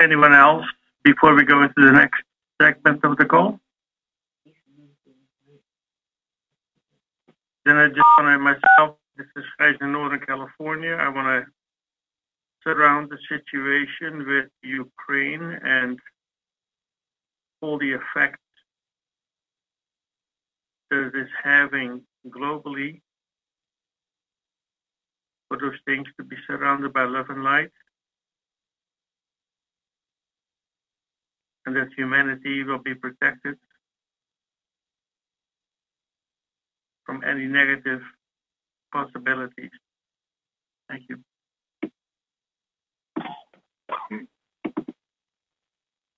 Anyone 0.00 0.34
else 0.34 0.66
before 1.02 1.34
we 1.34 1.44
go 1.44 1.62
into 1.62 1.74
the 1.76 1.92
next 1.92 2.22
segment 2.60 3.04
of 3.04 3.16
the 3.16 3.24
call? 3.24 3.60
Then 7.64 7.76
I 7.76 7.88
just 7.88 8.00
want 8.18 8.28
to 8.28 8.38
myself, 8.38 8.96
this 9.16 9.26
is 9.36 9.44
guys 9.58 9.76
in 9.80 9.92
Northern 9.92 10.20
California. 10.20 10.94
I 10.94 11.08
want 11.08 11.46
to 11.46 11.50
surround 12.62 13.10
the 13.10 13.18
situation 13.28 14.26
with 14.26 14.50
Ukraine 14.62 15.58
and 15.62 15.98
all 17.62 17.78
the 17.78 17.92
effects 17.92 18.43
is 20.94 21.28
having 21.42 22.02
globally 22.28 23.00
for 25.48 25.58
those 25.58 25.78
things 25.86 26.06
to 26.16 26.24
be 26.24 26.36
surrounded 26.46 26.92
by 26.92 27.04
love 27.04 27.26
and 27.28 27.44
light. 27.44 27.70
And 31.66 31.76
that 31.76 31.88
humanity 31.96 32.62
will 32.62 32.78
be 32.78 32.94
protected 32.94 33.56
from 37.04 37.22
any 37.24 37.46
negative 37.46 38.00
possibilities. 38.92 39.70
Thank 40.88 41.04
you. 41.08 41.18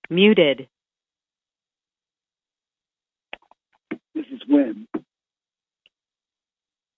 Muted. 0.08 0.68
This 4.14 4.24
is 4.32 4.40
Wynn. 4.48 4.86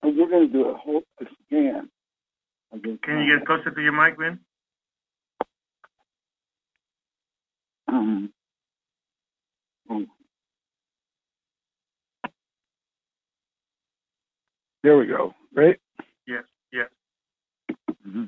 And 0.02 0.16
we're 0.16 0.28
going 0.28 0.46
to 0.46 0.52
do 0.52 0.68
a 0.68 0.74
whole 0.74 1.02
a 1.20 1.24
scan. 1.46 1.88
of 2.72 2.82
the 2.82 2.98
Can 3.02 3.20
you 3.20 3.26
get 3.26 3.36
closer 3.48 3.70
to 3.70 3.80
your 3.80 3.92
mic, 3.92 4.18
Vin? 4.18 4.38
Um, 7.88 8.30
oh. 9.88 10.04
There 14.82 14.98
we 14.98 15.06
go. 15.06 15.32
Right? 15.54 15.78
Yes, 16.26 16.44
yes. 16.74 16.88
hmm 18.04 18.24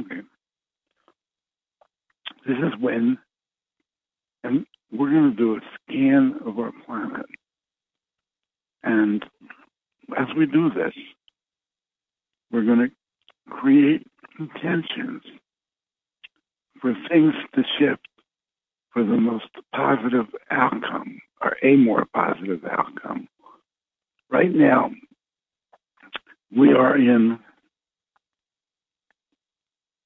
Okay. 0.00 0.20
This 2.46 2.58
is 2.58 2.80
Wynn, 2.80 3.18
and 4.44 4.64
we're 4.92 5.10
going 5.10 5.32
to 5.32 5.36
do 5.36 5.56
a 5.56 5.60
scan 5.82 6.36
of 6.46 6.60
our 6.60 6.70
planet. 6.86 7.26
And 8.84 9.24
as 10.16 10.28
we 10.36 10.46
do 10.46 10.70
this, 10.70 10.94
we're 12.52 12.64
going 12.64 12.78
to 12.88 13.52
create 13.52 14.06
intentions 14.38 15.22
for 16.80 16.94
things 17.08 17.34
to 17.54 17.62
shift 17.78 18.06
for 18.92 19.02
the 19.02 19.16
most 19.16 19.48
positive 19.74 20.26
outcome 20.50 21.20
or 21.42 21.56
a 21.62 21.76
more 21.76 22.06
positive 22.14 22.64
outcome. 22.64 23.28
Right 24.30 24.54
now, 24.54 24.90
we 26.54 26.72
are 26.72 26.96
in 26.96 27.38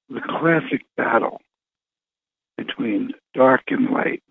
the 0.09 0.21
classic 0.21 0.83
battle 0.97 1.41
between 2.57 3.13
dark 3.35 3.63
and 3.69 3.91
light, 3.91 4.23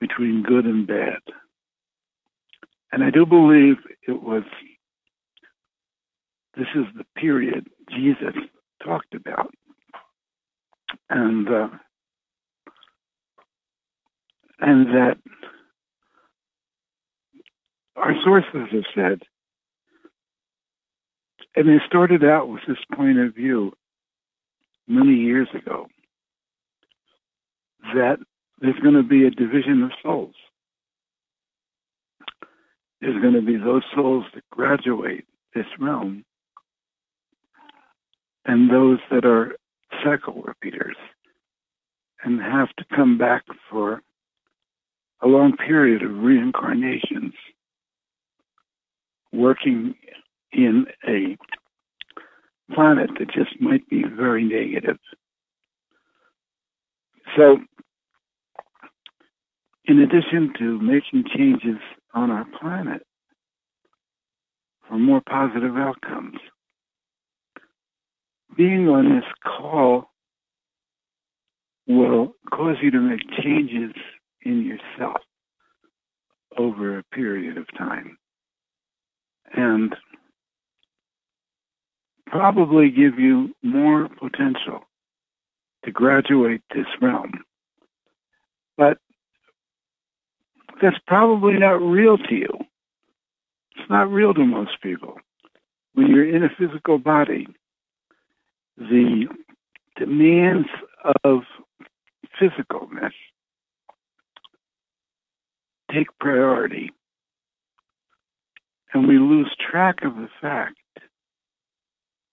between 0.00 0.42
good 0.42 0.64
and 0.64 0.86
bad. 0.86 1.18
And 2.92 3.04
I 3.04 3.10
do 3.10 3.26
believe 3.26 3.76
it 4.06 4.22
was, 4.22 4.44
this 6.56 6.68
is 6.74 6.84
the 6.96 7.04
period 7.20 7.68
Jesus 7.90 8.34
talked 8.82 9.14
about. 9.14 9.52
And, 11.10 11.48
uh, 11.48 11.68
and 14.60 14.86
that 14.86 15.18
our 17.96 18.14
sources 18.24 18.68
have 18.72 18.84
said, 18.94 19.22
and 21.54 21.68
they 21.68 21.80
started 21.86 22.22
out 22.22 22.48
with 22.48 22.60
this 22.68 22.78
point 22.94 23.18
of 23.18 23.34
view 23.34 23.72
many 24.86 25.14
years 25.14 25.48
ago 25.54 25.86
that 27.94 28.18
there's 28.60 28.78
going 28.80 28.94
to 28.94 29.02
be 29.02 29.26
a 29.26 29.30
division 29.30 29.82
of 29.82 29.90
souls. 30.02 30.34
There's 33.00 33.20
going 33.20 33.34
to 33.34 33.42
be 33.42 33.56
those 33.56 33.82
souls 33.94 34.24
that 34.34 34.44
graduate 34.50 35.24
this 35.54 35.66
realm 35.78 36.24
and 38.46 38.70
those 38.70 38.98
that 39.10 39.24
are 39.24 39.56
cycle 40.04 40.42
repeaters 40.42 40.96
and 42.24 42.40
have 42.40 42.68
to 42.76 42.84
come 42.94 43.18
back 43.18 43.44
for 43.70 44.02
a 45.22 45.26
long 45.26 45.56
period 45.56 46.02
of 46.02 46.10
reincarnations 46.10 47.32
working 49.32 49.94
in 50.52 50.86
a 51.06 51.36
planet 52.74 53.10
that 53.18 53.30
just 53.30 53.60
might 53.60 53.88
be 53.88 54.02
very 54.04 54.44
negative. 54.44 54.98
So, 57.36 57.58
in 59.84 60.00
addition 60.00 60.52
to 60.58 60.80
making 60.80 61.24
changes 61.34 61.78
on 62.14 62.30
our 62.30 62.46
planet 62.60 63.02
for 64.88 64.98
more 64.98 65.22
positive 65.28 65.76
outcomes, 65.76 66.38
being 68.56 68.88
on 68.88 69.14
this 69.14 69.24
call 69.44 70.10
will 71.86 72.34
cause 72.50 72.76
you 72.82 72.90
to 72.90 73.00
make 73.00 73.20
changes 73.42 73.92
in 74.44 74.64
yourself 74.64 75.16
over 76.56 76.98
a 76.98 77.04
period 77.04 77.58
of 77.58 77.66
time 77.76 78.16
and 79.54 79.94
probably 82.26 82.90
give 82.90 83.18
you 83.18 83.54
more 83.62 84.08
potential 84.08 84.80
to 85.84 85.92
graduate 85.92 86.62
this 86.74 86.86
realm. 87.00 87.32
But 88.76 88.98
that's 90.82 90.98
probably 91.06 91.54
not 91.54 91.80
real 91.80 92.18
to 92.18 92.34
you. 92.34 92.48
It's 93.76 93.90
not 93.90 94.10
real 94.10 94.34
to 94.34 94.44
most 94.44 94.80
people. 94.82 95.18
When 95.94 96.08
you're 96.08 96.28
in 96.28 96.42
a 96.44 96.50
physical 96.58 96.98
body, 96.98 97.46
the 98.76 99.26
demands 99.96 100.68
of 101.24 101.42
physicalness 102.40 103.12
take 105.92 106.08
priority. 106.18 106.90
And 108.92 109.06
we 109.06 109.18
lose 109.18 109.54
track 109.70 110.04
of 110.04 110.16
the 110.16 110.28
fact 110.40 110.76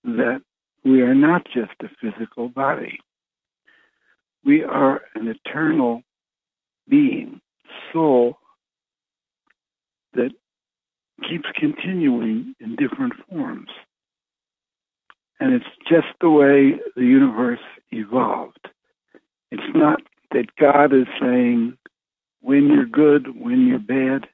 that 0.03 0.41
we 0.83 1.01
are 1.01 1.15
not 1.15 1.45
just 1.45 1.71
a 1.81 1.89
physical 2.01 2.49
body. 2.49 2.99
We 4.43 4.63
are 4.63 5.01
an 5.15 5.27
eternal 5.27 6.01
being, 6.89 7.39
soul, 7.91 8.37
that 10.13 10.31
keeps 11.29 11.47
continuing 11.55 12.53
in 12.59 12.75
different 12.75 13.13
forms. 13.29 13.69
And 15.43 15.53
it's 15.53 15.65
just 15.89 16.07
the 16.21 16.29
way 16.29 16.79
the 16.95 17.03
universe 17.03 17.59
evolved. 17.91 18.69
It's 19.51 19.75
not 19.75 19.99
that 20.31 20.55
God 20.57 20.93
is 20.93 21.05
saying, 21.19 21.77
when 22.39 22.67
you're 22.67 22.85
good, 22.85 23.27
when 23.37 23.67
you're 23.67 23.77
bad, 23.77 24.29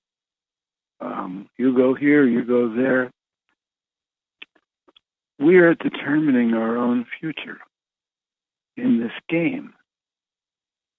um, 1.02 1.50
you 1.58 1.76
go 1.76 1.96
here, 1.96 2.28
you 2.28 2.46
go 2.46 2.72
there. 2.72 3.10
We 5.40 5.58
are 5.58 5.74
determining 5.74 6.54
our 6.54 6.78
own 6.78 7.08
future 7.20 7.58
in 8.78 9.00
this 9.00 9.14
game. 9.30 9.74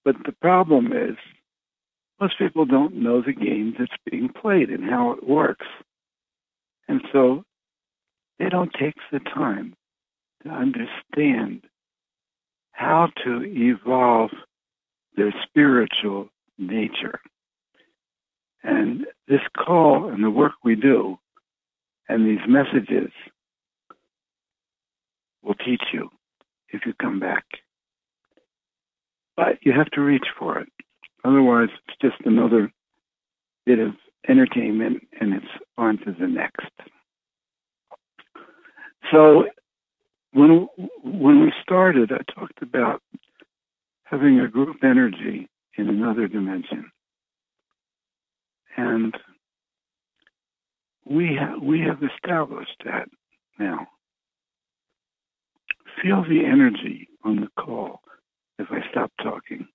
But 0.04 0.16
the 0.26 0.32
problem 0.42 0.92
is, 0.92 1.18
most 2.20 2.36
people 2.36 2.64
don't 2.64 2.96
know 2.96 3.22
the 3.22 3.32
game 3.32 3.76
that's 3.78 3.92
being 4.10 4.28
played 4.28 4.70
and 4.70 4.90
how 4.90 5.12
it 5.12 5.24
works. 5.24 5.66
And 6.88 7.00
so 7.12 7.44
they 8.40 8.48
don't 8.48 8.72
take 8.76 8.96
the 9.12 9.20
time 9.20 9.76
to 10.42 10.48
understand 10.48 11.62
how 12.72 13.08
to 13.24 13.42
evolve 13.44 14.30
their 15.16 15.34
spiritual 15.46 16.28
nature. 16.58 17.20
And 18.62 19.06
this 19.28 19.40
call 19.56 20.08
and 20.08 20.22
the 20.22 20.30
work 20.30 20.52
we 20.64 20.76
do 20.76 21.18
and 22.08 22.26
these 22.26 22.46
messages 22.48 23.10
will 25.42 25.54
teach 25.54 25.82
you 25.92 26.10
if 26.70 26.82
you 26.84 26.92
come 27.00 27.20
back. 27.20 27.44
But 29.36 29.58
you 29.62 29.72
have 29.72 29.90
to 29.92 30.00
reach 30.00 30.26
for 30.38 30.58
it. 30.58 30.68
Otherwise, 31.24 31.68
it's 31.88 31.96
just 32.00 32.26
another 32.26 32.72
bit 33.64 33.78
of 33.78 33.92
entertainment 34.28 35.06
and 35.20 35.34
it's 35.34 35.46
on 35.78 35.98
to 35.98 36.14
the 36.18 36.26
next. 36.26 36.70
So 39.10 39.44
when 40.32 40.68
when 41.04 41.40
we 41.42 41.52
started, 41.62 42.12
I 42.12 42.22
talked 42.32 42.62
about 42.62 43.02
having 44.04 44.40
a 44.40 44.48
group 44.48 44.78
energy 44.82 45.48
in 45.76 45.88
another 45.88 46.28
dimension, 46.28 46.90
and 48.76 49.14
we 51.06 51.36
ha- 51.38 51.58
we 51.62 51.80
have 51.80 52.02
established 52.02 52.82
that 52.84 53.08
now. 53.58 53.86
Feel 56.02 56.22
the 56.24 56.44
energy 56.46 57.08
on 57.24 57.36
the 57.36 57.48
call 57.62 58.00
if 58.58 58.68
I 58.70 58.80
stop 58.90 59.12
talking. 59.22 59.66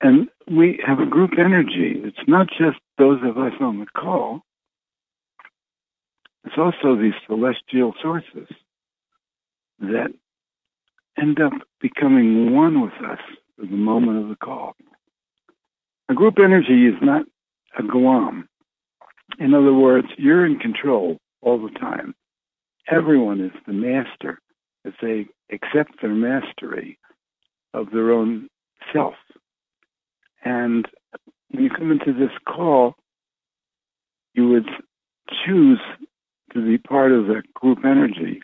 And 0.00 0.28
we 0.50 0.80
have 0.86 0.98
a 0.98 1.06
group 1.06 1.32
energy. 1.38 2.00
It's 2.04 2.26
not 2.26 2.48
just 2.48 2.78
those 2.98 3.20
of 3.22 3.36
us 3.36 3.52
on 3.60 3.80
the 3.80 3.86
call. 3.86 4.40
It's 6.44 6.56
also 6.56 6.96
these 6.96 7.12
celestial 7.26 7.94
sources 8.02 8.48
that 9.80 10.12
end 11.20 11.40
up 11.40 11.52
becoming 11.80 12.54
one 12.54 12.80
with 12.80 12.94
us 13.04 13.18
at 13.62 13.68
the 13.70 13.76
moment 13.76 14.22
of 14.22 14.28
the 14.28 14.36
call. 14.36 14.74
A 16.08 16.14
group 16.14 16.38
energy 16.38 16.86
is 16.86 16.94
not 17.02 17.26
a 17.78 17.82
Guam. 17.82 18.48
In 19.38 19.54
other 19.54 19.72
words, 19.72 20.08
you're 20.18 20.46
in 20.46 20.58
control 20.58 21.18
all 21.42 21.58
the 21.58 21.78
time. 21.78 22.14
Everyone 22.90 23.40
is 23.40 23.52
the 23.66 23.72
master 23.72 24.40
as 24.84 24.92
they 25.00 25.26
accept 25.52 26.00
their 26.00 26.14
mastery 26.14 26.98
of 27.74 27.90
their 27.92 28.12
own 28.12 28.48
self. 28.92 29.14
And 30.44 30.86
when 31.50 31.64
you 31.64 31.70
come 31.70 31.90
into 31.90 32.12
this 32.12 32.32
call, 32.46 32.94
you 34.34 34.48
would 34.48 34.68
choose 35.44 35.80
to 36.52 36.66
be 36.66 36.78
part 36.78 37.12
of 37.12 37.26
the 37.26 37.42
group 37.54 37.84
energy. 37.84 38.42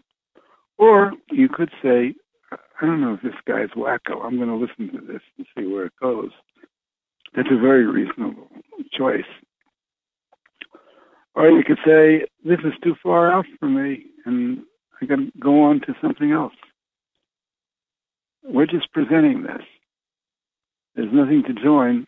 Or 0.79 1.13
you 1.31 1.49
could 1.49 1.71
say, 1.83 2.15
I 2.53 2.87
don't 2.87 3.01
know 3.01 3.15
if 3.15 3.23
this 3.23 3.41
guy's 3.47 3.71
wacko. 3.71 4.25
I'm 4.25 4.37
going 4.37 4.49
to 4.49 4.57
listen 4.57 4.91
to 4.93 5.07
this 5.07 5.23
and 5.39 5.47
see 5.57 5.67
where 5.67 5.87
it 5.87 5.93
goes. 6.01 6.31
That's 7.35 7.49
a 7.51 7.59
very 7.59 7.87
reasonable 7.87 8.49
choice. 8.93 9.25
Or 11.35 11.51
you 11.51 11.65
could 11.65 11.79
say, 11.85 12.27
this 12.45 12.61
is 12.61 12.73
too 12.83 12.95
far 13.03 13.31
out 13.31 13.47
for 13.59 13.69
me 13.69 14.07
and 14.25 14.63
I 15.01 15.07
to 15.07 15.31
go 15.39 15.63
on 15.63 15.81
to 15.81 15.95
something 16.01 16.33
else. 16.33 16.55
We're 18.43 18.67
just 18.67 18.93
presenting 18.93 19.43
this. 19.43 19.63
There's 20.97 21.13
nothing 21.13 21.43
to 21.45 21.53
join. 21.53 22.07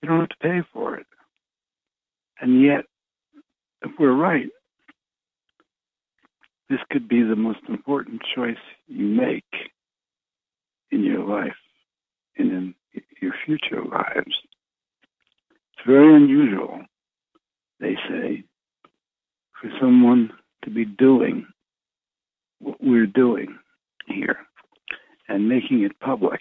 You 0.00 0.08
don't 0.08 0.20
have 0.20 0.28
to 0.28 0.36
pay 0.40 0.62
for 0.72 0.96
it. 0.96 1.06
And 2.40 2.62
yet, 2.62 2.84
if 3.82 3.90
we're 3.98 4.14
right, 4.14 4.48
this 6.70 6.78
could 6.90 7.08
be 7.08 7.22
the 7.22 7.36
most 7.36 7.60
important 7.68 8.22
choice 8.34 8.56
you 8.86 9.06
make 9.06 9.44
in 10.90 11.02
your 11.02 11.24
life 11.24 11.56
and 12.38 12.52
in 12.52 12.74
your 13.20 13.34
future 13.44 13.82
lives. 13.84 14.34
It's 15.72 15.86
very 15.86 16.14
unusual, 16.14 16.82
they 17.80 17.96
say, 18.08 18.44
for 19.60 19.70
someone 19.80 20.30
to 20.64 20.70
be 20.70 20.84
doing 20.84 21.46
what 22.60 22.76
we're 22.80 23.06
doing 23.06 23.58
here 24.06 24.38
and 25.28 25.48
making 25.48 25.82
it 25.82 25.98
public. 26.00 26.40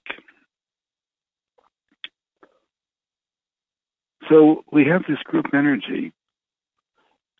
So 4.29 4.63
we 4.71 4.85
have 4.85 5.03
this 5.07 5.19
group 5.25 5.47
energy, 5.53 6.11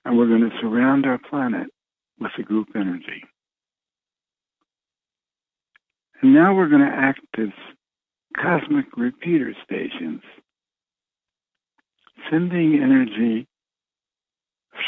and 0.04 0.18
we're 0.18 0.28
going 0.28 0.50
to 0.50 0.58
surround 0.62 1.06
our 1.06 1.18
planet 1.18 1.68
with 2.20 2.32
the 2.38 2.44
group 2.44 2.70
energy. 2.76 3.24
And 6.22 6.34
now 6.34 6.54
we're 6.54 6.70
going 6.70 6.86
to 6.86 6.96
act 6.96 7.22
as 7.38 7.50
cosmic 8.38 8.86
repeater 8.96 9.54
stations, 9.64 10.22
sending 12.30 12.76
energy 12.82 13.48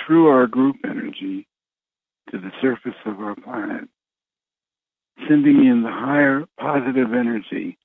through 0.05 0.27
our 0.27 0.47
group 0.47 0.75
energy 0.85 1.47
to 2.31 2.37
the 2.37 2.51
surface 2.61 2.99
of 3.05 3.19
our 3.19 3.35
planet, 3.35 3.87
sending 5.27 5.65
in 5.65 5.81
the 5.81 5.91
higher 5.91 6.45
positive 6.59 7.13
energy 7.13 7.77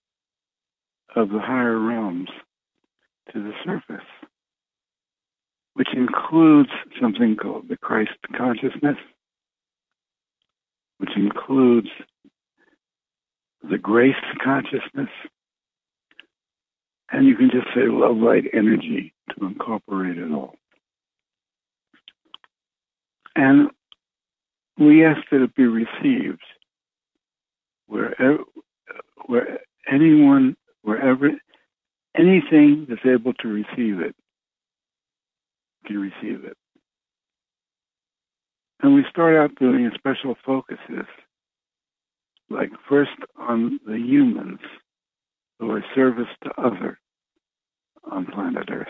of 1.14 1.30
the 1.30 1.40
higher 1.40 1.78
realms 1.78 2.28
to 3.32 3.42
the 3.42 3.52
surface, 3.64 4.06
which 5.74 5.88
includes 5.94 6.70
something 7.00 7.36
called 7.36 7.68
the 7.68 7.76
Christ 7.76 8.10
consciousness, 8.36 8.96
which 10.98 11.16
includes 11.16 11.88
the 13.68 13.78
grace 13.78 14.14
consciousness, 14.42 15.10
and 17.10 17.26
you 17.26 17.36
can 17.36 17.50
just 17.50 17.68
say 17.74 17.82
love 17.86 18.16
light 18.16 18.44
energy 18.52 19.14
to 19.30 19.46
incorporate 19.46 20.18
it 20.18 20.32
all. 20.32 20.56
And 23.36 23.70
we 24.78 25.04
ask 25.04 25.20
that 25.30 25.42
it 25.42 25.54
be 25.54 25.66
received 25.66 26.42
wherever, 27.86 28.38
where 29.26 29.60
anyone, 29.90 30.56
wherever, 30.82 31.30
anything 32.16 32.86
that's 32.88 33.06
able 33.06 33.32
to 33.34 33.48
receive 33.48 34.00
it 34.00 34.14
can 35.86 35.98
receive 35.98 36.44
it. 36.44 36.56
And 38.82 38.94
we 38.94 39.04
start 39.10 39.36
out 39.36 39.54
doing 39.58 39.90
special 39.94 40.36
focuses, 40.44 41.06
like 42.50 42.70
first 42.88 43.10
on 43.38 43.78
the 43.86 43.96
humans 43.96 44.58
who 45.58 45.70
are 45.70 45.84
service 45.94 46.28
to 46.42 46.50
other 46.60 46.98
on 48.10 48.26
planet 48.26 48.68
Earth. 48.70 48.88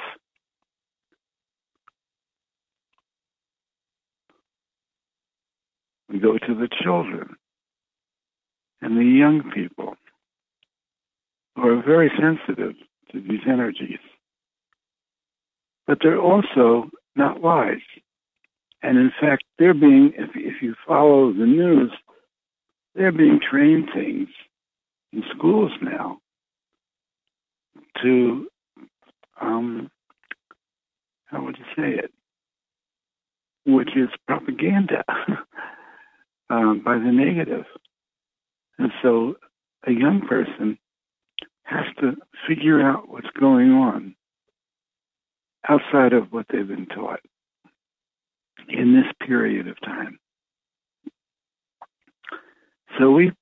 We 6.09 6.19
go 6.19 6.39
to 6.39 6.55
the 6.55 6.69
children 6.83 7.37
and 8.81 8.97
the 8.97 9.05
young 9.05 9.51
people 9.55 9.95
who 11.57 11.69
are 11.69 11.83
very 11.83 12.11
sensitive 12.19 12.75
to 13.13 13.21
these 13.21 13.41
energies. 13.47 13.99
But 15.87 15.99
they're 16.03 16.21
also 16.21 16.91
not 17.17 17.41
wise. 17.41 17.81
And 18.83 18.99
in 18.99 19.13
fact, 19.21 19.45
they're 19.59 19.75
being, 19.75 20.13
if, 20.17 20.31
if 20.35 20.63
you 20.63 20.75
follow 20.87 21.33
the 21.33 21.47
news, 21.47 21.93
they're 22.95 23.13
being 23.13 23.41
trained 23.41 23.89
things 23.95 24.29
in 25.13 25.23
schools 25.37 25.73
now 25.81 26.19
to, 28.03 28.49
um, 29.41 29.91
how 31.27 31.45
would 31.45 31.57
you 31.59 31.65
say 31.77 31.99
it? 31.99 32.11
Which 33.65 33.91
is 33.97 34.09
propaganda 34.27 35.05
um, 36.51 36.81
by 36.85 36.99
the 36.99 37.13
negative. 37.13 37.65
And 38.79 38.91
so 39.03 39.37
a 39.87 39.93
young 39.93 40.23
person 40.29 40.79
has 41.65 41.87
to 42.01 42.17
figure 42.49 42.81
out 42.81 43.09
what's 43.09 43.31
going 43.39 43.71
on 43.71 44.15
outside 45.69 46.13
of 46.13 46.33
what 46.33 46.47
they've 46.51 46.67
been 46.67 46.87
taught 46.87 47.21
in 48.69 48.95
this 48.95 49.27
period 49.27 49.69
of 49.69 49.81
time. 49.81 50.19
So 52.99 53.11
we 53.11 53.33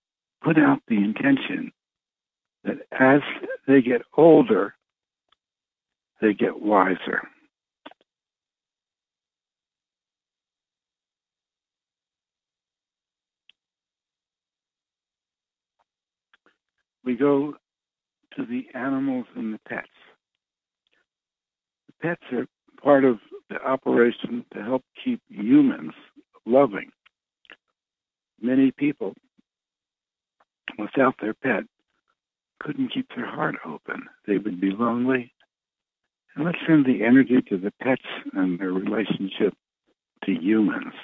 put 0.43 0.59
out 0.59 0.81
the 0.87 0.97
intention 0.97 1.73
that 2.65 2.79
as 2.93 3.21
they 3.67 3.83
get 3.83 4.03
older, 4.17 4.75
they 6.21 6.35
get 6.35 6.61
wiser. 6.61 7.23
We 17.03 17.17
go 17.17 17.55
to 18.37 18.45
the 18.45 18.67
animals 18.75 19.27
and 19.37 19.55
the 19.55 19.61
pets. 19.69 19.89
The 21.87 22.09
pets 22.09 22.23
are 22.33 22.47
part 22.83 23.05
of 23.05 23.19
the 23.49 23.57
operation 23.63 24.45
to 24.55 24.63
help 24.63 24.85
keep 25.05 25.21
humans 25.29 25.93
loving. 26.47 26.91
Many 28.41 28.71
people, 28.71 29.15
without 30.79 31.15
their 31.21 31.35
pet, 31.35 31.65
couldn't 32.61 32.93
keep 32.93 33.07
their 33.15 33.27
heart 33.27 33.57
open. 33.67 34.07
They 34.27 34.39
would 34.39 34.61
be 34.61 34.71
lonely. 34.71 35.33
And 36.37 36.45
let's 36.45 36.59
send 36.67 36.87
the 36.87 37.05
energy 37.05 37.43
to 37.49 37.59
the 37.59 37.73
pets 37.83 38.03
and 38.35 38.59
their 38.59 38.73
relationship 38.73 39.55
to 40.25 40.33
humans. 40.33 40.95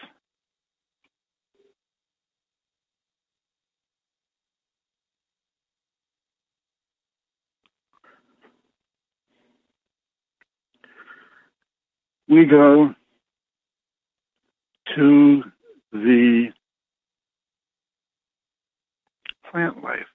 We 12.28 12.44
go 12.44 12.94
to 14.96 15.42
the 15.92 16.48
plant 19.50 19.82
life, 19.82 20.06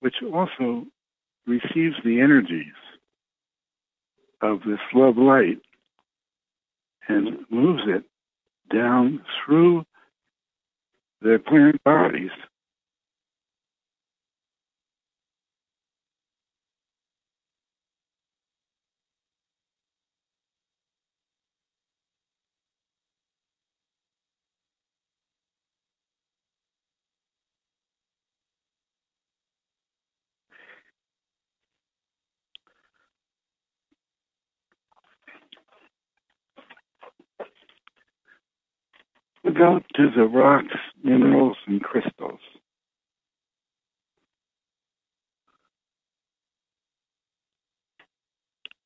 which 0.00 0.16
also 0.32 0.84
receives 1.46 1.96
the 2.04 2.20
energies 2.20 2.74
of 4.42 4.60
this 4.66 4.78
love 4.94 5.16
light 5.16 5.58
and 7.08 7.38
moves 7.50 7.82
it 7.86 8.04
down 8.72 9.22
through 9.44 9.84
their 11.22 11.38
plant 11.38 11.82
bodies 11.84 12.30
go 39.58 39.80
to 39.96 40.10
the 40.16 40.24
rocks, 40.24 40.76
minerals, 41.02 41.56
and 41.66 41.82
crystals. 41.82 42.40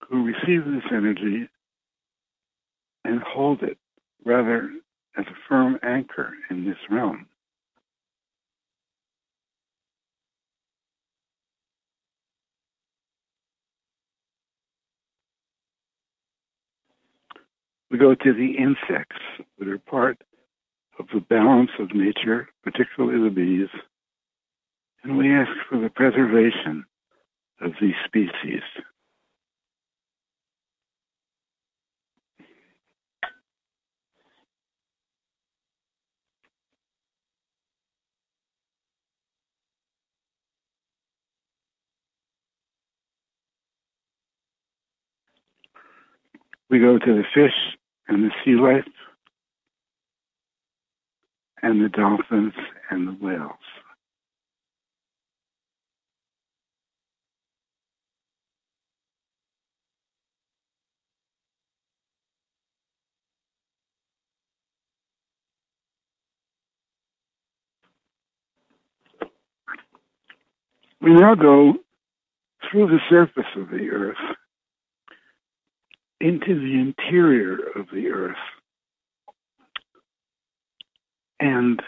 Who 0.09 0.25
receive 0.25 0.65
this 0.65 0.91
energy 0.91 1.49
and 3.05 3.21
hold 3.21 3.63
it 3.63 3.79
rather 4.25 4.71
as 5.17 5.27
a 5.27 5.37
firm 5.49 5.79
anchor 5.83 6.33
in 6.51 6.65
this 6.65 6.77
realm. 6.91 7.27
We 17.91 17.99
go 17.99 18.15
to 18.15 18.33
the 18.33 18.57
insects 18.57 19.21
that 19.59 19.69
are 19.69 19.79
part 19.79 20.23
of 20.99 21.07
the 21.13 21.21
balance 21.21 21.71
of 21.79 21.95
nature, 21.95 22.49
particularly 22.63 23.23
the 23.23 23.35
bees, 23.35 23.69
and 25.03 25.17
we 25.17 25.33
ask 25.33 25.51
for 25.69 25.79
the 25.79 25.91
preservation 25.91 26.85
of 27.61 27.73
these 27.81 27.95
species. 28.07 28.63
We 46.71 46.79
go 46.79 46.99
to 46.99 47.15
the 47.15 47.25
fish 47.35 47.53
and 48.09 48.25
the 48.25 48.31
sea 48.43 48.53
life 48.53 48.87
and 51.63 51.85
the 51.85 51.89
dolphins 51.89 52.55
and 52.91 53.09
the 53.09 53.13
whales. 53.25 53.53
We 71.01 71.15
now 71.15 71.35
go 71.35 71.75
through 72.71 72.89
the 72.89 73.01
surface 73.11 73.51
of 73.57 73.71
the 73.71 73.91
earth 73.91 74.17
into 76.21 76.55
the 76.55 76.79
interior 76.81 77.57
of 77.77 77.87
the 77.93 78.09
earth 78.11 78.37
and 81.43 81.83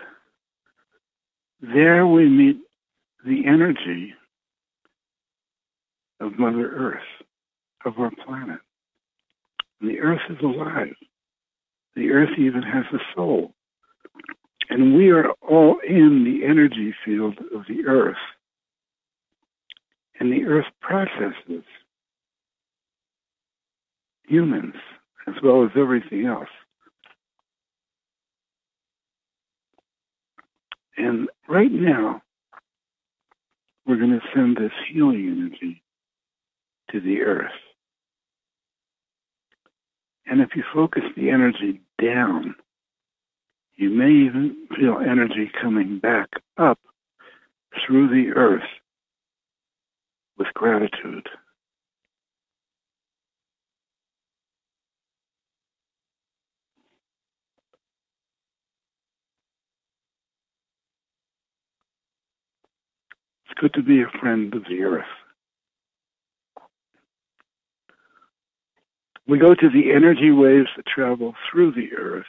there 1.63 2.05
we 2.09 2.29
meet 2.29 2.57
the 3.25 3.47
energy 3.47 4.13
of 6.21 6.39
Mother 6.39 6.69
Earth, 6.71 7.27
of 7.87 7.99
our 8.01 8.11
planet. 8.27 8.59
The 9.81 10.01
Earth 10.01 10.23
is 10.29 10.39
alive. 10.43 10.97
The 11.95 12.11
Earth 12.11 12.37
even 12.37 12.63
has 12.63 12.85
a 12.93 12.99
soul. 13.15 13.55
And 14.71 14.97
we 14.97 15.11
are 15.11 15.31
all 15.49 15.79
in 15.87 16.25
the 16.25 16.45
energy 16.45 16.93
field 17.05 17.39
of 17.55 17.63
the 17.69 17.87
earth. 17.87 18.17
And 20.19 20.33
the 20.33 20.47
earth 20.47 20.67
processes 20.81 21.65
humans 24.27 24.75
as 25.29 25.35
well 25.45 25.65
as 25.65 25.71
everything 25.77 26.27
else. 26.27 26.49
And 30.97 31.29
right 31.49 31.73
now, 31.73 32.23
we're 33.87 33.97
going 33.97 34.19
to 34.19 34.27
send 34.35 34.57
this 34.57 34.73
healing 34.93 35.29
energy 35.29 35.83
to 36.91 37.01
the 37.01 37.23
earth. 37.23 37.53
And 40.27 40.41
if 40.41 40.51
you 40.57 40.63
focus 40.73 41.03
the 41.17 41.31
energy 41.31 41.81
down, 42.03 42.55
you 43.77 43.91
may 43.91 44.11
even 44.11 44.69
feel 44.77 44.99
energy 44.99 45.51
coming 45.61 45.99
back 45.99 46.29
up 46.57 46.79
through 47.87 48.09
the 48.09 48.33
earth 48.35 48.63
with 50.39 50.49
gratitude. 50.55 51.29
It's 63.44 63.44
good 63.55 63.75
to 63.75 63.83
be 63.83 64.03
a 64.03 64.19
friend 64.21 64.55
of 64.55 64.65
the 64.65 64.83
earth. 64.83 65.05
We 69.27 69.39
go 69.39 69.55
to 69.55 69.71
the 69.71 69.93
energy 69.93 70.31
waves 70.31 70.69
that 70.77 70.87
travel 70.87 71.35
through 71.51 71.73
the 71.73 71.95
earth 71.97 72.27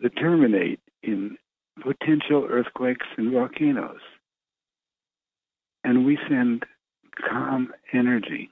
that 0.00 0.16
terminate 0.16 0.80
in 1.02 1.36
potential 1.82 2.46
earthquakes 2.48 3.06
and 3.16 3.32
volcanoes. 3.32 4.00
And 5.84 6.06
we 6.06 6.18
send 6.28 6.64
calm 7.28 7.72
energy. 7.92 8.50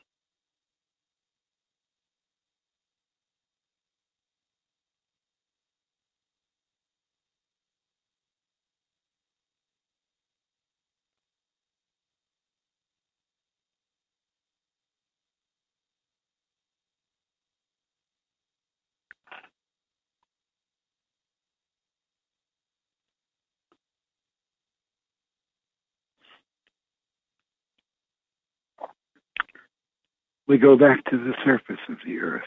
We 30.48 30.56
go 30.56 30.76
back 30.76 31.04
to 31.04 31.18
the 31.18 31.34
surface 31.44 31.80
of 31.88 31.98
the 32.04 32.18
earth. 32.18 32.42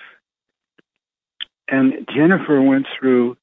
And 1.69 2.07
Jennifer 2.13 2.61
went 2.61 2.87
through 2.99 3.37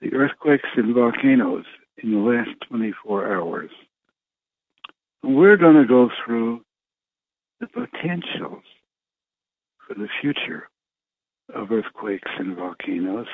the 0.00 0.14
earthquakes 0.14 0.68
and 0.76 0.94
volcanoes 0.94 1.64
in 2.02 2.12
the 2.12 2.18
last 2.18 2.50
24 2.68 3.34
hours. 3.34 3.70
We're 5.22 5.56
going 5.56 5.74
to 5.76 5.84
go 5.84 6.08
through 6.24 6.62
the 7.60 7.66
potentials 7.66 8.62
for 9.86 9.94
the 9.94 10.08
future 10.20 10.68
of 11.52 11.72
earthquakes 11.72 12.30
and 12.38 12.56
volcanoes. 12.56 13.26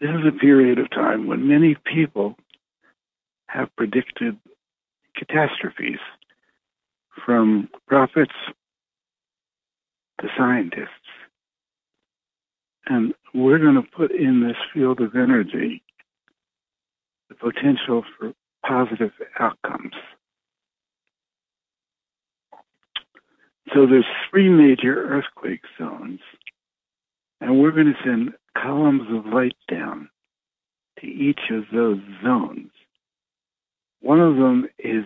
This 0.00 0.10
is 0.10 0.26
a 0.26 0.38
period 0.38 0.78
of 0.78 0.90
time 0.90 1.26
when 1.26 1.46
many 1.46 1.76
people 1.84 2.36
have 3.46 3.74
predicted 3.76 4.38
catastrophes 5.14 5.98
from 7.24 7.68
prophets 7.86 8.32
the 10.20 10.28
scientists. 10.36 10.88
And 12.86 13.14
we're 13.34 13.58
going 13.58 13.76
to 13.76 13.82
put 13.96 14.10
in 14.10 14.46
this 14.46 14.56
field 14.74 15.00
of 15.00 15.14
energy 15.14 15.82
the 17.28 17.34
potential 17.36 18.04
for 18.18 18.32
positive 18.66 19.12
outcomes. 19.38 19.94
So 23.72 23.86
there's 23.86 24.06
three 24.28 24.48
major 24.48 25.08
earthquake 25.08 25.62
zones, 25.78 26.18
and 27.40 27.60
we're 27.60 27.70
going 27.70 27.94
to 27.94 28.02
send 28.04 28.32
columns 28.60 29.02
of 29.10 29.32
light 29.32 29.56
down 29.70 30.10
to 30.98 31.06
each 31.06 31.40
of 31.50 31.64
those 31.72 32.00
zones. 32.22 32.70
One 34.00 34.20
of 34.20 34.36
them 34.36 34.66
is 34.78 35.04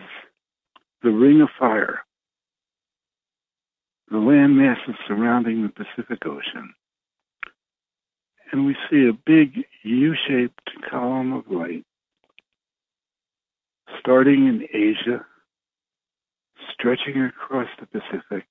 the 1.02 1.10
Ring 1.10 1.42
of 1.42 1.50
Fire, 1.58 2.00
the 4.14 4.20
land 4.20 4.56
masses 4.56 4.94
surrounding 5.08 5.64
the 5.64 5.68
Pacific 5.68 6.24
Ocean. 6.24 6.72
And 8.52 8.64
we 8.64 8.76
see 8.88 9.08
a 9.08 9.12
big 9.12 9.64
U-shaped 9.82 10.70
column 10.88 11.32
of 11.32 11.50
light 11.50 11.84
starting 13.98 14.46
in 14.46 14.68
Asia, 14.72 15.26
stretching 16.72 17.22
across 17.22 17.66
the 17.80 17.86
Pacific, 17.86 18.46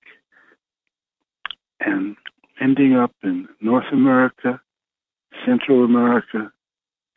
and 1.79 2.17
ending 2.61 2.97
up 2.97 3.13
in 3.23 3.47
North 3.61 3.85
America, 3.93 4.59
Central 5.45 5.85
America, 5.85 6.51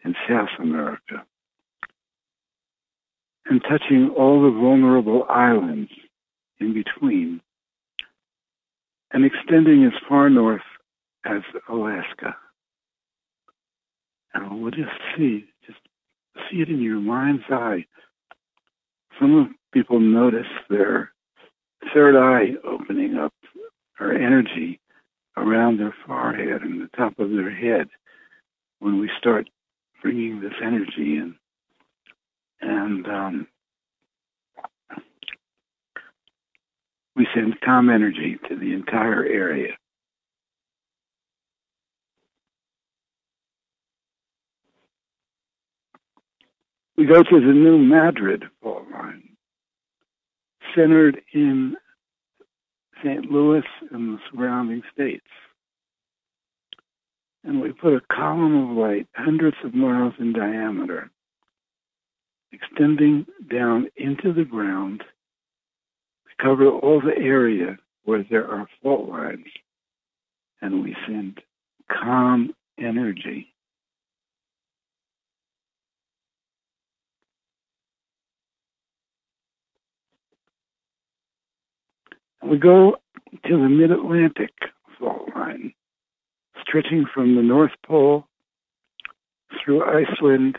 and 0.04 0.14
South 0.28 0.50
America, 0.60 1.24
and 3.46 3.60
touching 3.62 4.14
all 4.16 4.40
the 4.40 4.56
vulnerable 4.56 5.26
islands 5.28 5.90
in 6.60 6.72
between 6.72 7.40
and 9.12 9.24
extending 9.24 9.84
as 9.84 9.92
far 10.08 10.28
north 10.28 10.62
as 11.24 11.42
Alaska. 11.68 12.36
And 14.34 14.62
we'll 14.62 14.70
just 14.70 14.90
see, 15.16 15.44
just 15.66 15.78
see 16.50 16.60
it 16.60 16.68
in 16.68 16.82
your 16.82 17.00
mind's 17.00 17.44
eye. 17.50 17.84
Some 19.18 19.56
people 19.72 20.00
notice 20.00 20.46
their 20.68 21.12
third 21.94 22.16
eye 22.16 22.54
opening 22.66 23.16
up, 23.16 23.32
or 23.98 24.12
energy 24.12 24.80
around 25.36 25.78
their 25.78 25.94
forehead 26.06 26.62
and 26.62 26.80
the 26.80 26.96
top 26.96 27.18
of 27.18 27.30
their 27.30 27.54
head 27.54 27.88
when 28.78 29.00
we 29.00 29.10
start 29.18 29.48
bringing 30.02 30.40
this 30.40 30.52
energy 30.62 31.16
in. 31.16 31.34
And 32.60 33.06
um, 33.06 33.46
we 37.16 37.26
send 37.34 37.60
calm 37.62 37.88
energy 37.88 38.38
to 38.48 38.56
the 38.56 38.74
entire 38.74 39.24
area. 39.24 39.72
We 46.96 47.06
go 47.06 47.22
to 47.22 47.40
the 47.40 47.52
New 47.52 47.78
Madrid 47.78 48.44
fault 48.62 48.84
line, 48.90 49.36
centered 50.74 51.20
in 51.32 51.76
St. 53.02 53.30
Louis 53.30 53.64
and 53.90 54.14
the 54.14 54.18
surrounding 54.30 54.82
states. 54.92 55.26
And 57.44 57.60
we 57.60 57.72
put 57.72 57.94
a 57.94 58.00
column 58.12 58.70
of 58.70 58.76
light 58.76 59.06
hundreds 59.14 59.56
of 59.62 59.74
miles 59.74 60.14
in 60.18 60.32
diameter, 60.32 61.10
extending 62.50 63.26
down 63.50 63.88
into 63.96 64.32
the 64.32 64.44
ground 64.44 65.02
cover 66.40 66.68
all 66.68 67.00
the 67.00 67.16
area 67.16 67.78
where 68.04 68.24
there 68.30 68.46
are 68.48 68.68
fault 68.82 69.08
lines, 69.08 69.46
and 70.60 70.82
we 70.82 70.96
send 71.06 71.40
calm 71.90 72.54
energy. 72.78 73.52
We 82.42 82.58
go 82.58 82.96
to 83.46 83.56
the 83.56 83.68
mid 83.68 83.90
Atlantic 83.90 84.52
fault 84.98 85.28
line, 85.34 85.74
stretching 86.62 87.06
from 87.12 87.34
the 87.34 87.42
North 87.42 87.72
Pole 87.84 88.26
through 89.64 89.82
Iceland 89.84 90.58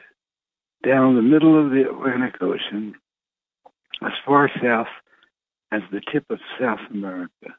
down 0.83 1.15
the 1.15 1.21
middle 1.21 1.63
of 1.63 1.71
the 1.71 1.89
Atlantic 1.89 2.41
Ocean 2.41 2.93
as 4.01 4.11
far 4.25 4.49
south 4.61 4.87
as 5.71 5.81
the 5.91 6.01
tip 6.11 6.25
of 6.29 6.39
South 6.59 6.79
America. 6.91 7.55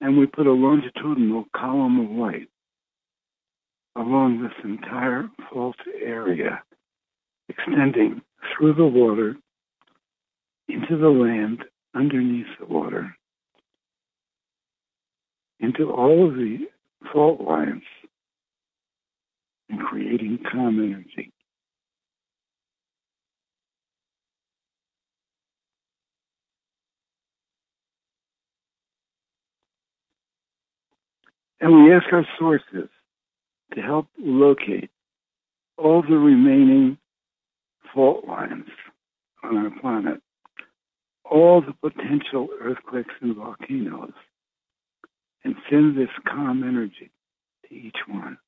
And 0.00 0.16
we 0.16 0.26
put 0.26 0.46
a 0.46 0.52
longitudinal 0.52 1.44
column 1.54 2.00
of 2.00 2.10
light 2.10 2.48
along 3.96 4.42
this 4.42 4.52
entire 4.64 5.28
fault 5.52 5.76
area, 6.02 6.62
extending 7.48 8.22
through 8.56 8.74
the 8.74 8.86
water 8.86 9.36
into 10.68 10.96
the 10.96 11.08
land 11.08 11.64
underneath 11.94 12.46
the 12.58 12.66
water, 12.66 13.14
into 15.60 15.90
all 15.90 16.28
of 16.28 16.34
the 16.34 16.66
fault 17.12 17.40
lines, 17.40 17.82
and 19.68 19.80
creating 19.80 20.38
calm 20.50 20.78
energy. 20.82 21.32
And 31.60 31.84
we 31.84 31.92
ask 31.92 32.06
our 32.12 32.26
sources 32.38 32.88
to 33.74 33.82
help 33.82 34.08
locate 34.18 34.90
all 35.76 36.02
the 36.02 36.16
remaining 36.16 36.98
fault 37.94 38.26
lines 38.26 38.68
on 39.42 39.56
our 39.56 39.70
planet, 39.80 40.22
all 41.24 41.60
the 41.60 41.74
potential 41.90 42.48
earthquakes 42.60 43.14
and 43.20 43.36
volcanoes, 43.36 44.12
and 45.44 45.54
send 45.70 45.96
this 45.96 46.10
calm 46.26 46.62
energy 46.62 47.10
to 47.68 47.74
each 47.74 47.96
one. 48.06 48.38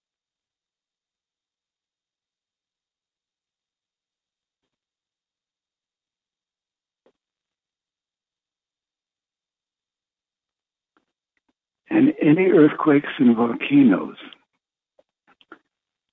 And 11.90 12.14
any 12.22 12.50
earthquakes 12.50 13.12
and 13.18 13.36
volcanoes 13.36 14.16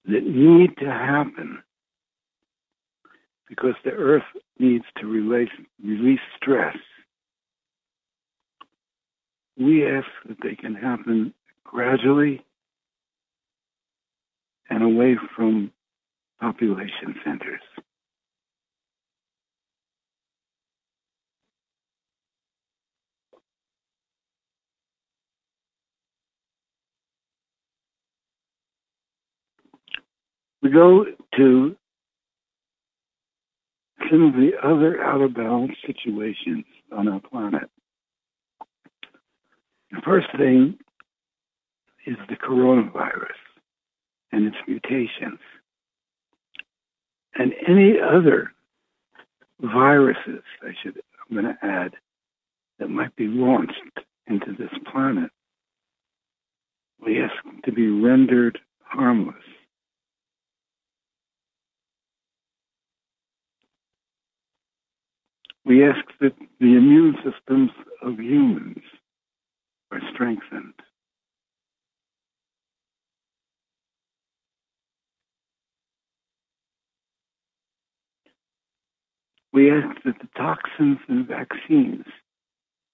that 0.06 0.26
need 0.26 0.76
to 0.78 0.86
happen 0.86 1.64
because 3.48 3.76
the 3.84 3.92
earth 3.92 4.24
needs 4.60 4.84
to 4.98 5.08
release, 5.08 5.50
release 5.84 6.20
stress. 6.36 6.76
We 9.60 9.86
ask 9.88 10.08
that 10.28 10.38
they 10.44 10.56
can 10.56 10.76
happen 10.76 11.34
gradually 11.66 12.46
and 14.70 14.84
away 14.84 15.18
from 15.36 15.72
population 16.42 17.16
centers. 17.26 17.62
We 30.62 30.72
go 30.72 31.06
to 31.38 31.76
some 34.12 34.24
of 34.24 34.34
the 34.34 34.52
other 34.64 35.02
out 35.04 35.22
of 35.22 35.36
balance 35.36 35.74
situations 35.86 36.66
on 36.92 37.08
our 37.08 37.22
planet. 37.22 37.70
The 39.92 40.02
first 40.06 40.28
thing 40.38 40.78
is 42.06 42.16
the 42.28 42.36
coronavirus 42.36 43.40
and 44.32 44.48
its 44.48 44.58
mutations. 44.68 45.40
And 47.36 47.54
any 47.68 47.96
other 48.00 48.52
viruses, 49.60 50.44
I 50.62 50.74
should, 50.82 51.02
I'm 51.30 51.36
going 51.42 51.54
to 51.54 51.66
add, 51.66 51.94
that 52.80 52.90
might 52.90 53.16
be 53.16 53.28
launched 53.28 54.00
into 54.28 54.54
this 54.58 54.72
planet, 54.92 55.32
we 57.04 57.22
ask 57.22 57.34
to 57.66 57.72
be 57.72 57.88
rendered 57.88 58.60
harmless. 58.84 59.36
We 65.66 65.88
ask 65.88 66.00
that 66.20 66.34
the 66.60 66.76
immune 66.76 67.16
systems 67.24 67.72
of 68.02 68.20
humans 68.20 68.82
are 69.92 70.02
strengthened. 70.14 70.74
We 79.52 79.72
ask 79.72 80.04
that 80.06 80.20
the 80.20 80.28
toxins 80.38 81.00
and 81.08 81.28
vaccines 81.28 82.06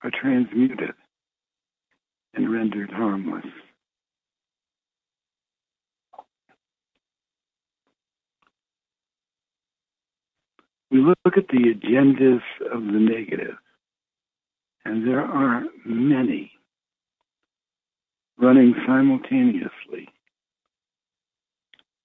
are 0.03 0.11
transmuted 0.11 0.93
and 2.33 2.51
rendered 2.51 2.91
harmless. 2.91 3.45
We 10.91 11.01
look 11.01 11.17
at 11.25 11.49
the 11.49 11.73
agendas 11.73 12.41
of 12.71 12.85
the 12.85 12.99
negative, 12.99 13.57
and 14.85 15.05
there 15.05 15.21
are 15.21 15.65
many 15.83 16.54
running 18.37 18.75
simultaneously 18.85 20.09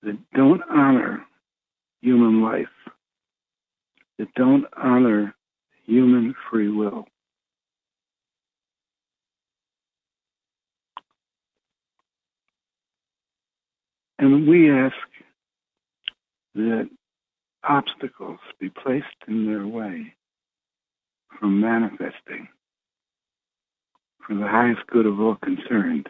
that 0.02 0.18
don't 0.34 0.62
honor 0.70 1.24
human 2.00 2.42
life, 2.42 2.66
that 4.18 4.32
don't 4.34 4.64
honor 4.76 5.34
human 5.86 6.34
free 6.50 6.68
will. 6.68 7.06
And 14.18 14.46
we 14.46 14.70
ask 14.70 14.94
that 16.54 16.90
obstacles 17.64 18.38
be 18.58 18.68
placed 18.68 19.06
in 19.26 19.46
their 19.46 19.66
way 19.66 20.14
from 21.38 21.60
manifesting 21.60 22.48
for 24.26 24.34
the 24.34 24.46
highest 24.46 24.86
good 24.88 25.06
of 25.06 25.20
all 25.20 25.36
concerned 25.36 26.08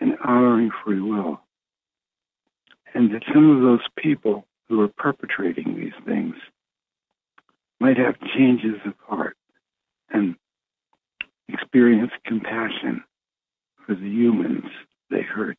and 0.00 0.16
honoring 0.24 0.70
free 0.84 1.00
will. 1.00 1.40
And 2.94 3.14
that 3.14 3.22
some 3.32 3.56
of 3.56 3.62
those 3.62 3.86
people 3.96 4.46
who 4.68 4.80
are 4.80 4.88
perpetrating 4.88 5.76
these 5.76 6.04
things 6.04 6.34
might 7.78 7.96
have 7.96 8.14
changes 8.36 8.76
of 8.84 8.94
heart 9.06 9.36
and 10.10 10.34
experience 11.48 12.10
compassion 12.24 13.04
for 13.86 13.94
the 13.94 14.08
humans 14.08 14.64
they 15.10 15.22
hurt. 15.22 15.58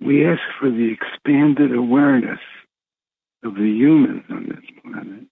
We 0.00 0.24
ask 0.26 0.40
for 0.60 0.70
the 0.70 0.92
expanded 0.92 1.74
awareness 1.74 2.38
of 3.42 3.54
the 3.54 3.68
humans 3.68 4.22
on 4.30 4.46
this 4.46 4.64
planet 4.82 5.26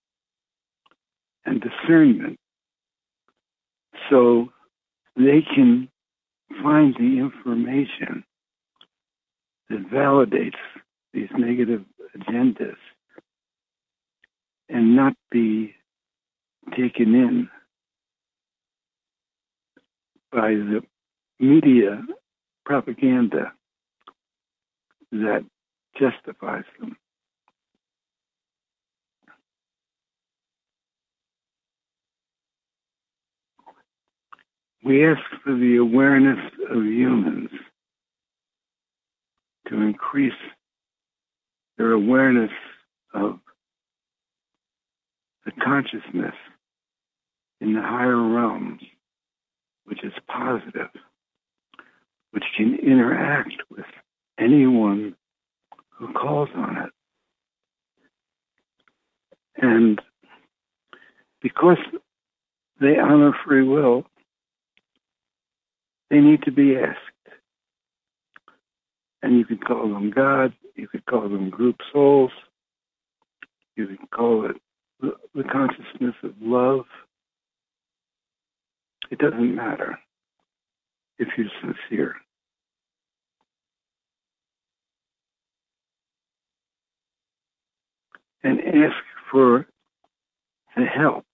and 1.46 1.60
discernment 1.62 2.38
so 4.10 4.48
they 5.16 5.42
can 5.42 5.88
find 6.62 6.94
the 6.94 7.18
information 7.18 8.24
that 9.70 9.88
validates 9.90 10.52
these 11.12 11.28
negative 11.36 11.84
agendas 12.16 12.76
and 14.68 14.96
not 14.96 15.14
be 15.30 15.74
taken 16.76 17.14
in 17.14 17.48
by 20.32 20.50
the 20.50 20.80
media 21.38 22.02
propaganda 22.64 23.52
that 25.12 25.44
justifies 25.98 26.64
them. 26.80 26.96
We 34.84 35.06
ask 35.06 35.22
for 35.42 35.54
the 35.54 35.76
awareness 35.76 36.38
of 36.70 36.84
humans 36.84 37.48
to 39.68 39.80
increase 39.80 40.32
their 41.78 41.92
awareness 41.92 42.50
of 43.14 43.38
the 45.46 45.52
consciousness 45.52 46.34
in 47.62 47.72
the 47.72 47.80
higher 47.80 48.20
realms, 48.20 48.82
which 49.86 50.04
is 50.04 50.12
positive, 50.28 50.90
which 52.32 52.44
can 52.54 52.78
interact 52.78 53.54
with 53.70 53.86
anyone 54.38 55.16
who 55.88 56.12
calls 56.12 56.50
on 56.54 56.76
it. 56.76 56.90
And 59.56 59.98
because 61.40 61.78
they 62.82 62.98
honor 62.98 63.32
free 63.46 63.66
will, 63.66 64.04
they 66.14 66.20
need 66.20 66.44
to 66.44 66.52
be 66.52 66.76
asked. 66.76 67.00
And 69.20 69.36
you 69.36 69.44
could 69.44 69.64
call 69.64 69.88
them 69.88 70.12
God, 70.14 70.52
you 70.76 70.86
could 70.86 71.04
call 71.06 71.22
them 71.22 71.50
group 71.50 71.80
souls, 71.92 72.30
you 73.74 73.88
could 73.88 74.10
call 74.12 74.48
it 74.48 74.54
the, 75.00 75.42
consciousness 75.42 76.14
of 76.22 76.34
love. 76.40 76.84
It 79.10 79.18
doesn't 79.18 79.56
matter 79.56 79.98
if 81.18 81.26
you're 81.36 81.48
sincere. 81.60 82.14
And 88.44 88.60
ask 88.60 89.02
for 89.32 89.66
the 90.76 90.84
help 90.84 91.24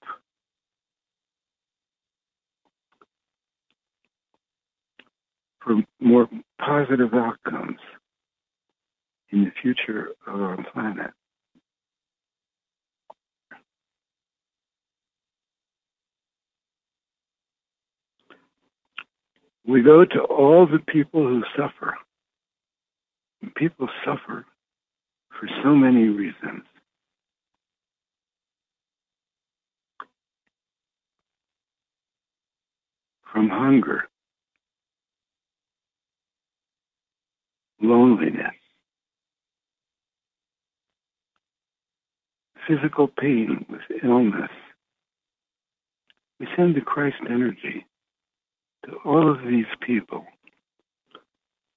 for 5.61 5.77
more 6.01 6.29
positive 6.59 7.15
outcomes 7.15 7.79
in 9.31 9.45
the 9.45 9.53
future 9.63 10.11
of 10.27 10.41
our 10.41 10.57
planet. 10.73 11.11
We 19.67 19.83
go 19.83 20.05
to 20.05 20.21
all 20.23 20.67
the 20.67 20.81
people 20.81 21.23
who 21.23 21.45
suffer. 21.57 21.97
People 23.55 23.89
suffer 24.05 24.45
for 25.39 25.49
so 25.63 25.75
many 25.75 26.09
reasons. 26.09 26.65
From 33.33 33.49
hunger, 33.49 34.10
loneliness, 37.81 38.55
physical 42.67 43.09
pain 43.09 43.65
with 43.69 43.81
illness. 44.03 44.51
We 46.39 46.47
send 46.57 46.75
the 46.75 46.81
Christ 46.81 47.17
energy 47.29 47.87
to 48.87 48.93
all 49.05 49.31
of 49.31 49.43
these 49.47 49.67
people 49.81 50.25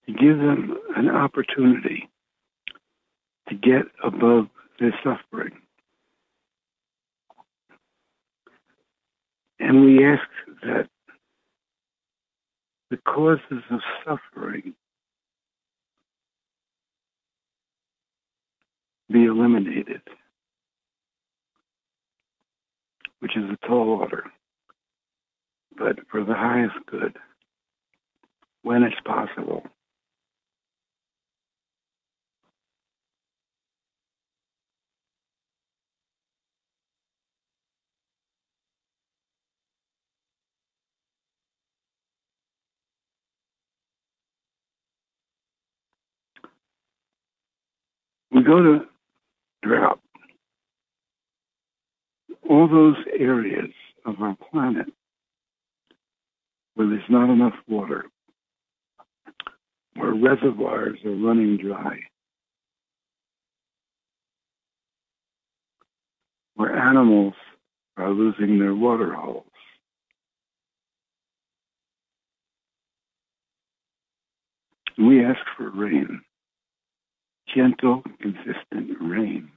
to 0.06 0.14
give 0.14 0.38
them 0.38 0.78
an 0.96 1.10
opportunity 1.10 2.10
to 3.50 3.56
get 3.56 3.84
above 4.04 4.48
their 4.80 4.94
suffering. 5.04 5.52
And 9.60 9.86
we 9.86 10.06
ask 10.06 10.28
that 10.64 10.88
the 12.90 12.98
causes 12.98 13.64
of 13.72 13.80
suffering 14.06 14.74
be 19.14 19.26
eliminated, 19.26 20.02
which 23.20 23.38
is 23.38 23.44
a 23.44 23.68
tall 23.68 23.90
order, 24.02 24.24
but 25.78 26.00
for 26.10 26.24
the 26.24 26.34
highest 26.34 26.76
good 26.88 27.16
when 28.64 28.82
it's 28.84 29.00
possible. 29.06 29.64
we 48.32 48.42
go 48.42 48.64
to 48.64 48.86
drought. 49.64 50.00
All 52.50 52.68
those 52.68 52.98
areas 53.18 53.72
of 54.06 54.16
our 54.22 54.36
planet 54.52 54.88
where 56.76 56.88
there's 56.88 57.02
not 57.10 57.32
enough 57.32 57.54
water, 57.68 58.06
where 59.96 60.14
reservoirs 60.14 61.00
are 61.06 61.12
running 61.12 61.58
dry, 61.58 62.00
where 66.56 66.76
animals 66.76 67.34
are 67.98 68.10
losing 68.10 68.60
their 68.60 68.76
water 68.76 69.14
holes. 69.14 69.46
We 74.98 75.24
ask 75.24 75.40
for 75.58 75.70
rain 75.70 76.22
gentle, 77.56 78.04
consistent 78.22 78.98
rain. 79.02 79.52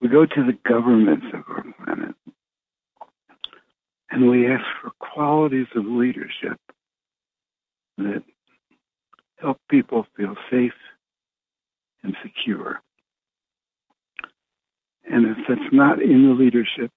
We 0.00 0.08
go 0.08 0.26
to 0.26 0.44
the 0.46 0.58
governments 0.68 1.26
of 1.32 1.44
our 1.48 1.64
planet 1.84 2.16
and 4.12 4.28
we 4.28 4.46
ask 4.46 4.64
for 4.82 4.90
qualities 4.98 5.66
of 5.74 5.86
leadership 5.86 6.58
that 7.96 8.22
help 9.40 9.58
people 9.70 10.06
feel 10.16 10.34
safe 10.50 10.72
and 12.02 12.14
secure. 12.22 12.80
And 15.10 15.26
if 15.26 15.38
that's 15.48 15.72
not 15.72 16.02
in 16.02 16.28
the 16.28 16.34
leadership 16.34 16.90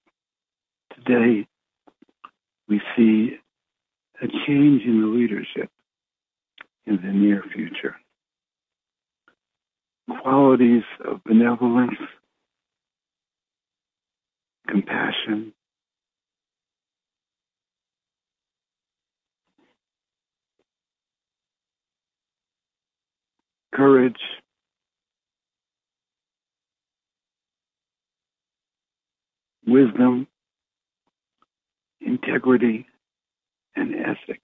today, 0.94 1.46
we 2.68 2.82
see 2.96 3.38
a 4.22 4.26
change 4.46 4.82
in 4.82 5.00
the 5.00 5.06
leadership 5.06 5.70
in 6.84 6.96
the 6.96 7.12
near 7.12 7.42
future. 7.54 7.96
Qualities 10.22 10.84
of 11.04 11.24
benevolence, 11.24 11.98
compassion, 14.68 15.52
courage, 23.76 24.16
wisdom, 29.66 30.26
integrity, 32.00 32.86
and 33.74 33.94
ethics. 33.94 34.40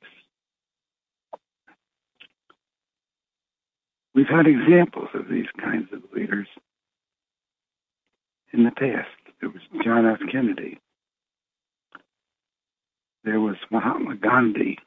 We've 4.14 4.26
had 4.28 4.46
examples 4.46 5.08
of 5.14 5.28
these 5.30 5.46
kinds 5.58 5.88
of 5.92 6.02
leaders 6.14 6.48
in 8.52 8.64
the 8.64 8.70
past. 8.70 9.08
There 9.40 9.48
was 9.48 9.62
John 9.82 10.04
F. 10.06 10.18
Kennedy. 10.30 10.78
There 13.24 13.40
was 13.40 13.56
Mahatma 13.70 14.16
Gandhi. 14.16 14.78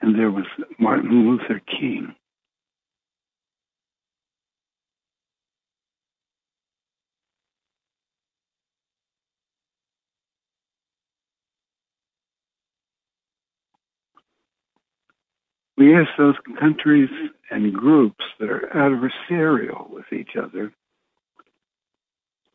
And 0.00 0.18
there 0.18 0.30
was 0.30 0.44
Martin 0.78 1.10
Luther 1.10 1.60
King. 1.66 2.14
We 15.76 15.94
ask 15.94 16.08
those 16.18 16.34
countries 16.58 17.08
and 17.50 17.72
groups 17.72 18.24
that 18.40 18.50
are 18.50 18.68
adversarial 18.74 19.88
with 19.90 20.12
each 20.12 20.30
other 20.36 20.72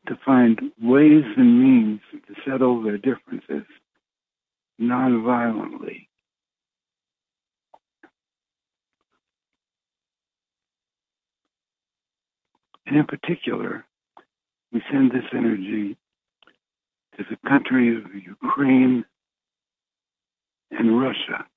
to 0.08 0.20
find 0.26 0.60
ways 0.82 1.24
and 1.38 1.64
means 1.64 2.02
to 2.12 2.36
settle 2.46 2.82
their 2.84 2.98
differences 2.98 3.64
nonviolently 4.82 6.08
And 12.94 13.00
in 13.00 13.08
particular, 13.08 13.84
we 14.72 14.84
send 14.92 15.10
this 15.10 15.24
energy 15.36 15.98
to 17.18 17.26
the 17.28 17.50
country 17.50 17.98
of 17.98 18.04
Ukraine 18.14 19.04
and 20.70 21.02
Russia, 21.02 21.48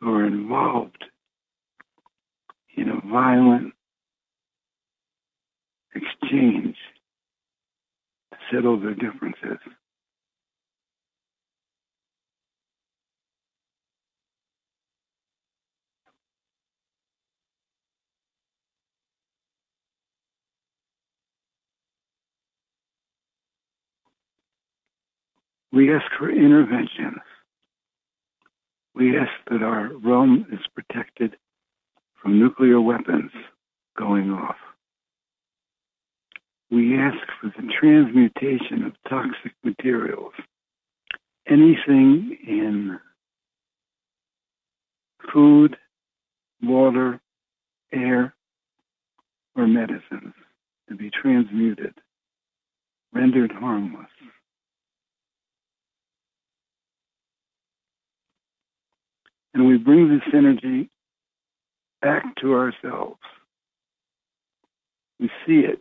who 0.00 0.12
are 0.12 0.26
involved 0.26 1.04
in 2.76 2.88
a 2.88 3.00
violent 3.06 3.72
exchange 5.94 6.74
to 8.32 8.38
settle 8.52 8.80
their 8.80 8.94
differences. 8.94 9.58
We 25.72 25.94
ask 25.94 26.06
for 26.18 26.30
interventions. 26.30 27.20
We 28.94 29.18
ask 29.18 29.30
that 29.50 29.62
our 29.62 29.90
realm 30.02 30.46
is 30.50 30.60
protected 30.74 31.36
from 32.22 32.38
nuclear 32.38 32.80
weapons 32.80 33.30
going 33.96 34.30
off. 34.30 34.56
We 36.70 36.98
ask 36.98 37.18
for 37.40 37.48
the 37.48 37.68
transmutation 37.80 38.84
of 38.84 38.92
toxic 39.08 39.52
materials. 39.64 40.32
Anything 41.46 42.36
in 42.46 42.98
food, 45.32 45.76
water, 46.62 47.20
air, 47.92 48.34
or 49.56 49.66
medicines 49.66 50.34
to 50.88 50.94
be 50.94 51.10
transmuted, 51.10 51.94
rendered 53.12 53.52
harmless. 53.52 54.06
And 59.54 59.66
we 59.66 59.76
bring 59.78 60.08
this 60.08 60.34
energy 60.34 60.90
back 62.02 62.36
to 62.36 62.54
ourselves. 62.54 63.18
We 65.18 65.30
see 65.46 65.60
it 65.60 65.80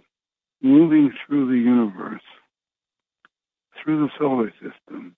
moving 0.61 1.14
through 1.26 1.48
the 1.48 1.60
universe, 1.60 2.22
through 3.84 4.06
the 4.06 4.10
solar 4.18 4.52
system, 4.53 5.15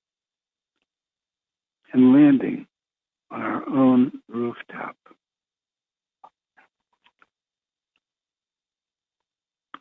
and 1.93 2.13
landing 2.13 2.67
on 3.31 3.41
our 3.41 3.69
own 3.69 4.11
rooftop. 4.27 4.95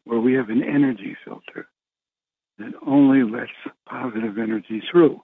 Where 0.05 0.21
we 0.21 0.35
have 0.35 0.49
an 0.49 0.63
energy 0.63 1.17
filter 1.25 1.69
that 2.59 2.73
only 2.87 3.23
lets 3.31 3.51
positive 3.89 4.39
energy 4.39 4.83
through. 4.91 5.21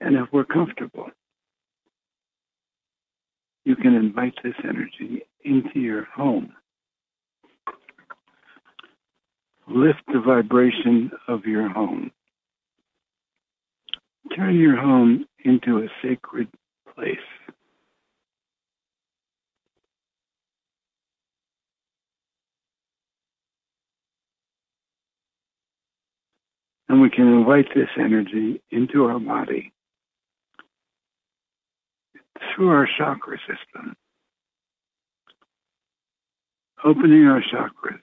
And 0.00 0.16
if 0.16 0.32
we're 0.32 0.44
comfortable, 0.44 1.10
you 3.64 3.76
can 3.76 3.94
invite 3.94 4.34
this 4.42 4.54
energy 4.64 5.22
into 5.44 5.78
your 5.78 6.04
home. 6.04 6.52
Lift 9.68 10.00
the 10.08 10.20
vibration 10.20 11.10
of 11.28 11.44
your 11.44 11.68
home. 11.68 12.10
Turn 14.34 14.56
your 14.56 14.76
home 14.76 15.26
into 15.44 15.78
a 15.78 15.88
sacred 16.02 16.48
place. 16.94 17.18
And 26.88 27.00
we 27.00 27.08
can 27.08 27.28
invite 27.28 27.66
this 27.72 27.88
energy 27.96 28.60
into 28.72 29.04
our 29.04 29.20
body 29.20 29.72
through 32.54 32.70
our 32.70 32.88
chakra 32.98 33.38
system, 33.38 33.96
opening 36.84 37.26
our 37.26 37.42
chakras. 37.42 38.00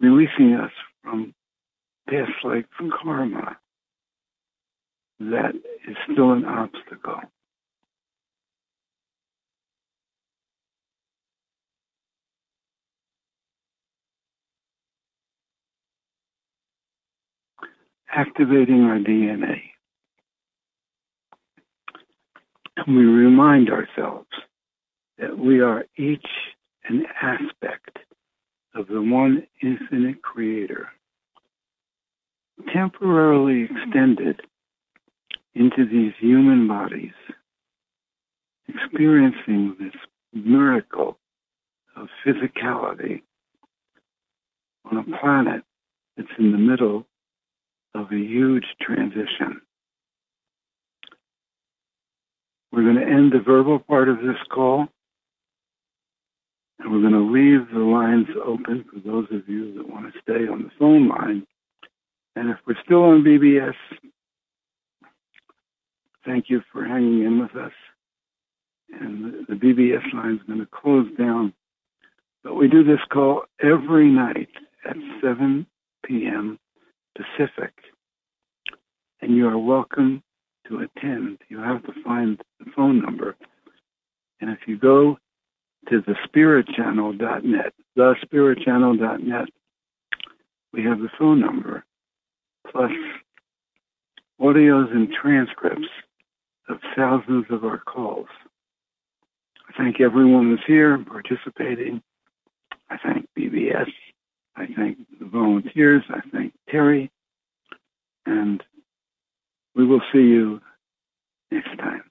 Releasing 0.00 0.54
us 0.54 0.72
from 1.02 1.34
past 2.08 2.32
life 2.42 2.64
from 2.76 2.90
karma 2.90 3.58
that 5.20 5.54
is 5.86 5.96
still 6.10 6.32
an 6.32 6.46
obstacle. 6.46 7.20
Activating 18.14 18.82
our 18.84 18.98
DNA. 18.98 19.60
And 22.76 22.96
we 22.96 23.04
remind 23.04 23.70
ourselves 23.70 24.28
that 25.18 25.38
we 25.38 25.60
are 25.60 25.84
each 25.96 26.26
an 26.88 27.04
aspect 27.20 27.98
of 28.74 28.86
the 28.88 29.02
one 29.02 29.46
infinite 29.62 30.22
creator, 30.22 30.88
temporarily 32.72 33.64
extended 33.64 34.40
into 35.54 35.84
these 35.84 36.12
human 36.18 36.66
bodies, 36.66 37.12
experiencing 38.68 39.76
this 39.78 39.94
miracle 40.32 41.18
of 41.96 42.08
physicality 42.24 43.22
on 44.90 44.98
a 44.98 45.18
planet 45.18 45.62
that's 46.16 46.28
in 46.38 46.52
the 46.52 46.58
middle 46.58 47.06
of 47.94 48.12
a 48.12 48.16
huge 48.16 48.66
transition. 48.80 49.60
We're 52.72 52.84
going 52.84 52.96
to 52.96 53.12
end 53.12 53.32
the 53.32 53.40
verbal 53.40 53.80
part 53.80 54.08
of 54.08 54.18
this 54.18 54.36
call, 54.52 54.86
and 56.78 56.92
we're 56.92 57.00
going 57.00 57.12
to 57.12 57.32
leave 57.32 57.68
the 57.72 57.80
lines 57.80 58.28
open 58.44 58.84
for 58.84 59.00
those 59.00 59.26
of 59.32 59.48
you 59.48 59.74
that 59.74 59.88
want 59.88 60.12
to 60.12 60.20
stay 60.20 60.46
on 60.46 60.62
the 60.62 60.70
phone 60.78 61.08
line. 61.08 61.46
And 62.36 62.48
if 62.50 62.58
we're 62.66 62.80
still 62.84 63.02
on 63.02 63.24
BBS, 63.24 63.74
thank 66.24 66.48
you 66.48 66.62
for 66.72 66.84
hanging 66.84 67.24
in 67.24 67.40
with 67.40 67.56
us. 67.56 67.72
And 68.92 69.46
the, 69.48 69.54
BBS 69.54 70.12
line 70.14 70.36
is 70.36 70.42
going 70.46 70.60
to 70.60 70.66
close 70.66 71.06
down. 71.18 71.52
But 72.42 72.54
we 72.54 72.68
do 72.68 72.82
this 72.82 73.00
call 73.12 73.42
every 73.62 74.08
night 74.08 74.48
at 74.88 74.96
7 75.22 75.66
p.m. 76.04 76.58
Pacific, 77.16 77.72
and 79.20 79.36
you 79.36 79.48
are 79.48 79.58
welcome 79.58 80.22
to 80.68 80.80
attend. 80.80 81.38
You 81.48 81.58
have 81.58 81.82
to 81.84 81.92
find 82.04 82.40
the 82.58 82.70
phone 82.76 83.00
number. 83.00 83.36
And 84.40 84.50
if 84.50 84.60
you 84.66 84.78
go 84.78 85.18
to 85.88 86.02
thespiritchannel.net, 86.02 87.72
thespiritchannel.net, 87.98 89.48
we 90.72 90.84
have 90.84 91.00
the 91.00 91.10
phone 91.18 91.40
number, 91.40 91.84
plus 92.70 92.92
audios 94.40 94.90
and 94.92 95.08
transcripts 95.12 95.88
of 96.68 96.78
thousands 96.96 97.46
of 97.50 97.64
our 97.64 97.78
calls. 97.78 98.28
I 99.68 99.72
thank 99.76 100.00
everyone 100.00 100.50
who's 100.50 100.64
here 100.66 100.98
participating. 100.98 102.00
I 102.88 102.96
thank 102.98 103.28
BBS 103.38 103.90
I 104.56 104.66
thank 104.76 104.98
the 105.18 105.26
volunteers. 105.26 106.02
I 106.10 106.20
thank 106.32 106.52
Terry. 106.68 107.10
And 108.26 108.62
we 109.74 109.86
will 109.86 110.02
see 110.12 110.18
you 110.18 110.60
next 111.50 111.76
time. 111.78 112.04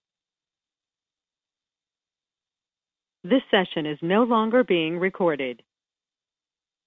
This 3.24 3.41
session 3.52 3.86
is 3.86 3.99
no 4.02 4.24
longer 4.24 4.64
being 4.64 4.98
recorded. 4.98 5.61